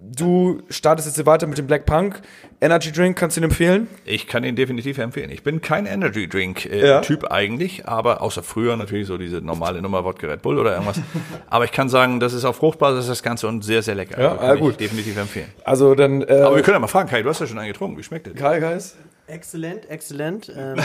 du 0.00 0.62
startest 0.68 1.06
jetzt 1.06 1.14
hier 1.14 1.26
weiter 1.26 1.46
mit 1.46 1.58
dem 1.58 1.68
Black 1.68 1.86
Punk. 1.86 2.20
Energy 2.60 2.90
Drink, 2.90 3.16
kannst 3.16 3.36
du 3.36 3.40
ihn 3.40 3.44
empfehlen? 3.44 3.86
Ich 4.04 4.26
kann 4.26 4.42
ihn 4.42 4.56
definitiv 4.56 4.98
empfehlen. 4.98 5.30
Ich 5.30 5.44
bin 5.44 5.60
kein 5.60 5.86
Energy 5.86 6.28
Drink 6.28 6.66
äh, 6.66 6.84
ja. 6.84 7.00
Typ 7.02 7.30
eigentlich, 7.30 7.86
aber 7.86 8.20
außer 8.20 8.42
früher 8.42 8.76
natürlich 8.76 9.06
so 9.06 9.16
diese 9.16 9.40
normale 9.40 9.80
Nummer 9.80 10.04
Wodka 10.04 10.26
Red 10.26 10.42
Bull 10.42 10.58
oder 10.58 10.72
irgendwas. 10.72 11.00
aber 11.48 11.64
ich 11.64 11.70
kann 11.70 11.88
sagen, 11.88 12.18
das 12.18 12.32
ist 12.32 12.44
auf 12.44 12.56
Fruchtbasis 12.56 13.06
das 13.06 13.22
Ganze 13.22 13.46
und 13.46 13.62
sehr, 13.62 13.84
sehr 13.84 13.94
lecker. 13.94 14.20
Ja, 14.20 14.30
also 14.32 14.40
kann 14.40 14.58
gut. 14.58 14.80
definitiv 14.80 15.16
empfehlen. 15.18 15.52
Also 15.64 15.94
dann. 15.94 16.22
Äh, 16.22 16.40
aber 16.40 16.56
wir 16.56 16.64
können 16.64 16.74
ja 16.74 16.80
mal 16.80 16.88
fragen, 16.88 17.08
Kai, 17.08 17.22
du 17.22 17.28
hast 17.28 17.38
ja 17.38 17.46
schon 17.46 17.60
einen 17.60 17.68
getrunken. 17.68 17.96
Wie 17.96 18.02
schmeckt 18.02 18.26
der? 18.26 18.34
Kai, 18.34 18.58
Guys? 18.58 18.96
Exzellent, 19.26 19.88
exzellent. 19.88 20.52
Ähm, 20.62 20.78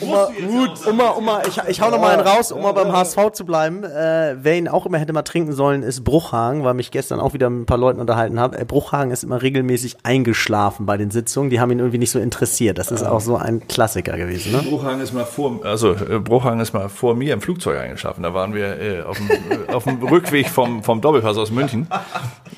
um, 0.00 0.10
um, 0.10 1.00
um 1.00 1.00
um 1.00 1.30
ich, 1.46 1.60
ich 1.68 1.80
hau 1.80 1.90
noch 1.90 2.00
mal 2.00 2.12
einen 2.12 2.26
raus, 2.26 2.52
um 2.52 2.62
mal 2.62 2.72
beim 2.72 2.92
HSV 2.92 3.30
zu 3.32 3.44
bleiben. 3.44 3.84
Äh, 3.84 4.36
wer 4.38 4.56
ihn 4.56 4.68
auch 4.68 4.86
immer 4.86 4.98
hätte 4.98 5.12
mal 5.12 5.22
trinken 5.22 5.52
sollen, 5.52 5.82
ist 5.82 6.04
Bruchhagen, 6.04 6.64
weil 6.64 6.74
mich 6.74 6.90
gestern 6.90 7.20
auch 7.20 7.32
wieder 7.32 7.48
mit 7.48 7.62
ein 7.62 7.66
paar 7.66 7.78
Leuten 7.78 8.00
unterhalten 8.00 8.40
habe. 8.40 8.58
Äh, 8.58 8.64
Bruchhagen 8.64 9.12
ist 9.12 9.22
immer 9.22 9.40
regelmäßig 9.40 9.98
eingeschlafen 10.02 10.86
bei 10.86 10.96
den 10.96 11.10
Sitzungen. 11.10 11.50
Die 11.50 11.60
haben 11.60 11.70
ihn 11.70 11.78
irgendwie 11.78 11.98
nicht 11.98 12.10
so 12.10 12.18
interessiert. 12.18 12.78
Das 12.78 12.90
ist 12.90 13.02
auch 13.02 13.20
so 13.20 13.36
ein 13.36 13.66
Klassiker 13.68 14.16
gewesen. 14.16 14.52
Ne? 14.52 14.62
Bruchhagen 14.62 15.00
ist 15.00 15.12
mal 15.12 15.24
vor, 15.24 15.60
also 15.64 15.92
äh, 15.92 16.18
Bruchhagen 16.18 16.60
ist 16.60 16.72
mal 16.72 16.88
vor 16.88 17.14
mir 17.14 17.34
im 17.34 17.40
Flugzeug 17.40 17.78
eingeschlafen. 17.78 18.22
Da 18.22 18.34
waren 18.34 18.54
wir 18.54 18.80
äh, 18.80 19.02
auf, 19.02 19.18
dem, 19.18 19.30
äh, 19.30 19.72
auf 19.72 19.84
dem 19.84 20.02
Rückweg 20.08 20.48
vom, 20.48 20.82
vom 20.82 21.00
Doppelpass 21.00 21.38
aus 21.38 21.50
München. 21.50 21.86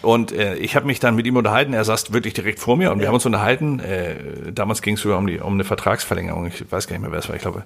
Und 0.03 0.33
äh, 0.33 0.55
ich 0.57 0.77
habe 0.77 0.87
mich 0.87 1.01
dann 1.01 1.15
mit 1.15 1.27
ihm 1.27 1.37
unterhalten. 1.37 1.73
Er 1.73 1.85
saß 1.85 2.13
wirklich 2.13 2.35
direkt 2.35 2.59
vor 2.59 2.77
mir 2.77 2.93
und 2.93 3.01
wir 3.01 3.09
haben 3.09 3.15
uns 3.15 3.27
unterhalten. 3.27 3.81
Äh, 3.81 4.53
damals 4.53 4.83
ging 4.85 4.97
sogar 4.99 5.19
um, 5.19 5.27
die, 5.27 5.39
um 5.39 5.55
eine 5.55 5.65
Vertragsverlängerung. 5.65 6.47
Ich 6.47 6.71
weiß 6.71 6.87
gar 6.87 6.95
nicht 6.95 7.03
mehr, 7.03 7.11
wer 7.11 7.19
es 7.19 7.29
war. 7.29 7.35
Ich 7.35 7.43
glaube, 7.43 7.65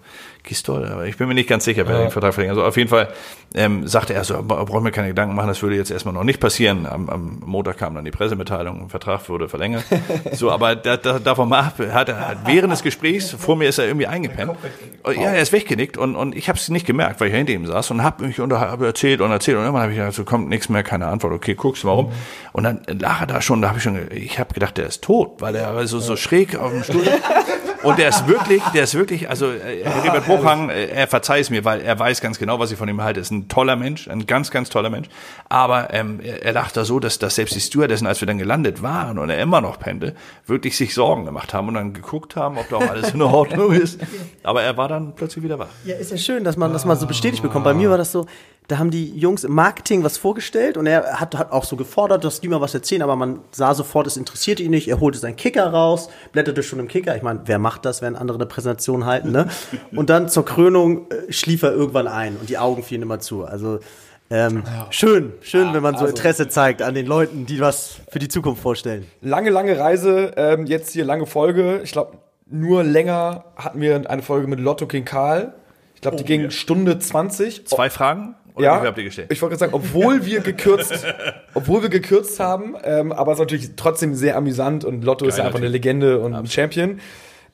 Gistol, 0.48 0.86
aber 0.86 1.06
ich 1.06 1.16
bin 1.16 1.28
mir 1.28 1.34
nicht 1.34 1.48
ganz 1.48 1.64
sicher, 1.64 1.86
wer 1.86 1.96
ja. 1.96 2.02
den 2.02 2.10
Vertrag 2.10 2.34
verlängert. 2.34 2.56
Also 2.56 2.66
auf 2.66 2.76
jeden 2.76 2.88
Fall 2.88 3.08
ähm, 3.54 3.86
sagte 3.86 4.14
er 4.14 4.24
so, 4.24 4.42
brauchen 4.42 4.84
wir 4.84 4.90
keine 4.90 5.08
Gedanken 5.08 5.34
machen, 5.34 5.48
das 5.48 5.62
würde 5.62 5.76
jetzt 5.76 5.90
erstmal 5.90 6.14
noch 6.14 6.24
nicht 6.24 6.40
passieren. 6.40 6.86
Am, 6.86 7.08
am 7.08 7.42
Montag 7.44 7.78
kam 7.78 7.94
dann 7.94 8.04
die 8.04 8.10
Pressemitteilung, 8.10 8.82
ein 8.82 8.88
Vertrag 8.88 9.28
wurde 9.28 9.48
verlängert. 9.48 9.84
so, 10.32 10.50
aber 10.50 10.74
da, 10.74 10.96
da, 10.96 11.18
davon 11.18 11.50
mal 11.50 11.60
ab, 11.60 11.78
hat 11.92 12.08
er 12.08 12.36
während 12.46 12.72
des 12.72 12.82
Gesprächs, 12.82 13.30
vor 13.30 13.56
mir 13.56 13.68
ist 13.68 13.78
er 13.78 13.86
irgendwie 13.86 14.06
eingepennt. 14.06 14.52
Ja, 15.06 15.32
er 15.32 15.42
ist 15.42 15.52
weggenickt 15.52 15.96
und, 15.96 16.16
und 16.16 16.34
ich 16.34 16.48
habe 16.48 16.58
es 16.58 16.68
nicht 16.68 16.86
gemerkt, 16.86 17.20
weil 17.20 17.28
ich 17.28 17.34
hinter 17.34 17.52
ihm 17.52 17.66
saß 17.66 17.90
und 17.90 18.02
habe 18.02 18.26
mich 18.26 18.40
unter, 18.40 18.60
hab 18.60 18.80
erzählt 18.80 19.20
und 19.20 19.30
erzählt 19.30 19.58
und 19.58 19.64
irgendwann 19.64 19.82
habe 19.82 19.92
ich 19.92 19.98
gesagt, 19.98 20.14
so 20.14 20.24
kommt 20.24 20.48
nichts 20.48 20.68
mehr, 20.68 20.82
keine 20.82 21.06
Antwort. 21.06 21.34
Okay, 21.34 21.54
guckst 21.54 21.82
du 21.82 21.88
mal 21.88 21.92
rum. 21.92 22.06
Mhm. 22.06 22.12
Und 22.52 22.64
dann 22.64 22.80
lag 22.86 23.20
er 23.20 23.26
da 23.26 23.42
schon, 23.42 23.60
da 23.60 23.68
habe 23.68 23.78
ich 23.78 23.84
schon, 23.84 23.98
ich 24.10 24.38
habe 24.38 24.54
gedacht, 24.54 24.78
der 24.78 24.86
ist 24.86 25.04
tot, 25.04 25.40
weil 25.40 25.54
er 25.54 25.86
so, 25.86 25.98
so 26.00 26.16
schräg 26.16 26.56
auf 26.56 26.72
dem 26.72 26.82
Stuhl 26.82 27.04
Und 27.82 27.98
der 27.98 28.08
ist 28.08 28.26
wirklich, 28.26 28.62
der 28.74 28.84
ist 28.84 28.94
wirklich, 28.94 29.30
also 29.30 29.50
äh, 29.50 29.84
Herbert 29.84 30.26
Hochhang, 30.26 30.68
äh, 30.70 30.86
er 30.86 31.06
verzeiht 31.06 31.42
es 31.42 31.50
mir, 31.50 31.64
weil 31.64 31.80
er 31.80 31.98
weiß 31.98 32.20
ganz 32.20 32.38
genau, 32.38 32.58
was 32.58 32.70
ich 32.70 32.78
von 32.78 32.88
ihm 32.88 33.02
halte. 33.02 33.20
Er 33.20 33.22
ist 33.22 33.30
ein 33.30 33.48
toller 33.48 33.76
Mensch, 33.76 34.08
ein 34.08 34.26
ganz, 34.26 34.50
ganz 34.50 34.68
toller 34.68 34.90
Mensch. 34.90 35.08
Aber 35.48 35.92
ähm, 35.94 36.20
er, 36.22 36.42
er 36.42 36.52
lacht 36.52 36.76
da 36.76 36.84
so, 36.84 36.98
dass, 37.00 37.18
dass 37.18 37.36
selbst 37.36 37.54
die 37.54 37.60
Stewardessen, 37.60 38.06
als 38.06 38.20
wir 38.20 38.26
dann 38.26 38.38
gelandet 38.38 38.82
waren 38.82 39.18
und 39.18 39.30
er 39.30 39.40
immer 39.40 39.60
noch 39.60 39.78
pennte, 39.78 40.14
wirklich 40.46 40.76
sich 40.76 40.94
Sorgen 40.94 41.24
gemacht 41.24 41.54
haben 41.54 41.68
und 41.68 41.74
dann 41.74 41.92
geguckt 41.92 42.36
haben, 42.36 42.58
ob 42.58 42.68
da 42.68 42.76
auch 42.76 42.90
alles 42.90 43.14
in 43.14 43.22
Ordnung 43.22 43.72
ist. 43.72 44.00
Aber 44.42 44.62
er 44.62 44.76
war 44.76 44.88
dann 44.88 45.14
plötzlich 45.14 45.44
wieder 45.44 45.58
wach. 45.58 45.68
Ja, 45.84 45.96
ist 45.96 46.10
ja 46.10 46.16
schön, 46.16 46.44
dass 46.44 46.56
man 46.56 46.72
das 46.72 46.84
mal 46.84 46.96
so 46.96 47.06
bestätigt 47.06 47.42
bekommt. 47.42 47.64
Bei 47.64 47.74
mir 47.74 47.90
war 47.90 47.98
das 47.98 48.12
so, 48.12 48.26
da 48.68 48.78
haben 48.78 48.90
die 48.90 49.18
Jungs 49.18 49.44
im 49.44 49.52
Marketing 49.52 50.04
was 50.04 50.18
vorgestellt 50.18 50.76
und 50.76 50.86
er 50.86 51.18
hat, 51.18 51.36
hat 51.36 51.52
auch 51.52 51.64
so 51.64 51.74
gefordert, 51.76 52.22
dass 52.22 52.40
die 52.40 52.48
mal 52.48 52.60
was 52.60 52.74
erzählen, 52.74 53.00
aber 53.00 53.16
man 53.16 53.40
sah 53.50 53.72
sofort, 53.72 54.06
es 54.06 54.18
interessiert 54.18 54.60
ihn 54.60 54.70
nicht. 54.70 54.88
Er 54.88 55.00
holte 55.00 55.18
seinen 55.18 55.36
Kicker 55.36 55.66
raus, 55.68 56.10
blätterte 56.32 56.62
schon 56.62 56.78
im 56.78 56.86
Kicker. 56.86 57.16
Ich 57.16 57.22
meine, 57.22 57.40
wer 57.46 57.58
macht 57.58 57.86
das, 57.86 58.02
wenn 58.02 58.14
andere 58.14 58.36
eine 58.36 58.46
Präsentation 58.46 59.06
halten, 59.06 59.32
ne? 59.32 59.48
Und 59.96 60.10
dann 60.10 60.28
zur 60.28 60.44
Krönung 60.44 61.10
äh, 61.10 61.32
schlief 61.32 61.62
er 61.62 61.72
irgendwann 61.72 62.06
ein 62.06 62.36
und 62.36 62.50
die 62.50 62.58
Augen 62.58 62.82
fielen 62.82 63.02
immer 63.02 63.20
zu. 63.20 63.44
Also 63.44 63.80
ähm, 64.30 64.62
ja. 64.66 64.86
Schön, 64.90 65.32
schön, 65.40 65.68
ja, 65.68 65.74
wenn 65.74 65.82
man 65.82 65.94
so 65.94 66.00
also, 66.00 66.14
Interesse 66.14 66.48
zeigt 66.48 66.82
an 66.82 66.94
den 66.94 67.06
Leuten, 67.06 67.46
die 67.46 67.60
was 67.60 68.00
für 68.10 68.18
die 68.18 68.28
Zukunft 68.28 68.60
vorstellen. 68.60 69.06
Lange, 69.22 69.48
lange 69.48 69.78
Reise, 69.78 70.32
ähm, 70.36 70.66
jetzt 70.66 70.92
hier 70.92 71.06
lange 71.06 71.24
Folge. 71.24 71.80
Ich 71.82 71.92
glaube, 71.92 72.18
nur 72.46 72.84
länger 72.84 73.46
hatten 73.56 73.80
wir 73.80 74.10
eine 74.10 74.22
Folge 74.22 74.46
mit 74.46 74.60
Lotto 74.60 74.86
King 74.86 75.06
Karl. 75.06 75.54
Ich 75.94 76.02
glaube, 76.02 76.18
die 76.18 76.24
oh, 76.24 76.26
ging 76.26 76.42
ja. 76.42 76.50
Stunde 76.50 76.98
20. 76.98 77.66
Zwei 77.66 77.88
Fragen? 77.88 78.34
Oder 78.58 78.66
ja, 78.66 78.82
habt 78.82 78.98
ihr 78.98 79.04
gestellt? 79.04 79.32
ich 79.32 79.40
wollte 79.40 79.56
gerade 79.56 79.70
sagen, 79.70 79.74
obwohl 79.74 80.24
wir 80.26 80.40
gekürzt, 80.40 81.06
obwohl 81.54 81.82
wir 81.82 81.88
gekürzt 81.88 82.38
haben, 82.40 82.76
ähm, 82.82 83.12
aber 83.12 83.32
es 83.32 83.38
ist 83.38 83.42
natürlich 83.42 83.70
trotzdem 83.76 84.14
sehr 84.14 84.36
amüsant 84.36 84.84
und 84.84 85.04
Lotto 85.04 85.24
Geil, 85.24 85.30
ist 85.30 85.38
ja 85.38 85.44
einfach 85.44 85.58
eine 85.58 85.68
Legende 85.68 86.20
und 86.20 86.34
ein 86.34 86.46
Champion. 86.46 87.00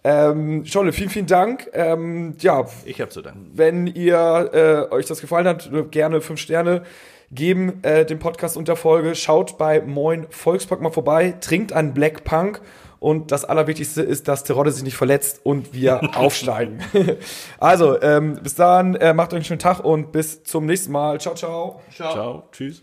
Ähm, 0.06 0.66
Scholle, 0.66 0.92
vielen, 0.92 1.08
vielen 1.08 1.26
Dank. 1.26 1.70
Ähm, 1.72 2.34
ja, 2.40 2.66
ich 2.84 3.00
habe 3.00 3.10
zu 3.10 3.22
danken. 3.22 3.50
Wenn 3.54 3.86
ihr 3.86 4.50
äh, 4.90 4.94
euch 4.94 5.06
das 5.06 5.20
gefallen 5.20 5.46
hat, 5.46 5.70
gerne 5.90 6.20
fünf 6.20 6.40
Sterne 6.40 6.82
geben 7.30 7.82
äh, 7.82 8.04
dem 8.04 8.18
Podcast 8.18 8.56
unter 8.56 8.76
Folge. 8.76 9.14
Schaut 9.14 9.56
bei 9.56 9.80
Moin 9.80 10.26
Volkspark 10.28 10.80
mal 10.80 10.90
vorbei, 10.90 11.34
trinkt 11.40 11.72
einen 11.72 11.94
Black 11.94 12.24
Punk 12.24 12.60
und 13.04 13.32
das 13.32 13.44
Allerwichtigste 13.44 14.00
ist, 14.00 14.28
dass 14.28 14.44
Terodde 14.44 14.72
sich 14.72 14.82
nicht 14.82 14.96
verletzt 14.96 15.40
und 15.44 15.74
wir 15.74 16.00
aufsteigen. 16.16 16.78
also, 17.58 18.00
ähm, 18.00 18.38
bis 18.42 18.54
dann, 18.54 18.94
äh, 18.94 19.12
macht 19.12 19.32
euch 19.32 19.36
einen 19.36 19.44
schönen 19.44 19.58
Tag 19.58 19.84
und 19.84 20.10
bis 20.10 20.42
zum 20.42 20.64
nächsten 20.64 20.90
Mal. 20.90 21.20
Ciao, 21.20 21.34
ciao. 21.34 21.82
Ciao. 21.94 22.12
ciao. 22.12 22.42
Tschüss. 22.50 22.82